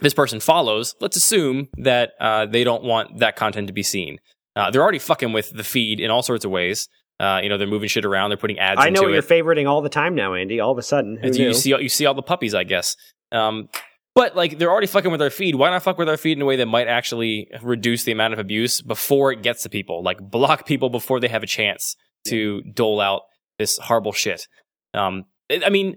this 0.00 0.14
person 0.14 0.40
follows, 0.40 0.94
let's 1.00 1.16
assume 1.16 1.68
that 1.78 2.10
uh, 2.20 2.44
they 2.46 2.64
don't 2.64 2.84
want 2.84 3.20
that 3.20 3.36
content 3.36 3.66
to 3.68 3.72
be 3.72 3.82
seen. 3.82 4.18
Uh, 4.56 4.70
they're 4.70 4.82
already 4.82 4.98
fucking 4.98 5.32
with 5.32 5.50
the 5.54 5.64
feed 5.64 6.00
in 6.00 6.10
all 6.10 6.22
sorts 6.22 6.44
of 6.44 6.50
ways. 6.50 6.88
Uh, 7.20 7.40
you 7.42 7.48
know, 7.48 7.56
they're 7.56 7.66
moving 7.68 7.88
shit 7.88 8.04
around. 8.04 8.30
They're 8.30 8.36
putting 8.36 8.58
ads. 8.58 8.80
I 8.80 8.90
know 8.90 9.02
into 9.02 9.12
you're 9.12 9.22
favoriting 9.22 9.68
all 9.68 9.80
the 9.82 9.88
time 9.88 10.14
now, 10.14 10.34
Andy. 10.34 10.58
All 10.60 10.72
of 10.72 10.78
a 10.78 10.82
sudden, 10.82 11.16
who 11.16 11.28
And 11.28 11.36
knew? 11.36 11.48
you 11.48 11.54
see 11.54 11.70
you 11.70 11.88
see 11.88 12.06
all 12.06 12.14
the 12.14 12.22
puppies, 12.22 12.54
I 12.54 12.64
guess. 12.64 12.96
Um, 13.30 13.68
but 14.14 14.36
like 14.36 14.58
they're 14.58 14.70
already 14.70 14.86
fucking 14.86 15.10
with 15.10 15.22
our 15.22 15.30
feed. 15.30 15.54
Why 15.56 15.70
not 15.70 15.82
fuck 15.82 15.98
with 15.98 16.08
our 16.08 16.16
feed 16.16 16.38
in 16.38 16.42
a 16.42 16.44
way 16.44 16.56
that 16.56 16.66
might 16.66 16.88
actually 16.88 17.48
reduce 17.62 18.04
the 18.04 18.12
amount 18.12 18.32
of 18.32 18.38
abuse 18.38 18.80
before 18.80 19.32
it 19.32 19.42
gets 19.42 19.62
to 19.62 19.68
people? 19.68 20.02
Like 20.02 20.18
block 20.20 20.66
people 20.66 20.90
before 20.90 21.20
they 21.20 21.28
have 21.28 21.42
a 21.42 21.46
chance 21.48 21.96
to 22.28 22.62
dole 22.62 23.00
out 23.00 23.22
this 23.58 23.78
horrible 23.78 24.12
shit. 24.12 24.46
Um, 24.92 25.24
I 25.50 25.68
mean, 25.68 25.96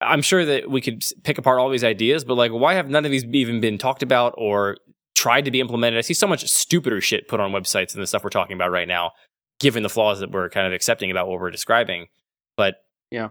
I'm 0.00 0.22
sure 0.22 0.44
that 0.44 0.68
we 0.70 0.80
could 0.80 1.02
pick 1.22 1.38
apart 1.38 1.58
all 1.60 1.70
these 1.70 1.84
ideas, 1.84 2.24
but 2.24 2.34
like, 2.34 2.52
why 2.52 2.74
have 2.74 2.88
none 2.90 3.04
of 3.04 3.10
these 3.10 3.24
even 3.24 3.60
been 3.60 3.78
talked 3.78 4.02
about 4.02 4.34
or 4.36 4.76
tried 5.14 5.44
to 5.46 5.50
be 5.50 5.60
implemented? 5.60 5.98
I 5.98 6.02
see 6.02 6.14
so 6.14 6.26
much 6.26 6.46
stupider 6.48 7.00
shit 7.00 7.28
put 7.28 7.40
on 7.40 7.52
websites 7.52 7.92
than 7.92 8.00
the 8.00 8.06
stuff 8.06 8.22
we're 8.24 8.30
talking 8.30 8.54
about 8.54 8.70
right 8.70 8.88
now, 8.88 9.12
given 9.60 9.82
the 9.82 9.88
flaws 9.88 10.20
that 10.20 10.30
we're 10.30 10.48
kind 10.48 10.66
of 10.66 10.72
accepting 10.72 11.10
about 11.10 11.28
what 11.28 11.40
we're 11.40 11.50
describing. 11.50 12.08
But 12.56 12.76
Yeah. 13.10 13.30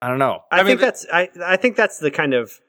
I 0.00 0.08
don't 0.08 0.18
know. 0.18 0.42
I, 0.52 0.56
I 0.56 0.62
mean, 0.62 0.66
think 0.66 0.80
that's 0.80 1.06
I, 1.12 1.28
I 1.44 1.56
think 1.56 1.76
that's 1.76 1.98
the 1.98 2.10
kind 2.10 2.32
of 2.32 2.60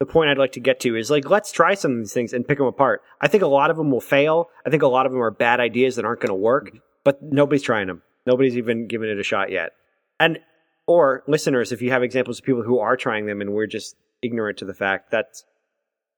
the 0.00 0.06
point 0.06 0.28
I'd 0.28 0.38
like 0.38 0.52
to 0.52 0.60
get 0.60 0.80
to 0.80 0.96
is 0.96 1.10
like 1.10 1.30
let's 1.30 1.50
try 1.50 1.74
some 1.74 1.92
of 1.92 1.98
these 1.98 2.12
things 2.12 2.32
and 2.32 2.46
pick 2.46 2.58
them 2.58 2.66
apart. 2.66 3.02
I 3.20 3.28
think 3.28 3.42
a 3.42 3.48
lot 3.48 3.70
of 3.70 3.76
them 3.76 3.90
will 3.90 4.00
fail. 4.00 4.48
I 4.66 4.70
think 4.70 4.82
a 4.82 4.88
lot 4.88 5.06
of 5.06 5.12
them 5.12 5.22
are 5.22 5.30
bad 5.30 5.60
ideas 5.60 5.96
that 5.96 6.04
aren't 6.04 6.20
going 6.20 6.28
to 6.28 6.34
work, 6.34 6.68
mm-hmm. 6.68 6.78
but 7.04 7.22
nobody's 7.22 7.62
trying 7.62 7.86
them. 7.86 8.02
Nobody's 8.26 8.56
even 8.56 8.86
given 8.86 9.08
it 9.08 9.18
a 9.18 9.22
shot 9.22 9.50
yet. 9.50 9.72
And 10.20 10.40
or 10.86 11.22
listeners, 11.26 11.72
if 11.72 11.80
you 11.80 11.90
have 11.90 12.02
examples 12.02 12.38
of 12.38 12.44
people 12.44 12.62
who 12.62 12.78
are 12.78 12.96
trying 12.96 13.26
them 13.26 13.40
and 13.40 13.54
we're 13.54 13.66
just 13.66 13.96
ignorant 14.22 14.58
to 14.58 14.64
the 14.64 14.74
fact, 14.74 15.10
that's 15.10 15.44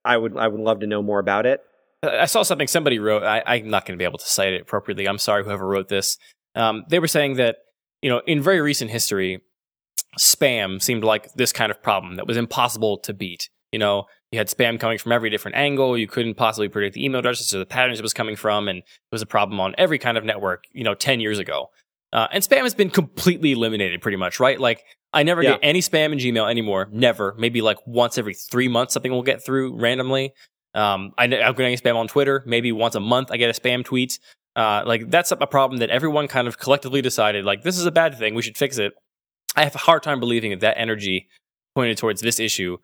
I 0.03 0.17
would 0.17 0.37
I 0.37 0.47
would 0.47 0.61
love 0.61 0.81
to 0.81 0.87
know 0.87 1.01
more 1.01 1.19
about 1.19 1.45
it. 1.45 1.61
I 2.03 2.25
saw 2.25 2.43
something 2.43 2.67
somebody 2.67 2.99
wrote. 2.99 3.23
I, 3.23 3.41
I'm 3.45 3.69
not 3.69 3.85
going 3.85 3.97
to 3.97 4.01
be 4.01 4.05
able 4.05 4.19
to 4.19 4.27
cite 4.27 4.53
it 4.53 4.61
appropriately. 4.61 5.07
I'm 5.07 5.17
sorry, 5.17 5.43
whoever 5.43 5.67
wrote 5.67 5.87
this. 5.87 6.17
Um, 6.55 6.83
they 6.89 6.99
were 6.99 7.07
saying 7.07 7.35
that 7.35 7.57
you 8.01 8.09
know, 8.09 8.21
in 8.27 8.41
very 8.41 8.61
recent 8.61 8.91
history, 8.91 9.41
spam 10.19 10.81
seemed 10.81 11.03
like 11.03 11.33
this 11.33 11.51
kind 11.51 11.71
of 11.71 11.81
problem 11.81 12.15
that 12.15 12.27
was 12.27 12.37
impossible 12.37 12.97
to 12.99 13.13
beat. 13.13 13.49
You 13.71 13.79
know, 13.79 14.05
you 14.31 14.37
had 14.37 14.47
spam 14.47 14.79
coming 14.79 14.97
from 14.97 15.11
every 15.11 15.29
different 15.29 15.57
angle. 15.57 15.97
You 15.97 16.07
couldn't 16.07 16.35
possibly 16.35 16.69
predict 16.69 16.95
the 16.95 17.03
email 17.03 17.19
addresses 17.19 17.53
or 17.53 17.59
the 17.59 17.65
patterns 17.65 17.99
it 17.99 18.03
was 18.03 18.13
coming 18.13 18.35
from, 18.35 18.67
and 18.67 18.79
it 18.79 18.85
was 19.11 19.21
a 19.21 19.25
problem 19.25 19.59
on 19.59 19.75
every 19.77 19.97
kind 19.97 20.17
of 20.17 20.23
network. 20.23 20.65
You 20.71 20.83
know, 20.83 20.93
ten 20.93 21.19
years 21.19 21.39
ago, 21.39 21.69
uh, 22.13 22.27
and 22.31 22.43
spam 22.43 22.63
has 22.63 22.73
been 22.75 22.89
completely 22.89 23.51
eliminated, 23.51 24.01
pretty 24.01 24.17
much, 24.17 24.39
right? 24.39 24.59
Like, 24.59 24.83
I 25.13 25.23
never 25.23 25.41
Yeah. 25.43 25.51
get 25.53 25.59
any 25.63 25.81
spam 25.81 26.11
in 26.11 26.19
Gmail 26.19 26.49
anymore. 26.49 26.87
Never. 26.91 27.35
Maybe 27.37 27.61
like 27.61 27.77
once 27.85 28.17
every 28.17 28.33
three 28.33 28.67
months, 28.67 28.93
something 28.93 29.11
will 29.11 29.23
get 29.23 29.43
through 29.43 29.75
randomly. 29.77 30.33
Um, 30.77 31.13
I, 31.17 31.25
I'm 31.25 31.55
getting 31.55 31.75
spam 31.77 31.95
on 31.95 32.07
Twitter. 32.07 32.43
Maybe 32.45 32.71
once 32.71 32.95
a 32.95 32.99
month, 32.99 33.31
I 33.31 33.37
get 33.37 33.49
a 33.49 33.59
spam 33.59 33.83
tweet. 33.83 34.19
Uh, 34.55 34.83
like 34.85 35.09
that's 35.09 35.31
a 35.31 35.35
problem 35.47 35.79
that 35.79 35.89
everyone 35.89 36.27
kind 36.27 36.47
of 36.47 36.57
collectively 36.57 37.01
decided, 37.01 37.45
like 37.45 37.63
this 37.63 37.77
is 37.77 37.85
a 37.85 37.91
bad 37.91 38.17
thing. 38.17 38.33
We 38.33 38.41
should 38.41 38.57
fix 38.57 38.77
it. 38.77 38.93
I 39.55 39.63
have 39.63 39.75
a 39.75 39.79
hard 39.79 40.03
time 40.03 40.19
believing 40.19 40.51
that 40.51 40.61
that 40.61 40.79
energy 40.79 41.27
pointed 41.75 41.97
towards 41.97 42.21
this 42.21 42.39
issue 42.39 42.77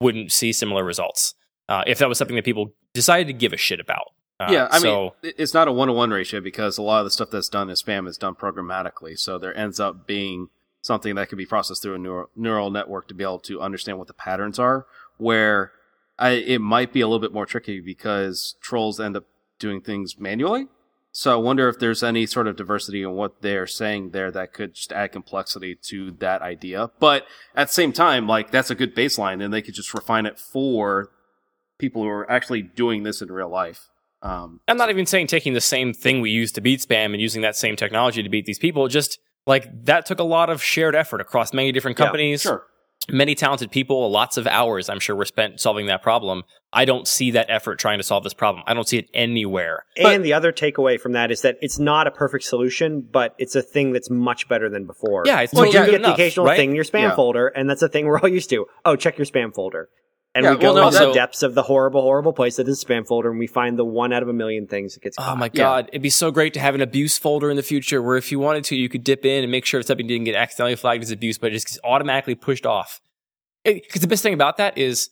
wouldn't 0.00 0.32
see 0.32 0.52
similar 0.52 0.84
results 0.84 1.34
uh, 1.68 1.84
if 1.86 1.98
that 1.98 2.08
was 2.08 2.18
something 2.18 2.36
that 2.36 2.44
people 2.44 2.74
decided 2.94 3.26
to 3.28 3.32
give 3.32 3.52
a 3.52 3.56
shit 3.56 3.80
about. 3.80 4.12
Uh, 4.40 4.48
yeah, 4.50 4.68
I 4.70 4.78
so, 4.78 5.14
mean, 5.22 5.32
it's 5.36 5.54
not 5.54 5.68
a 5.68 5.72
one 5.72 5.88
to 5.88 5.94
one 5.94 6.10
ratio 6.10 6.40
because 6.40 6.78
a 6.78 6.82
lot 6.82 7.00
of 7.00 7.04
the 7.04 7.10
stuff 7.10 7.30
that's 7.30 7.48
done 7.48 7.68
as 7.68 7.82
spam 7.82 8.08
is 8.08 8.16
done 8.16 8.34
programmatically. 8.34 9.18
So 9.18 9.38
there 9.38 9.56
ends 9.56 9.78
up 9.78 10.06
being 10.06 10.48
something 10.82 11.14
that 11.14 11.28
could 11.28 11.38
be 11.38 11.46
processed 11.46 11.82
through 11.82 11.94
a 11.94 11.98
neural, 11.98 12.30
neural 12.34 12.70
network 12.70 13.06
to 13.08 13.14
be 13.14 13.22
able 13.22 13.38
to 13.40 13.60
understand 13.60 13.98
what 13.98 14.06
the 14.06 14.14
patterns 14.14 14.58
are. 14.58 14.86
Where 15.18 15.72
I, 16.20 16.32
it 16.32 16.60
might 16.60 16.92
be 16.92 17.00
a 17.00 17.08
little 17.08 17.18
bit 17.18 17.32
more 17.32 17.46
tricky 17.46 17.80
because 17.80 18.54
trolls 18.60 19.00
end 19.00 19.16
up 19.16 19.24
doing 19.58 19.80
things 19.80 20.18
manually. 20.18 20.68
So 21.12 21.32
I 21.32 21.36
wonder 21.36 21.68
if 21.68 21.78
there's 21.78 22.04
any 22.04 22.26
sort 22.26 22.46
of 22.46 22.54
diversity 22.56 23.02
in 23.02 23.12
what 23.12 23.42
they're 23.42 23.66
saying 23.66 24.10
there 24.10 24.30
that 24.30 24.52
could 24.52 24.74
just 24.74 24.92
add 24.92 25.10
complexity 25.10 25.74
to 25.74 26.12
that 26.12 26.42
idea. 26.42 26.90
But 27.00 27.26
at 27.56 27.68
the 27.68 27.74
same 27.74 27.92
time, 27.92 28.28
like 28.28 28.50
that's 28.52 28.70
a 28.70 28.76
good 28.76 28.94
baseline 28.94 29.42
and 29.42 29.52
they 29.52 29.62
could 29.62 29.74
just 29.74 29.92
refine 29.92 30.26
it 30.26 30.38
for 30.38 31.10
people 31.78 32.02
who 32.02 32.08
are 32.08 32.30
actually 32.30 32.62
doing 32.62 33.02
this 33.02 33.22
in 33.22 33.32
real 33.32 33.48
life. 33.48 33.88
Um, 34.22 34.60
I'm 34.68 34.76
not 34.76 34.90
even 34.90 35.06
saying 35.06 35.28
taking 35.28 35.54
the 35.54 35.60
same 35.60 35.94
thing 35.94 36.20
we 36.20 36.30
use 36.30 36.52
to 36.52 36.60
beat 36.60 36.80
spam 36.80 37.06
and 37.06 37.20
using 37.20 37.42
that 37.42 37.56
same 37.56 37.74
technology 37.74 38.22
to 38.22 38.28
beat 38.28 38.44
these 38.44 38.58
people. 38.58 38.86
Just 38.86 39.18
like 39.46 39.86
that 39.86 40.06
took 40.06 40.20
a 40.20 40.24
lot 40.24 40.50
of 40.50 40.62
shared 40.62 40.94
effort 40.94 41.20
across 41.20 41.54
many 41.54 41.72
different 41.72 41.98
yeah, 41.98 42.04
companies. 42.04 42.42
sure. 42.42 42.66
Many 43.12 43.34
talented 43.34 43.70
people, 43.70 44.10
lots 44.10 44.36
of 44.36 44.46
hours, 44.46 44.88
I'm 44.88 45.00
sure, 45.00 45.16
were 45.16 45.24
spent 45.24 45.60
solving 45.60 45.86
that 45.86 46.02
problem. 46.02 46.42
I 46.72 46.84
don't 46.84 47.06
see 47.08 47.32
that 47.32 47.46
effort 47.48 47.78
trying 47.78 47.98
to 47.98 48.04
solve 48.04 48.22
this 48.24 48.34
problem. 48.34 48.62
I 48.66 48.74
don't 48.74 48.86
see 48.88 48.98
it 48.98 49.08
anywhere. 49.12 49.84
and 49.96 50.24
the 50.24 50.32
other 50.32 50.52
takeaway 50.52 51.00
from 51.00 51.12
that 51.12 51.30
is 51.30 51.42
that 51.42 51.56
it's 51.60 51.78
not 51.78 52.06
a 52.06 52.10
perfect 52.10 52.44
solution, 52.44 53.00
but 53.00 53.34
it's 53.38 53.56
a 53.56 53.62
thing 53.62 53.92
that's 53.92 54.08
much 54.10 54.48
better 54.48 54.68
than 54.68 54.86
before. 54.86 55.24
Yeah, 55.26 55.40
it's 55.40 55.52
well, 55.52 55.64
totally 55.64 55.84
you 55.86 55.90
good 55.92 56.00
get 56.02 56.06
the 56.06 56.12
occasional 56.14 56.46
right? 56.46 56.56
thing 56.56 56.70
in 56.70 56.76
your 56.76 56.84
spam 56.84 57.02
Yeah. 57.02 57.16
folder, 57.16 57.48
and 57.48 57.68
that's 57.68 57.82
a 57.82 57.88
thing 57.88 58.06
we're 58.06 58.20
all 58.20 58.28
used 58.28 58.50
to. 58.50 58.66
Oh, 58.84 58.96
check 58.96 59.18
your 59.18 59.26
spam 59.26 59.52
folder. 59.54 59.88
And 60.34 60.44
Yeah, 60.44 60.52
we 60.52 60.58
go 60.58 60.66
well, 60.72 60.74
no, 60.82 60.86
into 60.86 60.98
so- 60.98 61.08
the 61.08 61.14
depths 61.14 61.42
of 61.42 61.54
the 61.54 61.62
horrible, 61.62 62.02
horrible 62.02 62.32
place 62.32 62.56
that 62.56 62.68
is 62.68 62.80
a 62.82 62.86
spam 62.86 63.04
folder, 63.06 63.30
and 63.30 63.38
we 63.38 63.48
find 63.48 63.76
the 63.76 63.84
one 63.84 64.12
out 64.12 64.22
of 64.22 64.28
a 64.28 64.32
million 64.32 64.68
things 64.68 64.94
that 64.94 65.02
gets 65.02 65.16
Oh 65.18 65.22
caught. 65.22 65.38
my 65.38 65.46
Yeah. 65.46 65.50
god, 65.62 65.88
it'd 65.88 66.02
be 66.02 66.10
so 66.10 66.30
great 66.30 66.54
to 66.54 66.60
have 66.60 66.76
an 66.76 66.80
abuse 66.80 67.18
folder 67.18 67.50
in 67.50 67.56
the 67.56 67.64
future 67.64 68.00
where 68.00 68.16
if 68.16 68.30
you 68.30 68.38
wanted 68.38 68.62
to, 68.64 68.76
you 68.76 68.88
could 68.88 69.02
dip 69.02 69.24
in 69.26 69.42
and 69.42 69.50
make 69.50 69.64
sure 69.66 69.80
if 69.80 69.86
something 69.86 70.06
didn't 70.06 70.24
get 70.24 70.36
accidentally 70.36 70.76
flagged 70.76 71.02
as 71.02 71.10
abuse, 71.10 71.36
but 71.36 71.48
it 71.48 71.54
just 71.54 71.66
gets 71.66 71.80
automatically 71.82 72.36
pushed 72.36 72.64
off. 72.64 73.00
Because 73.64 74.00
the 74.02 74.06
best 74.06 74.22
thing 74.22 74.32
about 74.34 74.56
that 74.58 74.78
is 74.78 75.10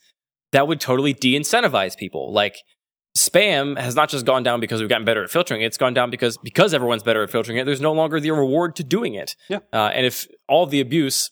that 0.52 0.68
would 0.68 0.80
totally 0.80 1.12
de-incentivize 1.14 1.96
people. 1.96 2.32
Like 2.32 2.56
spam 3.16 3.76
has 3.78 3.96
not 3.96 4.08
just 4.08 4.24
gone 4.24 4.42
down 4.44 4.60
because 4.60 4.80
we've 4.80 4.88
gotten 4.88 5.04
better 5.04 5.24
at 5.24 5.30
filtering 5.30 5.62
it; 5.62 5.66
it's 5.66 5.76
gone 5.76 5.94
down 5.94 6.10
because 6.10 6.38
because 6.38 6.72
everyone's 6.72 7.02
better 7.02 7.22
at 7.24 7.30
filtering 7.30 7.58
it. 7.58 7.64
There's 7.66 7.80
no 7.80 7.92
longer 7.92 8.20
the 8.20 8.30
reward 8.30 8.76
to 8.76 8.84
doing 8.84 9.14
it. 9.14 9.34
Yeah. 9.48 9.58
Uh, 9.72 9.90
and 9.92 10.06
if 10.06 10.26
all 10.48 10.64
the 10.66 10.80
abuse 10.80 11.30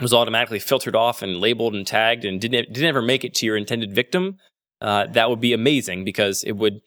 was 0.00 0.12
automatically 0.12 0.58
filtered 0.58 0.94
off 0.96 1.22
and 1.22 1.38
labeled 1.38 1.74
and 1.74 1.86
tagged 1.86 2.24
and 2.24 2.40
didn't 2.40 2.72
didn't 2.72 2.88
ever 2.88 3.02
make 3.02 3.24
it 3.24 3.34
to 3.36 3.46
your 3.46 3.56
intended 3.56 3.92
victim, 3.94 4.36
uh, 4.80 5.06
that 5.08 5.30
would 5.30 5.40
be 5.40 5.52
amazing 5.52 6.04
because 6.04 6.42
it 6.44 6.52
would 6.52 6.80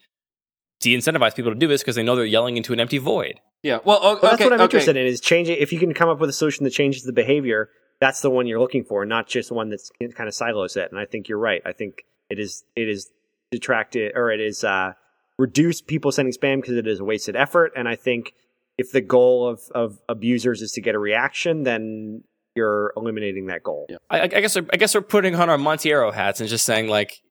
de-incentivize 0.80 1.36
people 1.36 1.52
to 1.52 1.58
do 1.60 1.68
this 1.68 1.82
because 1.82 1.96
they 1.96 2.04
know 2.04 2.16
they're 2.16 2.26
yelling 2.26 2.56
into 2.58 2.72
an 2.72 2.80
empty 2.80 2.98
void. 2.98 3.40
Yeah. 3.64 3.80
Well, 3.84 4.00
o- 4.02 4.14
Well, 4.14 4.32
that's 4.32 4.42
what 4.42 4.54
I'm 4.54 4.62
okay. 4.62 4.64
interested 4.64 4.96
in 4.96 5.06
is 5.06 5.20
changing. 5.20 5.58
If 5.60 5.74
you 5.74 5.80
can 5.80 5.94
come 5.94 6.08
up 6.08 6.20
with 6.20 6.30
a 6.30 6.34
solution 6.34 6.64
that 6.64 6.70
changes 6.70 7.04
the 7.04 7.12
behavior, 7.12 7.70
that's 8.00 8.22
the 8.22 8.30
one 8.30 8.48
you're 8.48 8.60
looking 8.62 8.86
for, 8.86 9.06
not 9.06 9.28
just 9.28 9.52
one 9.52 9.70
that's 9.70 9.92
kind 10.16 10.28
of 10.30 10.34
silos 10.34 10.78
it. 10.78 10.90
And 10.92 11.00
I 11.00 11.06
think 11.06 11.28
you're 11.28 11.38
right. 11.40 11.62
I 11.66 11.74
think 11.74 12.04
it 12.30 12.40
is 12.40 12.64
it 12.76 12.88
is 12.88 13.10
detracted 13.52 14.14
or 14.16 14.32
it 14.32 14.40
is 14.40 14.64
uh, 14.64 14.94
reduce 15.38 15.82
people 15.82 16.12
sending 16.14 16.34
spam 16.34 16.62
because 16.62 16.76
it 16.78 16.88
is 16.88 17.00
a 17.02 17.04
wasted 17.04 17.36
effort. 17.36 17.74
And 17.76 17.90
I 17.90 17.96
think 17.96 18.34
if 18.78 18.94
the 18.94 19.02
goal 19.02 19.48
of 19.50 19.60
of 19.76 20.00
abusers 20.08 20.62
is 20.62 20.72
to 20.74 20.82
get 20.82 20.96
a 20.96 21.00
reaction, 21.00 21.64
then 21.64 22.24
you're 22.60 22.94
eliminating 22.96 23.48
that 23.48 23.64
goal. 23.64 23.86
Yeah. 23.90 23.98
I, 24.10 24.22
I 24.22 24.28
guess 24.28 24.56
I 24.58 24.78
guess 24.78 24.94
we're 24.94 25.02
putting 25.02 25.36
on 25.36 25.50
our 25.50 25.58
Monteiro 25.58 26.14
hats 26.14 26.40
and 26.40 26.50
just 26.50 26.66
saying 26.66 26.88
like, 26.88 27.22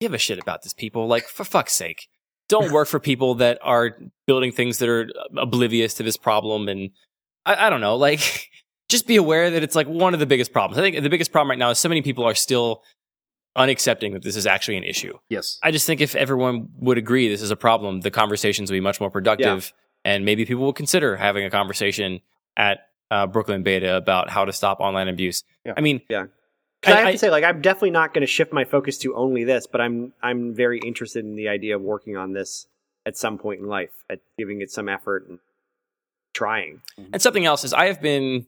give 0.00 0.14
a 0.14 0.18
shit 0.18 0.38
about 0.38 0.62
this 0.62 0.72
people. 0.72 1.06
Like 1.06 1.24
for 1.24 1.44
fuck's 1.44 1.72
sake, 1.72 2.08
don't 2.48 2.72
work 2.72 2.88
for 2.88 3.00
people 3.00 3.34
that 3.36 3.58
are 3.62 3.96
building 4.26 4.52
things 4.52 4.78
that 4.78 4.88
are 4.88 5.08
oblivious 5.36 5.94
to 5.94 6.02
this 6.02 6.16
problem. 6.16 6.68
And 6.68 6.90
I, 7.44 7.66
I 7.66 7.70
don't 7.70 7.80
know, 7.80 7.96
like 7.96 8.48
just 8.88 9.06
be 9.06 9.16
aware 9.16 9.50
that 9.50 9.62
it's 9.62 9.74
like 9.74 9.88
one 9.88 10.14
of 10.14 10.20
the 10.20 10.26
biggest 10.26 10.52
problems. 10.52 10.78
I 10.78 10.82
think 10.82 11.02
the 11.02 11.10
biggest 11.10 11.32
problem 11.32 11.50
right 11.50 11.58
now 11.58 11.70
is 11.70 11.78
so 11.78 11.88
many 11.88 12.02
people 12.02 12.24
are 12.24 12.34
still 12.34 12.82
unaccepting 13.56 14.12
that 14.12 14.22
this 14.22 14.36
is 14.36 14.46
actually 14.46 14.76
an 14.76 14.84
issue. 14.84 15.14
Yes. 15.28 15.58
I 15.62 15.70
just 15.70 15.86
think 15.86 16.00
if 16.00 16.14
everyone 16.14 16.68
would 16.78 16.98
agree 16.98 17.28
this 17.28 17.42
is 17.42 17.50
a 17.50 17.56
problem, 17.56 18.02
the 18.02 18.10
conversations 18.10 18.70
would 18.70 18.76
be 18.76 18.80
much 18.80 19.00
more 19.00 19.10
productive, 19.10 19.72
and 20.04 20.24
maybe 20.24 20.44
people 20.44 20.62
will 20.62 20.72
consider 20.72 21.16
having 21.16 21.44
a 21.44 21.50
conversation 21.50 22.20
at 22.56 22.80
uh, 23.10 23.26
Brooklyn 23.26 23.62
Beta 23.62 23.96
about 23.96 24.30
how 24.30 24.44
to 24.44 24.52
stop 24.52 24.80
online 24.80 25.08
abuse. 25.08 25.44
Yeah. 25.64 25.74
I 25.76 25.80
mean, 25.80 26.00
'Cause 26.08 26.28
I, 26.86 26.92
I- 26.92 27.00
have 27.04 27.12
to 27.12 27.18
say, 27.18 27.30
like, 27.30 27.44
I'm 27.44 27.60
definitely 27.62 27.90
not 27.90 28.12
going 28.14 28.20
to 28.22 28.26
shift 28.26 28.52
my 28.52 28.64
focus 28.64 28.98
to 28.98 29.14
only 29.16 29.44
this, 29.44 29.66
but 29.66 29.80
I'm 29.80 30.12
I'm 30.22 30.54
very 30.54 30.78
interested 30.80 31.24
in 31.24 31.34
the 31.36 31.48
idea 31.48 31.76
of 31.76 31.82
working 31.82 32.16
on 32.16 32.32
this 32.32 32.66
at 33.04 33.16
some 33.16 33.38
point 33.38 33.60
in 33.60 33.66
life, 33.66 33.90
at 34.10 34.20
giving 34.38 34.60
it 34.60 34.70
some 34.70 34.88
effort 34.88 35.28
and 35.28 35.38
trying. 36.34 36.82
and 37.12 37.20
something 37.22 37.44
else 37.46 37.64
is 37.64 37.72
I 37.72 37.86
have 37.86 38.00
been 38.02 38.46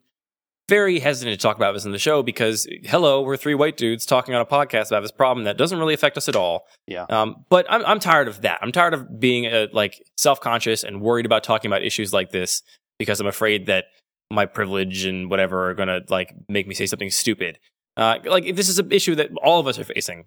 very 0.68 0.98
hesitant 0.98 1.32
to 1.38 1.42
talk 1.42 1.56
about 1.56 1.72
this 1.72 1.86
in 1.86 1.92
the 1.92 1.98
show 1.98 2.22
because 2.22 2.66
hello, 2.84 3.22
we're 3.22 3.38
three 3.38 3.54
white 3.54 3.78
dudes 3.78 4.04
talking 4.04 4.34
on 4.34 4.40
a 4.42 4.44
podcast 4.46 4.88
about 4.88 5.00
this 5.00 5.10
problem 5.12 5.44
that 5.44 5.56
doesn't 5.56 5.78
really 5.78 5.94
affect 5.94 6.18
us 6.18 6.28
at 6.28 6.36
all. 6.36 6.66
Yeah. 6.86 7.04
Um, 7.08 7.46
but 7.48 7.64
I'm 7.70 7.84
I'm 7.86 7.98
tired 8.00 8.28
of 8.28 8.42
that. 8.42 8.58
I'm 8.60 8.72
tired 8.72 8.92
of 8.92 9.18
being 9.18 9.46
uh, 9.46 9.68
like 9.72 10.02
self 10.18 10.40
conscious 10.40 10.84
and 10.84 11.00
worried 11.00 11.24
about 11.24 11.42
talking 11.44 11.70
about 11.70 11.82
issues 11.82 12.12
like 12.12 12.30
this 12.30 12.62
because 12.98 13.18
I'm 13.20 13.26
afraid 13.26 13.66
that 13.66 13.86
my 14.30 14.46
privilege 14.46 15.04
and 15.04 15.30
whatever 15.30 15.70
are 15.70 15.74
gonna 15.74 16.00
like 16.08 16.34
make 16.48 16.66
me 16.66 16.74
say 16.74 16.86
something 16.86 17.10
stupid. 17.10 17.58
Uh, 17.96 18.18
like 18.24 18.54
this 18.54 18.68
is 18.68 18.78
an 18.78 18.92
issue 18.92 19.14
that 19.16 19.30
all 19.42 19.58
of 19.58 19.66
us 19.66 19.78
are 19.78 19.84
facing. 19.84 20.24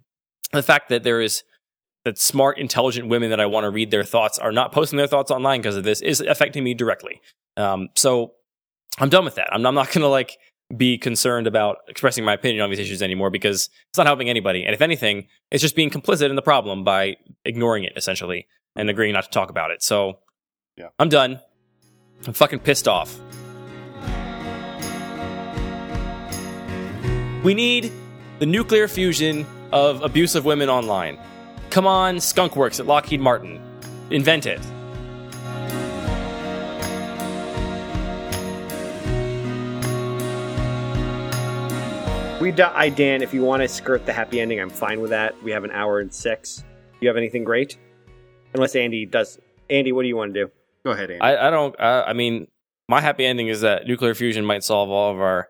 the 0.54 0.64
fact 0.64 0.90
that 0.90 1.04
there 1.04 1.22
is 1.22 1.44
that 2.04 2.18
smart, 2.18 2.58
intelligent 2.58 3.08
women 3.08 3.30
that 3.30 3.40
I 3.40 3.46
want 3.46 3.64
to 3.64 3.70
read 3.70 3.92
their 3.92 4.04
thoughts 4.04 4.40
are 4.40 4.52
not 4.52 4.72
posting 4.72 4.98
their 4.98 5.08
thoughts 5.08 5.30
online 5.32 5.62
because 5.62 5.76
of 5.78 5.84
this 5.84 6.02
is 6.02 6.20
affecting 6.20 6.64
me 6.64 6.74
directly. 6.74 7.22
Um, 7.58 7.90
so 7.96 8.34
I'm 9.00 9.08
done 9.10 9.24
with 9.24 9.36
that. 9.36 9.48
I'm, 9.54 9.64
I'm 9.66 9.76
not 9.76 9.88
going 9.88 10.02
to 10.02 10.08
like 10.08 10.38
be 10.76 10.98
concerned 10.98 11.46
about 11.48 11.78
expressing 11.88 12.26
my 12.26 12.34
opinion 12.34 12.64
on 12.64 12.70
these 12.72 12.80
issues 12.80 13.02
anymore 13.04 13.30
because 13.30 13.70
it's 13.90 13.98
not 13.98 14.08
helping 14.08 14.30
anybody. 14.30 14.66
And 14.66 14.74
if 14.74 14.82
anything, 14.82 15.28
it's 15.52 15.62
just 15.62 15.76
being 15.76 15.92
complicit 15.92 16.30
in 16.30 16.36
the 16.36 16.42
problem 16.42 16.84
by 16.84 17.18
ignoring 17.46 17.84
it 17.84 17.94
essentially 17.96 18.48
and 18.76 18.90
agreeing 18.90 19.14
not 19.14 19.26
to 19.26 19.30
talk 19.30 19.50
about 19.52 19.70
it. 19.70 19.84
So 19.84 20.20
Yeah. 20.78 20.88
I'm 20.98 21.10
done. 21.10 21.40
I'm 22.26 22.34
fucking 22.34 22.60
pissed 22.60 22.88
off. 22.88 23.20
We 27.44 27.56
need 27.56 27.92
the 28.38 28.46
nuclear 28.46 28.88
fusion 28.88 29.48
of 29.72 30.04
abusive 30.04 30.46
women 30.46 30.70
online. 30.70 31.18
Come 31.72 31.88
on, 31.88 32.20
Skunk 32.20 32.56
Works 32.56 32.80
at 32.80 32.86
Lockheed 32.86 33.20
Martin. 33.20 33.60
Invent 34.12 34.46
it. 34.46 34.60
We 42.40 42.52
die, 42.52 42.90
Dan. 42.90 43.24
If 43.24 43.34
you 43.34 43.42
want 43.42 43.64
to 43.64 43.68
skirt 43.68 44.06
the 44.06 44.14
happy 44.14 44.40
ending, 44.40 44.60
I'm 44.60 44.70
fine 44.70 45.02
with 45.02 45.10
that. 45.10 45.42
We 45.42 45.50
have 45.50 45.64
an 45.64 45.72
hour 45.72 46.00
and 46.00 46.14
six. 46.14 46.64
You 47.00 47.08
have 47.08 47.18
anything 47.18 47.44
great? 47.44 47.78
Unless 48.54 48.76
Andy 48.76 49.08
does. 49.08 49.40
Andy, 49.70 49.92
what 49.92 50.04
do 50.04 50.08
you 50.08 50.16
want 50.16 50.34
to 50.36 50.46
do? 50.46 50.52
Go 50.84 50.92
ahead, 50.92 51.10
Andy. 51.10 51.22
I, 51.22 51.48
I 51.48 51.50
don't. 51.50 51.80
Uh, 51.80 52.04
I 52.06 52.14
mean, 52.14 52.48
my 52.88 53.02
happy 53.02 53.26
ending 53.26 53.48
is 53.48 53.62
that 53.62 53.88
nuclear 53.88 54.14
fusion 54.14 54.46
might 54.46 54.64
solve 54.64 54.92
all 54.92 55.12
of 55.12 55.20
our 55.20 55.48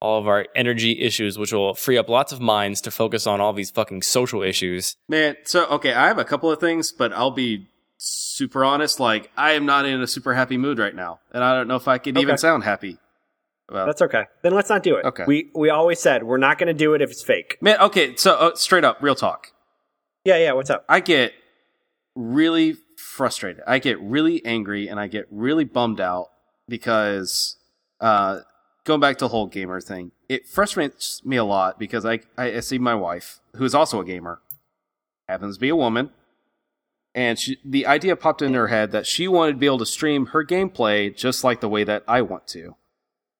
all 0.00 0.18
of 0.20 0.28
our 0.28 0.46
energy 0.54 1.00
issues, 1.00 1.38
which 1.38 1.52
will 1.52 1.74
free 1.74 1.98
up 1.98 2.08
lots 2.08 2.32
of 2.32 2.40
minds 2.40 2.80
to 2.82 2.90
focus 2.90 3.26
on 3.26 3.40
all 3.40 3.52
these 3.52 3.70
fucking 3.70 4.02
social 4.02 4.42
issues. 4.42 4.96
Man, 5.08 5.36
so 5.44 5.66
okay, 5.66 5.92
I 5.92 6.06
have 6.06 6.18
a 6.18 6.24
couple 6.24 6.50
of 6.50 6.60
things, 6.60 6.92
but 6.92 7.12
I'll 7.12 7.30
be 7.30 7.68
super 7.96 8.64
honest. 8.64 9.00
Like, 9.00 9.30
I 9.36 9.52
am 9.52 9.66
not 9.66 9.86
in 9.86 10.00
a 10.00 10.06
super 10.06 10.34
happy 10.34 10.56
mood 10.56 10.78
right 10.78 10.94
now, 10.94 11.20
and 11.32 11.42
I 11.42 11.54
don't 11.54 11.68
know 11.68 11.76
if 11.76 11.88
I 11.88 11.98
could 11.98 12.16
even 12.18 12.38
sound 12.38 12.64
happy. 12.64 12.98
About 13.68 13.84
That's 13.84 14.00
okay. 14.00 14.24
Then 14.42 14.54
let's 14.54 14.70
not 14.70 14.82
do 14.82 14.96
it. 14.96 15.04
Okay. 15.04 15.24
We 15.26 15.50
we 15.54 15.68
always 15.68 16.00
said 16.00 16.22
we're 16.22 16.38
not 16.38 16.56
going 16.56 16.68
to 16.68 16.74
do 16.74 16.94
it 16.94 17.02
if 17.02 17.10
it's 17.10 17.22
fake. 17.22 17.58
man. 17.60 17.78
Okay, 17.78 18.16
so 18.16 18.34
uh, 18.34 18.54
straight 18.54 18.84
up, 18.84 18.98
real 19.02 19.14
talk. 19.14 19.48
Yeah, 20.24 20.38
yeah. 20.38 20.52
What's 20.52 20.70
up? 20.70 20.86
I 20.88 21.00
get 21.00 21.32
really 22.14 22.76
frustrated. 22.96 23.62
I 23.66 23.78
get 23.78 24.00
really 24.00 24.42
angry, 24.46 24.88
and 24.88 24.98
I 24.98 25.06
get 25.06 25.26
really 25.30 25.64
bummed 25.64 26.00
out 26.00 26.28
because 26.66 27.56
uh, 28.00 28.40
going 28.88 29.00
back 29.00 29.18
to 29.18 29.26
the 29.26 29.28
whole 29.28 29.46
gamer 29.46 29.80
thing, 29.80 30.10
it 30.28 30.48
frustrates 30.48 31.24
me 31.24 31.36
a 31.36 31.44
lot 31.44 31.78
because 31.78 32.04
I 32.04 32.20
I, 32.36 32.58
see 32.60 32.78
my 32.78 32.94
wife, 32.94 33.40
who 33.54 33.64
is 33.64 33.74
also 33.74 34.00
a 34.00 34.04
gamer, 34.04 34.40
happens 35.28 35.56
to 35.56 35.60
be 35.60 35.68
a 35.68 35.76
woman, 35.76 36.10
and 37.14 37.38
she, 37.38 37.58
the 37.64 37.86
idea 37.86 38.16
popped 38.16 38.42
in 38.42 38.54
her 38.54 38.68
head 38.68 38.90
that 38.92 39.06
she 39.06 39.28
wanted 39.28 39.52
to 39.52 39.58
be 39.58 39.66
able 39.66 39.78
to 39.78 39.86
stream 39.86 40.26
her 40.26 40.44
gameplay 40.44 41.14
just 41.14 41.44
like 41.44 41.60
the 41.60 41.68
way 41.68 41.84
that 41.84 42.02
I 42.08 42.22
want 42.22 42.48
to. 42.48 42.76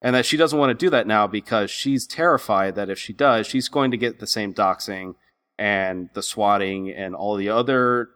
And 0.01 0.15
that 0.15 0.27
she 0.27 0.37
doesn't 0.37 0.59
want 0.59 0.71
to 0.71 0.87
do 0.87 0.91
that 0.91 1.09
now 1.09 1.27
because 1.27 1.73
she's 1.73 2.07
terrified 2.07 2.77
that 2.77 2.89
if 2.89 3.01
she 3.01 3.13
does, 3.13 3.49
she's 3.49 3.69
going 3.69 3.91
to 3.91 3.97
get 3.97 4.21
the 4.21 4.29
same 4.29 4.55
doxing 4.55 5.15
and 5.59 6.09
the 6.15 6.23
swatting 6.23 6.89
and 6.89 7.17
all 7.17 7.35
the 7.35 7.49
other 7.49 8.11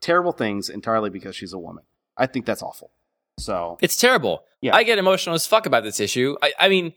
terrible 0.00 0.32
things 0.32 0.68
entirely 0.68 1.08
because 1.08 1.36
she's 1.36 1.52
a 1.52 1.58
woman. 1.58 1.84
I 2.16 2.26
think 2.26 2.46
that's 2.46 2.62
awful. 2.62 2.90
So 3.38 3.78
It's 3.80 3.96
terrible. 3.96 4.42
Yeah. 4.62 4.74
I 4.76 4.82
get 4.82 4.98
emotional 4.98 5.34
as 5.34 5.46
fuck 5.46 5.66
about 5.66 5.82
this 5.84 6.00
issue. 6.00 6.36
I, 6.42 6.52
I 6.58 6.68
mean, 6.68 6.92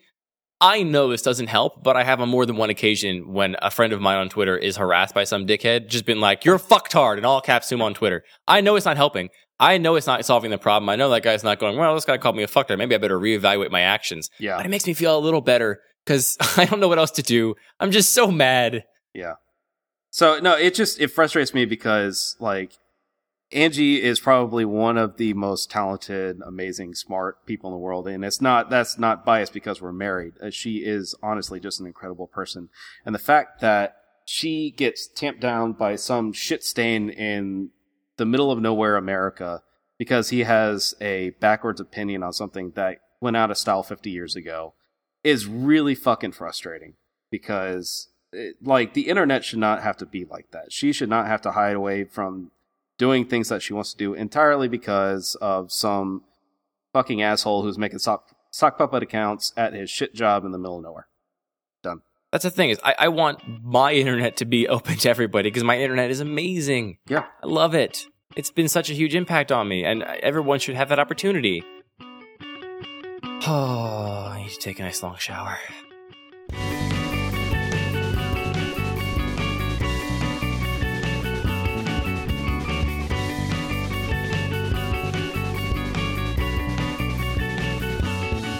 I 0.62 0.84
know 0.84 1.10
this 1.10 1.22
doesn't 1.22 1.48
help, 1.48 1.84
but 1.84 1.98
I 1.98 2.04
have 2.04 2.22
on 2.22 2.30
more 2.30 2.46
than 2.46 2.56
one 2.58 2.70
occasion 2.70 3.34
when 3.34 3.56
a 3.62 3.70
friend 3.72 3.92
of 3.94 4.00
mine 4.02 4.18
on 4.18 4.30
Twitter 4.30 4.58
is 4.58 4.78
harassed 4.78 5.14
by 5.14 5.24
some 5.26 5.46
dickhead, 5.46 5.88
just 5.88 6.06
been 6.06 6.22
like, 6.22 6.46
"You're 6.46 6.56
a 6.56 6.60
fucktard" 6.60 7.18
in 7.18 7.26
all 7.26 7.42
caps 7.42 7.72
him 7.72 7.82
on 7.82 7.94
Twitter. 7.94 8.24
I 8.48 8.62
know 8.62 8.76
it's 8.76 8.86
not 8.86 8.96
helping. 8.98 9.30
I 9.60 9.78
know 9.78 9.96
it's 9.96 10.08
not 10.08 10.24
solving 10.26 10.52
the 10.52 10.58
problem. 10.58 10.90
I 10.90 10.96
know 10.96 11.10
that 11.10 11.24
guy's 11.24 11.44
not 11.44 11.60
going, 11.60 11.78
"Well, 11.78 11.94
this 11.96 12.06
guy 12.06 12.18
called 12.18 12.36
me 12.36 12.44
a 12.44 12.48
fucktard. 12.48 12.78
Maybe 12.78 12.96
I 12.96 12.98
better 12.98 13.20
reevaluate 13.20 13.72
my 13.72 13.82
actions." 13.82 14.30
yeah, 14.40 14.56
But 14.58 14.66
it 14.66 14.70
makes 14.70 14.88
me 14.88 14.94
feel 14.94 15.18
a 15.18 15.20
little 15.20 15.42
better 15.42 15.80
because 16.06 16.38
I 16.58 16.66
don't 16.66 16.80
know 16.80 16.88
what 16.88 16.98
else 17.00 17.12
to 17.12 17.22
do. 17.24 17.56
I'm 17.80 17.92
just 17.92 18.14
so 18.14 18.32
mad. 18.32 18.84
yeah. 19.14 19.34
So 20.12 20.40
no, 20.40 20.56
it 20.56 20.76
just 20.76 21.00
it 21.02 21.08
frustrates 21.10 21.54
me 21.54 21.66
because 21.66 22.36
like 22.40 22.72
Angie 23.54 24.02
is 24.02 24.20
probably 24.20 24.66
one 24.66 24.98
of 24.98 25.18
the 25.18 25.34
most 25.34 25.70
talented, 25.70 26.42
amazing, 26.46 26.96
smart 26.96 27.46
people 27.46 27.70
in 27.70 27.74
the 27.74 27.80
world, 27.80 28.08
and 28.08 28.26
it's 28.26 28.42
not 28.42 28.70
that's 28.70 28.98
not 28.98 29.26
biased 29.26 29.54
because 29.54 29.82
we're 29.82 29.94
married. 29.94 30.34
Uh, 30.42 30.50
she 30.50 30.78
is 30.78 31.16
honestly 31.22 31.60
just 31.60 31.80
an 31.80 31.86
incredible 31.86 32.28
person, 32.28 32.70
and 33.06 33.14
the 33.14 33.20
fact 33.20 33.62
that 33.62 33.98
she 34.26 34.72
gets 34.72 35.08
tamped 35.08 35.42
down 35.42 35.74
by 35.74 35.96
some 35.96 36.34
shit 36.34 36.64
stain 36.64 37.10
in 37.10 37.70
the 38.18 38.26
middle 38.26 38.52
of 38.52 38.62
nowhere 38.62 38.96
America 38.96 39.62
because 39.98 40.30
he 40.30 40.42
has 40.42 40.94
a 41.02 41.32
backwards 41.40 41.80
opinion 41.80 42.24
on 42.24 42.34
something 42.34 42.72
that 42.72 43.00
went 43.22 43.38
out 43.38 43.52
of 43.52 43.58
style 43.58 43.84
50 43.84 44.10
years 44.10 44.36
ago 44.36 44.74
is 45.24 45.48
really 45.48 45.96
fucking 45.96 46.32
frustrating 46.34 46.96
because 47.30 48.10
it, 48.32 48.56
like 48.62 48.94
the 48.94 49.08
internet 49.08 49.46
should 49.46 49.60
not 49.60 49.82
have 49.82 49.98
to 49.98 50.06
be 50.06 50.26
like 50.26 50.52
that. 50.52 50.72
She 50.72 50.92
should 50.92 51.10
not 51.10 51.28
have 51.28 51.42
to 51.42 51.52
hide 51.52 51.76
away 51.76 52.04
from 52.04 52.52
doing 52.98 53.26
things 53.26 53.50
that 53.50 53.62
she 53.62 53.74
wants 53.74 53.92
to 53.92 53.98
do 53.98 54.14
entirely 54.14 54.68
because 54.68 55.36
of 55.42 55.72
some 55.72 56.24
fucking 56.94 57.22
asshole 57.22 57.64
who's 57.64 57.78
making 57.78 58.00
sock, 58.00 58.36
sock 58.52 58.78
puppet 58.78 59.04
accounts 59.04 59.52
at 59.58 59.74
his 59.74 59.90
shit 59.90 60.14
job 60.14 60.46
in 60.46 60.52
the 60.52 60.58
middle 60.58 60.78
of 60.78 60.84
nowhere. 60.84 61.08
Done. 61.82 62.02
That's 62.32 62.44
the 62.44 62.50
thing 62.50 62.70
is, 62.70 62.80
I, 62.84 62.96
I 62.98 63.08
want 63.10 63.42
my 63.64 63.94
internet 63.94 64.38
to 64.38 64.46
be 64.46 64.68
open 64.68 64.98
to 64.98 65.10
everybody 65.10 65.50
because 65.50 65.64
my 65.64 65.80
internet 65.80 66.12
is 66.12 66.20
amazing. 66.20 66.98
Yeah. 67.08 67.26
I 67.44 67.48
love 67.48 67.76
it. 67.76 68.06
It's 68.36 68.52
been 68.52 68.68
such 68.68 68.90
a 68.90 68.94
huge 68.94 69.14
impact 69.14 69.52
on 69.52 69.68
me, 69.68 69.86
and 69.86 70.02
everyone 70.02 70.58
should 70.58 70.76
have 70.76 70.90
that 70.90 70.98
opportunity. 70.98 71.64
Oh, 73.46 74.28
I 74.32 74.42
need 74.42 74.50
to 74.50 74.60
take 74.60 74.80
a 74.80 74.84
nice 74.84 75.04
long 75.04 75.18
shower. 75.18 75.60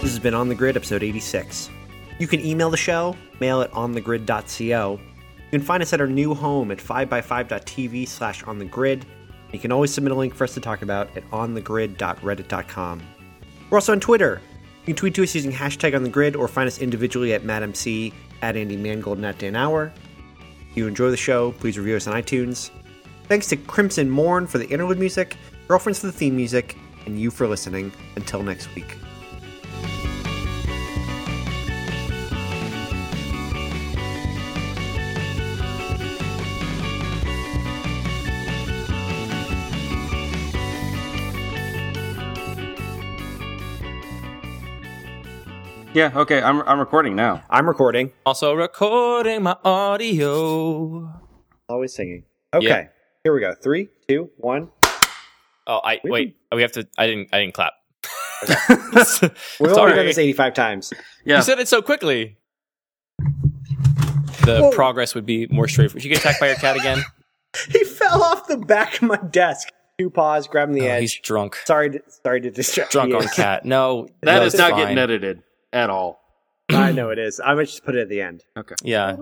This 0.04 0.12
has 0.12 0.20
been 0.22 0.34
On 0.34 0.50
the 0.50 0.54
Grid, 0.54 0.76
episode 0.76 1.02
86. 1.02 1.70
You 2.18 2.26
can 2.26 2.44
email 2.44 2.68
the 2.68 2.76
show, 2.76 3.16
mail 3.40 3.62
at 3.62 3.70
onthegrid.co. 3.70 5.00
You 5.00 5.50
can 5.50 5.62
find 5.62 5.82
us 5.82 5.94
at 5.94 6.00
our 6.02 6.06
new 6.06 6.34
home 6.34 6.70
at 6.70 6.76
5by5.tv 6.76 8.06
slash 8.06 8.42
on 8.42 8.58
the 8.58 8.66
grid. 8.66 9.06
You 9.50 9.58
can 9.58 9.72
always 9.72 9.94
submit 9.94 10.12
a 10.12 10.14
link 10.14 10.34
for 10.34 10.44
us 10.44 10.52
to 10.52 10.60
talk 10.60 10.82
about 10.82 11.16
at 11.16 11.24
onthegrid.reddit.com. 11.30 13.02
We're 13.70 13.78
also 13.78 13.92
on 13.92 14.00
Twitter. 14.00 14.42
You 14.82 14.84
can 14.92 14.96
tweet 14.96 15.14
to 15.14 15.22
us 15.22 15.34
using 15.34 15.50
hashtag 15.50 15.96
on 15.96 16.02
the 16.02 16.10
grid 16.10 16.36
or 16.36 16.48
find 16.48 16.66
us 16.66 16.82
individually 16.82 17.32
at 17.32 17.44
Madam 17.44 17.72
C, 17.72 18.12
at 18.42 18.58
Andy 18.58 18.76
Mangold, 18.76 19.16
and 19.16 19.24
at 19.24 19.38
Dan 19.38 19.56
Auer. 19.56 19.90
If 20.70 20.76
you 20.76 20.86
enjoy 20.86 21.12
the 21.12 21.16
show, 21.16 21.52
please 21.52 21.78
review 21.78 21.96
us 21.96 22.06
on 22.06 22.14
iTunes. 22.14 22.68
Thanks 23.26 23.46
to 23.46 23.56
Crimson 23.56 24.10
Morn 24.10 24.48
for 24.48 24.58
the 24.58 24.68
interlude 24.68 24.98
music, 24.98 25.38
Girlfriends 25.66 26.00
for 26.00 26.08
the 26.08 26.12
theme 26.12 26.36
music, 26.36 26.76
and 27.06 27.18
you 27.18 27.30
for 27.30 27.48
listening. 27.48 27.90
Until 28.16 28.42
next 28.42 28.68
week. 28.74 28.98
Yeah, 45.94 46.10
okay, 46.16 46.42
I'm 46.42 46.60
I'm 46.62 46.80
recording 46.80 47.14
now. 47.14 47.42
I'm 47.48 47.68
recording. 47.68 48.10
Also 48.26 48.52
recording 48.54 49.44
my 49.44 49.56
audio. 49.64 51.08
Always 51.68 51.94
singing. 51.94 52.24
Okay, 52.52 52.66
Yeah. 52.66 52.86
here 53.22 53.32
we 53.32 53.40
go. 53.40 53.54
Three, 53.54 53.88
two, 54.08 54.30
one. 54.38 54.70
Oh, 55.68 55.80
I 55.84 56.00
We 56.02 56.10
wait. 56.10 56.36
We 56.52 56.62
have 56.62 56.72
to. 56.72 56.86
I 56.98 57.06
didn't. 57.06 57.28
I 57.32 57.38
didn't 57.40 57.54
clap. 57.54 57.72
We've 58.68 59.70
already 59.70 59.74
Sorry. 59.74 59.94
done 59.96 60.06
this 60.06 60.18
85 60.18 60.54
times. 60.54 60.92
Yeah. 61.24 61.36
You 61.36 61.42
said 61.42 61.60
it 61.60 61.68
so 61.68 61.80
quickly. 61.80 62.36
The 64.44 64.58
Whoa. 64.60 64.70
progress 64.72 65.14
would 65.14 65.24
be 65.24 65.46
more 65.46 65.68
straightforward. 65.68 66.02
Did 66.02 66.08
you 66.08 66.14
get 66.14 66.18
attacked 66.18 66.40
by 66.40 66.48
your 66.48 66.56
cat 66.56 66.76
again? 66.76 67.02
He 67.70 67.84
fell 67.84 68.20
off 68.20 68.48
the 68.48 68.56
back 68.56 68.96
of 68.96 69.02
my 69.02 69.16
desk. 69.16 69.68
Two 69.96 70.10
paws, 70.10 70.48
grabbing 70.48 70.74
the 70.74 70.88
Oh, 70.88 70.90
edge. 70.90 71.00
he's 71.02 71.14
drunk. 71.20 71.54
Sorry, 71.64 71.88
to, 71.88 72.02
sorry 72.24 72.40
to 72.40 72.50
distract. 72.50 72.90
Drunk 72.90 73.10
you. 73.10 73.16
on 73.18 73.28
cat. 73.28 73.64
No, 73.64 74.08
that 74.22 74.40
no, 74.40 74.44
is 74.44 74.56
not 74.56 74.72
fine. 74.72 74.80
getting 74.80 74.98
edited 74.98 75.44
at 75.74 75.90
all. 75.90 76.20
I 76.70 76.92
know 76.92 77.10
it 77.10 77.18
is. 77.18 77.40
I 77.44 77.54
might 77.54 77.66
just 77.66 77.84
put 77.84 77.94
it 77.94 78.02
at 78.02 78.08
the 78.08 78.22
end. 78.22 78.44
Okay. 78.56 78.74
Yeah. 78.82 79.16